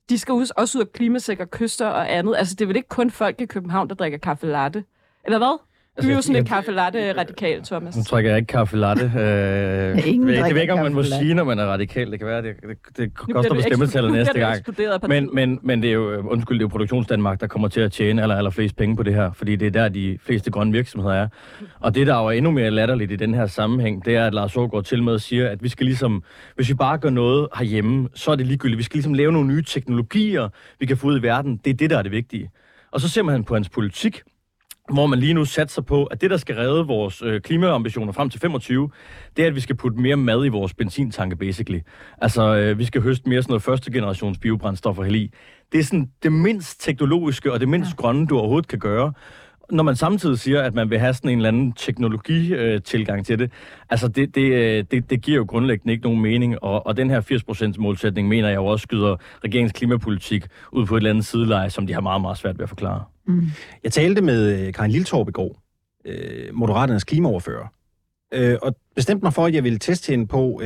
de 0.10 0.18
skal 0.20 0.34
også 0.34 0.78
ud 0.78 0.82
af 0.82 0.92
klimasikre 0.92 1.46
kyster 1.46 1.88
og 1.88 2.14
andet. 2.14 2.36
Altså 2.38 2.56
det 2.56 2.62
er 2.62 2.68
vel 2.68 2.76
ikke 2.76 2.90
kun 2.90 3.12
folk 3.12 3.42
i 3.42 3.46
København, 3.46 3.90
der 3.90 3.96
drikker 3.96 4.18
kaffe 4.18 4.48
latte? 4.48 4.84
Eller 5.26 5.38
hvad? 5.38 5.60
Du 6.02 6.08
er 6.08 6.12
jo 6.12 6.16
Altså, 6.16 6.28
sådan 6.28 6.36
jeg- 6.36 6.42
en 6.42 6.48
kaffe 6.56 6.72
latte 6.72 7.14
radikal, 7.18 7.64
Thomas. 7.64 7.96
Nu 7.98 8.02
drikker 8.12 8.32
jeg 8.32 8.38
ikke 8.38 8.48
kaffe 8.48 8.78
latte. 8.78 9.04
Øh, 9.04 9.22
jeg, 9.22 10.06
ingen 10.14 10.28
ved, 10.28 10.62
ikke, 10.62 10.74
om 10.74 10.80
man 10.80 10.94
må 10.94 11.04
sige, 11.04 11.34
når 11.34 11.44
man 11.44 11.60
er 11.60 11.66
radikal. 11.66 12.12
Det 12.12 12.20
kan 12.20 12.28
være, 12.28 12.42
det, 12.42 12.56
det, 12.62 12.98
det 12.98 13.14
koster 13.14 13.54
på 13.56 13.62
stemmetallet 13.62 14.12
næste 14.12 14.40
gang. 14.40 14.64
Men, 15.08 15.30
men, 15.34 15.60
men 15.64 15.82
det 15.82 15.90
er 15.90 15.94
jo, 15.94 16.12
øh, 16.12 16.26
undskyld, 16.26 16.58
det 16.60 16.62
er 16.62 16.66
jo 16.66 16.70
Produktionsdanmark, 16.70 17.40
der 17.42 17.48
kommer 17.48 17.68
til 17.68 17.82
at 17.82 17.92
tjene 17.92 18.22
aller, 18.22 18.36
aller 18.36 18.52
flest 18.52 18.76
penge 18.76 18.96
på 18.96 19.04
det 19.04 19.14
her, 19.14 19.32
fordi 19.32 19.56
det 19.56 19.66
er 19.66 19.72
der, 19.72 19.90
de 19.90 20.18
fleste 20.26 20.52
grønne 20.52 20.74
virksomheder 20.74 21.16
er. 21.16 21.28
Og 21.80 21.96
det, 21.96 22.08
der 22.08 22.16
jo 22.20 22.26
er 22.26 22.32
endnu 22.32 22.52
mere 22.52 22.72
latterligt 22.72 23.12
i 23.12 23.16
den 23.16 23.34
her 23.34 23.46
sammenhæng, 23.46 24.06
det 24.06 24.16
er, 24.16 24.26
at 24.28 24.34
Lars 24.34 24.56
Aagaard 24.58 24.84
til 24.84 25.04
med 25.04 25.20
siger, 25.20 25.50
at 25.50 25.64
vi 25.64 25.70
skal 25.70 25.86
ligesom, 25.86 26.24
hvis 26.56 26.70
vi 26.70 26.74
bare 26.74 26.98
gør 26.98 27.10
noget 27.10 27.48
herhjemme, 27.58 28.10
så 28.16 28.32
er 28.32 28.36
det 28.36 28.48
ligegyldigt. 28.48 28.78
Vi 28.78 28.84
skal 28.84 28.98
ligesom 28.98 29.14
lave 29.14 29.32
nogle 29.32 29.48
nye 29.48 29.64
teknologier, 29.64 30.50
vi 30.80 30.86
kan 30.86 30.98
få 30.98 31.08
ud 31.08 31.20
i 31.20 31.22
verden. 31.24 31.60
Det 31.66 31.70
er 31.70 31.74
det, 31.74 31.90
der 31.90 31.98
er 31.98 32.02
det 32.02 32.12
vigtige. 32.12 32.50
Og 32.92 33.02
så 33.02 33.10
ser 33.10 33.24
man 33.24 33.44
på 33.44 33.54
hans 33.54 33.70
politik, 33.70 34.22
hvor 34.94 35.08
man 35.08 35.20
lige 35.20 35.34
nu 35.34 35.46
satser 35.46 35.82
på, 35.82 36.04
at 36.04 36.22
det, 36.22 36.30
der 36.30 36.38
skal 36.38 36.56
redde 36.56 36.88
vores 36.88 37.22
øh, 37.22 37.42
klimaambitioner 37.42 38.14
frem 38.14 38.30
til 38.30 38.40
25, 38.40 38.90
det 39.38 39.44
er, 39.44 39.48
at 39.48 39.56
vi 39.56 39.60
skal 39.60 39.76
putte 39.76 40.02
mere 40.02 40.16
mad 40.16 40.46
i 40.46 40.48
vores 40.48 40.74
benzintanke, 40.74 41.36
basically. 41.36 41.80
Altså, 42.22 42.56
øh, 42.56 42.80
vi 42.80 42.86
skal 42.86 43.02
høste 43.02 43.30
mere 43.30 43.42
sådan 43.42 43.52
noget 43.52 43.64
første 43.64 43.92
generations 43.92 44.38
biobrændstoffer 44.38 45.04
heli. 45.04 45.34
Det 45.72 45.80
er 45.80 45.84
sådan 45.84 46.10
det 46.24 46.32
mindst 46.32 46.82
teknologiske 46.82 47.54
og 47.54 47.60
det 47.60 47.70
mindst 47.70 47.96
grønne, 47.96 48.28
du 48.28 48.40
overhovedet 48.40 48.68
kan 48.68 48.80
gøre. 48.80 49.14
Når 49.72 49.84
man 49.84 49.96
samtidig 49.96 50.40
siger, 50.40 50.62
at 50.62 50.74
man 50.74 50.90
vil 50.90 51.00
have 51.00 51.14
sådan 51.14 51.30
en 51.30 51.38
eller 51.38 51.48
anden 51.48 51.74
teknologitilgang 51.74 53.26
til 53.26 53.40
det, 53.40 53.52
altså 53.90 54.08
det, 54.08 54.36
det, 54.36 54.52
øh, 54.52 54.86
det, 54.92 55.10
det 55.10 55.22
giver 55.22 55.38
jo 55.38 55.46
grundlæggende 55.48 55.94
ikke 55.94 56.04
nogen 56.04 56.22
mening, 56.22 56.64
og, 56.64 56.88
og 56.88 56.98
den 56.98 57.10
her 57.10 57.72
80% 57.76 57.82
målsætning 57.82 58.28
mener 58.28 58.48
jeg 58.48 58.56
jo 58.56 58.66
også 58.66 58.84
skyder 58.84 59.16
regeringens 59.44 59.74
klimapolitik 59.74 60.46
ud 60.72 60.86
på 60.86 60.96
et 60.96 61.00
eller 61.00 61.10
andet 61.10 61.26
sideleje, 61.26 61.70
som 61.70 61.88
de 61.88 61.94
har 61.94 62.02
meget, 62.02 62.22
meget 62.22 62.38
svært 62.38 62.58
ved 62.58 62.64
at 62.64 62.70
forklare. 62.70 63.04
Jeg 63.84 63.92
talte 63.92 64.22
med 64.22 64.68
øh, 64.68 64.74
Karin 64.74 64.92
Liltorp 64.92 65.30
i 65.30 65.32
går, 65.32 65.62
øh, 66.06 66.54
Moderaternes 66.54 67.04
klimaoverfører, 67.04 67.68
og 68.62 68.76
bestemte 68.96 69.24
mig 69.24 69.34
for, 69.34 69.46
at 69.46 69.54
jeg 69.54 69.64
ville 69.64 69.80
teste 69.80 70.12
hende 70.12 70.28
på, 70.28 70.62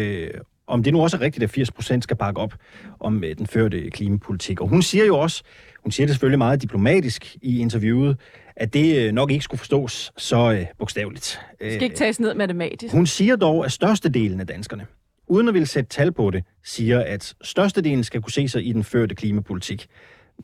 om 0.68 0.84
det 0.84 0.94
nu 0.94 1.02
også 1.02 1.18
er 1.18 1.22
rigtigt, 1.22 1.44
at 1.44 1.50
80 1.50 1.72
procent 1.72 2.04
skal 2.04 2.18
bakke 2.18 2.42
op 2.42 2.54
om 3.00 3.24
øh, 3.24 3.38
den 3.38 3.48
førte 3.48 3.90
klimapolitik. 3.90 4.62
Og 4.62 4.68
hun 4.68 4.82
siger 4.82 5.06
jo 5.06 5.18
også, 5.18 5.44
hun 5.84 5.92
siger 5.92 6.08
det 6.08 6.16
selvfølgelig 6.16 6.38
meget 6.38 6.62
diplomatisk 6.62 7.36
i 7.42 7.60
interviewet, 7.60 8.18
at 8.56 8.74
det 8.74 8.98
øh, 9.08 9.12
nok 9.12 9.32
ikke 9.32 9.44
skulle 9.44 9.60
forstås 9.60 10.12
så 10.18 10.52
øh, 10.52 10.66
bogstaveligt. 10.80 11.40
Det 11.62 11.72
skal 11.74 11.84
ikke 11.84 11.96
tages 11.96 12.20
ned 12.20 12.34
matematisk. 12.34 12.94
Hun 12.94 13.06
siger 13.06 13.36
dog, 13.36 13.66
at 13.66 13.72
størstedelen 13.72 14.40
af 14.40 14.48
danskerne, 14.48 14.86
uden 15.28 15.48
at 15.48 15.54
ville 15.54 15.66
sætte 15.68 15.90
tal 15.90 16.12
på 16.12 16.30
det, 16.32 16.44
siger, 16.64 17.00
at 17.00 17.34
størstedelen 17.42 18.04
skal 18.04 18.22
kunne 18.22 18.32
se 18.32 18.48
sig 18.48 18.68
i 18.68 18.72
den 18.72 18.84
førte 18.84 19.16
klimapolitik. 19.16 19.88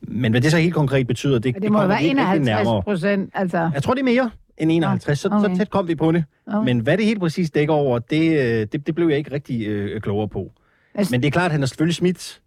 Men 0.02 0.32
hvad 0.32 0.40
det 0.40 0.50
så 0.50 0.58
helt 0.58 0.74
konkret 0.74 1.06
betyder, 1.06 1.38
det, 1.38 1.54
det 1.54 1.62
må 1.62 1.68
jo 1.68 1.72
kommer 1.72 1.86
være 1.88 1.98
vi 2.02 2.08
ikke 2.08 2.20
rigtig 2.20 2.36
51 2.36 2.46
nærmere. 2.64 2.82
procent. 2.82 3.30
Altså, 3.34 3.70
Jeg 3.74 3.82
tror, 3.82 3.94
det 3.94 4.00
er 4.00 4.04
mere 4.04 4.30
end 4.58 4.72
51, 4.72 5.18
så, 5.18 5.28
okay. 5.32 5.50
så 5.54 5.56
tæt 5.58 5.70
kom 5.70 5.88
vi 5.88 5.94
på 5.94 6.12
det. 6.12 6.24
Okay. 6.46 6.64
Men 6.64 6.78
hvad 6.78 6.96
det 6.96 7.04
helt 7.06 7.20
præcis 7.20 7.50
dækker 7.50 7.74
over, 7.74 7.98
det, 7.98 8.30
øh, 8.38 8.66
det, 8.72 8.86
det 8.86 8.94
blev 8.94 9.08
jeg 9.08 9.18
ikke 9.18 9.32
rigtig 9.32 9.66
øh, 9.66 10.00
klogere 10.00 10.28
på. 10.28 10.52
Altså- 10.94 11.10
Men 11.10 11.20
det 11.22 11.26
er 11.26 11.30
klart, 11.32 11.44
at 11.46 11.52
han 11.52 11.60
har 11.60 11.66
selvfølgelig 11.66 11.94
smidt, 11.96 12.40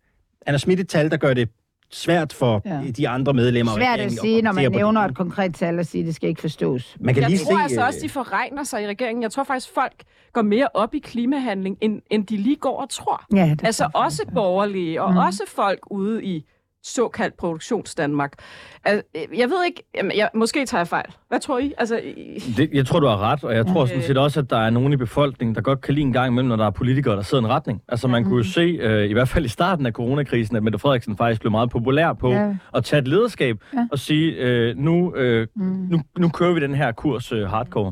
han 0.45 0.53
har 0.53 0.59
smidt 0.59 0.79
et 0.79 0.87
tal, 0.87 1.11
der 1.11 1.17
gør 1.17 1.33
det 1.33 1.49
svært 1.93 2.33
for 2.33 2.61
Ja. 2.65 2.81
de 2.97 3.09
andre 3.09 3.33
medlemmer 3.33 3.73
svært 3.75 3.99
at 3.99 4.11
sige, 4.11 4.41
når 4.41 4.51
man 4.51 4.71
nævner 4.71 5.01
det. 5.01 5.09
et 5.09 5.17
konkret 5.17 5.55
tal 5.55 5.79
og 5.79 5.85
sige, 5.85 6.01
at 6.01 6.07
det 6.07 6.15
skal 6.15 6.29
ikke 6.29 6.41
forstås. 6.41 6.97
Man 6.99 7.13
kan 7.13 7.21
Jeg 7.21 7.29
lige 7.29 7.39
tror 7.45 7.57
se, 7.57 7.63
altså 7.63 7.81
øh, 7.81 7.87
også, 7.87 7.99
de 8.03 8.09
forregner 8.09 8.63
sig 8.63 8.83
i 8.83 8.87
regeringen. 8.87 9.23
Jeg 9.23 9.31
tror 9.31 9.43
faktisk, 9.43 9.73
folk 9.73 10.03
går 10.33 10.41
mere 10.41 10.67
op 10.73 10.93
i 10.95 10.99
klimahandling, 10.99 11.77
end, 11.81 12.01
end 12.11 12.27
de 12.27 12.37
lige 12.37 12.55
går 12.55 12.81
og 12.81 12.89
tror. 12.89 13.25
Ja, 13.35 13.49
det 13.49 13.65
Altså 13.65 13.89
også 13.93 14.23
borgerlige, 14.33 15.01
og 15.01 15.09
Mm. 15.09 15.13
mm. 15.15 15.23
også 15.23 15.43
folk 15.55 15.79
ude 15.91 16.23
i 16.23 16.45
såkaldt 16.83 17.37
produktionsdanmark. 17.37 18.31
Altså, 18.85 19.03
jeg 19.37 19.49
ved 19.49 19.65
ikke, 19.65 19.83
jamen, 19.95 20.11
jeg, 20.17 20.29
måske 20.35 20.65
tager 20.65 20.79
jeg 20.79 20.87
fejl. 20.87 21.05
Hvad 21.29 21.39
tror 21.39 21.59
I? 21.59 21.73
Altså, 21.77 21.97
I- 21.97 22.53
Det, 22.57 22.69
jeg 22.73 22.85
tror, 22.85 22.99
du 22.99 23.07
har 23.07 23.17
ret, 23.31 23.43
og 23.43 23.55
jeg 23.55 23.65
tror 23.67 23.85
sådan 23.85 24.01
Øh. 24.01 24.07
set 24.07 24.17
også, 24.17 24.39
at 24.39 24.49
der 24.49 24.57
er 24.57 24.69
nogen 24.69 24.93
i 24.93 24.95
befolkningen, 24.95 25.55
der 25.55 25.61
godt 25.61 25.81
kan 25.81 25.93
lide 25.93 26.05
en 26.05 26.13
gang 26.13 26.27
imellem, 26.31 26.49
når 26.49 26.55
der 26.55 26.65
er 26.65 26.69
politikere, 26.69 27.15
der 27.15 27.21
sidder 27.21 27.43
i 27.43 27.45
en 27.47 27.51
retning. 27.51 27.81
Altså 27.87 28.07
man 28.07 28.23
kunne 28.23 28.37
jo 28.37 28.43
se, 28.43 28.61
øh, 28.61 29.09
i 29.09 29.13
hvert 29.13 29.29
fald 29.29 29.45
i 29.45 29.47
starten 29.47 29.85
af 29.85 29.91
coronakrisen, 29.91 30.55
at 30.55 30.63
Mette 30.63 30.79
Frederiksen 30.79 31.17
faktisk 31.17 31.41
blev 31.41 31.51
meget 31.51 31.69
populær 31.69 32.13
på 32.13 32.31
Ja. 32.31 32.55
at 32.75 32.83
tage 32.83 32.99
et 33.01 33.07
lederskab 33.07 33.57
Ja. 33.73 33.87
og 33.91 33.99
sige, 33.99 34.31
øh, 34.33 34.77
nu, 34.77 35.15
øh, 35.15 35.47
Mm. 35.55 35.63
nu, 35.63 36.01
nu 36.17 36.29
kører 36.29 36.53
vi 36.53 36.59
den 36.59 36.75
her 36.75 36.91
kurs 36.91 37.31
øh, 37.31 37.47
hardcore. 37.47 37.91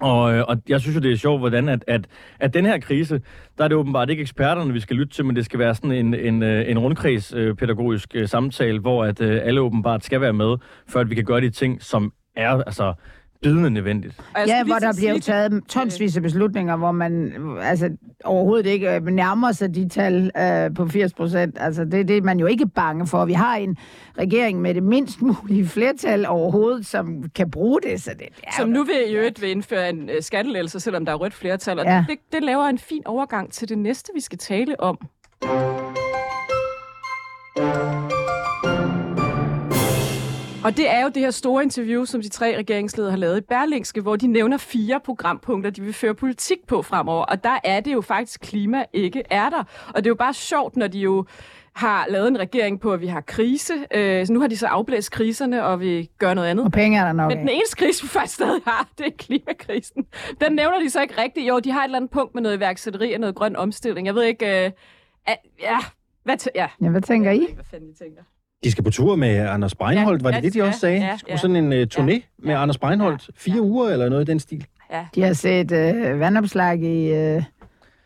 Og, 0.00 0.34
øh, 0.34 0.44
og 0.48 0.56
jeg 0.68 0.80
synes 0.80 0.96
jo, 0.96 1.00
det 1.00 1.12
er 1.12 1.16
sjovt, 1.16 1.40
hvordan 1.40 1.68
at, 1.68 1.84
at, 1.86 2.06
at 2.40 2.54
den 2.54 2.66
her 2.66 2.78
krise, 2.78 3.20
der 3.58 3.64
er 3.64 3.68
det 3.68 3.76
åbenbart 3.76 4.10
ikke 4.10 4.20
eksperterne, 4.20 4.72
vi 4.72 4.80
skal 4.80 4.96
lytte 4.96 5.14
til, 5.14 5.24
men 5.24 5.36
det 5.36 5.44
skal 5.44 5.58
være 5.58 5.74
sådan 5.74 5.92
en, 5.92 6.14
en, 6.14 6.42
øh, 6.42 6.70
en 6.70 6.78
rundkreds 6.78 7.34
pædagogisk 7.58 8.10
øh, 8.14 8.28
samtale, 8.28 8.78
hvor 8.78 9.04
at 9.04 9.20
alle 9.20 9.60
åbenbart 9.60 10.04
skal 10.04 10.20
være 10.20 10.32
med, 10.32 10.56
for 10.88 11.00
at 11.00 11.10
vi 11.10 11.14
kan 11.14 11.24
gøre 11.24 11.40
de 11.40 11.50
ting, 11.50 11.82
som 11.82 12.12
er 12.36 12.62
altså 12.66 12.94
bidende 13.42 13.70
nødvendigt. 13.70 14.20
Ja, 14.46 14.64
hvor 14.64 14.74
der 14.78 14.92
bliver 14.96 15.12
jo 15.12 15.18
taget 15.20 15.62
tonsvis 15.68 16.16
af 16.16 16.22
beslutninger, 16.22 16.76
hvor 16.76 16.92
man 16.92 17.32
øh, 17.32 17.70
altså, 17.70 17.90
overhovedet 18.24 18.66
ikke 18.66 18.94
øh, 18.94 19.06
nærmer 19.06 19.52
sig 19.52 19.74
de 19.74 19.88
tal 19.88 20.30
øh, 20.38 20.74
på 20.74 20.86
80 20.88 21.12
procent. 21.14 21.56
Altså, 21.60 21.84
det, 21.84 22.08
det 22.08 22.16
er 22.16 22.22
man 22.22 22.40
jo 22.40 22.46
ikke 22.46 22.68
bange 22.68 23.06
for. 23.06 23.24
Vi 23.24 23.32
har 23.32 23.56
en 23.56 23.76
regering 24.18 24.60
med 24.60 24.74
det 24.74 24.82
mindst 24.82 25.22
mulige 25.22 25.66
flertal 25.66 26.26
overhovedet, 26.26 26.86
som 26.86 27.22
kan 27.34 27.50
bruge 27.50 27.80
det. 27.82 28.02
Så 28.02 28.10
det, 28.18 28.26
er 28.42 28.50
Som 28.56 28.68
jo- 28.68 28.74
nu 28.74 28.84
vil 28.84 28.96
i 29.08 29.14
øvrigt 29.14 29.42
vil 29.42 29.50
indføre 29.50 29.88
en 29.90 30.10
øh, 30.10 30.22
skattelettelse, 30.22 30.80
selvom 30.80 31.04
der 31.04 31.12
er 31.12 31.16
rødt 31.16 31.34
flertal. 31.34 31.78
Og 31.78 31.84
Ja. 31.84 31.92
ja. 31.94 32.04
det, 32.08 32.18
det 32.32 32.42
laver 32.42 32.64
en 32.64 32.78
fin 32.78 33.02
overgang 33.06 33.52
til 33.52 33.68
det 33.68 33.78
næste, 33.78 34.10
vi 34.14 34.20
skal 34.20 34.38
tale 34.38 34.80
om. 34.80 34.98
Og 40.68 40.76
det 40.76 40.90
er 40.90 41.02
jo 41.02 41.08
det 41.08 41.22
her 41.22 41.30
store 41.30 41.62
interview, 41.62 42.04
som 42.04 42.22
de 42.22 42.28
tre 42.28 42.56
regeringsledere 42.58 43.10
har 43.10 43.18
lavet 43.18 43.38
i 43.38 43.40
Berlingske, 43.40 44.00
hvor 44.00 44.16
de 44.16 44.26
nævner 44.26 44.56
fire 44.56 45.00
programpunkter, 45.04 45.70
de 45.70 45.82
vil 45.82 45.92
føre 45.92 46.14
politik 46.14 46.58
på 46.66 46.82
fremover. 46.82 47.24
Og 47.24 47.44
der 47.44 47.58
er 47.64 47.80
det 47.80 47.92
jo 47.92 48.00
faktisk 48.00 48.40
klima 48.40 48.84
ikke 48.92 49.22
er 49.30 49.50
der. 49.50 49.64
Og 49.88 49.94
det 49.96 50.06
er 50.06 50.10
jo 50.10 50.14
bare 50.14 50.34
sjovt, 50.34 50.76
når 50.76 50.86
de 50.86 50.98
jo 50.98 51.24
har 51.74 52.06
lavet 52.08 52.28
en 52.28 52.38
regering 52.38 52.80
på, 52.80 52.92
at 52.92 53.00
vi 53.00 53.06
har 53.06 53.20
krise. 53.20 53.72
Øh, 53.94 54.26
så 54.26 54.32
nu 54.32 54.40
har 54.40 54.48
de 54.48 54.56
så 54.56 54.66
afblæst 54.66 55.10
kriserne 55.12 55.64
og 55.64 55.80
vil 55.80 56.08
gøre 56.18 56.34
noget 56.34 56.48
andet. 56.48 56.64
Og 56.64 56.72
penge 56.72 56.98
er 56.98 57.04
der 57.04 57.12
nok 57.12 57.28
Men 57.28 57.38
den 57.38 57.48
eneste 57.48 57.76
krise, 57.76 58.02
vi 58.02 58.08
faktisk 58.08 58.34
stadig 58.34 58.60
har, 58.66 58.88
det 58.98 59.06
er 59.06 59.10
klimakrisen. 59.18 60.04
Den 60.40 60.52
nævner 60.52 60.78
de 60.78 60.90
så 60.90 61.02
ikke 61.02 61.22
rigtigt. 61.22 61.48
Jo, 61.48 61.58
de 61.58 61.70
har 61.70 61.80
et 61.80 61.84
eller 61.84 61.96
andet 61.96 62.10
punkt 62.10 62.34
med 62.34 62.42
noget 62.42 62.56
iværksætteri 62.56 63.12
og 63.12 63.20
noget 63.20 63.34
grøn 63.34 63.56
omstilling. 63.56 64.06
Jeg 64.06 64.14
ved 64.14 64.22
ikke... 64.22 64.64
Øh, 64.64 64.70
at, 65.26 65.36
ja, 65.60 65.78
hvad 66.24 66.36
t- 66.42 66.46
ja. 66.54 66.68
Ja, 66.82 66.88
hvad 66.88 67.00
tænker 67.00 67.30
Jeg 67.30 67.40
I? 67.42 67.54
hvad 67.54 67.64
fanden 67.70 67.88
I 67.90 67.94
tænker. 67.94 68.22
De 68.64 68.70
skal 68.70 68.84
på 68.84 68.90
tur 68.90 69.16
med 69.16 69.36
Anders 69.48 69.74
Breinholt, 69.74 70.22
Ja, 70.22 70.24
var 70.24 70.30
det 70.30 70.36
ja, 70.36 70.40
det, 70.42 70.54
de 70.54 70.62
også 70.62 70.80
sagde? 70.80 71.00
ja, 71.06 71.12
De 71.12 71.18
skulle 71.18 71.32
ja. 71.32 71.36
sådan 71.36 71.56
en 71.56 71.72
uh, 71.72 71.78
turné 71.94 72.10
Ja, 72.12 72.20
med 72.38 72.54
ja, 72.54 72.62
Anders 72.62 72.78
Breinholt. 72.78 73.28
ja, 73.28 73.32
Fire 73.36 73.54
ja. 73.54 73.60
uger 73.62 73.90
eller 73.90 74.08
noget 74.08 74.28
i 74.28 74.30
den 74.30 74.40
stil. 74.40 74.66
Ja. 74.92 75.06
De 75.14 75.22
har 75.22 75.32
set 75.32 75.72
øh, 75.72 76.20
vandopslag 76.20 76.82
i 76.82 77.12
øh, 77.12 77.42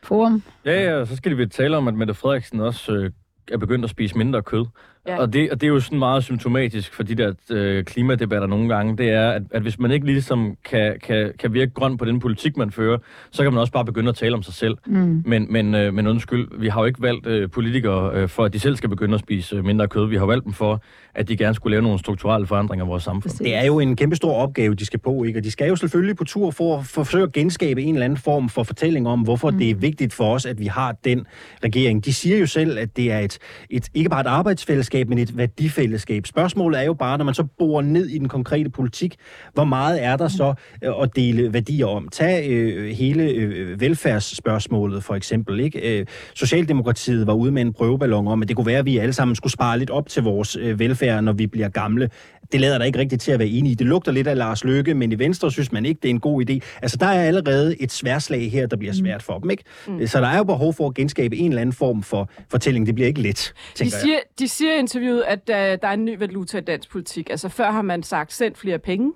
forum. 0.03 0.43
Ja, 0.65 0.83
ja, 0.85 0.95
og 1.01 1.07
så 1.07 1.17
skal 1.17 1.33
de 1.33 1.37
vel 1.37 1.51
tale 1.51 1.77
om, 1.77 1.88
at 1.88 1.95
Mette 1.95 2.15
Frederiksen 2.15 2.61
også 2.61 2.93
øh, 2.93 3.11
er 3.53 3.57
begyndt 3.59 3.85
at 3.85 3.91
spise 3.91 4.19
mindre 4.19 4.43
kød. 4.43 4.67
Ja. 5.07 5.19
Og, 5.21 5.33
det, 5.33 5.51
og 5.51 5.61
det 5.61 5.67
er 5.67 5.69
jo 5.69 5.81
sådan 5.81 5.99
meget 5.99 6.25
symptomatisk 6.25 6.95
for 6.95 7.03
de 7.03 7.15
der 7.15 7.33
øh, 7.51 7.85
klimadebatter 7.85 8.49
nogle 8.49 8.75
gange, 8.75 8.97
det 8.97 9.11
er, 9.11 9.31
at, 9.31 9.43
at 9.51 9.62
hvis 9.62 9.79
man 9.79 9.91
ikke 9.91 10.07
ligesom 10.07 10.57
kan, 10.65 10.97
kan, 11.03 11.33
kan 11.38 11.55
virke 11.55 11.73
grøn 11.73 11.97
på 11.97 12.05
den 12.05 12.21
politik, 12.21 12.57
man 12.57 12.71
fører, 12.71 12.99
så 13.31 13.43
kan 13.43 13.53
man 13.53 13.61
også 13.61 13.73
bare 13.73 13.85
begynde 13.85 14.09
at 14.09 14.15
tale 14.15 14.35
om 14.35 14.43
sig 14.43 14.55
selv. 14.55 14.75
Mm. 14.87 15.23
Men, 15.27 15.47
men, 15.53 15.75
øh, 15.75 15.95
men 15.95 16.07
undskyld, 16.07 16.49
vi 16.61 16.69
har 16.69 16.81
jo 16.81 16.87
ikke 16.87 17.03
valgt 17.03 17.27
øh, 17.27 17.51
politikere 17.51 18.11
øh, 18.15 18.29
for, 18.29 18.45
at 18.45 18.53
de 18.53 18.59
selv 18.59 18.77
skal 18.77 18.88
begynde 18.88 19.15
at 19.15 19.21
spise 19.21 19.57
øh, 19.57 19.65
mindre 19.65 19.88
kød. 19.88 20.09
Vi 20.09 20.17
har 20.17 20.27
valgt 20.27 20.45
dem 20.45 20.53
for, 20.53 20.83
at 21.15 21.29
de 21.29 21.37
gerne 21.37 21.55
skulle 21.55 21.71
lave 21.71 21.83
nogle 21.83 21.99
strukturelle 21.99 22.47
forandringer 22.47 22.87
i 22.87 22.88
vores 22.88 23.03
samfund. 23.03 23.33
Det 23.38 23.55
er 23.55 23.65
jo 23.65 23.81
en 23.81 23.97
kæmpe 23.97 24.17
stor 24.17 24.35
opgave, 24.35 24.75
de 24.75 24.87
skal 24.87 24.99
på, 24.99 25.25
ikke? 25.25 25.38
Og 25.38 25.45
de 25.45 25.51
skal 25.51 25.69
jo 25.69 25.77
selvfølgelig 25.77 26.17
på 26.17 26.25
tur 26.25 26.51
for 26.51 26.79
at 26.79 26.87
forsøge 26.87 27.23
at 27.23 27.33
genskabe 27.33 27.83
en 27.83 27.95
eller 27.95 28.05
anden 28.05 28.19
form 28.19 28.49
for 28.49 28.62
fortælling 28.62 29.09
om, 29.09 29.21
hvorfor 29.21 29.51
mm. 29.51 29.59
det 29.59 29.71
er 29.71 29.75
vigtigt 29.75 30.12
for 30.12 30.35
os, 30.35 30.47
at 30.47 30.59
vi 30.59 30.67
har 30.67 30.93
den 31.05 31.27
regering. 31.65 32.05
De 32.05 32.12
siger 32.12 32.38
jo 32.38 32.47
selv, 32.47 32.79
at 32.79 32.97
det 32.97 33.12
er 33.12 33.19
et, 33.19 33.38
et 33.71 33.88
ikke 33.95 34.11
bare 34.11 34.21
et 34.21 34.27
arbejdsfællesskab, 34.27 34.91
men 34.94 35.18
et 35.18 35.37
værdifællesskab. 35.37 36.26
Spørgsmålet 36.26 36.81
er 36.81 36.85
jo 36.85 36.94
bare, 36.94 37.18
når 37.18 37.24
man 37.24 37.35
så 37.35 37.44
borer 37.59 37.83
ned 37.83 38.07
i 38.07 38.18
den 38.18 38.28
konkrete 38.28 38.70
politik, 38.70 39.16
hvor 39.55 39.64
meget 39.64 40.05
er 40.05 40.16
der 40.16 40.28
så 40.28 40.55
øh, 40.85 40.92
at 41.02 41.16
dele 41.16 41.52
værdier 41.52 41.87
om? 41.87 42.09
Tag 42.09 42.50
øh, 42.50 42.90
hele 42.90 43.22
øh, 43.24 43.81
velfærdsspørgsmålet 43.81 45.05
for 45.05 45.14
eksempel, 45.14 45.61
ikke? 45.61 45.98
Øh, 46.00 46.07
Socialdemokratiet 46.35 47.26
var 47.26 47.33
ude 47.33 47.52
med 47.52 47.62
en 47.62 47.72
prøveballon 47.72 48.28
om, 48.28 48.42
at 48.42 48.48
det 48.48 48.57
kunne 48.57 48.66
være, 48.66 48.78
at 48.78 48.87
vi 48.87 48.98
alle 48.98 49.12
sammen 49.12 49.35
skulle 49.37 49.52
spare 49.52 49.78
lidt 49.78 49.90
op 49.90 50.09
til 50.09 50.22
vores 50.22 50.57
øh, 50.57 50.78
velfærd, 50.78 51.24
når 51.24 51.33
vi 51.33 51.46
bliver 51.46 51.68
gamle. 51.68 52.11
Det 52.52 52.61
lader 52.61 52.78
der 52.78 52.85
ikke 52.85 52.98
rigtigt 52.98 53.22
til 53.22 53.33
at 53.33 53.38
være 53.38 53.48
enige 53.48 53.72
i. 53.72 53.74
Det 53.74 53.87
lugter 53.87 54.12
lidt 54.12 54.26
af 54.26 54.37
Lars 54.37 54.64
Løkke, 54.64 54.94
men 54.94 55.12
i 55.12 55.18
Venstre 55.18 55.50
synes 55.50 55.72
man 55.72 55.87
ikke, 55.87 55.98
det 56.02 56.09
er 56.09 56.11
en 56.14 56.20
god 56.20 56.50
idé. 56.50 56.59
Altså, 56.83 56.96
der 56.96 57.07
er 57.07 57.22
allerede 57.22 57.83
et 57.83 57.92
sværslag 57.92 58.50
her, 58.52 58.66
der 58.66 58.76
bliver 58.76 58.94
svært 58.94 59.22
for 59.22 59.38
dem, 59.38 59.50
ikke? 59.50 59.64
Mm. 59.88 60.07
Så 60.07 60.20
der 60.20 60.26
er 60.28 60.37
jo 60.37 60.44
behov 60.44 60.74
for 60.74 60.87
at 60.88 60.94
genskabe 60.94 61.37
en 61.37 61.48
eller 61.50 61.61
anden 61.61 61.72
form 61.72 62.02
for 62.02 62.31
fortælling. 62.50 62.87
Det 62.87 62.94
bliver 62.94 63.09
ikke 63.09 63.20
let, 63.22 63.52
De 63.72 63.78
tænker 63.78 63.96
jeg. 63.96 64.02
siger, 64.02 64.18
de 64.38 64.48
siger 64.48 64.78
interviewet, 64.83 65.23
at 65.23 65.38
uh, 65.38 65.55
der 65.55 65.88
er 65.88 65.92
en 65.92 66.05
ny 66.05 66.18
valuta 66.18 66.59
i 66.59 66.61
dansk 66.61 66.90
politik. 66.90 67.31
Altså 67.31 67.49
før 67.49 67.71
har 67.71 67.83
man 67.83 68.03
sagt, 68.03 68.33
send 68.33 68.55
flere 68.55 68.79
penge. 68.79 69.12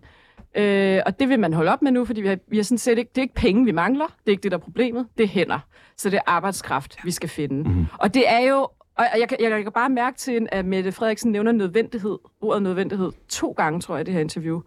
Øh, 0.57 1.01
og 1.07 1.21
det 1.21 1.29
vil 1.29 1.41
man 1.41 1.53
holde 1.53 1.73
op 1.73 1.83
med 1.83 1.93
nu, 1.93 2.05
fordi 2.05 2.21
vi 2.21 2.29
har, 2.29 2.39
vi 2.49 2.57
har 2.57 2.65
sådan 2.65 2.79
set 2.79 2.99
ikke, 2.99 3.11
det 3.15 3.19
er 3.19 3.23
ikke 3.23 3.35
penge, 3.35 3.65
vi 3.65 3.73
mangler. 3.73 4.07
Det 4.07 4.27
er 4.27 4.31
ikke 4.31 4.43
det, 4.43 4.51
der 4.51 4.59
er 4.59 4.63
problemet. 4.63 5.07
Det 5.19 5.25
er 5.25 5.29
hænder. 5.29 5.59
Så 5.97 6.11
det 6.11 6.17
er 6.17 6.23
arbejdskraft, 6.27 7.05
vi 7.05 7.11
skal 7.11 7.29
finde. 7.29 7.69
Mm-hmm. 7.69 7.87
Og 7.99 8.15
det 8.15 8.29
er 8.29 8.41
jo... 8.41 8.69
Og 8.99 9.05
jeg 9.19 9.29
kan, 9.29 9.39
jeg 9.41 9.63
kan 9.63 9.73
bare 9.73 9.89
mærke 9.89 10.17
til, 10.17 10.47
at 10.53 10.65
Mette 10.65 10.93
Frederiksen 10.93 11.33
nævner 11.33 11.53
nødvendighed, 11.53 12.19
ordet 12.41 12.63
nødvendighed, 12.63 13.13
to 13.29 13.51
gange, 13.51 13.81
tror 13.81 13.97
jeg, 13.97 14.01
i 14.01 14.05
det 14.05 14.15
her 14.15 14.21
interview. 14.21 14.61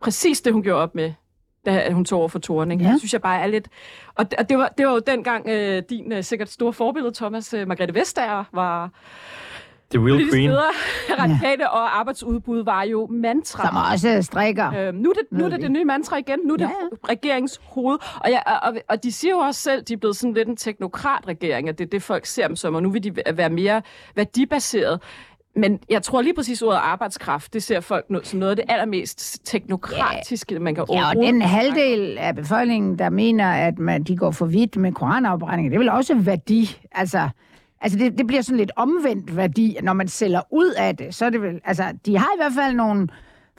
Præcis 0.00 0.40
det, 0.40 0.52
hun 0.52 0.62
gjorde 0.62 0.82
op 0.82 0.94
med, 0.94 1.12
da 1.66 1.90
hun 1.90 2.04
tog 2.04 2.18
over 2.18 2.28
for 2.28 2.38
Torning. 2.38 2.82
Ja. 2.82 2.88
Det 2.88 3.00
synes 3.00 3.12
jeg 3.12 3.22
bare 3.22 3.40
er 3.42 3.46
lidt... 3.46 3.68
Og 4.14 4.30
det, 4.30 4.38
og 4.38 4.48
det, 4.48 4.58
var, 4.58 4.68
det 4.78 4.86
var 4.86 4.92
jo 4.92 4.98
dengang 4.98 5.48
øh, 5.48 5.82
din 5.90 6.12
øh, 6.12 6.24
sikkert 6.24 6.48
store 6.48 6.72
forbillede, 6.72 7.14
Thomas 7.14 7.54
øh, 7.54 7.68
Margrethe 7.68 7.94
Vestager, 7.94 8.44
var 8.52 8.90
The 9.94 10.06
real 10.06 10.30
queen. 10.30 10.50
leder. 10.50 10.62
Radikale 11.22 11.70
og 11.70 11.98
arbejdsudbud 11.98 12.64
var 12.64 12.82
jo 12.82 13.06
mantra. 13.10 13.66
Som 13.66 13.76
også 13.92 14.22
strikker. 14.22 14.72
Øhm, 14.88 14.96
nu 14.96 15.10
er 15.10 15.14
det, 15.14 15.22
nu 15.38 15.44
er 15.44 15.48
det 15.48 15.60
det 15.62 15.70
nye 15.70 15.84
mantra 15.84 16.16
igen. 16.16 16.38
Nu 16.44 16.52
er 16.52 16.56
det 16.56 16.64
Ja, 16.64 16.70
ja. 17.08 17.12
regeringens 17.12 17.60
hoved. 17.64 17.98
Og, 18.20 18.30
ja, 18.30 18.40
og, 18.68 18.74
og, 18.88 19.02
de 19.02 19.12
siger 19.12 19.32
jo 19.34 19.38
også 19.38 19.60
selv, 19.60 19.80
at 19.80 19.88
de 19.88 19.92
er 19.92 19.96
blevet 19.96 20.16
sådan 20.16 20.34
lidt 20.34 20.48
en 20.48 20.56
teknokratregering, 20.56 21.68
at 21.68 21.78
det 21.78 21.84
er 21.84 21.88
det, 21.88 22.02
folk 22.02 22.26
ser 22.26 22.46
dem 22.46 22.56
som, 22.56 22.74
og 22.74 22.82
nu 22.82 22.90
vil 22.90 23.04
de 23.04 23.12
være 23.34 23.50
mere 23.50 23.82
værdibaseret. 24.16 25.00
Men 25.56 25.78
jeg 25.90 26.02
tror 26.02 26.22
lige 26.22 26.34
præcis 26.34 26.62
ordet 26.62 26.78
arbejdskraft, 26.82 27.52
det 27.54 27.62
ser 27.62 27.80
folk 27.80 28.04
no- 28.12 28.24
som 28.24 28.38
noget 28.38 28.50
af 28.50 28.56
det 28.56 28.64
allermest 28.68 29.40
teknokratiske, 29.46 30.58
man 30.58 30.74
kan 30.74 30.84
Ja, 30.88 30.94
og 30.94 31.04
overhovedet 31.06 31.32
den 31.34 31.42
halvdel 31.42 32.18
af 32.18 32.34
befolkningen, 32.36 32.98
der 32.98 33.10
mener, 33.10 33.50
at 33.52 33.78
man, 33.78 34.02
de 34.02 34.16
går 34.16 34.30
for 34.30 34.46
vidt 34.46 34.76
med 34.76 34.92
koranafbrændinger, 34.92 35.70
det 35.70 35.74
er 35.76 35.78
vel 35.78 35.88
også 35.88 36.14
værdi. 36.14 36.78
Altså, 36.92 37.28
altså 37.84 37.98
det, 37.98 38.18
det 38.18 38.26
bliver 38.26 38.42
sådan 38.42 38.56
lidt 38.56 38.72
omvendt 38.76 39.36
værdi, 39.36 39.78
når 39.82 39.92
man 39.92 40.08
sælger 40.08 40.40
ud 40.50 40.70
af 40.76 40.96
det. 40.96 41.14
Så 41.14 41.24
er 41.24 41.30
det 41.30 41.42
vel, 41.42 41.60
altså, 41.64 41.92
de 42.06 42.18
har 42.18 42.26
i 42.26 42.38
hvert 42.38 42.52
fald 42.52 42.76
nogle 42.76 43.08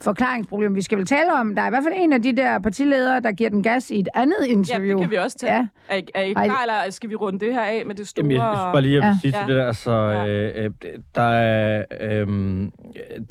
forklaringsproblemer, 0.00 0.74
vi 0.74 0.82
skal 0.82 0.98
vel 0.98 1.06
tale 1.06 1.32
om. 1.40 1.54
Der 1.54 1.62
er 1.62 1.66
i 1.66 1.70
hvert 1.70 1.82
fald 1.84 1.94
en 1.96 2.12
af 2.12 2.22
de 2.22 2.36
der 2.36 2.58
partiledere, 2.58 3.20
der 3.20 3.32
giver 3.32 3.50
den 3.50 3.62
gas 3.62 3.90
i 3.90 4.00
et 4.00 4.08
andet 4.14 4.36
Ja, 4.46 4.52
interview. 4.52 4.96
det 4.98 5.00
kan 5.04 5.10
vi 5.10 5.16
også 5.16 5.38
tage. 5.38 5.52
Ja. 5.54 5.66
Ja. 5.90 5.94
Er, 5.94 5.96
I- 5.96 6.04
er 6.14 6.42
I 6.42 6.46
klar, 6.46 6.62
eller 6.62 6.90
skal 6.90 7.10
vi 7.10 7.14
runde 7.14 7.40
det 7.46 7.54
her 7.54 7.60
af 7.62 7.82
med 7.86 7.94
det 7.94 8.08
store... 8.08 8.22
Jamen, 8.24 8.36
jeg 8.36 8.54
skal 8.56 8.72
bare 8.72 8.82
lige 8.82 8.96
Ja. 8.98 9.06
ja. 9.06 9.16
sige 9.22 9.32
til 9.32 9.38
Ja. 9.40 9.46
det 9.46 9.56
der, 9.56 9.66
altså, 9.66 9.92
Ja. 9.92 10.26
øh, 10.28 10.64
øh, 10.64 10.70
der 11.14 11.22
er, 11.22 11.84
øh, 12.00 12.28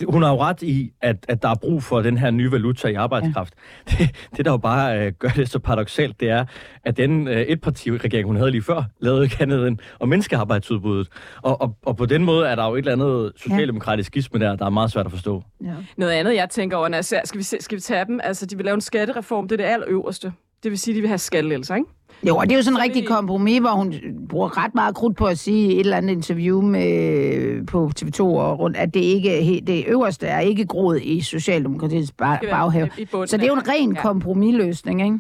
hun 0.10 0.23
har 0.23 0.30
jo 0.32 0.38
ret 0.41 0.62
i, 0.62 0.91
at, 1.01 1.15
at 1.28 1.41
der 1.43 1.49
er 1.49 1.56
brug 1.56 1.84
for 1.84 2.01
den 2.01 2.17
her 2.17 2.32
nye 2.32 2.51
valuta 2.51 2.88
i 2.88 2.93
arbejdskraft. 2.93 3.54
Ja. 3.54 3.95
Det, 4.06 4.15
det, 4.38 4.45
der 4.45 4.51
jo 4.51 4.58
bare 4.58 5.06
øh, 5.06 5.12
gør 5.19 5.30
det 5.30 5.49
så 5.49 5.60
paradoxalt, 5.60 6.19
det 6.19 6.30
er, 6.30 6.45
at 6.84 6.97
den 6.97 7.28
øh, 7.28 7.34
etpartiregering, 7.41 8.28
hun 8.28 8.36
havde 8.36 8.51
lige 8.51 8.62
før, 8.63 8.84
lavede 8.99 9.23
ikke 9.23 9.38
andet 9.39 9.67
end 9.67 9.78
at 10.01 10.10
mindske 10.10 10.38
arbejdsudbuddet. 10.38 11.08
Og, 11.41 11.62
og, 11.62 11.78
og 11.86 11.97
på 11.97 12.06
den 12.06 12.23
måde 12.23 12.47
er 12.47 12.56
der 12.56 12.65
jo 12.67 12.73
et 12.73 12.78
eller 12.78 12.91
andet 12.91 13.32
socialdemokratisk 13.36 14.08
skisme 14.08 14.39
der, 14.39 14.56
der 14.56 14.65
er 14.65 14.69
meget 14.69 14.91
svært 14.91 15.06
at 15.06 15.12
forstå. 15.12 15.43
Ja. 15.63 15.67
Noget 15.97 16.12
andet, 16.12 16.36
jeg 16.36 16.49
tænker 16.56 16.78
over, 16.78 16.88
når 16.88 16.98
jeg 16.98 17.06
ser, 17.06 17.20
skal 17.26 17.38
vi, 17.38 17.44
se, 17.44 17.58
skal 17.60 17.76
vi 17.76 17.82
tage 17.82 18.06
dem? 18.06 18.20
Altså, 18.24 18.46
de 18.46 18.56
vil 18.56 18.65
lave 18.65 18.76
en 18.76 18.82
skattereform, 18.82 19.48
det 19.48 19.60
er 19.62 19.65
det 19.65 19.72
allerøverste. 19.74 20.34
Det 20.63 20.72
vil 20.72 20.80
sige, 20.80 20.94
at 20.94 20.96
de 20.96 21.02
vil 21.02 21.08
have 21.08 21.18
skattelettelser, 21.18 21.76
ikke? 21.76 21.88
Jo, 22.28 22.38
og 22.38 22.44
det 22.46 22.52
er 22.52 22.56
jo 22.56 22.63
sådan 22.63 22.78
en 22.78 22.84
rigtig 22.84 23.02
vi- 23.02 23.08
kompromis, 23.08 23.60
hvor 23.60 23.70
hun 23.70 23.94
bruger 24.30 24.63
ret 24.63 24.76
meget 24.76 24.96
krudt 24.96 25.18
på 25.18 25.26
at 25.26 25.39
sige 25.39 25.68
i 25.72 25.74
et 25.74 25.80
eller 25.80 25.98
andet 25.98 26.13
interview 26.13 26.62
med, 26.62 27.65
på 27.68 27.91
TV2 28.00 28.20
og 28.22 28.60
rundt, 28.60 28.78
at 28.78 28.94
det 28.94 29.00
ikke 29.00 29.62
det 29.68 29.86
øverste 29.88 30.28
er 30.28 30.39
ikke 30.39 30.65
groet 30.65 31.02
i 31.04 31.22
Socialdemokratiets 31.22 32.12
baghave. 32.12 32.89
i 32.98 33.06
Så 33.12 33.38
det 33.38 33.44
er 33.44 33.48
jo 33.48 33.54
en 33.54 33.68
ren 33.70 33.94
ja. 33.96 34.02
kompromisløsning, 34.02 35.02
ikke? 35.04 35.20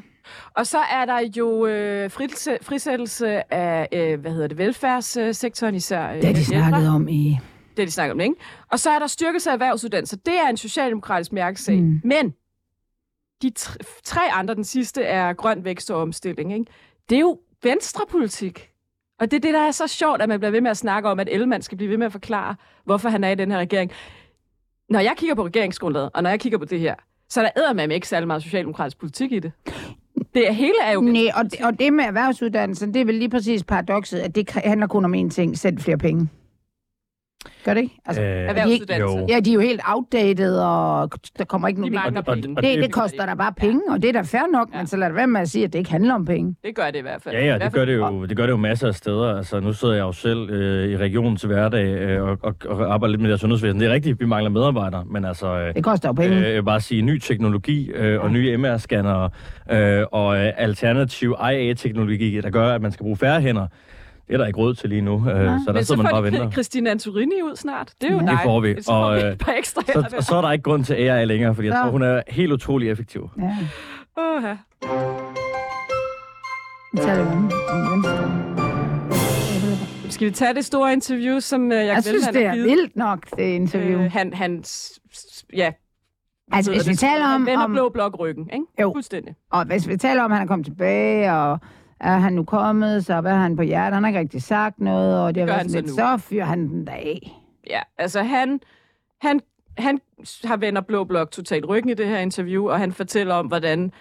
Og 0.55 0.67
så 0.67 0.77
er 0.77 1.05
der 1.05 1.19
jo 1.37 1.65
øh, 1.65 2.05
frisæ- 2.13 2.57
frisættelse 2.61 3.53
af, 3.53 3.87
øh, 3.91 4.19
hvad 4.19 4.31
hedder 4.31 4.47
det, 4.47 4.57
velfærdssektoren, 4.57 5.75
især 5.75 6.09
øh, 6.09 6.15
Det 6.15 6.25
har 6.25 6.33
de 6.33 6.45
snakket 6.45 6.89
om 6.89 7.07
i... 7.07 7.37
Det 7.77 7.79
har 7.79 7.85
de 7.85 7.91
snakket 7.91 8.11
om, 8.13 8.19
ikke? 8.19 8.35
Og 8.71 8.79
så 8.79 8.89
er 8.89 8.99
der 8.99 9.07
styrkelse 9.07 9.49
af 9.49 9.53
erhvervsuddannelser. 9.53 10.17
Det 10.17 10.33
er 10.45 10.49
en 10.49 10.57
socialdemokratisk 10.57 11.33
mærkesag. 11.33 11.81
Mm. 11.81 12.01
Men 12.03 12.33
de 13.41 13.51
tr- 13.59 14.01
tre 14.03 14.21
andre, 14.33 14.55
den 14.55 14.63
sidste, 14.63 15.03
er 15.03 15.33
grøn 15.33 15.63
vækst 15.65 15.91
og 15.91 16.01
omstilling, 16.01 16.53
ikke? 16.53 16.65
Det 17.09 17.15
er 17.15 17.19
jo 17.19 17.39
venstrepolitik. 17.63 18.69
Og 19.19 19.31
det 19.31 19.37
er 19.37 19.41
det, 19.41 19.53
der 19.53 19.59
er 19.59 19.71
så 19.71 19.87
sjovt, 19.87 20.21
at 20.21 20.29
man 20.29 20.39
bliver 20.39 20.51
ved 20.51 20.61
med 20.61 20.71
at 20.71 20.77
snakke 20.77 21.09
om, 21.09 21.19
at 21.19 21.29
Ellemann 21.31 21.61
skal 21.63 21.77
blive 21.77 21.89
ved 21.91 21.97
med 21.97 22.05
at 22.05 22.11
forklare, 22.11 22.55
hvorfor 22.85 23.09
han 23.09 23.23
er 23.23 23.29
i 23.29 23.35
den 23.35 23.51
her 23.51 23.57
regering. 23.59 23.91
Når 24.89 24.99
jeg 24.99 25.13
kigger 25.17 25.35
på 25.35 25.45
regeringsgrundlaget, 25.45 26.09
og 26.13 26.23
når 26.23 26.29
jeg 26.29 26.39
kigger 26.39 26.57
på 26.57 26.65
det 26.65 26.79
her, 26.79 26.95
så 27.29 27.41
er 27.41 27.43
der 27.45 27.61
eddermame 27.61 27.93
ikke 27.93 28.07
særlig 28.07 28.27
meget 28.27 28.43
socialdemokratisk 28.43 28.97
politik 28.99 29.31
i 29.31 29.39
det. 29.39 29.51
Det 30.33 30.55
hele 30.55 30.73
er 30.83 30.91
jo... 30.91 31.01
Nej, 31.01 31.21
og, 31.35 31.43
det- 31.51 31.61
og 31.65 31.79
det 31.79 31.93
med 31.93 32.03
erhvervsuddannelsen, 32.05 32.93
det 32.93 33.01
er 33.01 33.05
vel 33.05 33.15
lige 33.15 33.29
præcis 33.29 33.63
paradokset, 33.63 34.19
at 34.19 34.35
det 34.35 34.49
handler 34.51 34.87
kun 34.87 35.05
om 35.05 35.13
én 35.13 35.29
ting, 35.29 35.57
send 35.57 35.79
flere 35.79 35.97
penge. 35.97 36.29
Gør 37.65 37.73
det 37.73 37.81
ikke? 37.81 37.95
Altså, 38.05 38.21
Øh, 38.23 38.27
Erhvervsuddannelse. 38.49 39.17
jo. 39.19 39.25
ja, 39.29 39.39
de 39.39 39.49
er 39.49 39.53
jo 39.53 39.59
helt 39.59 39.81
outdated, 39.87 40.57
og 40.59 41.09
der 41.37 41.45
kommer 41.45 41.67
ikke 41.67 41.81
De 41.83 41.89
nogen... 41.89 42.17
og- 42.17 42.25
penge. 42.25 42.53
og 42.57 42.63
det, 42.63 42.77
det 42.83 42.91
koster 42.91 43.25
der 43.25 43.35
bare 43.35 43.53
penge, 43.57 43.81
og 43.89 44.01
det 44.01 44.07
er 44.09 44.13
da 44.13 44.21
fair 44.21 44.41
nok, 44.53 44.69
Ja. 44.73 44.77
men 44.77 44.87
så 44.87 44.97
lad 44.97 45.07
det 45.07 45.15
være 45.15 45.27
med 45.27 45.41
at 45.41 45.49
sige, 45.49 45.63
at 45.65 45.73
det 45.73 45.79
ikke 45.79 45.91
handler 45.91 46.13
om 46.13 46.25
penge. 46.25 46.55
Det 46.63 46.75
gør 46.75 46.85
det 46.85 46.95
i 46.95 47.01
hvert 47.01 47.21
fald. 47.21 47.35
Ja, 47.35 47.45
ja, 47.45 47.57
det 47.57 47.73
gør 47.73 47.85
det 47.85 47.95
jo, 47.95 48.25
det 48.25 48.37
gør 48.37 48.43
det 48.45 48.51
jo 48.51 48.57
masser 48.57 48.87
af 48.87 48.95
steder. 48.95 49.37
Altså, 49.37 49.59
nu 49.59 49.73
sidder 49.73 49.93
jeg 49.93 50.01
jo 50.01 50.11
selv 50.11 50.49
øh, 50.49 50.89
i 50.91 50.97
regionen 50.97 51.37
til 51.37 51.47
hverdag 51.47 51.85
øh, 51.87 52.23
og, 52.23 52.37
og, 52.43 52.55
og 52.65 52.93
arbejder 52.93 53.11
lidt 53.11 53.21
med 53.21 53.29
det 53.29 53.33
her 53.37 53.39
sundhedsvæsen. 53.41 53.79
Det 53.79 53.87
er 53.89 53.93
rigtigt, 53.93 54.19
vi 54.19 54.25
mangler 54.25 54.49
medarbejdere, 54.49 55.05
men 55.11 55.25
altså... 55.25 55.47
Øh, 55.59 55.73
Det 55.75 55.83
koster 55.83 56.09
jo 56.09 56.13
penge. 56.13 56.47
Øh, 56.47 56.63
bare 56.65 56.81
sige, 56.81 57.01
ny 57.01 57.19
teknologi 57.19 57.89
øh, 57.91 58.21
og 58.21 58.31
nye 58.31 58.57
MR-scanner 58.57 59.29
øh, 59.71 60.03
og 60.11 60.37
øh, 60.37 60.51
alternativ 60.57 61.35
IA-teknologi, 61.53 62.41
der 62.41 62.49
gør, 62.49 62.75
at 62.75 62.81
man 62.81 62.91
skal 62.91 63.03
bruge 63.03 63.17
færre 63.17 63.41
hænder. 63.41 63.67
Det 64.27 64.33
er 64.33 64.37
der 64.37 64.45
ikke 64.45 64.59
råd 64.59 64.73
til 64.75 64.89
lige 64.89 65.01
nu, 65.01 65.15
øh, 65.15 65.23
så 65.25 65.31
der 65.31 65.73
Men 65.73 65.83
så 65.83 65.87
sidder 65.87 66.03
man 66.03 66.11
bare 66.11 66.19
og 66.19 66.23
venter. 66.23 66.51
Christine 66.51 66.91
Antorini 66.91 67.41
ud 67.43 67.55
snart. 67.55 67.93
Det 68.01 68.09
er 68.09 68.13
jo 68.13 68.19
Ja. 68.19 68.25
dig. 68.25 68.31
Det 68.31 68.39
får 68.43 68.59
vi, 68.59 68.75
Så 68.81 68.85
får 68.85 68.93
og, 68.93 69.15
vi 69.15 69.21
øh, 69.21 69.31
et 69.31 69.37
par 69.37 69.51
ekstra 69.51 69.81
Så, 69.81 70.07
der. 70.11 70.21
så 70.21 70.35
er 70.35 70.41
der 70.41 70.51
ikke 70.51 70.63
grund 70.63 70.83
til 70.83 70.93
AI 70.93 71.25
længere, 71.25 71.55
fordi 71.55 71.67
jeg 71.67 71.75
Så. 71.75 71.81
tror, 71.81 71.91
hun 71.91 72.01
er 72.03 72.21
helt 72.27 72.51
utrolig 72.51 72.89
effektiv. 72.89 73.29
Ja, 73.37 73.43
Åh, 74.17 74.43
ja. 74.43 74.57
vi 76.93 76.99
om, 77.21 77.51
om 77.69 78.03
venstre. 78.03 78.31
Skal 80.09 80.27
vi 80.27 80.31
tage 80.31 80.53
det 80.53 80.65
store 80.65 80.93
interview, 80.93 81.39
som 81.39 81.63
uh, 81.65 81.69
jeg, 81.71 81.85
Jeg 81.85 82.03
synes, 82.03 82.27
det 82.27 82.45
er 82.45 82.51
vildt 82.55 82.95
nok, 82.95 83.29
det 83.37 83.43
interview. 83.43 83.99
Øh, 84.01 84.11
han, 84.11 84.33
han, 84.33 84.63
ja. 85.55 85.71
Altså, 86.51 86.71
hvis 86.71 86.87
vi 86.87 86.91
det? 86.91 86.99
taler 86.99 87.25
om- 87.25 87.31
Han 87.31 87.45
vender 87.45 87.63
om- 87.63 87.71
blå 87.71 87.89
blok 87.89 88.19
ryggen, 88.19 88.49
ikke? 88.53 88.65
Jo. 88.81 88.91
Fuldstændig. 88.95 89.35
Og 89.51 89.65
hvis 89.65 89.87
vi 89.87 89.97
taler 89.97 90.23
om, 90.23 90.31
at 90.31 90.37
han 90.37 90.45
er 90.45 90.47
kommet 90.47 90.65
tilbage, 90.65 91.31
og 91.33 91.59
er 91.99 92.17
han 92.17 92.33
nu 92.33 92.43
kommet, 92.43 93.05
så 93.05 93.21
hvad 93.21 93.31
har 93.31 93.41
han 93.41 93.55
på 93.55 93.61
hjertet? 93.61 93.93
Han 93.93 94.03
har 94.03 94.09
ikke 94.09 94.19
rigtig 94.19 94.41
sagt 94.41 94.79
noget, 94.79 95.19
og 95.19 95.35
det, 95.35 95.41
har 95.41 95.47
været 95.47 95.71
lidt, 95.71 95.89
så 95.89 96.17
fyrer 96.17 96.45
han 96.45 96.69
den 96.69 96.85
da 96.85 96.91
af. 96.91 97.41
Ja, 97.69 97.81
altså 97.97 98.21
han, 98.21 98.59
han, 99.21 99.39
han 99.77 99.99
har 100.43 100.57
vender 100.57 100.81
blå 100.81 101.03
blok 101.03 101.31
totalt 101.31 101.67
ryggen 101.67 101.89
i 101.89 101.93
det 101.93 102.07
her 102.07 102.17
interview, 102.19 102.69
og 102.69 102.79
han 102.79 102.91
fortæller 102.91 103.35
om, 103.35 103.45
hvordan 103.45 103.91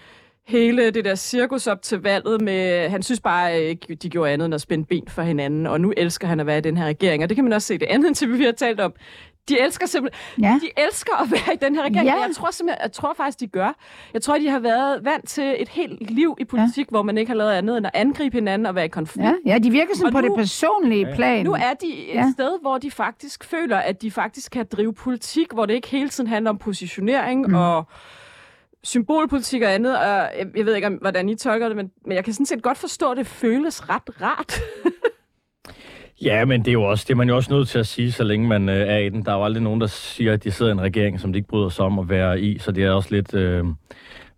hele 0.47 0.91
det 0.91 1.05
der 1.05 1.15
cirkus 1.15 1.67
op 1.67 1.83
til 1.83 2.03
valget 2.03 2.41
med, 2.41 2.89
han 2.89 3.03
synes 3.03 3.21
bare 3.21 3.61
ikke, 3.61 3.95
de 3.95 4.11
gjorde 4.11 4.33
andet 4.33 4.47
end 4.47 4.55
at 4.55 4.61
spænde 4.61 4.85
ben 4.85 5.09
for 5.09 5.23
hinanden, 5.23 5.67
og 5.67 5.81
nu 5.81 5.93
elsker 5.97 6.29
han 6.29 6.41
at 6.41 6.47
være 6.47 6.59
i 6.59 6.61
den 6.61 6.77
her 6.77 6.87
regering, 6.87 7.23
og 7.23 7.29
det 7.29 7.37
kan 7.37 7.45
man 7.45 7.53
også 7.53 7.67
se 7.67 7.79
det 7.79 7.87
andet 7.87 8.09
interview, 8.09 8.39
vi 8.39 8.45
har 8.45 8.53
talt 8.53 8.81
om. 8.81 8.95
De 9.49 9.61
elsker 9.61 9.87
simpelthen, 9.87 10.23
Ja. 10.45 10.59
de 10.63 10.83
elsker 10.87 11.23
at 11.23 11.31
være 11.47 11.55
i 11.55 11.57
den 11.57 11.75
her 11.75 11.83
regering. 11.83 12.07
Ja. 12.07 12.15
Jeg 12.27 12.31
tror 12.35 12.51
simpelthen, 12.51 12.83
jeg 12.83 12.93
tror 12.93 13.15
faktisk, 13.17 13.41
de 13.41 13.47
gør. 13.47 13.77
Jeg 14.15 14.23
tror, 14.23 14.39
de 14.39 14.49
har 14.49 14.59
været 14.59 15.05
vant 15.05 15.29
til 15.29 15.55
et 15.59 15.69
helt 15.69 16.11
liv 16.11 16.37
i 16.41 16.45
politik, 16.45 16.87
ja. 16.87 16.91
hvor 16.91 17.03
man 17.03 17.19
ikke 17.19 17.31
har 17.31 17.37
lavet 17.37 17.51
andet 17.53 17.77
end 17.77 17.87
at 17.87 17.93
angribe 17.95 18.37
hinanden 18.37 18.67
og 18.67 18.75
være 18.75 18.85
i 18.85 18.89
konflikt. 18.89 19.27
Ja, 19.27 19.35
ja 19.53 19.59
de 19.59 19.71
virker 19.71 19.95
sådan 19.97 20.07
Og 20.07 20.13
på 20.13 20.21
nu- 20.21 20.29
det 20.29 20.37
personlige 20.37 21.09
plan. 21.15 21.45
Nu 21.45 21.53
er 21.53 21.75
de 21.81 21.87
et 21.87 22.15
Ja. 22.15 22.21
ja. 22.21 22.31
sted, 22.35 22.61
hvor 22.61 22.79
de 22.79 22.91
faktisk 22.91 23.45
føler, 23.45 23.77
at 23.79 24.03
de 24.03 24.11
faktisk 24.11 24.53
kan 24.53 24.67
drive 24.73 24.95
politik, 24.95 25.53
hvor 25.53 25.67
det 25.67 25.75
ikke 25.75 25.89
hele 25.89 26.09
tiden 26.09 26.29
handler 26.31 26.51
om 26.51 26.59
positionering 26.59 27.47
mm. 27.49 27.55
og 27.55 27.85
symbolpolitik 28.85 29.63
og 29.63 29.75
andet. 29.75 29.99
Og 29.99 30.05
jeg, 30.05 30.31
jeg 30.57 30.67
ved 30.67 30.75
ikke, 30.75 30.87
om, 30.87 30.93
hvordan 30.95 31.29
I 31.29 31.35
tolker 31.35 31.69
det, 31.69 31.77
men, 31.77 31.91
men 32.07 32.17
jeg 32.17 32.25
kan 32.25 32.33
sådan 32.33 32.47
set 32.47 32.63
godt 32.63 32.79
forstå, 32.79 33.11
at 33.11 33.17
det 33.17 33.27
føles 33.27 33.89
ret 33.89 34.23
rart. 34.23 34.61
Ja, 36.25 36.45
men 36.45 36.61
det 36.61 36.69
er 36.69 36.73
jo 36.73 36.83
også, 36.83 37.05
det 37.09 37.13
er 37.13 37.17
man 37.17 37.29
jo 37.29 37.37
også 37.37 37.53
nødt 37.53 37.69
til 37.69 37.79
at 37.79 37.87
sige, 37.87 38.13
så 38.13 38.25
længe 38.25 38.49
man 38.49 38.69
øh, 38.69 38.89
er 38.89 38.99
i 38.99 39.09
den. 39.09 39.25
Der 39.25 39.33
er 39.33 39.37
jo 39.37 39.45
aldrig 39.45 39.63
nogen, 39.63 39.81
der 39.81 39.87
siger, 39.87 40.33
at 40.33 40.45
de 40.45 40.51
sidder 40.51 40.71
i 40.71 40.75
en 40.75 40.81
regering, 40.81 41.21
som 41.21 41.33
de 41.33 41.37
ikke 41.37 41.49
bryder 41.49 41.69
sig 41.69 41.85
om 41.85 41.99
at 41.99 42.09
være 42.09 42.41
i, 42.41 42.59
så 42.59 42.73
det 42.73 42.85
er 42.85 42.91
også 42.91 43.09
lidt, 43.11 43.35
øh, 43.35 43.65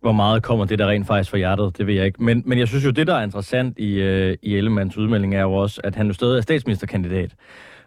hvor 0.01 0.13
meget 0.13 0.43
kommer 0.43 0.65
det 0.65 0.79
der 0.79 0.89
rent 0.89 1.07
faktisk 1.07 1.31
fra 1.31 1.39
hjertet, 1.39 1.79
det 1.79 1.87
ved 1.87 1.95
jeg 1.95 2.07
ikke. 2.07 2.23
Men, 2.23 2.43
men 2.47 2.59
jeg 2.59 2.69
synes 2.69 2.85
jo, 2.85 2.91
det 2.91 3.07
der 3.07 3.15
er 3.15 3.23
interessant 3.23 3.79
i, 3.79 4.01
øh, 4.01 4.37
i 4.43 4.57
Ellemanns 4.57 4.97
udmelding 4.97 5.35
er 5.35 5.41
jo 5.41 5.53
også, 5.53 5.81
at 5.85 5.95
han 5.95 6.07
jo 6.07 6.13
stadig 6.13 6.37
er 6.37 6.41
statsministerkandidat. 6.41 7.31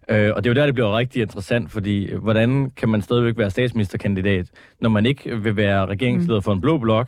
Øh, 0.10 0.32
og 0.36 0.44
det 0.44 0.50
er 0.50 0.54
jo 0.54 0.60
der, 0.60 0.66
det 0.66 0.74
bliver 0.74 0.98
rigtig 0.98 1.22
interessant, 1.22 1.72
fordi 1.72 2.06
øh, 2.06 2.24
hvordan 2.24 2.72
kan 2.78 2.90
man 2.90 3.02
stadigvæk 3.02 3.38
være 3.38 3.50
statsministerkandidat, 3.50 4.46
når 4.82 4.90
man 4.90 5.06
ikke 5.06 5.38
vil 5.38 5.56
være 5.56 5.86
regeringsleder 5.86 6.40
for 6.40 6.54
en 6.54 6.62
blå 6.62 6.78
blok, 6.78 7.08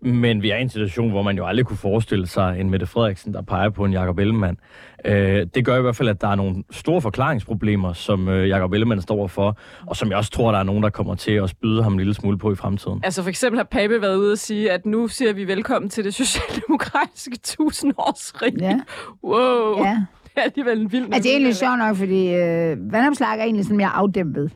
men 0.00 0.42
vi 0.42 0.50
er 0.50 0.56
i 0.56 0.62
en 0.62 0.68
situation, 0.68 1.10
hvor 1.10 1.22
man 1.22 1.36
jo 1.36 1.46
aldrig 1.46 1.66
kunne 1.66 1.76
forestille 1.76 2.26
sig 2.26 2.60
en 2.60 2.70
Mette 2.70 2.86
Frederiksen, 2.86 3.34
der 3.34 3.42
peger 3.42 3.70
på 3.70 3.84
en 3.84 3.92
Jakob 3.92 4.18
Ellemann. 4.18 4.56
Øh, 5.04 5.46
det 5.54 5.64
gør 5.64 5.78
i 5.78 5.80
hvert 5.82 5.96
fald, 5.96 6.08
at 6.08 6.20
der 6.20 6.28
er 6.28 6.34
nogle 6.34 6.64
store 6.70 7.00
forklaringsproblemer, 7.00 7.92
som 7.92 8.28
øh, 8.28 8.48
Jakob 8.48 8.72
Ellemann 8.72 9.02
står 9.02 9.26
for, 9.26 9.58
og 9.86 9.96
som 9.96 10.08
jeg 10.08 10.16
også 10.16 10.30
tror, 10.30 10.52
der 10.52 10.58
er 10.58 10.62
nogen, 10.62 10.82
der 10.82 10.90
kommer 10.90 11.14
til 11.14 11.32
at 11.32 11.50
spyde 11.50 11.82
ham 11.82 11.92
en 11.92 11.98
lille 11.98 12.14
smule 12.14 12.38
på 12.38 12.52
i 12.52 12.54
fremtiden. 12.54 13.00
altså 13.04 13.22
for 13.22 13.28
eksempel 13.30 13.58
har 13.58 13.64
Pape 13.64 14.00
været 14.02 14.16
ude 14.16 14.32
og 14.32 14.38
sige, 14.38 14.70
at 14.72 14.86
nu 14.86 15.08
siger 15.08 15.32
vi 15.32 15.46
velkommen 15.46 15.88
til 15.90 16.04
det 16.04 16.14
socialdemokratiske 16.14 17.36
tusindårsrig. 17.56 18.52
Ja. 18.60 18.80
Wow, 19.24 19.84
Ja. 19.84 19.96
det 20.24 20.30
er 20.36 20.42
alligevel 20.42 20.80
en 20.80 20.92
vild 20.92 21.04
Altså, 21.04 21.22
det 21.22 21.30
er 21.30 21.36
egentlig 21.36 21.56
sjovt 21.56 21.78
nok, 21.78 21.96
fordi 21.96 22.34
øh, 22.34 22.92
vandomslag 22.92 23.38
er 23.38 23.42
egentlig 23.42 23.64
sådan 23.64 23.76
mere 23.76 23.88
afdæmpet. 23.94 24.52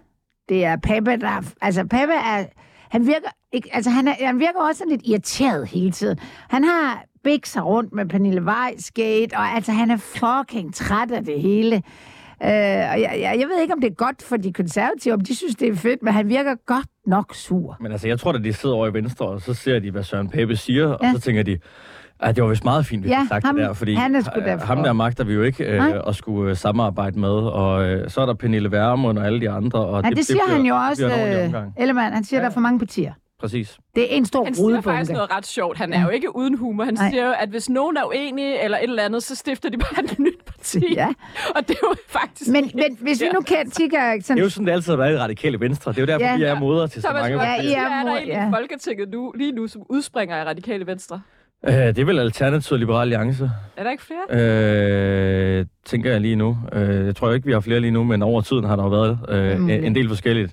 Det 0.48 0.64
er 0.64 0.76
Pape, 0.76 1.10
der... 1.16 1.28
er- 1.28 1.52
Altså, 1.62 1.86
Pape 1.86 2.12
er... 2.12 2.44
Han 2.90 3.06
virker, 3.06 3.28
ikke, 3.52 3.68
altså, 3.72 3.90
han, 3.90 4.08
er, 4.08 4.14
han 4.26 4.38
virker 4.38 4.60
også 4.68 4.78
sådan 4.78 4.90
lidt 4.90 5.02
irriteret 5.04 5.68
hele 5.68 5.90
tiden. 5.90 6.18
Han 6.48 6.64
har 6.64 7.04
sig 7.44 7.64
rundt 7.64 7.92
med 7.92 8.06
Pernille 8.06 8.40
Weiss-gate, 8.42 9.36
og 9.36 9.44
altså, 9.56 9.72
han 9.72 9.90
er 9.90 9.96
fucking 9.96 10.74
træt 10.74 11.10
af 11.10 11.24
det 11.24 11.40
hele. 11.42 11.76
Øh, 12.42 12.48
og 12.48 13.00
jeg, 13.00 13.16
jeg, 13.20 13.36
jeg 13.40 13.48
ved 13.48 13.60
ikke, 13.62 13.74
om 13.74 13.80
det 13.80 13.90
er 13.90 13.94
godt 13.94 14.22
for 14.22 14.36
de 14.36 14.52
konservative, 14.52 15.14
om 15.14 15.20
de 15.20 15.36
synes, 15.36 15.56
det 15.56 15.68
er 15.68 15.74
fedt, 15.76 16.02
men 16.02 16.12
han 16.12 16.28
virker 16.28 16.54
godt 16.66 16.86
nok 17.06 17.34
sur. 17.34 17.76
Men 17.80 17.92
altså, 17.92 18.08
jeg 18.08 18.20
tror, 18.20 18.32
at 18.32 18.44
de 18.44 18.52
sidder 18.52 18.74
over 18.76 18.86
i 18.86 18.92
Venstre, 18.94 19.26
og 19.26 19.40
så 19.40 19.54
ser 19.54 19.78
de, 19.78 19.90
hvad 19.90 20.02
Søren 20.02 20.28
Pape 20.30 20.56
siger, 20.56 20.88
ja. 20.88 20.92
og 20.94 20.98
Ja. 21.02 21.12
så 21.12 21.20
tænker 21.20 21.42
de, 21.42 21.58
at 22.20 22.36
det 22.36 22.44
var 22.44 22.50
vist 22.50 22.64
meget 22.64 22.86
fint, 22.86 23.02
hvis 23.02 23.10
Ja, 23.10 23.18
ja, 23.18 23.26
sagt 23.28 23.44
ham- 23.46 23.56
det 23.56 23.64
der, 23.66 23.72
fordi 23.72 23.94
han 23.94 24.14
er 24.14 24.20
sgu 24.20 24.40
øh, 24.40 24.60
ham 24.60 24.82
der 24.82 24.92
magter 24.92 25.24
vi 25.24 25.32
jo 25.32 25.42
ikke 25.42 25.64
øh, 25.64 25.76
Nej. 25.78 26.00
at 26.06 26.16
skulle 26.16 26.50
øh, 26.50 26.56
samarbejde 26.56 27.20
med, 27.20 27.28
og 27.30 27.84
øh, 27.84 28.10
så 28.10 28.20
er 28.20 28.26
der 28.26 28.34
Pernille 28.34 28.70
Vermund 28.70 29.18
og 29.18 29.26
alle 29.26 29.40
de 29.40 29.50
andre. 29.50 29.78
Og 29.86 30.02
Ja, 30.04 30.08
det, 30.08 30.16
det 30.16 30.26
siger 30.26 30.38
bliver, 30.46 30.56
han 30.56 30.66
jo 30.66 30.74
det 30.74 30.88
også, 30.90 31.06
øh. 31.58 31.82
Ellemann. 31.82 32.14
Han 32.14 32.24
siger, 32.24 32.40
Ja. 32.40 32.44
der 32.44 32.50
er 32.50 32.54
for 32.54 32.60
mange 32.60 32.78
partier. 32.78 33.12
Præcis. 33.42 33.78
Det 33.96 34.12
er 34.12 34.16
en 34.16 34.24
stor 34.26 34.44
Han 34.44 34.54
siger 34.54 34.80
faktisk 34.80 35.12
noget 35.12 35.30
ret 35.36 35.46
sjovt. 35.46 35.78
Han 35.78 35.92
er 35.92 36.02
jo 36.02 36.08
ikke 36.08 36.36
uden 36.36 36.54
humor. 36.58 36.84
Han 36.84 36.94
Nej. 36.94 37.10
siger 37.10 37.26
jo, 37.26 37.32
at 37.38 37.48
hvis 37.48 37.68
nogen 37.70 37.96
er 37.96 38.04
uenige 38.04 38.62
eller 38.64 38.78
et 38.78 38.82
eller 38.84 39.02
andet, 39.02 39.22
så 39.22 39.34
stifter 39.34 39.68
de 39.70 39.78
bare 39.78 40.04
et 40.04 40.18
nyt 40.26 40.44
parti. 40.46 40.94
Ja. 40.94 41.08
Og 41.56 41.68
det 41.68 41.70
er 41.70 41.80
jo 41.82 41.94
faktisk... 42.08 42.50
Men, 42.50 42.70
men 42.74 42.96
hvis 43.00 43.20
vi 43.22 43.26
nu 43.34 43.40
kan 43.40 43.70
kigge 43.70 43.96
Det 44.16 44.24
sådan 44.26 44.38
er 44.38 44.42
jo 44.42 44.50
sådan, 44.50 44.66
det 44.66 44.72
altid 44.72 44.92
har 44.92 44.96
været 44.96 45.12
i 45.14 45.18
radikale 45.18 45.60
venstre. 45.60 45.92
Det 45.92 45.98
er 45.98 46.02
jo 46.02 46.06
derfor, 46.06 46.24
Ja. 46.26 46.30
ja. 46.30 46.36
vi 46.36 46.42
er 46.42 46.54
moder 46.60 46.86
til 46.86 47.02
så 47.02 47.08
Thomas, 47.08 47.22
mange. 47.30 47.42
Ja, 47.44 47.62
I 47.62 47.66
er 47.72 47.78
er 47.80 47.88
der 48.04 48.10
mod- 48.10 48.26
ja. 48.26 48.48
i 48.48 48.50
Folketinget 48.52 49.08
nu, 49.08 49.32
lige 49.36 49.52
nu, 49.52 49.66
som 49.66 49.82
udspringer 49.88 50.36
af 50.36 50.44
radikale 50.44 50.86
venstre? 50.86 51.20
Øh, 51.66 51.72
det 51.74 51.98
er 51.98 52.04
vel 52.04 52.18
Alternativ 52.18 52.72
og 52.74 52.78
Liberal 52.78 53.00
Alliance, 53.00 53.50
Er 53.76 53.82
der 53.84 53.90
ikke 53.90 54.02
flere? 54.02 54.40
øh, 55.60 55.66
tænker 55.84 56.10
jeg 56.10 56.20
lige 56.20 56.36
nu. 56.36 56.58
Øh, 56.72 57.06
jeg 57.06 57.16
tror 57.16 57.32
ikke, 57.32 57.46
vi 57.46 57.52
har 57.52 57.60
flere 57.60 57.80
lige 57.80 57.90
nu, 57.90 58.04
men 58.04 58.22
over 58.22 58.40
tiden 58.40 58.64
har 58.64 58.76
der 58.76 58.82
jo 58.82 58.88
været 58.88 59.18
øh, 59.28 59.58
Mm. 59.58 59.70
en, 59.70 59.84
en 59.84 59.94
del 59.94 60.08
forskelligt. 60.08 60.52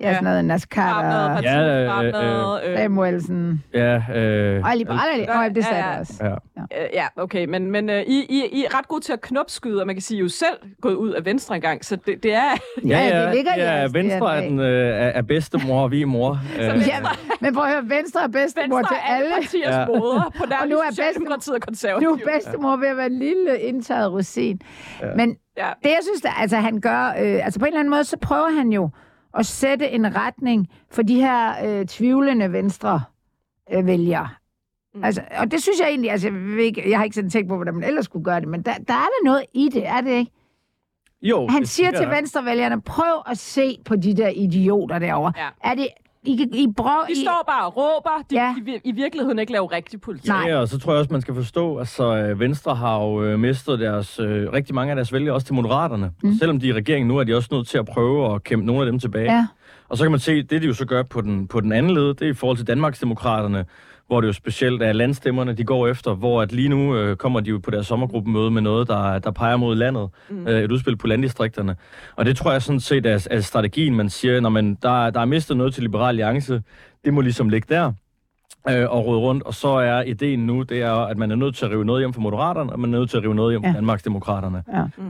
Ja, 0.00 0.12
sådan 0.12 0.24
noget 0.24 0.44
Nascar 0.44 1.34
og 1.36 1.42
Ja, 1.42 1.82
øh, 1.84 1.90
fremad, 1.90 2.60
øh, 2.66 2.78
Samuelsen. 2.78 3.64
Ja, 3.74 4.02
øh, 4.14 4.64
Og 4.64 4.76
Liberale 4.76 5.12
Alliance. 5.12 5.38
Ja, 5.40 5.48
det 5.48 5.64
sagde 5.64 5.78
Ja, 5.78 5.84
ja. 5.86 5.90
jeg 5.90 6.00
også. 6.00 6.24
ja. 6.24 6.82
Øh, 6.84 6.88
ja, 6.94 7.06
okay, 7.16 7.44
men, 7.44 7.70
men 7.70 7.90
øh, 7.90 8.02
I, 8.02 8.26
I, 8.28 8.42
I 8.52 8.64
er 8.64 8.78
ret 8.78 8.88
gode 8.88 9.00
til 9.04 9.12
at 9.12 9.20
knopskyde, 9.20 9.80
og 9.80 9.86
man 9.86 9.94
kan 9.96 10.02
sige, 10.02 10.16
I 10.16 10.20
er 10.20 10.22
jo 10.22 10.28
selv 10.28 10.56
gået 10.82 10.94
ud 10.94 11.10
af 11.10 11.24
Venstre 11.24 11.54
engang, 11.54 11.84
så 11.84 11.96
det, 12.06 12.22
det 12.22 12.34
er... 12.34 12.50
Ja, 12.86 13.20
det 13.26 13.34
ligger 13.34 13.54
i 13.54 13.58
ja, 13.60 13.72
jeres 13.72 13.94
Venstre 13.94 14.36
er, 14.36 14.40
den, 14.48 14.60
øh, 14.60 14.88
er, 14.88 14.92
er 14.92 15.22
bedstemor, 15.22 15.82
og 15.82 15.90
vi 15.90 16.02
er 16.02 16.06
mor. 16.06 16.38
Øh, 16.60 16.64
Ja, 16.64 16.98
men 17.40 17.54
prøv 17.54 17.64
at 17.64 17.70
høre, 17.72 17.82
Venstre 17.88 18.22
er 18.22 18.28
bedstemor 18.28 18.76
Venstre 18.76 18.94
til 18.96 19.00
er 19.08 19.14
alle 19.14 19.24
alle. 19.34 19.42
partiers 19.42 19.74
Ja. 19.74 19.80
ja. 19.80 19.86
moder, 19.86 20.32
på 20.38 20.44
Og 20.62 20.68
nu 20.68 20.74
er 20.76 20.80
nærmest 20.82 20.96
Socialdemokratiet 20.96 21.54
og 21.54 21.60
Nu 21.60 21.64
konservative. 21.66 22.12
er 22.12 22.32
bedstemor 22.34 22.76
ved 22.76 22.88
at 22.88 22.96
være 22.96 23.06
en 23.06 23.18
lille 23.18 23.58
indtaget 23.60 24.12
rosin. 24.12 24.60
Men 25.16 25.36
Ja. 25.56 25.68
det, 25.82 25.88
jeg 25.88 25.98
synes, 26.02 26.20
der, 26.22 26.30
altså, 26.40 26.56
han 26.56 26.80
gør... 26.80 27.06
Øh, 27.20 27.44
altså 27.44 27.58
på 27.60 27.64
en 27.64 27.68
eller 27.68 27.80
anden 27.80 27.90
måde, 27.90 28.04
så 28.04 28.16
prøver 28.22 28.50
han 28.58 28.72
jo 28.72 28.90
at 29.34 29.46
sætte 29.46 29.90
en 29.90 30.16
retning 30.16 30.68
for 30.90 31.02
de 31.02 31.14
her 31.14 31.66
øh, 31.66 31.86
tvivlende 31.86 32.52
venstre 32.52 33.02
øh, 33.72 33.86
vælgere. 33.86 34.28
Mm. 34.94 35.04
Altså, 35.04 35.22
og 35.38 35.50
det 35.50 35.62
synes 35.62 35.80
jeg 35.80 35.88
egentlig, 35.88 36.10
altså, 36.10 36.28
jeg, 36.28 36.60
ikke, 36.60 36.90
jeg 36.90 36.98
har 36.98 37.04
ikke 37.04 37.14
sådan 37.14 37.30
tænkt 37.30 37.48
på, 37.48 37.56
hvordan 37.56 37.74
man 37.74 37.84
ellers 37.84 38.04
skulle 38.04 38.24
gøre 38.24 38.40
det, 38.40 38.48
men 38.48 38.62
der, 38.62 38.74
der 38.74 38.94
er 38.94 39.06
der 39.06 39.24
noget 39.24 39.44
i 39.54 39.68
det, 39.72 39.86
er 39.86 40.00
det 40.00 40.10
ikke? 40.10 40.32
jo, 41.22 41.48
Han 41.48 41.62
det 41.62 41.68
siger 41.68 41.90
til 41.90 42.10
venstrevælgerne, 42.10 42.80
prøv 42.80 43.22
at 43.26 43.38
se 43.38 43.78
på 43.84 43.96
de 43.96 44.16
der 44.16 44.28
idioter 44.28 44.98
derovre. 44.98 45.32
Ja. 45.36 45.48
Er 45.64 45.74
det... 45.74 45.88
I, 46.24 46.36
kan- 46.36 46.54
I, 46.54 46.66
brøv, 46.76 47.06
De 47.06 47.12
I, 47.12 47.14
står 47.22 47.44
bare 47.48 47.66
og 47.66 47.76
råber, 47.76 48.10
de, 48.30 48.34
Ja. 48.34 48.54
vil 48.64 48.80
i 48.84 48.92
virkeligheden 48.92 49.38
ikke 49.38 49.52
lave 49.52 49.66
rigtig 49.66 50.00
politik. 50.00 50.28
Nej. 50.28 50.44
Ja, 50.48 50.56
og 50.60 50.68
så 50.68 50.78
tror 50.78 50.92
jeg 50.92 50.98
også, 50.98 51.12
man 51.12 51.20
skal 51.20 51.34
forstå, 51.34 51.78
altså 51.78 52.16
øh, 52.16 52.40
Venstre 52.40 52.74
har 52.74 53.00
jo 53.04 53.22
øh, 53.22 53.38
mistet 53.38 53.78
deres, 53.80 54.20
øh, 54.20 54.52
rigtig 54.52 54.74
mange 54.74 54.90
af 54.90 54.96
deres 54.96 55.12
vælgere 55.12 55.34
også 55.34 55.46
til 55.46 55.54
Moderaterne. 55.54 56.10
Mm. 56.22 56.28
Og 56.28 56.34
selvom 56.38 56.60
de 56.60 56.68
er 56.68 56.72
i 56.72 56.76
regeringen 56.76 57.08
nu, 57.08 57.18
er 57.18 57.24
de 57.24 57.34
også 57.36 57.48
nødt 57.52 57.68
til 57.68 57.78
at 57.78 57.86
prøve 57.86 58.34
at 58.34 58.44
kæmpe 58.44 58.66
nogle 58.66 58.80
af 58.82 58.86
dem 58.86 58.98
tilbage. 58.98 59.32
Ja. 59.32 59.46
Og 59.88 59.98
så 59.98 60.04
kan 60.04 60.10
man 60.10 60.20
se, 60.20 60.42
det 60.42 60.62
de 60.62 60.66
jo 60.66 60.74
så 60.74 60.84
gør 60.84 61.02
på 61.02 61.20
den, 61.20 61.48
på 61.48 61.60
den 61.60 61.72
anden 61.72 61.94
led, 61.94 62.14
det 62.14 62.22
er 62.22 62.30
i 62.30 62.34
forhold 62.34 62.56
til 62.56 62.66
Danmarksdemokraterne, 62.66 63.64
hvor 64.06 64.20
det 64.20 64.28
jo 64.28 64.32
specielt 64.32 64.82
er 64.82 64.92
landstemmerne, 64.92 65.52
de 65.52 65.64
går 65.64 65.88
efter, 65.88 66.14
hvor 66.14 66.42
at 66.42 66.52
lige 66.52 66.68
nu 66.68 66.96
øh, 66.96 67.16
kommer 67.16 67.40
de 67.40 67.50
jo 67.50 67.58
på 67.58 67.70
deres 67.70 67.86
sommergruppemøde 67.86 68.50
med 68.50 68.62
noget, 68.62 68.88
der, 68.88 69.18
der 69.18 69.30
peger 69.30 69.56
mod 69.56 69.76
landet, 69.76 70.08
mm. 70.30 70.46
øh, 70.46 70.62
et 70.62 70.72
udspil 70.72 70.96
på 70.96 71.06
landdistrikterne. 71.06 71.76
Og 72.16 72.24
det 72.24 72.36
tror 72.36 72.52
jeg 72.52 72.62
sådan 72.62 72.80
set 72.80 73.06
er, 73.06 73.26
er 73.30 73.40
strategien, 73.40 73.94
man 73.94 74.10
siger, 74.10 74.40
når 74.40 74.50
man, 74.50 74.74
der, 74.82 75.10
der 75.10 75.20
er 75.20 75.24
mistet 75.24 75.56
noget 75.56 75.74
til 75.74 75.82
Liberal 75.82 76.08
Alliance, 76.08 76.62
det 77.04 77.14
må 77.14 77.20
ligesom 77.20 77.48
ligge 77.48 77.74
der. 77.74 77.92
Øh, 78.70 78.90
og 78.90 79.06
rode 79.06 79.18
rundt. 79.18 79.42
Og 79.42 79.54
så 79.54 79.68
er 79.68 80.02
ideen 80.02 80.46
nu, 80.46 80.62
det 80.62 80.82
er, 80.82 80.92
at 80.92 81.16
man 81.18 81.30
er 81.30 81.36
nødt 81.36 81.56
til 81.56 81.64
at 81.64 81.70
rive 81.70 81.84
noget 81.84 82.00
hjem 82.02 82.12
fra 82.12 82.20
Moderaterne, 82.20 82.72
og 82.72 82.80
man 82.80 82.94
er 82.94 82.98
nødt 82.98 83.10
til 83.10 83.16
at 83.16 83.22
rive 83.22 83.34
noget 83.34 83.52
hjem 83.52 83.62
fra 83.62 83.68
Ja. 83.68 83.74
Danmarksdemokraterne. 83.74 84.62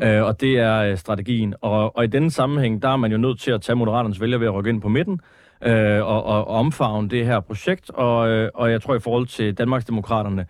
Ja. 0.02 0.18
Øh, 0.18 0.26
og 0.26 0.40
det 0.40 0.58
er 0.58 0.78
øh, 0.78 0.96
strategien. 0.96 1.54
Og, 1.60 1.96
og 1.96 2.04
i 2.04 2.06
denne 2.06 2.30
sammenhæng, 2.30 2.82
der 2.82 2.88
er 2.88 2.96
man 2.96 3.12
jo 3.12 3.18
nødt 3.18 3.40
til 3.40 3.50
at 3.50 3.62
tage 3.62 3.76
Moderaternes 3.76 4.20
vælger 4.20 4.38
ved 4.38 4.46
at 4.46 4.54
rykke 4.54 4.70
ind 4.70 4.80
på 4.80 4.88
midten, 4.88 5.20
øh, 5.64 6.06
og, 6.06 6.24
og, 6.24 6.48
og 6.48 6.56
omfavne 6.56 7.08
det 7.08 7.26
her 7.26 7.40
projekt. 7.40 7.90
Og, 7.90 8.28
øh, 8.28 8.50
og 8.54 8.70
jeg 8.70 8.82
tror, 8.82 8.94
i 8.94 9.00
forhold 9.00 9.26
til 9.26 9.54
Danmarksdemokraterne, 9.58 10.46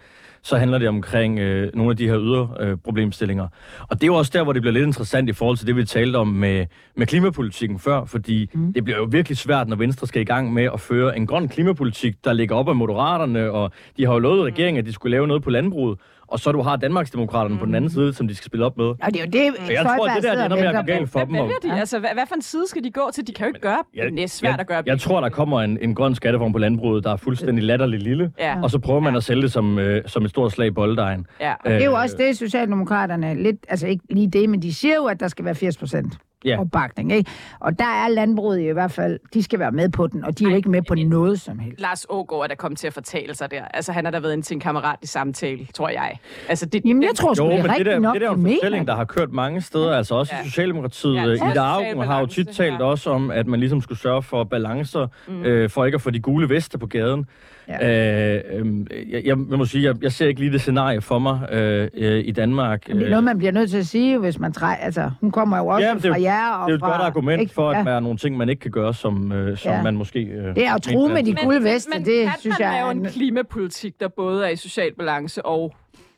så 0.49 0.57
handler 0.57 0.79
det 0.79 0.89
omkring 0.89 1.39
øh, 1.39 1.71
nogle 1.75 1.91
af 1.91 1.97
de 1.97 2.09
her 2.09 2.19
ydre 2.21 2.49
øh, 2.61 2.77
problemstillinger. 2.85 3.49
Og 3.81 3.97
det 3.97 4.03
er 4.03 4.07
jo 4.07 4.15
også 4.15 4.31
der, 4.35 4.43
hvor 4.43 4.53
det 4.53 4.63
bliver 4.63 4.73
lidt 4.73 4.87
interessant 4.87 5.29
i 5.29 5.33
forhold 5.33 5.57
til 5.57 5.67
det, 5.67 5.77
vi 5.77 5.85
talte 5.85 6.17
om 6.17 6.29
med, 6.29 6.67
med 6.97 7.07
klimapolitikken 7.07 7.79
før, 7.79 8.05
fordi 8.05 8.51
mm. 8.55 8.73
det 8.73 8.85
bliver 8.85 8.99
jo 8.99 9.09
virkelig 9.11 9.39
svært, 9.39 9.69
når 9.69 9.77
Venstre 9.77 10.07
skal 10.07 10.23
i 10.23 10.25
gang 10.25 10.53
med 10.53 10.65
at 10.75 10.81
føre 10.81 11.17
en 11.17 11.27
grøn 11.27 11.49
klimapolitik, 11.49 12.25
der 12.25 12.33
ligger 12.33 12.57
op 12.57 12.69
af 12.69 12.77
moderaterne, 12.77 13.51
og 13.51 13.73
de 13.97 14.07
har 14.07 14.13
jo 14.13 14.19
lovet 14.19 14.45
regeringen, 14.45 14.79
at 14.79 14.87
de 14.87 14.93
skulle 14.93 15.11
lave 15.11 15.27
noget 15.27 15.43
på 15.43 15.51
landbruget, 15.51 15.99
og 16.29 16.39
så 16.41 16.53
du 16.53 16.63
har 16.63 16.77
Danmarksdemokraterne 16.77 17.55
mm. 17.55 17.61
på 17.61 17.67
den 17.67 17.75
anden 17.75 17.91
side, 17.91 18.15
som 18.15 18.29
de 18.29 18.35
skal 18.35 18.47
spille 18.47 18.67
op 18.67 18.77
med. 18.77 18.85
Og 18.87 18.97
det 19.07 19.17
er 19.17 19.21
jo 19.25 19.31
det, 19.33 19.61
Og 19.67 19.73
jeg 19.73 19.85
tror, 19.97 20.09
det 20.09 20.23
der 20.23 20.35
det 20.35 20.45
ender 20.45 20.57
med 20.57 20.67
at 20.67 20.75
gå 20.75 20.83
galt 20.83 21.11
for 21.11 21.19
Hvad 21.19 21.27
dem. 21.27 21.35
og- 21.37 21.43
vælger 21.63 21.75
de? 21.75 21.81
Altså, 21.81 21.99
hvad, 21.99 22.11
hvad 22.15 22.23
for 22.29 22.35
en 22.35 22.43
side 22.43 22.69
skal 22.69 22.85
de 22.85 22.91
gå 22.91 23.11
til? 23.15 23.27
De 23.27 23.33
kan 23.33 23.45
jo 23.45 23.49
ikke 23.49 23.61
gøre 23.61 23.79
Jeg- 23.95 24.11
det. 24.13 24.23
er 24.23 24.29
svært 24.29 24.53
jeg, 24.53 24.61
at 24.61 24.67
gøre 24.67 24.83
Jeg 24.87 25.01
tror, 25.01 25.21
der 25.21 25.29
kommer 25.29 25.61
en, 25.63 25.79
en 25.83 25.95
grøn 25.95 26.15
skatteform 26.15 26.53
på 26.53 26.59
landbruget, 26.59 27.05
der 27.05 27.13
er 27.13 27.17
fuldstændig 27.17 27.65
latterligt 27.65 28.03
lille, 28.03 28.33
Ja. 28.39 28.63
og 28.63 28.71
så 28.71 28.79
prøver 28.79 29.01
man 29.01 29.17
at 29.17 29.25
sælge 29.25 29.43
det 29.43 29.53
som, 29.53 29.79
øh, 29.79 30.03
som 30.07 30.25
et 30.25 30.31
stort 30.31 30.53
slag 30.53 30.67
i 30.69 30.71
bolddejen. 30.71 31.27
Ja. 31.41 31.55
Det 31.65 31.73
er 31.73 31.85
jo 31.85 31.91
Øh, 31.93 32.01
også 32.03 32.17
det, 32.19 32.37
Socialdemokraterne 32.39 33.43
lidt, 33.43 33.57
altså 33.69 33.87
ikke 33.87 34.05
lige 34.11 34.31
det, 34.31 34.51
men 34.51 34.63
de 34.63 34.75
siger 34.75 34.95
jo, 34.95 35.05
at 35.05 35.21
der 35.21 35.29
skal 35.29 35.45
være 35.45 35.55
80 35.55 35.77
procent 35.77 36.19
Ja. 36.45 36.61
opbakning, 36.61 37.13
ikke? 37.13 37.31
Og 37.61 37.79
der 37.79 37.85
er 37.85 38.09
landbruget 38.09 38.61
i 38.61 38.67
hvert 38.67 38.91
fald, 38.91 39.19
de 39.35 39.43
skal 39.43 39.59
være 39.59 39.73
med 39.73 39.89
på 39.89 40.07
den, 40.07 40.25
og 40.25 40.39
de 40.39 40.45
er 40.45 40.49
jo 40.51 40.57
ikke 40.57 40.71
med 40.71 40.83
på 40.89 40.95
noget 40.95 41.41
som 41.41 41.59
helst. 41.59 41.81
Lars 41.81 42.07
Ågaard 42.09 42.43
er 42.43 42.47
der 42.47 42.55
kommet 42.55 42.79
til 42.79 42.87
at 42.87 42.93
fortælle 42.93 43.35
sig 43.35 43.51
der. 43.51 43.65
Altså, 43.75 43.93
han 43.93 44.05
har 44.05 44.13
da 44.13 44.19
været 44.21 44.33
ind 44.33 44.43
til 44.43 44.55
en 44.55 44.61
kammerat 44.61 44.97
i 45.03 45.07
samtale, 45.07 45.67
tror 45.75 45.89
jeg. 45.89 46.19
Altså, 46.49 46.67
det, 46.67 46.83
Jamen, 46.85 47.03
jeg 47.03 47.11
tror 47.15 47.35
sgu, 47.35 47.45
Jo, 47.45 47.51
det 47.51 47.59
er 47.59 47.63
det 47.63 47.71
rigtigt 47.71 47.87
der, 47.87 47.99
nok, 47.99 48.15
det 48.15 48.21
der 48.23 48.31
er 48.31 48.35
en 48.35 48.43
mener 48.43 48.57
fortælling, 48.63 48.87
der 48.87 48.97
har 48.97 49.05
kørt 49.05 49.33
mange 49.33 49.61
steder, 49.61 49.97
altså 49.97 50.15
også 50.15 50.35
Ja. 50.37 50.43
i 50.45 50.49
Socialdemokratiet. 50.49 51.15
Ja, 51.15 51.21
Ja, 51.23 51.29
er 51.29 51.51
Ida 51.51 51.61
Augen 51.61 52.01
har 52.01 52.21
jo 52.21 52.27
tit 52.27 52.49
talt 52.49 52.81
ja. 52.81 52.85
også 52.85 53.11
om, 53.11 53.31
at 53.31 53.47
man 53.47 53.61
ligesom 53.61 53.81
skulle 53.81 53.99
sørge 53.99 54.23
for 54.23 54.45
balancer, 54.45 55.07
mm. 55.29 55.43
øh, 55.43 55.71
for 55.71 55.85
ikke 55.85 55.95
at 55.97 56.01
få 56.03 56.11
de 56.11 56.21
gule 56.21 56.49
veste 56.49 56.79
på 56.79 56.87
gaden. 56.87 57.27
Ja. 57.69 58.35
Øh, 58.37 58.43
øh, 58.53 58.67
jeg, 59.11 59.27
jeg, 59.27 59.39
må 59.39 59.65
sige, 59.65 59.85
jeg, 59.85 60.03
jeg 60.03 60.13
ser 60.13 60.27
ikke 60.27 60.41
lige 60.41 60.53
det 60.53 60.61
scenarie 60.61 61.01
for 61.01 61.19
mig 61.19 61.53
øh, 61.53 61.89
øh, 61.95 62.23
i 62.27 62.31
Danmark. 62.33 62.89
Men 62.89 62.97
det 62.97 63.07
er 63.07 63.11
noget, 63.11 63.25
man 63.25 63.39
bliver 63.39 63.53
nødt 63.53 63.71
til 63.71 63.79
at 63.79 63.87
sige, 63.87 64.19
hvis 64.19 64.39
man 64.39 64.53
træder... 64.53 64.75
Altså, 64.77 65.11
hun 65.21 65.31
kommer 65.31 65.59
jo 65.59 65.67
også 65.67 65.87
Ja, 65.87 65.95
ja, 66.05 66.11
fra 66.13 66.19
jo- 66.29 66.35
jer 66.35 66.51
og 66.53 66.69
det 66.69 66.73
er 66.73 66.73
jo 66.73 66.75
et 66.75 66.81
fra... 66.81 66.91
godt 66.91 67.03
argument 67.03 67.41
ikke? 67.41 67.55
for, 67.55 67.71
at 67.71 67.77
ja. 67.79 67.85
der 67.91 67.97
er 67.97 68.01
nogle 68.01 68.19
ting, 68.19 68.37
man 68.37 68.49
ikke 68.49 68.61
kan 68.61 68.71
gøre, 68.71 68.95
som, 68.95 69.33
øh, 69.33 69.59
som 69.59 69.73
Ja. 69.73 69.83
man 69.83 69.97
måske... 69.97 70.21
Øh, 70.21 70.55
Det 70.55 70.67
er 70.67 70.75
at 70.75 70.83
true 70.83 71.09
med 71.09 71.23
de 71.23 71.33
Men- 71.33 71.45
gule 71.45 71.57
men- 71.61 71.65
veste, 71.65 71.91
men 71.95 72.05
det 72.05 72.25
kan 72.25 72.33
synes 72.41 72.59
man 72.59 72.67
jeg 72.69 72.75
lave 72.75 72.87
er... 72.87 72.91
en 72.91 73.05
klimapolitik, 73.05 74.01
der 74.01 74.09
både 74.09 74.45
er 74.47 74.49
i 74.49 74.57
social 74.57 74.95
balance 74.95 75.47
og 75.47 75.75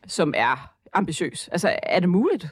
som 0.06 0.34
er 0.36 0.70
ambitiøs? 0.92 1.48
Altså, 1.52 1.76
er 1.82 2.00
det 2.00 2.08
muligt? 2.08 2.48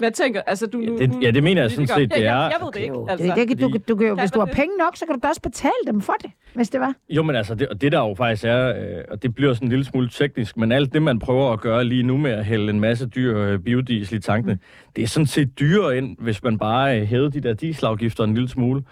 Hvad 0.00 0.10
tænker 0.10 0.42
altså, 0.46 0.66
du? 0.66 0.78
nu- 0.78 0.98
det, 0.98 1.10
ja, 1.22 1.30
det 1.30 1.42
mener 1.42 1.62
jeg 1.62 1.70
sådan 1.70 1.86
set, 1.86 2.10
det 2.14 2.20
ja, 2.20 2.22
er. 2.22 2.34
Jeg, 2.42 2.52
jeg 2.58 2.66
ved 2.66 2.72
det 2.72 2.80
ikke. 2.80 2.94
Altså. 3.08 3.26
det, 3.26 3.36
det, 3.36 3.48
kan- 3.48 3.56
du, 3.70 3.78
du, 3.88 3.96
Kan 3.96 4.18
hvis 4.18 4.30
du 4.30 4.38
har 4.38 4.46
det? 4.46 4.54
penge 4.54 4.76
nok, 4.78 4.96
så 4.96 5.06
kan 5.06 5.14
du 5.14 5.20
da 5.22 5.28
også 5.28 5.40
betale 5.42 5.72
dem 5.86 6.00
for 6.00 6.12
det, 6.22 6.30
hvis 6.54 6.68
det 6.70 6.80
var. 6.80 6.94
Jo, 7.10 7.22
men 7.22 7.36
altså, 7.36 7.54
det, 7.54 7.68
og 7.68 7.80
det 7.80 7.92
der 7.92 7.98
jo 8.08 8.14
faktisk 8.14 8.44
er, 8.44 8.68
øh, 8.68 9.04
og 9.10 9.22
det 9.22 9.34
bliver 9.34 9.54
sådan 9.54 9.66
en 9.66 9.70
lille 9.70 9.84
smule 9.84 10.08
teknisk, 10.08 10.56
men 10.56 10.72
alt 10.72 10.92
det, 10.92 11.02
man 11.02 11.18
prøver 11.18 11.52
at 11.52 11.60
gøre 11.60 11.84
lige 11.84 12.02
nu 12.02 12.16
med 12.16 12.30
at 12.30 12.44
hælde 12.44 12.70
en 12.70 12.80
masse 12.80 13.06
dyr 13.06 13.38
øh, 13.38 13.58
biodiesel 13.58 14.16
i 14.18 14.20
tankene, 14.20 14.52
mm. 14.54 14.60
det 14.96 15.04
er 15.04 15.08
sådan 15.08 15.26
set 15.26 15.58
dyrere 15.60 15.96
ind, 15.98 16.16
hvis 16.18 16.42
man 16.42 16.58
bare 16.58 17.00
øh, 17.00 17.06
hævede 17.06 17.30
de 17.32 17.40
der 17.40 17.54
dieselafgifter 17.54 18.24
en 18.24 18.34
lille 18.34 18.48
smule. 18.48 18.82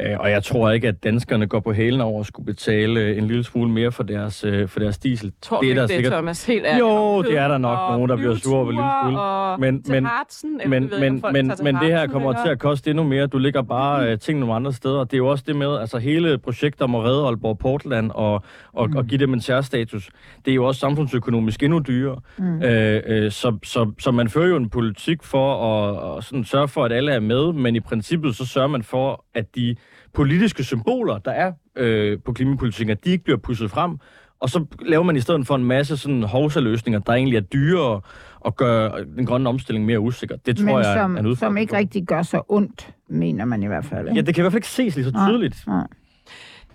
Øh, 0.00 0.16
og 0.20 0.30
jeg 0.30 0.42
tror 0.44 0.70
ikke, 0.70 0.88
at 0.88 1.04
danskerne 1.04 1.46
går 1.46 1.60
på 1.60 1.72
hælen 1.72 2.00
over 2.00 2.20
at 2.20 2.26
skulle 2.26 2.46
betale 2.46 3.00
øh, 3.00 3.18
en 3.18 3.26
lille 3.26 3.44
smule 3.44 3.70
mere 3.70 3.92
for 3.92 4.02
deres, 4.02 4.44
øh, 4.44 4.68
for 4.68 4.80
deres 4.80 4.98
diesel. 4.98 5.32
Tror 5.42 5.60
det 5.60 5.70
er 5.70 5.74
der 5.74 5.80
det, 5.82 5.90
sikkert. 5.90 6.12
Thomas? 6.12 6.46
Helt 6.46 6.66
ærligt. 6.66 6.80
Jo, 6.80 6.88
Og 6.88 7.24
det 7.24 7.38
er 7.38 7.48
der 7.48 7.58
nok 7.58 7.78
og 7.78 7.92
nogen, 7.92 8.10
der 8.10 8.16
bliver 8.16 8.34
sure 8.36 8.56
over 8.56 8.64
en 8.70 8.74
lille 8.74 8.90
smule. 9.02 9.20
Og 9.20 9.60
Men- 9.60 9.82
men- 9.88 10.06
Hartsen, 10.06 10.60
Men, 10.66 10.90
ved 10.90 11.00
men, 11.00 11.22
men, 11.32 11.52
men 11.62 11.74
det 11.74 11.88
her 11.88 12.06
kommer 12.06 12.32
til 12.44 12.50
at 12.50 12.58
koste 12.58 12.90
endnu 12.90 13.04
mere. 13.04 13.26
Du 13.26 13.38
ligger 13.38 13.62
bare 13.62 14.10
øh, 14.12 14.18
ting 14.18 14.38
nogle 14.38 14.54
andre 14.54 14.72
steder. 14.72 15.04
Det 15.04 15.14
er 15.14 15.18
jo 15.18 15.26
også 15.26 15.44
det 15.46 15.56
med, 15.56 15.78
altså 15.78 15.98
hele 15.98 16.38
projektet 16.38 16.82
om 16.82 16.94
at 16.94 17.04
redde 17.04 17.24
Aalborg 17.26 17.58
Portland 17.58 18.10
og, 18.14 18.42
og, 18.72 18.90
mm. 18.90 18.96
og 18.96 19.06
give 19.06 19.18
dem 19.18 19.34
en 19.34 19.40
særstatus, 19.40 20.10
det 20.44 20.50
er 20.50 20.54
jo 20.54 20.64
også 20.64 20.78
samfundsøkonomisk 20.80 21.62
endnu 21.62 21.78
dyrere. 21.78 22.20
Mm. 22.38 22.62
Øh, 22.62 23.02
øh, 23.06 23.30
så, 23.30 23.56
så, 23.64 23.92
så 23.98 24.10
man 24.10 24.28
fører 24.28 24.48
jo 24.48 24.56
en 24.56 24.68
politik 24.70 25.22
for 25.22 25.54
at, 25.64 26.18
at 26.18 26.24
sådan 26.24 26.44
sørge 26.44 26.68
for, 26.68 26.84
at 26.84 26.92
alle 26.92 27.12
er 27.12 27.20
med, 27.20 27.52
men 27.52 27.76
i 27.76 27.80
princippet 27.80 28.36
så 28.36 28.46
sørger 28.46 28.68
man 28.68 28.82
for, 28.82 29.24
at 29.34 29.54
de 29.56 29.76
politiske 30.14 30.64
symboler, 30.64 31.18
der 31.18 31.30
er 31.30 31.52
øh, 31.76 32.18
på 32.24 32.32
klimapolitikken, 32.32 32.90
at 32.92 33.04
de 33.04 33.10
ikke 33.10 33.24
bliver 33.24 33.36
pusset 33.38 33.70
frem, 33.70 33.98
og 34.40 34.50
så 34.50 34.64
laver 34.86 35.02
man 35.04 35.16
i 35.16 35.20
stedet 35.20 35.46
for 35.46 35.54
en 35.54 35.64
masse 35.64 35.96
sådan 35.96 36.22
hovsaløsninger, 36.22 37.00
der 37.00 37.12
egentlig 37.12 37.36
er 37.36 37.40
dyrere 37.40 38.00
og 38.40 38.56
gør 38.56 38.90
den 39.16 39.26
grønne 39.26 39.48
omstilling 39.48 39.84
mere 39.86 40.00
usikker. 40.00 40.36
Det 40.46 40.56
tror 40.56 40.64
Men 40.64 40.74
jeg 40.74 40.92
er 40.92 41.02
som, 41.02 41.10
en 41.10 41.26
udfordring. 41.26 41.38
som 41.38 41.56
ikke 41.56 41.76
rigtig 41.76 42.06
gør 42.06 42.22
så 42.22 42.42
ondt, 42.48 42.94
mener 43.08 43.44
man 43.44 43.62
i 43.62 43.66
hvert 43.66 43.84
fald. 43.84 44.08
Ja, 44.08 44.20
det 44.20 44.34
kan 44.34 44.42
i 44.42 44.44
hvert 44.44 44.52
fald 44.52 44.58
ikke 44.58 44.68
ses 44.68 44.94
lige 44.96 45.04
så 45.04 45.10
Nej. 45.10 45.28
tydeligt. 45.30 45.64
Nej. 45.66 45.86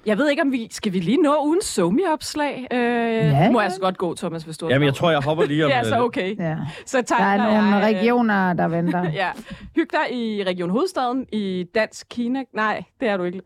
Jeg 0.05 0.17
ved 0.17 0.29
ikke, 0.29 0.41
om 0.41 0.51
vi... 0.51 0.67
Skal 0.71 0.93
vi 0.93 0.99
lige 0.99 1.21
nå 1.21 1.35
uden 1.45 1.61
somi-opslag? 1.61 2.67
Øh, 2.73 2.79
Ja. 2.79 3.51
Må 3.51 3.61
jeg 3.61 3.71
så 3.71 3.79
godt 3.81 3.97
gå, 3.97 4.15
Thomas, 4.15 4.43
hvis 4.43 4.57
du 4.57 4.67
Jamen, 4.69 4.85
jeg 4.85 4.93
tror, 4.95 5.11
jeg 5.11 5.19
hopper 5.19 5.45
lige 5.45 5.65
om... 5.65 5.71
Er 5.73 5.83
så 5.83 5.95
øh, 5.95 6.01
okay. 6.01 6.39
Ja. 6.39 6.55
Så 6.85 6.97
Der 6.97 7.03
tager 7.03 7.21
er 7.21 7.37
nogle 7.37 7.75
jeg, 7.75 7.93
øh, 7.93 7.97
regioner, 7.97 8.53
der 8.53 8.67
venter. 8.67 9.03
Ja. 9.13 9.27
Hyg 9.75 9.87
dig 9.91 10.17
i 10.17 10.43
Region 10.43 10.69
Hovedstaden 10.69 11.25
i 11.33 11.65
Dansk 11.75 12.07
Kina. 12.09 12.43
Nej, 12.53 12.83
det 12.99 13.07
er 13.07 13.17
du 13.17 13.23
ikke. 13.23 13.41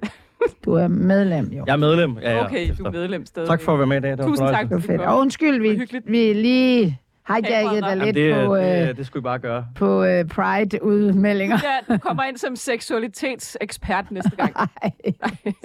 Du 0.66 0.74
er 0.74 0.88
medlem, 0.88 1.46
jo. 1.46 1.64
Jeg 1.68 1.74
er 1.74 1.78
medlem. 1.78 2.18
Ja, 2.22 2.32
ja, 2.32 2.46
Okay, 2.46 2.68
du 2.78 2.84
er 2.84 2.92
medlem 2.92 3.26
stadig. 3.26 3.50
Tak 3.50 3.62
for 3.62 3.74
at 3.74 3.80
være 3.80 3.88
med 3.88 3.98
i 3.98 4.02
dag. 4.02 4.12
Det 4.12 4.20
var 4.20 4.26
Tusind 4.26 4.48
tak. 4.48 4.64
Det 4.64 4.72
var 4.72 4.80
fedt. 4.80 5.02
Og 5.02 5.18
undskyld, 5.20 5.62
vi, 5.62 6.00
vi 6.06 6.34
lige 6.34 7.00
hijackede 7.28 7.82
dig 7.82 7.98
lidt 7.98 8.18
Jamen, 8.18 8.48
på, 8.48 8.56
det, 8.58 8.82
øh, 8.82 8.88
det, 8.88 8.98
det 8.98 9.06
skulle 9.06 9.22
I 9.22 9.24
bare 9.24 9.40
gøre. 9.40 9.66
på 9.76 10.04
øh, 10.04 10.26
Pride-udmeldinger. 10.26 11.58
Ja, 11.64 11.94
du 11.94 12.00
kommer 12.00 12.24
ind 12.24 12.38
som 12.38 12.56
seksualitetsekspert 12.56 14.12
næste 14.12 14.32
gang. 14.38 14.54
Ej, 14.84 14.92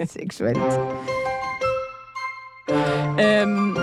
seksuelt. 0.05 0.57
øhm, 3.21 3.75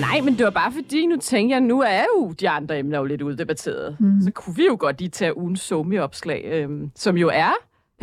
nej, 0.00 0.20
men 0.24 0.34
det 0.38 0.44
var 0.44 0.50
bare 0.50 0.72
fordi, 0.72 1.06
nu 1.06 1.16
tænker 1.16 1.54
jeg, 1.56 1.60
nu 1.60 1.80
er 1.80 2.02
jo 2.16 2.32
de 2.40 2.48
andre 2.48 2.78
emner 2.78 2.98
jo 2.98 3.04
lidt 3.04 3.22
uddebatteret. 3.22 3.96
Mm. 4.00 4.20
Så 4.24 4.30
kunne 4.30 4.56
vi 4.56 4.66
jo 4.66 4.76
godt 4.80 4.98
lige 4.98 5.08
tage 5.10 5.36
ugens 5.38 5.60
somi-opslag, 5.60 6.44
øhm, 6.52 6.90
som 6.96 7.16
jo 7.16 7.30
er 7.32 7.52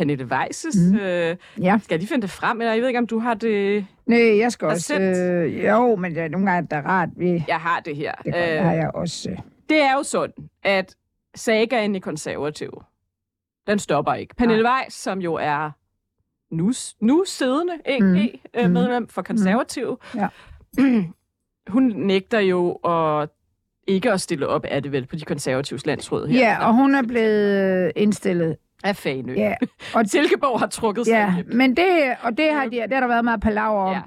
Pernille 0.00 0.24
Weises. 0.24 0.76
Mm. 0.92 0.96
Øh, 0.98 1.36
Ja. 1.60 1.78
skal 1.82 2.00
de 2.00 2.06
finde 2.06 2.22
det 2.22 2.30
frem? 2.30 2.60
Eller 2.60 2.72
jeg 2.72 2.80
ved 2.80 2.88
ikke, 2.88 2.98
om 2.98 3.06
du 3.06 3.18
har 3.18 3.34
det... 3.34 3.86
Nej, 4.06 4.38
jeg 4.38 4.52
skal 4.52 4.68
også... 4.68 5.00
Øh, 5.00 5.64
jo, 5.64 5.96
men 5.96 6.14
det 6.14 6.22
er 6.22 6.28
nogle 6.28 6.50
gange, 6.50 6.68
der 6.70 6.76
er 6.76 6.82
rart. 6.82 7.08
Vi, 7.16 7.44
Jeg 7.48 7.56
har 7.56 7.80
det 7.80 7.96
her. 7.96 8.12
det, 8.14 8.34
øh, 8.34 8.64
har 8.64 8.72
jeg 8.72 8.90
også. 8.94 9.30
Øh. 9.30 9.38
det 9.68 9.80
er 9.82 9.92
jo 9.92 10.02
sådan, 10.02 10.34
at 10.62 10.94
sagaen 11.34 11.94
i 11.94 11.98
konservative, 11.98 12.70
den 13.66 13.78
stopper 13.78 14.14
ikke. 14.14 14.34
Pernille 14.34 14.68
Weiss, 14.68 14.96
som 14.96 15.18
jo 15.20 15.34
er 15.34 15.70
nu, 16.54 16.72
nu 17.00 17.24
siddende 17.26 17.72
EG-medlem 17.84 19.08
for 19.08 19.22
konservative, 19.22 19.96
Ja. 20.14 20.28
hun 21.72 21.82
nægter 21.96 22.38
jo 22.40 22.72
at 22.72 23.28
ikke 23.86 24.12
at 24.12 24.20
stille 24.20 24.46
op, 24.48 24.64
er 24.68 24.80
det 24.80 24.92
vel, 24.92 25.06
på 25.06 25.16
de 25.16 25.24
konservatives 25.24 25.86
landsråd 25.86 26.26
her. 26.26 26.38
Ja, 26.40 26.66
og 26.66 26.74
hun 26.74 26.94
er 26.94 27.02
blevet 27.02 27.84
øh, 27.86 27.90
indstillet. 27.96 28.56
Af 28.84 28.96
Fanø. 28.96 29.34
Ja, 29.34 29.54
og, 29.94 30.06
Silkeborg 30.10 30.60
har 30.60 30.66
trukket 30.66 31.06
sig 31.06 31.12
ja 31.12 31.34
hjem. 31.34 31.46
men 31.52 31.76
det, 31.76 32.16
og 32.22 32.38
det 32.38 32.52
har, 32.52 32.64
de, 32.64 32.70
det 32.70 32.92
har 32.92 33.00
der 33.00 33.06
været 33.06 33.24
meget 33.24 33.40
palaver 33.40 33.80
om. 33.82 33.92
Ja. 33.92 34.00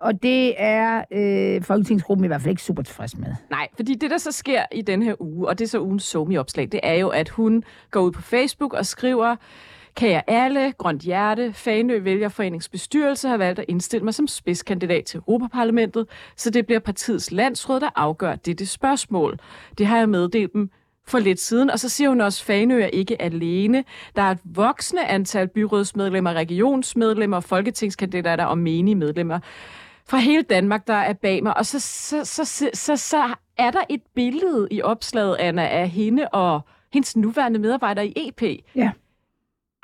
Og 0.00 0.22
det 0.22 0.54
er 0.58 1.04
øh, 1.12 1.62
Folketingsgruppen 1.62 2.24
i 2.24 2.26
hvert 2.26 2.40
fald 2.40 2.50
ikke 2.50 2.62
super 2.62 2.82
tilfreds 2.82 3.16
med. 3.18 3.28
Nej, 3.50 3.68
fordi 3.76 3.94
det, 3.94 4.10
der 4.10 4.18
så 4.18 4.32
sker 4.32 4.62
i 4.72 4.82
den 4.82 5.02
her 5.02 5.14
uge, 5.22 5.48
og 5.48 5.58
det 5.58 5.64
er 5.64 5.68
så 5.68 5.80
ugens 5.80 6.04
somi-opslag, 6.04 6.68
det 6.72 6.80
er 6.82 6.94
jo, 6.94 7.08
at 7.08 7.28
hun 7.28 7.64
går 7.90 8.00
ud 8.00 8.12
på 8.12 8.22
Facebook 8.22 8.72
og 8.72 8.86
skriver, 8.86 9.36
Kære 9.94 10.30
alle, 10.30 10.72
Grønt 10.72 11.02
Hjerte, 11.02 11.52
Fanø 11.52 11.98
Vælgerforenings 11.98 12.68
bestyrelse 12.68 13.28
har 13.28 13.36
valgt 13.36 13.58
at 13.58 13.64
indstille 13.68 14.04
mig 14.04 14.14
som 14.14 14.26
spidskandidat 14.26 15.04
til 15.04 15.18
Europaparlamentet, 15.18 16.06
så 16.36 16.50
det 16.50 16.66
bliver 16.66 16.78
partiets 16.78 17.32
landsråd, 17.32 17.80
der 17.80 17.88
afgør 17.96 18.34
dette 18.34 18.66
spørgsmål. 18.66 19.38
Det 19.78 19.86
har 19.86 19.98
jeg 19.98 20.08
meddelt 20.08 20.52
dem 20.52 20.70
for 21.08 21.18
lidt 21.18 21.40
siden, 21.40 21.70
og 21.70 21.78
så 21.78 21.88
siger 21.88 22.08
hun 22.08 22.20
også, 22.20 22.42
at 22.42 22.46
Fanø 22.46 22.82
er 22.82 22.86
ikke 22.86 23.22
alene. 23.22 23.84
Der 24.16 24.22
er 24.22 24.30
et 24.30 24.38
voksende 24.44 25.04
antal 25.04 25.48
byrådsmedlemmer, 25.48 26.32
regionsmedlemmer, 26.32 27.40
folketingskandidater 27.40 28.44
og 28.44 28.58
menige 28.58 28.94
medlemmer 28.94 29.38
fra 30.08 30.18
hele 30.18 30.42
Danmark, 30.42 30.86
der 30.86 30.94
er 30.94 31.12
bag 31.12 31.42
mig. 31.42 31.56
Og 31.56 31.66
så, 31.66 31.80
så, 31.80 32.24
så, 32.24 32.44
så, 32.44 32.70
så, 32.74 32.96
så 32.96 33.24
er 33.58 33.70
der 33.70 33.80
et 33.88 34.02
billede 34.14 34.68
i 34.70 34.82
opslaget, 34.82 35.36
Anna, 35.38 35.66
af 35.68 35.88
hende 35.88 36.28
og 36.28 36.60
hendes 36.92 37.16
nuværende 37.16 37.58
medarbejder 37.58 38.02
i 38.02 38.12
EP. 38.16 38.42
Ja. 38.76 38.90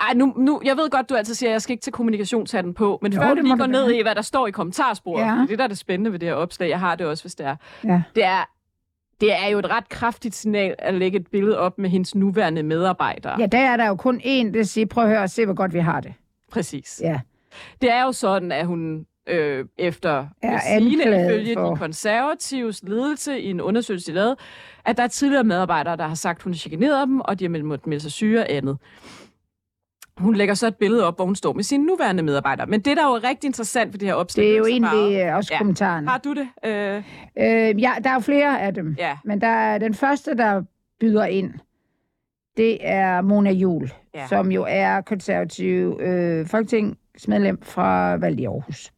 Ej, 0.01 0.15
nu, 0.15 0.35
nu, 0.37 0.61
jeg 0.65 0.77
ved 0.77 0.91
godt, 0.91 1.09
du 1.11 1.15
altid 1.15 1.35
siger, 1.35 1.51
at 1.51 1.53
jeg 1.53 1.63
skal 1.63 1.73
ikke 1.73 1.83
tage 1.83 1.93
kommunikationshatten 1.93 2.75
på, 2.75 2.99
men 3.03 3.13
Jo, 3.13 3.21
før 3.21 3.29
må 3.29 3.35
lige 3.35 3.53
du 3.53 3.57
går 3.57 3.67
ned 3.67 3.91
i, 3.91 4.03
hvad 4.03 4.15
der 4.15 4.23
står 4.23 4.47
i 4.47 4.51
kommentarsporet, 4.51 5.23
ja. 5.23 5.47
det 5.49 5.59
der 5.59 5.65
er 5.65 5.69
det 5.69 5.79
spændende 5.79 6.13
ved 6.13 6.19
det 6.19 6.29
her 6.29 6.35
opslag, 6.35 6.69
jeg 6.69 6.81
har 6.81 6.95
det 6.97 7.07
også, 7.07 7.25
hvis 7.25 7.35
det 7.35 7.47
er, 7.47 7.57
Ja. 7.85 8.03
det 8.15 8.25
er, 8.25 8.51
det 9.25 9.33
er 9.45 9.49
jo 9.49 9.59
et 9.59 9.71
ret 9.71 9.89
kraftigt 9.89 10.35
signal 10.35 10.75
at 10.79 10.95
lægge 10.95 11.19
et 11.19 11.27
billede 11.27 11.59
op 11.59 11.79
med 11.79 11.91
hendes 11.91 12.15
nuværende 12.15 12.63
medarbejdere. 12.63 13.37
ja, 13.41 13.47
der 13.47 13.59
er 13.59 13.77
der 13.77 13.87
jo 13.89 13.95
kun 13.97 14.21
én, 14.25 14.53
der 14.55 14.63
siger, 14.63 14.87
prøv 14.87 15.05
at 15.05 15.11
høre, 15.11 15.29
se 15.29 15.45
hvor 15.45 15.55
godt 15.55 15.75
vi 15.75 15.79
har 15.79 16.01
det. 16.01 16.13
Præcis. 16.53 17.01
Ja. 17.05 17.21
Det 17.81 17.91
er 17.93 18.03
jo 18.05 18.13
sådan, 18.13 18.53
at 18.53 18.67
hun 18.67 19.07
øh, 19.29 19.65
efter 19.79 20.27
Er 20.43 20.59
anklaget 20.67 21.31
ifølge 21.31 21.55
for- 21.55 21.71
de 21.71 21.77
konservatives 21.77 22.83
ledelse 22.83 23.41
i 23.41 23.51
en 23.51 23.61
undersøgelse, 23.61 24.11
de 24.13 24.15
lavede, 24.15 24.37
at 24.85 24.97
der 24.97 25.03
er 25.03 25.07
tidligere 25.09 25.45
medarbejdere, 25.45 25.97
der 25.97 26.07
har 26.09 26.15
sagt, 26.15 26.39
at 26.39 26.43
hun 26.43 26.53
har 26.53 26.59
chikaneret 26.59 27.09
dem, 27.09 27.21
og 27.21 27.39
de 27.39 27.45
har 27.45 27.49
meldt, 27.51 27.67
måttet 27.67 27.87
melde 27.87 28.03
sig 28.03 28.13
syge 28.13 28.41
og 28.41 28.47
andet. 28.53 28.79
Hun 30.19 30.35
lægger 30.35 30.55
så 30.55 30.67
et 30.67 30.77
billede 30.77 31.07
op, 31.07 31.17
hvor 31.17 31.25
hun 31.25 31.37
står 31.37 31.53
med 31.53 31.63
sine 31.63 31.85
nuværende 31.87 32.23
medarbejdere. 32.23 32.67
Men 32.67 32.81
det, 32.81 32.97
der 32.97 33.03
er 33.03 33.09
jo 33.09 33.21
rigtig 33.29 33.49
interessant 33.49 33.93
for 33.93 33.99
det 33.99 34.09
her 34.09 34.15
opslag... 34.15 34.47
Det 34.47 34.53
er 34.55 34.59
jo 34.59 34.65
egentlig 34.67 34.81
meget- 34.95 35.29
øh, 35.31 35.37
også 35.37 35.51
Ja. 35.55 35.59
kommentaren. 35.59 36.09
Har 36.09 36.19
du 36.19 36.35
det? 36.35 36.49
Øh, 36.67 36.97
Øh, 37.39 37.83
ja, 37.83 37.93
der 38.05 38.11
er 38.11 38.15
jo 38.15 38.21
flere 38.21 38.61
af 38.61 38.75
dem. 38.75 38.95
ja. 38.99 39.17
Men 39.25 39.41
der 39.41 39.47
er 39.47 39.79
den 39.79 39.95
første, 39.95 40.37
der 40.37 40.63
byder 41.01 41.25
ind, 41.25 41.53
det 42.57 42.79
er 42.81 43.21
Mona 43.21 43.51
Jul, 43.51 43.91
Ja. 44.15 44.27
som 44.27 44.53
jo 44.53 44.65
er 44.69 45.01
konservativ 45.01 45.99
øh, 46.03 46.47
folketingsmedlem 46.47 47.63
fra 47.63 48.17
valg 48.17 48.41
i 48.41 48.45
Aarhus. 48.45 48.93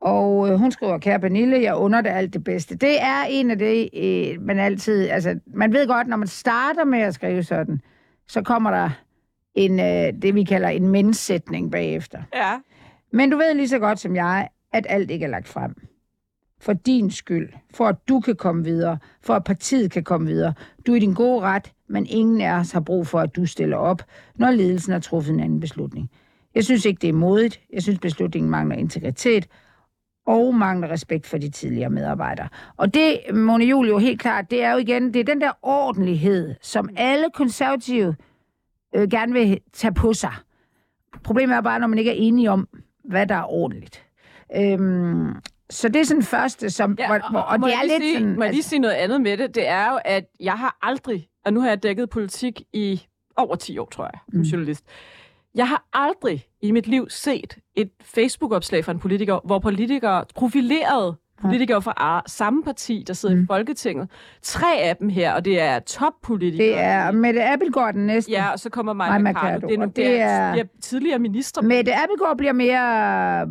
Og 0.00 0.48
øh, 0.48 0.54
hun 0.54 0.70
skriver, 0.70 0.98
kære 0.98 1.20
Pernille, 1.20 1.62
jeg 1.62 1.74
under 1.76 2.00
det 2.00 2.10
alt 2.10 2.32
det 2.34 2.44
bedste. 2.44 2.76
Det 2.76 3.02
er 3.02 3.24
en 3.30 3.50
af 3.50 3.58
det, 3.58 3.88
øh, 3.96 4.42
man 4.42 4.58
altid... 4.58 5.08
Altså, 5.08 5.38
man 5.46 5.72
ved 5.72 5.86
godt, 5.86 6.06
når 6.08 6.16
man 6.16 6.28
starter 6.28 6.84
med 6.84 6.98
at 6.98 7.14
skrive 7.14 7.42
sådan, 7.42 7.80
så 8.28 8.42
kommer 8.42 8.70
der 8.70 8.90
en, 9.56 9.80
øh, 9.80 10.22
det, 10.22 10.34
vi 10.34 10.44
kalder 10.44 10.68
en 10.68 10.88
menssætning 10.88 11.70
bagefter. 11.70 12.22
Ja. 12.34 12.58
Men 13.12 13.30
du 13.30 13.36
ved 13.36 13.54
lige 13.54 13.68
så 13.68 13.78
godt 13.78 13.98
som 13.98 14.16
jeg, 14.16 14.48
at 14.72 14.86
alt 14.88 15.10
ikke 15.10 15.24
er 15.24 15.30
lagt 15.30 15.48
frem. 15.48 15.74
For 16.60 16.72
din 16.72 17.10
skyld. 17.10 17.48
For 17.74 17.86
at 17.86 17.96
du 18.08 18.20
kan 18.20 18.36
komme 18.36 18.64
videre. 18.64 18.98
For 19.22 19.34
at 19.34 19.44
partiet 19.44 19.90
kan 19.90 20.04
komme 20.04 20.26
videre. 20.26 20.54
Du 20.86 20.92
er 20.92 20.96
i 20.96 21.00
din 21.00 21.14
gode 21.14 21.40
ret, 21.40 21.72
men 21.88 22.06
ingen 22.06 22.40
af 22.40 22.52
os 22.52 22.72
har 22.72 22.80
brug 22.80 23.06
for, 23.06 23.20
at 23.20 23.36
du 23.36 23.46
stiller 23.46 23.76
op, 23.76 24.02
når 24.34 24.50
ledelsen 24.50 24.92
har 24.92 25.00
truffet 25.00 25.34
en 25.34 25.40
anden 25.40 25.60
beslutning. 25.60 26.10
Jeg 26.54 26.64
synes 26.64 26.84
ikke, 26.84 26.98
det 27.00 27.08
er 27.08 27.12
modigt. 27.12 27.60
Jeg 27.72 27.82
synes, 27.82 27.98
beslutningen 27.98 28.50
mangler 28.50 28.76
integritet 28.76 29.48
og 30.26 30.54
mangler 30.54 30.90
respekt 30.90 31.26
for 31.26 31.38
de 31.38 31.50
tidligere 31.50 31.90
medarbejdere. 31.90 32.48
Og 32.76 32.94
det, 32.94 33.20
Mona 33.34 33.64
Juhl 33.64 33.88
jo 33.88 33.98
helt 33.98 34.20
klart, 34.20 34.50
det 34.50 34.62
er 34.62 34.72
jo 34.72 34.78
igen, 34.78 35.14
det 35.14 35.20
er 35.20 35.24
den 35.24 35.40
der 35.40 35.52
ordentlighed, 35.62 36.54
som 36.62 36.88
alle 36.96 37.26
konservative 37.34 38.14
øh, 38.96 39.08
gerne 39.10 39.32
vil 39.32 39.60
tage 39.72 39.94
på 39.94 40.12
sig. 40.12 40.32
Problemet 41.24 41.56
er 41.56 41.60
bare, 41.60 41.80
når 41.80 41.86
man 41.86 41.98
ikke 41.98 42.10
er 42.10 42.14
enige 42.18 42.50
om, 42.50 42.68
hvad 43.04 43.26
der 43.26 43.34
er 43.34 43.52
ordentligt. 43.52 44.04
Øhm, 44.56 45.34
så 45.70 45.88
det 45.88 46.00
er 46.00 46.04
sådan 46.04 46.22
første, 46.22 46.70
som, 46.70 46.96
ja, 46.98 47.06
hvor, 47.06 47.30
hvor, 47.30 47.40
og, 47.40 47.60
må 47.60 47.66
det 47.66 47.74
er 47.74 47.82
lidt 47.82 48.02
sige, 48.02 48.18
sådan... 48.18 48.36
Må 48.36 48.44
jeg 48.44 48.52
lige 48.52 48.62
sige 48.62 48.78
noget 48.78 48.94
andet 48.94 49.20
med 49.20 49.36
det? 49.36 49.54
Det 49.54 49.68
er 49.68 49.90
jo, 49.92 49.98
at 50.04 50.24
jeg 50.40 50.52
har 50.58 50.78
aldrig, 50.82 51.28
og 51.44 51.52
nu 51.52 51.60
har 51.60 51.68
jeg 51.68 51.82
dækket 51.82 52.10
politik 52.10 52.62
i 52.72 53.02
over 53.36 53.54
10 53.56 53.78
år, 53.78 53.88
tror 53.92 54.04
jeg, 54.04 54.18
som 54.30 54.38
Mm. 54.38 54.42
journalist. 54.42 54.84
Jeg 55.54 55.68
har 55.68 55.84
aldrig 55.92 56.44
i 56.62 56.70
mit 56.72 56.86
liv 56.86 57.06
set 57.10 57.58
et 57.74 57.90
Facebook-opslag 58.02 58.84
fra 58.84 58.92
en 58.92 58.98
politiker, 58.98 59.40
hvor 59.44 59.58
politikere, 59.58 60.24
profilerede 60.34 61.16
politikere 61.40 61.82
fra 61.82 61.92
ar- 61.96 62.24
samme 62.26 62.62
parti, 62.62 63.04
der 63.06 63.12
sidder 63.14 63.34
mm. 63.34 63.42
i 63.42 63.46
Folketinget, 63.46 64.08
tre 64.42 64.76
af 64.82 64.96
dem 64.96 65.08
her, 65.08 65.32
og 65.32 65.44
det 65.44 65.60
er 65.60 65.78
toppolitikere. 65.78 66.66
det 66.68 66.78
er 66.78 67.10
Mette 67.10 67.44
Abelgaard 67.44 67.94
den 67.94 68.06
næste. 68.06 68.32
Ja, 68.32 68.50
og 68.52 68.58
så 68.58 68.70
kommer 68.70 68.92
Maja 68.92 69.18
Mercado. 69.18 69.66
Det 69.66 69.74
er, 69.74 69.78
nogle, 69.78 69.86
det 69.86 69.96
det 69.96 70.20
er, 70.20 70.52
det 70.52 70.60
er 70.60 70.64
tidligere 70.82 71.18
minister. 71.18 71.62
Mette 71.62 71.94
Abelgaard 71.94 72.36
bliver 72.36 72.52
mere 72.52 72.78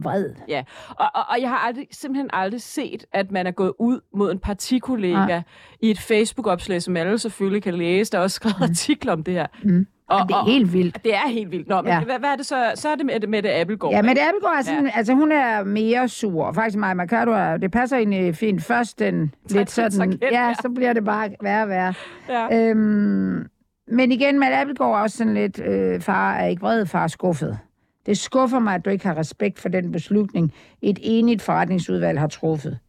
vred. 0.04 0.26
Ja, 0.48 0.64
og, 0.90 1.06
og, 1.16 1.22
og 1.30 1.42
jeg 1.42 1.50
har 1.50 1.58
aldrig, 1.58 1.88
simpelthen 1.92 2.30
aldrig 2.34 2.62
set, 2.62 3.06
at 3.14 3.32
man 3.32 3.48
er 3.48 3.52
gået 3.52 3.74
ud 3.80 4.00
mod 4.14 4.32
en 4.32 4.40
partikollega 4.40 5.16
Nej. 5.26 5.42
i 5.82 5.92
et 5.92 6.00
Facebook-opslag, 6.00 6.82
som 6.82 6.98
alle 6.98 7.20
selvfølgelig 7.20 7.64
kan 7.64 7.74
læse. 7.74 8.12
Der 8.12 8.18
er 8.18 8.22
også 8.22 8.36
skrevet 8.36 8.70
artikler 8.70 9.14
om 9.14 9.24
det 9.24 9.34
her. 9.34 9.48
Mm. 9.64 9.88
Og, 10.08 10.18
Og 10.20 10.28
det 10.28 10.36
er 10.36 10.46
helt 10.46 10.74
vildt. 10.74 11.04
det 11.04 11.16
er 11.16 11.30
helt 11.30 11.52
vildt. 11.52 11.68
Nå, 11.68 11.82
men 11.82 11.92
Ja. 11.92 12.04
hvad, 12.04 12.20
hvad 12.20 12.30
er 12.30 12.36
det 12.36 12.46
så? 12.46 12.72
Så 12.76 12.90
er 12.90 12.96
det 12.96 13.30
med, 13.30 13.42
det 13.44 13.50
Appelgaard. 13.50 13.94
Ja, 13.94 14.02
Mette 14.02 14.22
Abelgaard 14.22 14.58
er 14.58 14.62
sådan, 14.62 14.86
Ja. 14.86 14.92
altså 14.96 15.14
hun 15.14 15.32
er 15.32 15.64
mere 15.64 16.08
sur. 16.10 16.52
Faktisk 16.52 16.78
Maja 16.78 16.94
Mercado, 16.94 17.32
er, 17.32 17.58
det 17.58 17.72
passer 17.72 17.98
egentlig 17.98 18.36
fint. 18.36 18.64
Først 18.64 19.00
den 19.00 19.34
lidt 19.50 19.72
sådan, 19.72 20.20
ja. 20.32 20.54
så 20.62 20.70
bliver 20.76 20.94
det 20.94 21.06
bare 21.06 21.30
værre 21.42 21.64
og 21.64 21.70
værre. 21.70 21.94
Ja. 22.30 22.70
Øhm, 22.70 23.46
men 23.88 24.12
igen, 24.12 24.40
Mette 24.40 24.56
Abelgaard 24.58 24.92
er 24.92 24.98
også 25.02 25.18
sådan 25.18 25.34
lidt, 25.34 25.60
øh, 25.66 26.02
far 26.02 26.34
er 26.36 26.46
ikke 26.46 26.62
vred, 26.62 26.86
far 26.86 27.04
er 27.04 27.08
skuffet. 27.08 27.58
Det 28.06 28.18
skuffer 28.18 28.60
mig, 28.60 28.76
at 28.76 28.86
du 28.86 28.90
ikke 28.90 29.08
har 29.08 29.18
respekt 29.18 29.60
for 29.60 29.70
den 29.70 29.92
beslutning, 29.92 30.54
et 30.82 31.00
enigt 31.02 31.42
forretningsudvalg 31.42 32.20
har 32.20 32.28
truffet. 32.28 32.80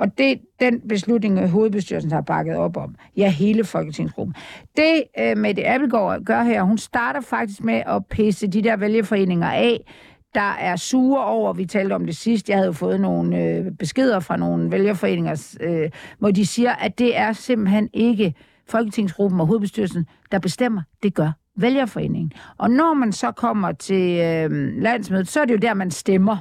Og 0.00 0.18
det 0.18 0.40
den 0.60 0.80
beslutning, 0.88 1.38
øh, 1.38 1.48
hovedbestyrelsen 1.48 2.12
har 2.12 2.20
bakket 2.20 2.56
op 2.56 2.76
om. 2.76 2.94
Ja, 3.16 3.30
hele 3.30 3.64
Folketingsgruppen. 3.64 4.34
Det 4.76 5.02
øh, 5.18 5.36
med 5.36 5.58
Appelgaard 5.58 6.24
gør 6.24 6.42
her, 6.42 6.62
hun 6.62 6.78
starter 6.78 7.20
faktisk 7.20 7.64
med 7.64 7.82
at 7.86 8.06
pisse 8.06 8.46
de 8.46 8.62
der 8.62 8.76
vælgerforeninger 8.76 9.50
af, 9.50 9.80
der 10.34 10.50
er 10.60 10.76
sure 10.76 11.24
over, 11.24 11.52
vi 11.52 11.66
talte 11.66 11.92
om 11.92 12.06
det 12.06 12.16
sidst, 12.16 12.48
jeg 12.48 12.56
havde 12.56 12.66
jo 12.66 12.72
fået 12.72 13.00
nogle 13.00 13.44
øh, 13.44 13.72
beskeder 13.78 14.20
fra 14.20 14.36
nogle 14.36 14.70
vælgerforeninger, 14.70 15.56
øh, 15.60 15.90
hvor 16.18 16.30
de 16.30 16.46
siger, 16.46 16.72
at 16.72 16.98
det 16.98 17.16
er 17.16 17.32
simpelthen 17.32 17.88
ikke 17.92 18.34
Folketingsgruppen 18.68 19.40
og 19.40 19.46
hovedbestyrelsen, 19.46 20.06
der 20.32 20.38
bestemmer. 20.38 20.82
Det 21.02 21.14
gør 21.14 21.32
vælgerforeningen. 21.56 22.32
Og 22.58 22.70
når 22.70 22.94
man 22.94 23.12
så 23.12 23.32
kommer 23.32 23.72
til 23.72 24.18
øh, 24.18 24.50
landsmødet, 24.82 25.28
så 25.28 25.40
er 25.40 25.44
det 25.44 25.52
jo 25.52 25.58
der, 25.58 25.74
man 25.74 25.90
stemmer. 25.90 26.36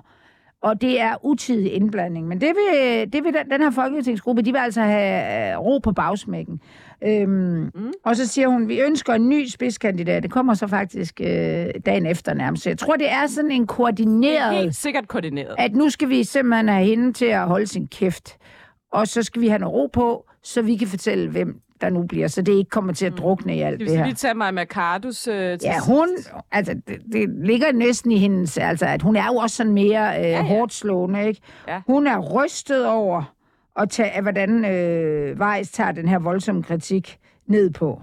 Og 0.62 0.82
det 0.82 1.00
er 1.02 1.26
utidig 1.26 1.74
indblanding. 1.74 2.28
Men 2.28 2.42
det 2.42 2.48
vil, 2.56 3.14
det 3.14 3.24
vil 3.24 3.34
den, 3.34 3.52
den 3.52 3.62
her 3.62 3.72
folketingsgruppe, 3.72 4.42
de 4.42 4.52
vil 4.52 4.60
altså 4.60 4.82
have 4.82 5.52
øh, 5.54 5.60
ro 5.60 5.78
på 5.78 5.92
bagsmækken. 5.92 6.62
Øhm, 7.04 7.32
mm. 7.76 7.92
Og 8.06 8.16
så 8.16 8.28
siger 8.28 8.48
hun, 8.48 8.68
vi 8.68 8.80
ønsker 8.82 9.14
en 9.14 9.30
ny 9.30 9.48
spidskandidat. 9.48 10.24
Det 10.24 10.32
kommer 10.32 10.54
så 10.54 10.68
faktisk 10.68 11.22
øh, 11.22 11.68
dagen 11.86 12.06
efter 12.06 12.34
nærmest. 12.34 12.64
Så 12.64 12.70
jeg 12.70 12.78
tror, 12.78 12.96
det 12.96 13.12
er 13.12 13.28
sådan 13.28 13.52
en 13.52 13.62
Det 13.62 13.70
er 13.70 13.74
koordineret, 13.76 14.56
helt 14.56 14.76
sikkert 14.76 15.08
koordineret. 15.08 15.56
at 15.58 15.76
nu 15.76 15.90
skal 15.90 16.10
vi 16.10 16.24
simpelthen 16.24 16.68
have 16.68 16.86
hende 16.86 17.14
til 17.14 17.26
at 17.26 17.48
holde 17.48 17.68
sin 17.68 17.88
kæft. 17.88 18.38
Og 18.92 19.08
så 19.08 19.24
skal 19.24 19.42
vi 19.42 19.48
have 19.48 19.60
noget 19.60 19.74
ro 19.76 19.88
på, 19.94 20.26
så 20.44 20.62
vi 20.62 20.76
kan 20.76 20.88
fortælle, 20.88 21.30
hvem 21.30 21.62
der 21.82 21.90
nu 21.90 22.04
bliver. 22.04 22.28
Så 22.28 22.42
det 22.42 22.52
ikke 22.52 22.70
kommer 22.70 22.94
til 22.94 23.06
at 23.06 23.14
drukne 23.18 23.56
i 23.58 23.60
alt 23.60 23.80
vi 23.80 23.84
det 23.84 23.92
så 23.92 23.98
her. 23.98 24.06
lige 24.06 24.16
tage 24.16 24.34
Maja 24.34 24.52
Mercados 24.52 25.28
øh, 25.28 25.36
til 25.36 25.60
Ja, 25.64 25.80
hun, 25.88 26.10
altså, 26.52 26.74
det, 26.88 26.98
det 27.12 27.30
ligger 27.44 27.72
næsten 27.72 28.12
i 28.12 28.18
hendes, 28.18 28.58
altså, 28.58 28.86
at 28.86 29.02
hun 29.02 29.16
er 29.16 29.26
jo 29.26 29.36
også 29.36 29.56
sådan 29.56 29.74
mere 29.74 30.18
øh, 30.20 30.24
ja, 30.24 30.30
ja. 30.30 30.44
hårdt 30.44 30.74
slående, 30.74 31.28
ikke? 31.28 31.42
Ja. 31.68 31.82
Hun 31.88 32.08
er 32.08 32.20
rystet 32.20 32.86
over, 32.86 33.34
at 33.80 33.90
tage, 33.90 34.22
hvordan 34.22 34.66
øh, 34.66 35.40
Weiss 35.40 35.72
tager 35.72 35.92
den 35.92 36.08
her 36.08 36.20
voldsomme 36.20 36.64
kritik 36.64 37.18
ned 37.48 37.70
på. 37.70 38.02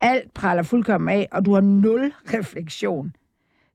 Alt 0.00 0.34
praller 0.34 0.62
fuldkommen 0.62 1.08
af, 1.08 1.28
og 1.32 1.44
du 1.44 1.54
har 1.54 1.60
nul 1.60 2.12
refleksion. 2.34 3.12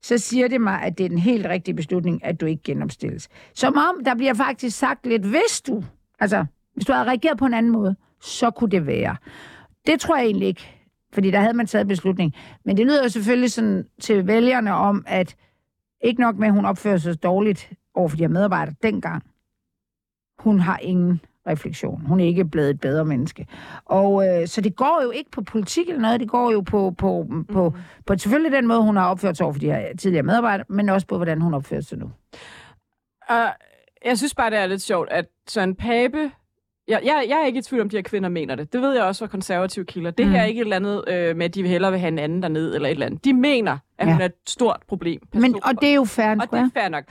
Så 0.02 0.18
siger 0.18 0.48
det 0.48 0.60
mig, 0.60 0.82
at 0.82 0.98
det 0.98 1.04
er 1.04 1.08
den 1.08 1.18
helt 1.18 1.46
rigtige 1.46 1.74
beslutning, 1.74 2.24
at 2.24 2.40
du 2.40 2.46
ikke 2.46 2.62
genopstilles. 2.62 3.28
Som 3.54 3.76
om, 3.76 4.04
der 4.04 4.14
bliver 4.14 4.34
faktisk 4.34 4.78
sagt 4.78 5.06
lidt, 5.06 5.22
hvis 5.22 5.60
du, 5.66 5.84
altså, 6.20 6.44
hvis 6.74 6.84
du 6.84 6.92
havde 6.92 7.08
reageret 7.08 7.38
på 7.38 7.44
en 7.46 7.54
anden 7.54 7.72
måde, 7.72 7.96
så 8.20 8.50
kunne 8.50 8.70
det 8.70 8.86
være. 8.86 9.16
Det 9.86 10.00
tror 10.00 10.16
jeg 10.16 10.24
egentlig 10.24 10.48
ikke, 10.48 10.74
fordi 11.12 11.30
der 11.30 11.40
havde 11.40 11.54
man 11.54 11.66
taget 11.66 11.88
beslutning. 11.88 12.34
Men 12.64 12.76
det 12.76 12.86
lyder 12.86 13.02
jo 13.02 13.08
selvfølgelig 13.08 13.52
sådan 13.52 13.86
til 14.00 14.26
vælgerne 14.26 14.74
om, 14.74 15.04
at 15.06 15.36
ikke 16.00 16.20
nok 16.20 16.36
med, 16.36 16.48
at 16.48 16.54
hun 16.54 16.64
opfører 16.64 16.96
sig 16.96 17.22
dårligt 17.22 17.72
over 17.94 18.08
for 18.08 18.16
de 18.16 18.22
her 18.22 18.28
medarbejdere 18.28 18.74
dengang. 18.82 19.22
Hun 20.38 20.60
har 20.60 20.78
ingen 20.78 21.20
refleksion. 21.46 22.06
Hun 22.06 22.20
er 22.20 22.24
ikke 22.24 22.44
blevet 22.44 22.70
et 22.70 22.80
bedre 22.80 23.04
menneske. 23.04 23.46
Og 23.84 24.28
øh, 24.28 24.48
så 24.48 24.60
det 24.60 24.76
går 24.76 25.00
jo 25.04 25.10
ikke 25.10 25.30
på 25.30 25.42
politik 25.42 25.88
eller 25.88 26.00
noget, 26.00 26.20
det 26.20 26.28
går 26.28 26.52
jo 26.52 26.60
på, 26.60 26.94
på, 26.98 27.26
på, 27.52 27.74
på 28.06 28.18
selvfølgelig 28.18 28.52
den 28.52 28.66
måde, 28.66 28.82
hun 28.82 28.96
har 28.96 29.08
opført 29.10 29.36
sig 29.36 29.44
over 29.44 29.52
for 29.52 29.60
de 29.60 29.66
her 29.66 29.96
tidligere 29.96 30.22
medarbejdere, 30.22 30.66
men 30.68 30.88
også 30.88 31.06
på, 31.06 31.16
hvordan 31.16 31.40
hun 31.40 31.54
opfører 31.54 31.80
sig 31.80 31.98
nu. 31.98 32.10
Og 33.28 33.46
jeg 34.04 34.18
synes 34.18 34.34
bare, 34.34 34.50
det 34.50 34.58
er 34.58 34.66
lidt 34.66 34.82
sjovt, 34.82 35.08
at 35.10 35.26
Søren 35.48 35.74
Pape... 35.74 36.30
Jeg, 36.88 37.00
jeg, 37.04 37.24
jeg 37.28 37.40
er 37.42 37.46
ikke 37.46 37.58
i 37.58 37.62
tvivl 37.62 37.82
om, 37.82 37.88
de 37.88 37.96
her 37.96 38.02
kvinder 38.02 38.28
mener 38.28 38.54
det. 38.54 38.72
Det 38.72 38.80
ved 38.82 38.92
jeg 38.94 39.02
også 39.04 39.24
fra 39.24 39.30
konservative 39.30 39.84
kilder. 39.84 40.10
Det 40.10 40.26
Mm. 40.26 40.32
her 40.32 40.40
er 40.40 40.44
ikke 40.44 40.58
et 40.60 40.64
eller 40.64 40.76
andet 40.76 41.04
øh, 41.08 41.36
med, 41.36 41.44
at 41.44 41.54
de 41.54 41.68
hellere 41.68 41.90
vil 41.90 42.00
have 42.00 42.08
en 42.08 42.18
anden 42.18 42.42
dernede, 42.42 42.74
eller 42.74 42.88
et 42.88 42.92
eller 42.92 43.06
andet. 43.06 43.24
De 43.24 43.32
mener, 43.32 43.78
at 43.98 44.06
Ja. 44.06 44.12
hun 44.12 44.20
er 44.20 44.24
et 44.26 44.32
stort 44.48 44.80
problem. 44.88 45.20
Men, 45.34 45.54
og 45.64 45.80
det 45.80 45.88
er 45.90 45.94
jo 45.94 46.04
fair 46.04 46.26
and 46.26 46.40
og 46.40 46.50
det 46.50 46.58
er 46.58 46.70
fair 46.80 46.88
nok. 46.88 47.04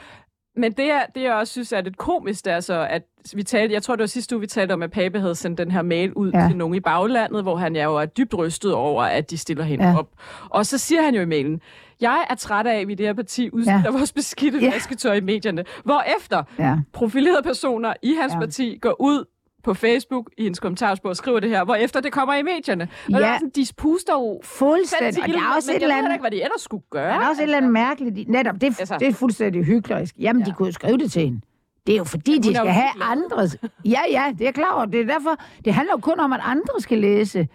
Men 0.56 0.72
det, 0.72 0.88
jeg, 0.88 1.06
det, 1.16 1.22
jeg 1.24 1.34
også 1.34 1.52
synes 1.52 1.72
er 1.72 1.82
lidt 1.82 1.98
komisk, 1.98 2.46
det 2.46 2.54
er 2.54 2.60
så, 2.60 2.88
at 2.90 3.04
vi 3.36 3.44
talte, 3.44 3.74
jeg 3.74 3.84
tror, 3.84 3.96
det 3.96 4.00
var 4.02 4.08
sidste 4.08 4.36
uge, 4.36 4.42
vi 4.42 4.48
talte 4.48 4.74
om, 4.74 4.84
at 4.84 4.92
Pape 4.92 5.20
havde 5.20 5.36
sendt 5.36 5.58
den 5.58 5.72
her 5.72 5.82
mail 5.82 6.14
ud 6.14 6.32
Ja. 6.32 6.48
til 6.48 6.58
nogen 6.58 6.76
i 6.76 6.80
baglandet, 6.80 7.44
hvor 7.44 7.56
han 7.56 7.76
jo 7.76 7.96
er 7.96 8.06
dybt 8.06 8.34
rystet 8.38 8.74
over, 8.74 9.04
at 9.04 9.30
de 9.32 9.38
stiller 9.38 9.64
hende 9.64 9.86
Ja. 9.88 9.98
op. 10.00 10.10
Og 10.50 10.66
så 10.66 10.78
siger 10.78 11.02
han 11.02 11.16
jo 11.16 11.22
i 11.22 11.26
mailen, 11.26 11.62
jeg 12.02 12.26
er 12.30 12.36
træt 12.36 12.68
af, 12.68 12.80
at 12.80 12.88
vi 12.88 12.92
i 12.92 12.96
det 12.96 13.06
her 13.06 13.14
parti 13.14 13.50
udstiller 13.54 13.82
ja. 13.86 13.92
vores 13.92 14.14
beskidte 14.14 14.60
Ja. 14.60 14.72
vasketøj 14.74 15.14
i 15.14 15.22
medierne. 15.22 15.64
Hvorefter 15.84 16.44
Ja. 16.60 16.76
profilerede 16.94 17.44
personer 17.44 17.94
i 18.04 18.14
hans 18.22 18.34
ja. 18.34 18.40
parti 18.40 18.78
går 18.82 18.96
ud 19.02 19.26
på 19.64 19.74
Facebook 19.74 20.30
i 20.38 20.44
hendes 20.44 20.60
kommentarspor 20.60 21.10
og 21.10 21.16
skriver 21.16 21.40
det 21.40 21.50
her, 21.50 21.64
hvorefter 21.64 22.00
det 22.02 22.12
kommer 22.12 22.34
i 22.36 22.44
medierne. 22.44 22.90
Og 23.06 23.12
Ja. 23.20 23.28
ja. 23.28 23.34
sådan, 23.38 23.50
de 23.50 23.66
puster 23.78 24.14
jo 24.14 24.42
Fuldstændig. 24.44 25.24
Og 25.24 25.30
der 25.30 25.40
er 25.40 25.56
også 25.56 25.72
men 25.72 25.78
et 25.78 25.84
eller 25.84 25.96
andet... 25.96 26.12
ikke, 26.12 26.22
hvad 26.22 26.32
de 26.32 26.44
ellers 26.44 26.62
skulle 26.62 26.84
gøre. 26.90 27.08
Der 27.14 27.20
er 27.26 27.30
også 27.30 27.42
et 27.42 27.44
eller 27.44 27.58
andet 27.58 27.72
mærkeligt. 27.72 28.18
i- 28.18 28.26
Netop, 28.28 28.56
det, 28.56 28.64
Altså- 28.64 28.82
altså, 28.82 28.98
det 29.00 29.08
er 29.08 29.14
fuldstændig 29.14 29.64
hyklerisk. 29.66 30.16
Jamen, 30.20 30.40
ja. 30.40 30.46
de 30.46 30.50
Ja. 30.52 30.56
kunne 30.56 30.66
jo 30.68 30.72
skrive 30.74 30.98
det 30.98 31.12
til 31.12 31.22
hende. 31.22 31.42
Det 31.88 31.94
er 31.94 31.98
jo 31.98 32.04
fordi, 32.04 32.34
hun 32.34 32.42
de 32.44 32.56
skal 32.56 32.68
have 32.68 32.90
ligeglad. 32.96 33.12
andres... 33.12 33.58
Ja, 33.86 34.00
ja, 34.12 34.34
det 34.40 34.48
er 34.48 34.52
klar 34.52 34.74
over. 34.76 34.86
Det 34.86 35.02
er 35.02 35.06
derfor, 35.06 35.36
det 35.66 35.74
handler 35.74 35.94
jo 35.94 35.98
kun 36.02 36.20
om, 36.20 36.34
at 36.34 36.40
andre 36.44 36.74
skal 36.80 36.98
læse, 36.98 37.48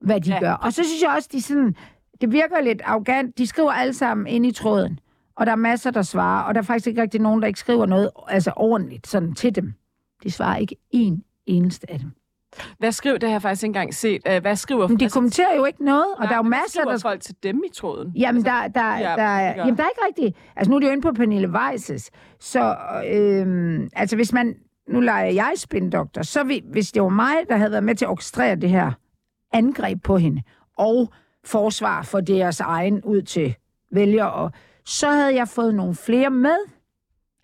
hvad 0.00 0.20
de 0.20 0.28
ja. 0.30 0.34
Ja. 0.34 0.40
gør. 0.40 0.52
Og 0.52 0.72
så 0.72 0.82
synes 0.84 1.02
jeg 1.02 1.10
også, 1.16 1.28
de 1.32 1.42
sådan... 1.42 1.76
Det 2.20 2.32
virker 2.32 2.60
lidt 2.60 2.82
arrogant. 2.84 3.38
De 3.38 3.46
skriver 3.46 3.72
alle 3.72 3.94
sammen 3.94 4.26
ind 4.26 4.46
i 4.46 4.52
tråden. 4.52 4.98
Og 5.36 5.46
der 5.46 5.52
er 5.52 5.56
masser, 5.56 5.90
der 5.90 6.02
svarer, 6.02 6.42
og 6.42 6.54
der 6.54 6.60
er 6.60 6.64
faktisk 6.64 6.86
ikke 6.86 7.02
rigtig 7.02 7.20
nogen, 7.20 7.40
der 7.42 7.46
ikke 7.48 7.60
skriver 7.60 7.86
noget 7.86 8.10
altså 8.28 8.52
ordentligt 8.56 9.06
sådan 9.06 9.34
til 9.34 9.54
dem. 9.54 9.72
De 10.22 10.30
svarer 10.30 10.56
ikke 10.56 10.76
en 10.90 11.22
eneste 11.46 11.90
af 11.90 11.98
dem. 11.98 12.10
Hvad 12.78 12.92
skriver, 12.92 13.18
det 13.18 13.28
har 13.28 13.34
jeg 13.34 13.42
faktisk 13.42 13.62
ikke 13.62 13.68
engang 13.68 13.94
set. 13.94 14.22
Uh, 14.30 14.36
hvad 14.36 14.56
skriver 14.56 14.88
Men 14.88 14.98
de 14.98 15.04
altså, 15.04 15.14
kommenterer 15.16 15.56
jo 15.56 15.64
ikke 15.64 15.84
noget, 15.84 16.06
og 16.16 16.20
nej, 16.20 16.28
der 16.28 16.32
er 16.34 16.38
jo 16.38 16.42
masser, 16.42 16.84
der 16.84 16.98
folk 16.98 17.20
til 17.20 17.34
dem 17.42 17.62
i 17.66 17.74
tråden? 17.74 18.12
Jamen, 18.16 18.44
der, 18.44 18.68
der, 18.68 18.98
ja, 18.98 19.14
der, 19.16 19.38
jamen, 19.38 19.76
der 19.76 19.82
er 19.82 19.88
ikke 19.88 20.02
rigtigt... 20.08 20.36
Altså, 20.56 20.70
nu 20.70 20.76
er 20.76 20.80
det 20.80 20.86
jo 20.86 20.92
inde 20.92 21.02
på 21.02 21.12
Pernille 21.12 21.48
Weises. 21.48 22.10
Så, 22.40 22.76
øhm, 23.12 23.88
altså, 23.92 24.16
hvis 24.16 24.32
man... 24.32 24.54
Nu 24.88 25.00
leger 25.00 25.30
jeg 25.30 25.52
spindoktor, 25.56 26.22
så 26.22 26.44
vi, 26.44 26.62
hvis 26.72 26.92
det 26.92 27.02
var 27.02 27.08
mig, 27.08 27.34
der 27.48 27.56
havde 27.56 27.70
været 27.70 27.84
med 27.84 27.94
til 27.94 28.04
at 28.04 28.08
orkestrere 28.08 28.56
det 28.56 28.70
her 28.70 28.92
angreb 29.52 30.02
på 30.02 30.16
hende, 30.16 30.42
og 30.78 31.12
forsvar 31.44 32.02
for 32.02 32.20
deres 32.20 32.60
egen 32.60 33.02
ud 33.04 33.22
til 33.22 33.54
vælgere, 33.92 34.32
og 34.32 34.50
så 34.84 35.08
havde 35.08 35.34
jeg 35.34 35.48
fået 35.48 35.74
nogle 35.74 35.94
flere 35.94 36.30
med. 36.30 36.56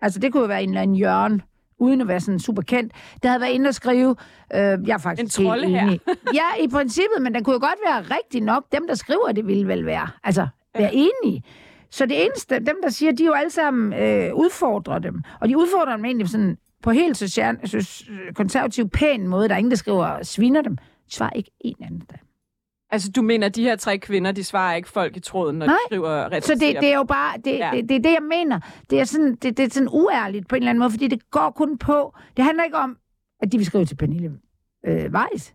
Altså, 0.01 0.19
det 0.19 0.31
kunne 0.31 0.41
jo 0.41 0.47
være 0.47 0.63
en 0.63 0.69
eller 0.69 0.81
anden 0.81 0.95
hjørne, 0.95 1.41
uden 1.79 2.01
at 2.01 2.07
være 2.07 2.19
sådan 2.19 2.39
super 2.39 2.61
kendt. 2.61 2.93
Der 3.23 3.29
havde 3.29 3.41
været 3.41 3.51
inde 3.51 3.67
og 3.67 3.75
skrive, 3.75 4.15
øh, 4.53 4.59
jeg 4.59 4.93
er 4.93 4.97
faktisk 4.97 5.39
En 5.39 5.47
helt 5.47 5.69
her. 5.69 5.97
Ja, 6.33 6.63
i 6.63 6.67
princippet, 6.67 7.21
men 7.21 7.33
den 7.33 7.43
kunne 7.43 7.53
jo 7.53 7.59
godt 7.59 7.79
være 7.87 8.17
rigtig 8.17 8.41
nok. 8.41 8.63
Dem, 8.71 8.87
der 8.87 8.95
skriver 8.95 9.31
det, 9.31 9.47
ville 9.47 9.67
vel 9.67 9.85
være, 9.85 10.07
altså, 10.23 10.47
være 10.77 10.91
enige. 10.93 11.43
Så 11.89 12.05
det 12.05 12.25
eneste, 12.25 12.55
dem 12.55 12.75
der 12.83 12.89
siger, 12.89 13.11
de 13.11 13.25
jo 13.25 13.31
alle 13.31 13.49
sammen 13.49 13.93
øh, 13.93 14.33
udfordrer 14.35 14.99
dem. 14.99 15.21
Og 15.41 15.49
de 15.49 15.57
udfordrer 15.57 15.95
dem 15.95 16.05
egentlig 16.05 16.29
sådan 16.29 16.57
på 16.83 16.91
helt 16.91 17.17
social, 17.17 17.67
så, 17.67 18.05
konservativ 18.35 18.89
pæn 18.89 19.27
måde. 19.27 19.47
Der 19.47 19.53
er 19.53 19.57
ingen, 19.57 19.71
der 19.71 19.77
skriver 19.77 20.23
sviner 20.23 20.61
dem. 20.61 20.75
De 20.77 21.15
svarer 21.15 21.33
ikke 21.35 21.51
en 21.61 21.75
anden 21.81 22.03
dag. 22.11 22.19
Altså, 22.93 23.11
du 23.11 23.21
mener, 23.21 23.47
at 23.47 23.55
de 23.55 23.63
her 23.63 23.75
tre 23.75 23.97
kvinder, 23.97 24.31
de 24.31 24.43
svarer 24.43 24.75
ikke 24.75 24.89
folk 24.89 25.17
i 25.17 25.19
tråden, 25.19 25.55
når 25.55 25.65
Nej. 25.65 25.75
de 25.75 25.79
skriver 25.95 26.39
Så 26.39 26.53
det, 26.53 26.61
det 26.81 26.91
er 26.93 26.95
jo 26.97 27.03
bare, 27.03 27.37
det, 27.45 27.51
Ja. 27.57 27.71
det, 27.73 27.89
det 27.89 27.95
er 27.95 27.99
det, 27.99 28.11
jeg 28.11 28.23
mener. 28.29 28.59
Det 28.89 28.99
er, 28.99 29.03
sådan, 29.03 29.35
det, 29.35 29.57
det 29.57 29.59
er 29.65 29.69
sådan 29.69 29.89
uærligt 29.91 30.47
på 30.47 30.55
en 30.55 30.61
eller 30.61 30.69
anden 30.69 30.79
måde, 30.79 30.91
fordi 30.91 31.07
det 31.07 31.31
går 31.31 31.53
kun 31.55 31.77
på, 31.77 32.13
det 32.37 32.45
handler 32.45 32.63
ikke 32.63 32.77
om, 32.77 32.97
at 33.41 33.51
de 33.51 33.57
vil 33.57 33.65
skrive 33.65 33.85
til 33.85 33.95
Pernille 33.95 34.31
øh, 34.87 35.11
Weiss. 35.11 35.53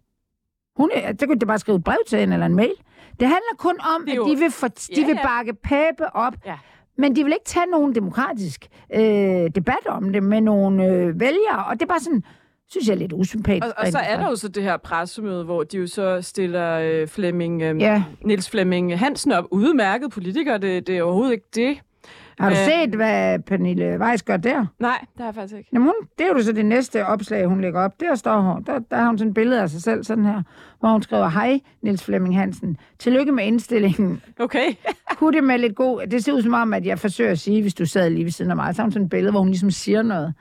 Hun, 0.76 0.90
så 1.20 1.26
kunne 1.26 1.38
de 1.38 1.46
bare 1.46 1.58
skrive 1.58 1.76
et 1.78 1.84
brev 1.84 1.96
til 2.08 2.18
hende 2.18 2.34
eller 2.34 2.46
en 2.46 2.54
mail. 2.56 2.74
Det 3.20 3.28
handler 3.28 3.54
kun 3.58 3.76
om, 3.96 4.04
er 4.08 4.10
at 4.12 4.16
jo- 4.16 4.28
de 4.28 4.36
vil, 4.38 4.50
for, 4.50 4.68
de 4.68 5.00
Ja, 5.00 5.06
vil 5.06 5.18
bakke 5.24 5.54
Pape 5.54 6.16
op, 6.16 6.34
Ja. 6.46 6.58
men 6.98 7.16
de 7.16 7.24
vil 7.24 7.32
ikke 7.32 7.44
tage 7.44 7.66
nogen 7.66 7.94
demokratisk 7.94 8.66
øh, 8.94 9.00
debat 9.54 9.86
om 9.88 10.12
det 10.12 10.22
med 10.22 10.40
nogle 10.40 10.84
øh, 10.86 11.20
vælgere, 11.20 11.64
og 11.66 11.72
det 11.74 11.82
er 11.82 11.86
bare 11.86 12.00
sådan, 12.00 12.22
synes 12.70 12.86
jeg 12.88 12.94
er 12.94 12.98
lidt 12.98 13.12
usympatisk. 13.12 13.66
Og, 13.66 13.72
og 13.76 13.92
så 13.92 13.98
er 13.98 14.16
der 14.16 14.28
jo 14.28 14.36
så 14.36 14.48
det 14.48 14.62
her 14.62 14.76
pressemøde, 14.76 15.44
hvor 15.44 15.62
de 15.62 15.76
jo 15.76 15.86
så 15.86 16.22
stiller 16.22 16.78
øh, 16.78 17.08
Flemming, 17.08 17.62
øh, 17.62 17.80
Ja. 17.80 18.04
Niels 18.24 18.50
Flemming 18.50 18.98
Hansen 18.98 19.32
op. 19.32 19.44
Udmærket 19.50 20.10
politiker, 20.10 20.58
det, 20.58 20.86
det 20.86 20.98
er 20.98 21.02
overhovedet 21.02 21.32
ikke 21.32 21.46
det. 21.54 21.78
Har 22.38 22.48
du 22.48 22.54
Øh. 22.54 22.64
set, 22.64 22.94
hvad 22.94 23.38
Pernille 23.38 23.98
Weiss 24.00 24.22
gør 24.22 24.36
der? 24.36 24.66
Nej, 24.80 24.98
det 25.00 25.08
har 25.18 25.24
jeg 25.24 25.34
faktisk 25.34 25.56
ikke. 25.58 25.70
Jamen, 25.72 25.86
hun, 25.86 25.94
det 26.18 26.24
er 26.24 26.28
jo 26.36 26.42
så 26.42 26.52
det 26.52 26.66
næste 26.66 27.06
opslag, 27.06 27.46
hun 27.46 27.60
lægger 27.60 27.80
op. 27.80 28.00
Der 28.00 28.14
står 28.14 28.40
hun, 28.40 28.62
der, 28.64 28.78
der 28.90 28.96
har 28.96 29.06
hun 29.06 29.18
sådan 29.18 29.28
et 29.28 29.34
billede 29.34 29.62
af 29.62 29.70
sig 29.70 29.82
selv, 29.82 30.04
sådan 30.04 30.24
her, 30.24 30.42
hvor 30.80 30.88
hun 30.92 31.02
skriver, 31.02 31.28
hej, 31.28 31.60
Niels 31.82 32.04
Flemming 32.04 32.36
Hansen. 32.36 32.76
Tillykke 32.98 33.32
med 33.32 33.44
indstillingen. 33.44 34.22
Okay. 34.40 34.66
Kunne 35.18 35.36
det 35.36 35.44
med 35.44 35.58
lidt 35.58 35.76
god... 35.76 36.06
Det 36.10 36.24
ser 36.24 36.32
ud 36.32 36.42
som 36.42 36.54
om, 36.54 36.74
at 36.74 36.86
jeg 36.86 36.98
forsøger 36.98 37.30
at 37.30 37.38
sige, 37.38 37.62
hvis 37.62 37.74
du 37.74 37.86
sad 37.86 38.10
lige 38.10 38.24
ved 38.24 38.30
siden 38.30 38.50
af 38.50 38.56
mig, 38.56 38.74
så 38.74 38.82
har 38.82 38.84
hun 38.84 38.92
sådan 38.92 39.04
et 39.04 39.10
billede, 39.10 39.30
hvor 39.30 39.40
hun 39.40 39.48
ligesom 39.48 39.70
siger 39.70 40.02
noget. 40.02 40.34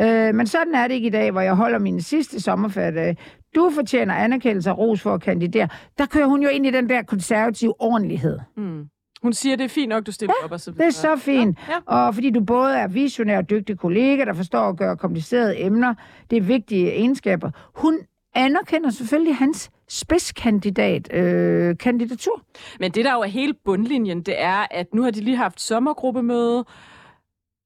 Øh, 0.00 0.34
men 0.34 0.46
sådan 0.46 0.74
er 0.74 0.88
det 0.88 0.94
ikke 0.94 1.06
i 1.06 1.10
dag, 1.10 1.30
hvor 1.30 1.40
jeg 1.40 1.54
holder 1.54 1.78
min 1.78 2.00
sidste 2.00 2.40
sommerferie. 2.40 3.16
Du 3.54 3.70
fortjener 3.74 4.14
anerkendelse 4.14 4.70
og 4.70 4.78
ros 4.78 5.00
for 5.00 5.14
at 5.14 5.22
kandidere. 5.22 5.68
Der 5.98 6.06
kører 6.06 6.26
hun 6.26 6.42
jo 6.42 6.48
ind 6.48 6.66
i 6.66 6.70
den 6.70 6.88
der 6.88 7.02
konservative 7.02 7.74
ordentlighed. 7.82 8.38
Hmm. 8.56 8.84
Hun 9.22 9.32
siger, 9.32 9.56
det 9.56 9.64
er 9.64 9.68
fint 9.68 9.88
nok, 9.88 10.06
du 10.06 10.12
stiller 10.12 10.34
op 10.44 10.52
og 10.52 10.60
så 10.60 10.70
Det 10.70 10.78
videre. 10.78 10.88
er 10.88 10.92
så 10.92 11.16
fint. 11.16 11.58
Ja, 11.68 11.74
Og 12.06 12.14
fordi 12.14 12.30
du 12.30 12.40
både 12.40 12.74
er 12.76 12.88
visionær 12.88 13.38
og 13.38 13.50
dygtig 13.50 13.78
kollega, 13.78 14.24
der 14.24 14.32
forstår 14.32 14.60
at 14.68 14.76
gøre 14.76 14.96
komplicerede 14.96 15.60
emner, 15.60 15.94
det 16.30 16.36
er 16.36 16.42
vigtige 16.42 16.90
egenskaber. 16.92 17.50
Hun 17.74 17.98
anerkender 18.34 18.90
selvfølgelig 18.90 19.36
hans 19.36 19.70
spidskandidat 19.88 21.14
øh, 21.14 21.78
kandidatur. 21.78 22.42
Men 22.80 22.90
det, 22.92 23.04
der 23.04 23.12
jo 23.12 23.20
er 23.20 23.26
hele 23.26 23.54
bundlinjen, 23.64 24.22
det 24.22 24.34
er, 24.42 24.66
at 24.70 24.94
nu 24.94 25.02
har 25.02 25.10
de 25.10 25.20
lige 25.20 25.36
haft 25.36 25.60
sommergruppemøde 25.60 26.64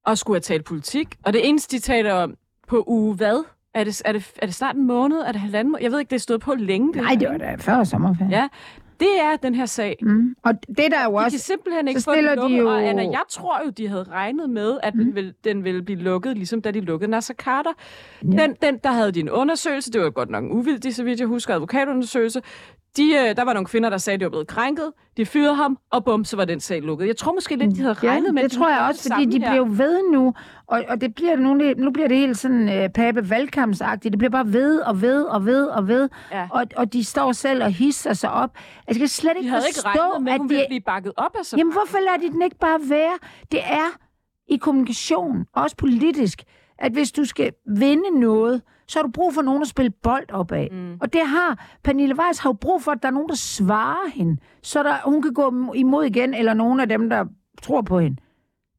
og 0.05 0.17
skulle 0.17 0.35
have 0.35 0.41
talt 0.41 0.65
politik. 0.65 1.15
Og 1.25 1.33
det 1.33 1.49
eneste, 1.49 1.77
de 1.77 1.81
taler 1.81 2.13
om 2.13 2.35
på 2.67 2.83
uge 2.87 3.15
hvad? 3.15 3.43
Er 3.73 3.83
det, 3.83 4.01
er 4.05 4.11
det, 4.11 4.31
er 4.41 4.45
det 4.45 4.55
snart 4.55 4.75
en 4.75 4.87
måned? 4.87 5.17
Er 5.17 5.31
det 5.31 5.41
halvanden 5.41 5.71
måned? 5.71 5.83
Jeg 5.83 5.91
ved 5.91 5.99
ikke, 5.99 6.09
det 6.09 6.15
er 6.15 6.19
stået 6.19 6.41
på 6.41 6.53
længe. 6.57 6.91
Nej, 6.91 7.09
her, 7.09 7.19
det 7.19 7.29
var 7.29 7.37
da 7.37 7.55
før 7.59 7.83
sommerferien. 7.83 8.31
Ja, 8.31 8.47
det 8.99 9.21
er 9.21 9.35
den 9.35 9.55
her 9.55 9.65
sag. 9.65 9.97
Mm. 10.01 10.35
Og 10.43 10.53
det 10.67 10.77
der 10.91 10.97
er 10.97 11.03
jo 11.03 11.11
De 11.11 11.17
kan 11.17 11.25
også... 11.25 11.37
simpelthen 11.37 11.87
ikke 11.87 11.99
så 11.99 12.05
få 12.05 12.11
den 12.11 12.17
stiller 12.17 12.35
de 12.35 12.41
lukket, 12.41 12.57
jo- 12.57 12.69
og 12.69 12.83
Anna, 12.83 13.03
jeg 13.03 13.23
tror 13.29 13.61
jo, 13.65 13.69
de 13.69 13.87
havde 13.87 14.03
regnet 14.03 14.49
med, 14.49 14.77
at 14.83 14.93
den, 14.93 15.15
ville, 15.15 15.33
den 15.43 15.63
ville 15.63 15.81
blive 15.81 15.99
lukket, 15.99 16.37
ligesom 16.37 16.61
da 16.61 16.71
de 16.71 16.79
lukkede 16.81 17.11
Nasser 17.11 17.33
Carter. 17.33 17.71
Ja. 18.23 18.27
Den, 18.27 18.55
den, 18.61 18.77
der 18.83 18.91
havde 18.91 19.11
de 19.11 19.19
en 19.19 19.29
undersøgelse, 19.29 19.91
det 19.91 20.01
var 20.01 20.09
godt 20.09 20.29
nok 20.29 20.43
en 20.43 20.51
uvildig, 20.51 20.95
så 20.95 21.03
vidt 21.03 21.19
jeg 21.19 21.27
husker, 21.27 21.53
advokatundersøgelse. 21.55 22.41
De, 22.97 23.03
øh, 23.03 23.35
der 23.35 23.43
var 23.43 23.53
nogle 23.53 23.65
kvinder, 23.67 23.89
der 23.89 23.97
sagde, 23.97 24.15
at 24.15 24.19
de 24.19 24.25
var 24.25 24.29
blevet 24.29 24.47
krænket. 24.47 24.91
De 25.17 25.25
fyrede 25.25 25.55
ham, 25.55 25.77
og 25.91 26.05
bum, 26.05 26.25
så 26.25 26.35
var 26.37 26.45
den 26.45 26.59
sag 26.59 26.81
lukket. 26.81 27.07
Jeg 27.07 27.17
tror 27.17 27.33
måske 27.33 27.55
lidt, 27.55 27.75
de 27.75 27.81
havde 27.81 27.95
Ja, 28.03 28.09
regnet 28.09 28.33
med, 28.33 28.43
det 28.43 28.45
at 28.45 28.51
de 28.51 28.57
tror 28.57 28.69
jeg 28.69 28.79
også, 28.89 29.09
det 29.09 29.13
fordi 29.13 29.25
de 29.37 29.39
her. 29.45 29.51
bliver 29.51 29.65
ved 29.65 30.11
nu, 30.11 30.33
og, 30.67 30.83
og 30.89 31.01
det 31.01 31.15
bliver 31.15 31.35
nu, 31.35 31.53
nu 31.77 31.91
bliver 31.91 32.07
det 32.07 32.17
helt 32.17 32.37
sådan 32.37 32.69
øh, 32.69 32.89
pape 32.89 33.29
valgkampsagtigt. 33.29 34.11
Det 34.11 34.19
bliver 34.19 34.31
bare 34.31 34.53
ved 34.53 34.79
og 34.79 35.01
ved 35.01 35.23
og 35.23 35.45
ved 35.45 35.65
og 35.65 35.87
ved, 35.87 36.09
Ja. 36.31 36.47
og, 36.51 36.63
og 36.75 36.93
de 36.93 37.03
står 37.03 37.31
selv 37.31 37.63
og 37.63 37.71
hisser 37.71 38.13
sig 38.13 38.31
op. 38.31 38.49
Altså, 38.55 38.83
jeg 38.87 38.97
kan 38.99 39.07
slet 39.07 39.33
De 39.35 39.39
ikke 39.39 39.55
ikke 39.55 39.65
forstå, 39.83 39.89
regnet 40.01 40.23
med, 40.23 40.31
at 40.31 40.35
at 40.35 40.41
det 40.41 40.49
ville 40.49 40.65
blive 40.69 40.81
bakket 40.85 41.13
op 41.17 41.35
af 41.39 41.45
så 41.45 41.57
Jamen, 41.57 41.73
hvorfor 41.73 41.97
lader 41.97 42.17
de 42.27 42.33
den 42.33 42.41
ikke 42.41 42.57
bare 42.57 42.79
være? 42.89 43.17
Det 43.51 43.59
er 43.63 43.97
i 44.47 44.57
kommunikation, 44.57 45.45
også 45.55 45.75
politisk, 45.77 46.43
at 46.79 46.91
hvis 46.91 47.11
du 47.11 47.25
skal 47.25 47.51
vinde 47.67 48.19
noget, 48.19 48.61
så 48.87 48.99
har 48.99 49.03
du 49.03 49.11
brug 49.11 49.33
for 49.33 49.41
nogen 49.41 49.61
at 49.61 49.67
spille 49.67 49.89
bold 50.03 50.31
op 50.31 50.51
af. 50.51 50.69
Mm. 50.71 50.97
Og 51.01 51.13
det 51.13 51.21
har 51.27 51.65
Pernille 51.83 52.15
Weiss 52.19 52.39
har 52.39 52.49
jo 52.49 52.53
brug 52.53 52.81
for, 52.83 52.91
at 52.91 52.97
der 53.01 53.07
er 53.07 53.13
nogen, 53.13 53.29
der 53.29 53.35
svarer 53.35 54.09
hende, 54.13 54.37
så 54.63 54.83
der, 54.83 54.95
hun 55.05 55.21
kan 55.21 55.33
gå 55.33 55.73
imod 55.75 56.05
igen, 56.05 56.33
eller 56.33 56.53
nogen 56.53 56.79
af 56.79 56.89
dem, 56.89 57.09
der 57.09 57.25
tror 57.61 57.81
på 57.81 57.99
hende. 57.99 58.17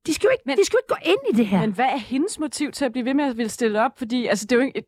De 0.06 0.14
skal 0.14 0.26
jo 0.28 0.30
ikke, 0.32 0.42
Men- 0.46 0.56
de 0.58 0.64
skal 0.64 0.76
jo 0.76 0.78
ikke 0.78 0.88
gå 1.04 1.10
ind 1.10 1.34
i 1.34 1.36
det 1.36 1.46
her. 1.46 1.60
Men 1.60 1.72
hvad 1.72 1.84
er 1.84 1.96
hendes 1.98 2.38
motiv 2.38 2.72
til 2.72 2.84
at 2.84 2.92
blive 2.92 3.04
ved 3.04 3.14
med 3.14 3.24
at 3.24 3.36
ville 3.36 3.48
stille 3.50 3.80
op? 3.84 3.98
Fordi 3.98 4.26
altså, 4.26 4.46
det 4.46 4.52
er 4.52 4.56
jo 4.60 4.62
ikke 4.66 4.78
et, 4.78 4.84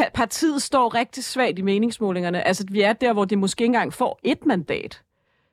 pa- 0.00 0.10
partiet 0.14 0.62
står 0.62 0.94
rigtig 0.94 1.24
svagt 1.24 1.58
i 1.58 1.62
meningsmålingerne. 1.62 2.46
Altså, 2.46 2.64
vi 2.70 2.80
er 2.80 2.92
der, 2.92 3.12
hvor 3.12 3.24
de 3.24 3.36
måske 3.36 3.62
ikke 3.62 3.66
engang 3.68 3.92
får 3.92 4.18
et 4.22 4.46
mandat. 4.46 5.02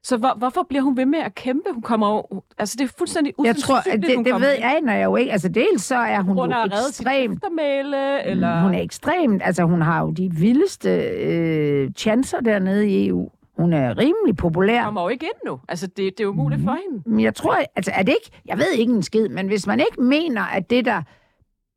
Så 0.04 0.18
hvor, 0.18 0.34
hvorfor 0.38 0.64
bliver 0.70 0.82
hun 0.82 0.98
ved 0.98 1.06
med 1.06 1.20
at 1.20 1.36
kæmpe? 1.36 1.70
Hun 1.74 1.82
kommer 1.82 2.10
jo... 2.10 2.42
Altså, 2.58 2.76
det 2.80 2.84
er 2.84 2.94
fuldstændig 2.98 3.34
jeg 3.44 3.56
tror, 3.56 3.80
det, 3.80 4.16
hun 4.16 4.26
det 4.26 4.32
kommer 4.32 4.48
ved 4.48 4.56
jeg, 4.60 4.76
aner 4.78 4.94
jeg 4.94 5.06
jo 5.06 5.16
ikke. 5.16 5.32
Altså, 5.32 5.50
dels 5.50 5.84
så 5.84 5.96
er 5.96 6.22
hun 6.22 6.52
af 6.52 6.66
jo 6.66 6.72
ekstremt 6.88 7.34
eftermæle, 7.34 8.26
eller... 8.26 8.62
Hun 8.62 8.74
er 8.74 8.82
ekstremt, 8.82 9.42
altså 9.46 9.64
hun 9.64 9.82
har 9.82 10.02
jo 10.02 10.12
de 10.12 10.32
vildeste 10.32 10.90
øh, 11.00 11.92
chancer 11.92 12.40
dernede 12.40 12.90
i 12.90 13.08
EU. 13.08 13.30
Hun 13.58 13.74
er 13.74 13.98
rimelig 13.98 14.38
populær. 14.38 14.84
kommer 14.84 15.02
jo 15.02 15.08
ikke 15.08 15.26
ind 15.26 15.50
nu. 15.52 15.60
Altså, 15.68 15.88
det, 15.88 16.18
det 16.18 16.24
er 16.24 16.28
umuligt 16.28 16.62
for 16.64 16.78
hende. 16.90 17.04
Men 17.06 17.20
jeg 17.20 17.36
tror, 17.36 17.58
altså 17.76 17.92
er 17.96 18.04
det 18.04 18.12
ikke, 18.12 18.42
jeg 18.46 18.58
ved 18.58 18.72
ikke 18.72 18.94
en 18.94 19.04
skid, 19.04 19.30
men 19.30 19.48
hvis 19.48 19.68
man 19.68 19.80
ikke 19.80 20.02
mener, 20.02 20.42
at 20.42 20.70
det 20.70 20.86
der 20.86 21.02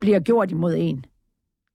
bliver 0.00 0.20
gjort 0.20 0.50
imod 0.50 0.74
en, 0.78 1.04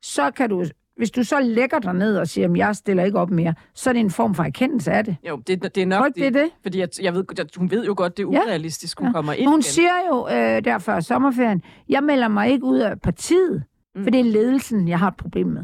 så 0.02 0.32
kan 0.32 0.50
du, 0.50 0.66
hvis 0.98 1.12
du 1.12 1.24
så 1.24 1.40
lægger 1.40 1.80
dig 1.80 1.94
ned 1.94 2.18
og 2.18 2.28
siger, 2.28 2.50
at 2.52 2.58
jeg 2.58 2.76
stiller 2.76 3.04
ikke 3.04 3.20
op 3.20 3.30
mere, 3.30 3.54
så 3.74 3.90
er 3.90 3.94
det 3.94 4.00
en 4.00 4.12
form 4.12 4.36
for 4.36 4.44
erkendelse 4.44 4.92
af 4.92 5.06
det. 5.06 5.16
Jo, 5.30 5.38
det, 5.48 5.76
det 5.76 5.78
er 5.84 5.86
nok 5.86 6.16
det 6.16 6.26
er 6.28 6.32
det? 6.32 6.50
Fordi 6.62 6.80
jeg, 6.80 6.88
jeg 7.02 7.14
ved, 7.14 7.24
at 7.40 7.56
hun 7.58 7.72
ved 7.72 7.86
jo 7.86 7.94
godt, 7.98 8.18
det 8.18 8.24
er 8.26 8.30
Ja. 8.32 8.40
urealistisk, 8.40 9.00
hun 9.00 9.08
Ja. 9.08 9.14
kommer 9.14 9.34
ind 9.34 9.48
Hun 9.50 9.54
igen. 9.60 9.64
siger 9.64 9.94
jo 10.12 10.28
øh, 10.28 10.64
der 10.66 10.78
før 10.78 11.00
sommerferien, 11.00 11.62
jeg 11.90 12.04
melder 12.04 12.28
mig 12.28 12.50
ikke 12.50 12.66
ud 12.66 12.78
af 12.80 13.02
partiet, 13.02 13.64
Mm. 13.96 14.04
for 14.04 14.10
det 14.12 14.20
er 14.20 14.24
ledelsen, 14.24 14.88
jeg 14.88 15.00
har 15.00 15.08
et 15.08 15.16
problem 15.18 15.48
med. 15.48 15.64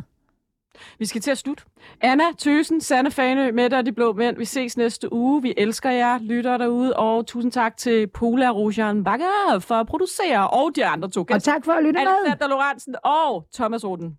Vi 0.99 1.05
skal 1.05 1.21
til 1.21 1.31
at 1.31 1.37
slutte. 1.37 1.63
Anna 2.01 2.23
Tøsen, 2.37 2.81
Sanne 2.81 3.11
Fanø, 3.11 3.51
Mette 3.51 3.75
og 3.75 3.85
de 3.85 3.91
blå 3.91 4.13
mænd. 4.13 4.37
Vi 4.37 4.45
ses 4.45 4.77
næste 4.77 5.13
uge. 5.13 5.41
Vi 5.41 5.53
elsker 5.57 5.89
jer, 5.91 6.19
lytter 6.21 6.57
derude. 6.57 6.93
Og 6.93 7.27
tusind 7.27 7.51
tak 7.51 7.77
til 7.77 8.07
Pola 8.07 8.49
Rojan 8.49 9.03
Bakker 9.03 9.59
for 9.59 9.75
at 9.75 9.87
producere, 9.87 10.49
og 10.49 10.71
de 10.75 10.85
andre 10.85 11.09
to 11.09 11.19
Og 11.19 11.27
gæster. 11.27 11.51
tak 11.51 11.65
for 11.65 11.71
at 11.71 11.83
lytte 11.83 11.99
med. 11.99 12.07
Alexander 12.25 12.47
Lorentzen 12.55 12.95
og 13.03 13.45
Thomas 13.55 13.85
Roden. 13.85 14.17